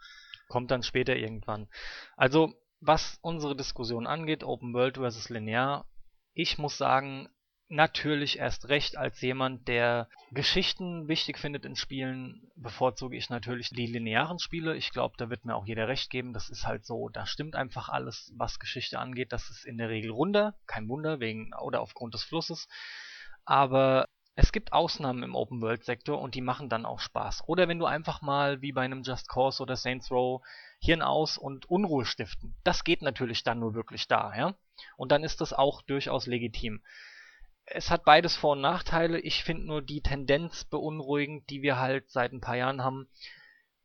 Kommt 0.50 0.72
dann 0.72 0.82
später 0.82 1.14
irgendwann. 1.14 1.68
Also, 2.16 2.52
was 2.80 3.20
unsere 3.22 3.54
Diskussion 3.54 4.08
angeht, 4.08 4.42
Open 4.42 4.74
World 4.74 4.96
versus 4.96 5.28
Linear, 5.28 5.86
ich 6.34 6.58
muss 6.58 6.76
sagen, 6.76 7.28
natürlich 7.68 8.40
erst 8.40 8.68
recht 8.68 8.96
als 8.96 9.20
jemand, 9.20 9.68
der 9.68 10.08
Geschichten 10.32 11.06
wichtig 11.06 11.38
findet 11.38 11.64
in 11.64 11.76
Spielen, 11.76 12.50
bevorzuge 12.56 13.16
ich 13.16 13.30
natürlich 13.30 13.70
die 13.70 13.86
linearen 13.86 14.40
Spiele. 14.40 14.76
Ich 14.76 14.90
glaube, 14.90 15.14
da 15.18 15.30
wird 15.30 15.44
mir 15.44 15.54
auch 15.54 15.66
jeder 15.66 15.86
recht 15.86 16.10
geben. 16.10 16.32
Das 16.32 16.50
ist 16.50 16.66
halt 16.66 16.84
so, 16.84 17.08
da 17.08 17.26
stimmt 17.26 17.54
einfach 17.54 17.88
alles, 17.88 18.32
was 18.36 18.58
Geschichte 18.58 18.98
angeht. 18.98 19.32
Das 19.32 19.50
ist 19.50 19.64
in 19.64 19.78
der 19.78 19.88
Regel 19.88 20.10
runder, 20.10 20.56
kein 20.66 20.88
Wunder, 20.88 21.20
wegen 21.20 21.52
oder 21.62 21.80
aufgrund 21.80 22.14
des 22.14 22.24
Flusses. 22.24 22.66
Aber 23.44 24.06
es 24.40 24.52
gibt 24.52 24.72
Ausnahmen 24.72 25.22
im 25.22 25.34
Open-World-Sektor 25.34 26.20
und 26.20 26.34
die 26.34 26.40
machen 26.40 26.68
dann 26.68 26.86
auch 26.86 26.98
Spaß. 26.98 27.44
Oder 27.46 27.68
wenn 27.68 27.78
du 27.78 27.86
einfach 27.86 28.22
mal 28.22 28.62
wie 28.62 28.72
bei 28.72 28.82
einem 28.82 29.02
Just 29.02 29.28
Cause 29.28 29.62
oder 29.62 29.76
Saints 29.76 30.10
Row 30.10 30.42
Hirn 30.80 31.02
aus 31.02 31.36
und 31.36 31.68
Unruhe 31.68 32.06
stiften. 32.06 32.56
Das 32.64 32.84
geht 32.84 33.02
natürlich 33.02 33.42
dann 33.44 33.60
nur 33.60 33.74
wirklich 33.74 34.08
da, 34.08 34.34
ja. 34.34 34.54
Und 34.96 35.12
dann 35.12 35.24
ist 35.24 35.40
das 35.40 35.52
auch 35.52 35.82
durchaus 35.82 36.26
legitim 36.26 36.82
es 37.72 37.90
hat 37.90 38.04
beides 38.04 38.36
Vor- 38.36 38.52
und 38.52 38.60
Nachteile. 38.60 39.20
Ich 39.20 39.44
finde 39.44 39.66
nur 39.66 39.80
die 39.80 40.00
Tendenz 40.00 40.64
beunruhigend, 40.64 41.48
die 41.50 41.62
wir 41.62 41.78
halt 41.78 42.10
seit 42.10 42.32
ein 42.32 42.40
paar 42.40 42.56
Jahren 42.56 42.82
haben, 42.82 43.08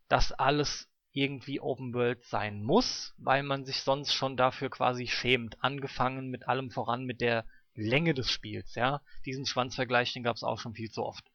dass 0.08 0.32
alles 0.32 0.90
irgendwie 1.12 1.62
Open 1.62 1.94
World 1.94 2.24
sein 2.26 2.64
muss, 2.64 3.14
weil 3.18 3.44
man 3.44 3.64
sich 3.64 3.82
sonst 3.82 4.14
schon 4.14 4.38
dafür 4.38 4.70
quasi 4.70 5.08
schämt. 5.08 5.64
Angefangen 5.64 6.30
mit 6.30 6.48
allem 6.48 6.72
voran 6.72 7.06
mit 7.06 7.22
der 7.22 7.46
Länge 7.76 8.14
des 8.14 8.32
Spiels, 8.32 8.76
ja. 8.76 9.02
Diesen 9.26 9.46
Schwanzvergleich, 9.46 10.14
den 10.14 10.24
gab 10.24 10.36
es 10.36 10.44
auch 10.44 10.60
schon 10.60 10.74
viel 10.74 10.90
zu 10.90 11.04
oft. 11.04 11.26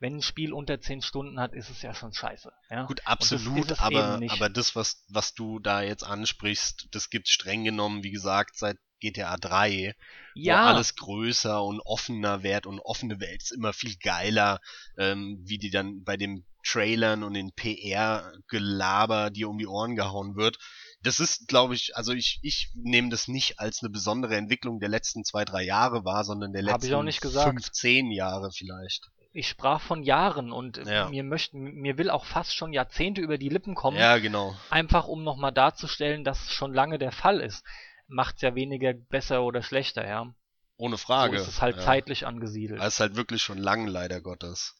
Wenn 0.00 0.16
ein 0.16 0.22
Spiel 0.22 0.52
unter 0.52 0.80
10 0.80 1.02
Stunden 1.02 1.40
hat, 1.40 1.54
ist 1.54 1.70
es 1.70 1.82
ja 1.82 1.92
schon 1.92 2.12
scheiße. 2.12 2.52
Ja? 2.70 2.84
Gut, 2.84 3.00
absolut, 3.04 3.68
das 3.68 3.80
aber, 3.80 4.20
aber 4.28 4.48
das, 4.48 4.76
was, 4.76 5.04
was 5.08 5.34
du 5.34 5.58
da 5.58 5.82
jetzt 5.82 6.04
ansprichst, 6.04 6.88
das 6.92 7.10
gibt 7.10 7.28
streng 7.28 7.64
genommen, 7.64 8.04
wie 8.04 8.12
gesagt, 8.12 8.56
seit 8.56 8.78
GTA 9.00 9.36
3, 9.36 9.94
ja. 10.34 10.54
wo 10.54 10.68
alles 10.68 10.94
größer 10.94 11.62
und 11.62 11.80
offener 11.80 12.42
wird 12.42 12.66
und 12.66 12.80
offene 12.80 13.18
Welt 13.18 13.42
ist 13.42 13.52
immer 13.52 13.72
viel 13.72 13.96
geiler, 13.96 14.60
ähm, 14.96 15.38
wie 15.44 15.58
die 15.58 15.70
dann 15.70 16.04
bei 16.04 16.16
den 16.16 16.44
Trailern 16.64 17.22
und 17.22 17.34
den 17.34 17.52
PR-Gelaber 17.52 19.30
dir 19.30 19.48
um 19.48 19.58
die 19.58 19.66
Ohren 19.66 19.96
gehauen 19.96 20.36
wird. 20.36 20.58
Das 21.02 21.20
ist, 21.20 21.46
glaube 21.46 21.74
ich, 21.74 21.96
also 21.96 22.12
ich, 22.12 22.40
ich 22.42 22.70
nehme 22.74 23.08
das 23.08 23.28
nicht 23.28 23.60
als 23.60 23.82
eine 23.82 23.90
besondere 23.90 24.36
Entwicklung 24.36 24.80
der 24.80 24.88
letzten 24.88 25.24
zwei, 25.24 25.44
drei 25.44 25.62
Jahre 25.62 26.04
wahr, 26.04 26.24
sondern 26.24 26.52
der 26.52 26.62
letzten 26.62 27.12
fünf, 27.30 27.70
zehn 27.70 28.10
Jahre 28.10 28.50
vielleicht 28.52 29.10
ich 29.30 29.46
sprach 29.46 29.80
von 29.80 30.02
Jahren 30.02 30.50
und 30.50 30.78
ja. 30.78 31.08
mir 31.10 31.22
möchten, 31.22 31.60
mir 31.60 31.96
will 31.96 32.10
auch 32.10 32.24
fast 32.24 32.56
schon 32.56 32.72
Jahrzehnte 32.72 33.20
über 33.20 33.38
die 33.38 33.50
Lippen 33.50 33.76
kommen. 33.76 33.98
Ja, 33.98 34.18
genau. 34.18 34.56
Einfach 34.70 35.06
um 35.06 35.22
nochmal 35.22 35.52
darzustellen, 35.52 36.24
dass 36.24 36.46
es 36.46 36.52
schon 36.52 36.74
lange 36.74 36.98
der 36.98 37.12
Fall 37.12 37.40
ist 37.40 37.62
macht 38.08 38.36
es 38.36 38.42
ja 38.42 38.54
weniger 38.54 38.94
besser 38.94 39.42
oder 39.42 39.62
schlechter, 39.62 40.06
ja. 40.06 40.34
Ohne 40.76 40.98
Frage. 40.98 41.38
So 41.38 41.44
ist 41.44 41.48
es 41.48 41.62
halt 41.62 41.76
ja. 41.76 41.82
zeitlich 41.82 42.26
angesiedelt. 42.26 42.80
Es 42.80 42.94
ist 42.94 43.00
halt 43.00 43.16
wirklich 43.16 43.42
schon 43.42 43.58
lang, 43.58 43.86
leider 43.86 44.20
Gottes. 44.20 44.74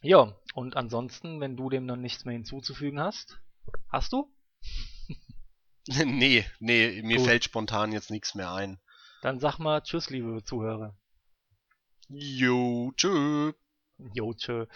Ja, 0.00 0.34
und 0.54 0.76
ansonsten, 0.76 1.40
wenn 1.40 1.56
du 1.56 1.70
dem 1.70 1.86
dann 1.86 2.00
nichts 2.00 2.24
mehr 2.24 2.34
hinzuzufügen 2.34 3.00
hast, 3.00 3.38
hast 3.88 4.12
du? 4.12 4.30
nee, 6.04 6.44
nee, 6.60 7.02
mir 7.02 7.18
Gut. 7.18 7.26
fällt 7.26 7.44
spontan 7.44 7.92
jetzt 7.92 8.10
nichts 8.10 8.34
mehr 8.34 8.52
ein. 8.52 8.80
Dann 9.22 9.40
sag 9.40 9.58
mal 9.58 9.82
Tschüss, 9.82 10.10
liebe 10.10 10.42
Zuhörer. 10.44 10.96
Jo, 12.08 12.92
tschö. 12.96 13.52
Jo, 14.12 14.34
tschö. 14.34 14.66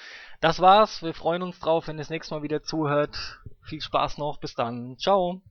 Das 0.41 0.61
war's. 0.61 1.03
Wir 1.03 1.13
freuen 1.13 1.43
uns 1.43 1.59
drauf, 1.59 1.87
wenn 1.87 1.97
ihr 1.97 2.03
das 2.03 2.11
nächste 2.11 2.35
Mal 2.35 2.43
wieder 2.43 2.63
zuhört. 2.63 3.41
Viel 3.63 3.81
Spaß 3.81 4.19
noch. 4.19 4.39
Bis 4.41 4.55
dann. 4.55 4.97
Ciao. 4.99 5.43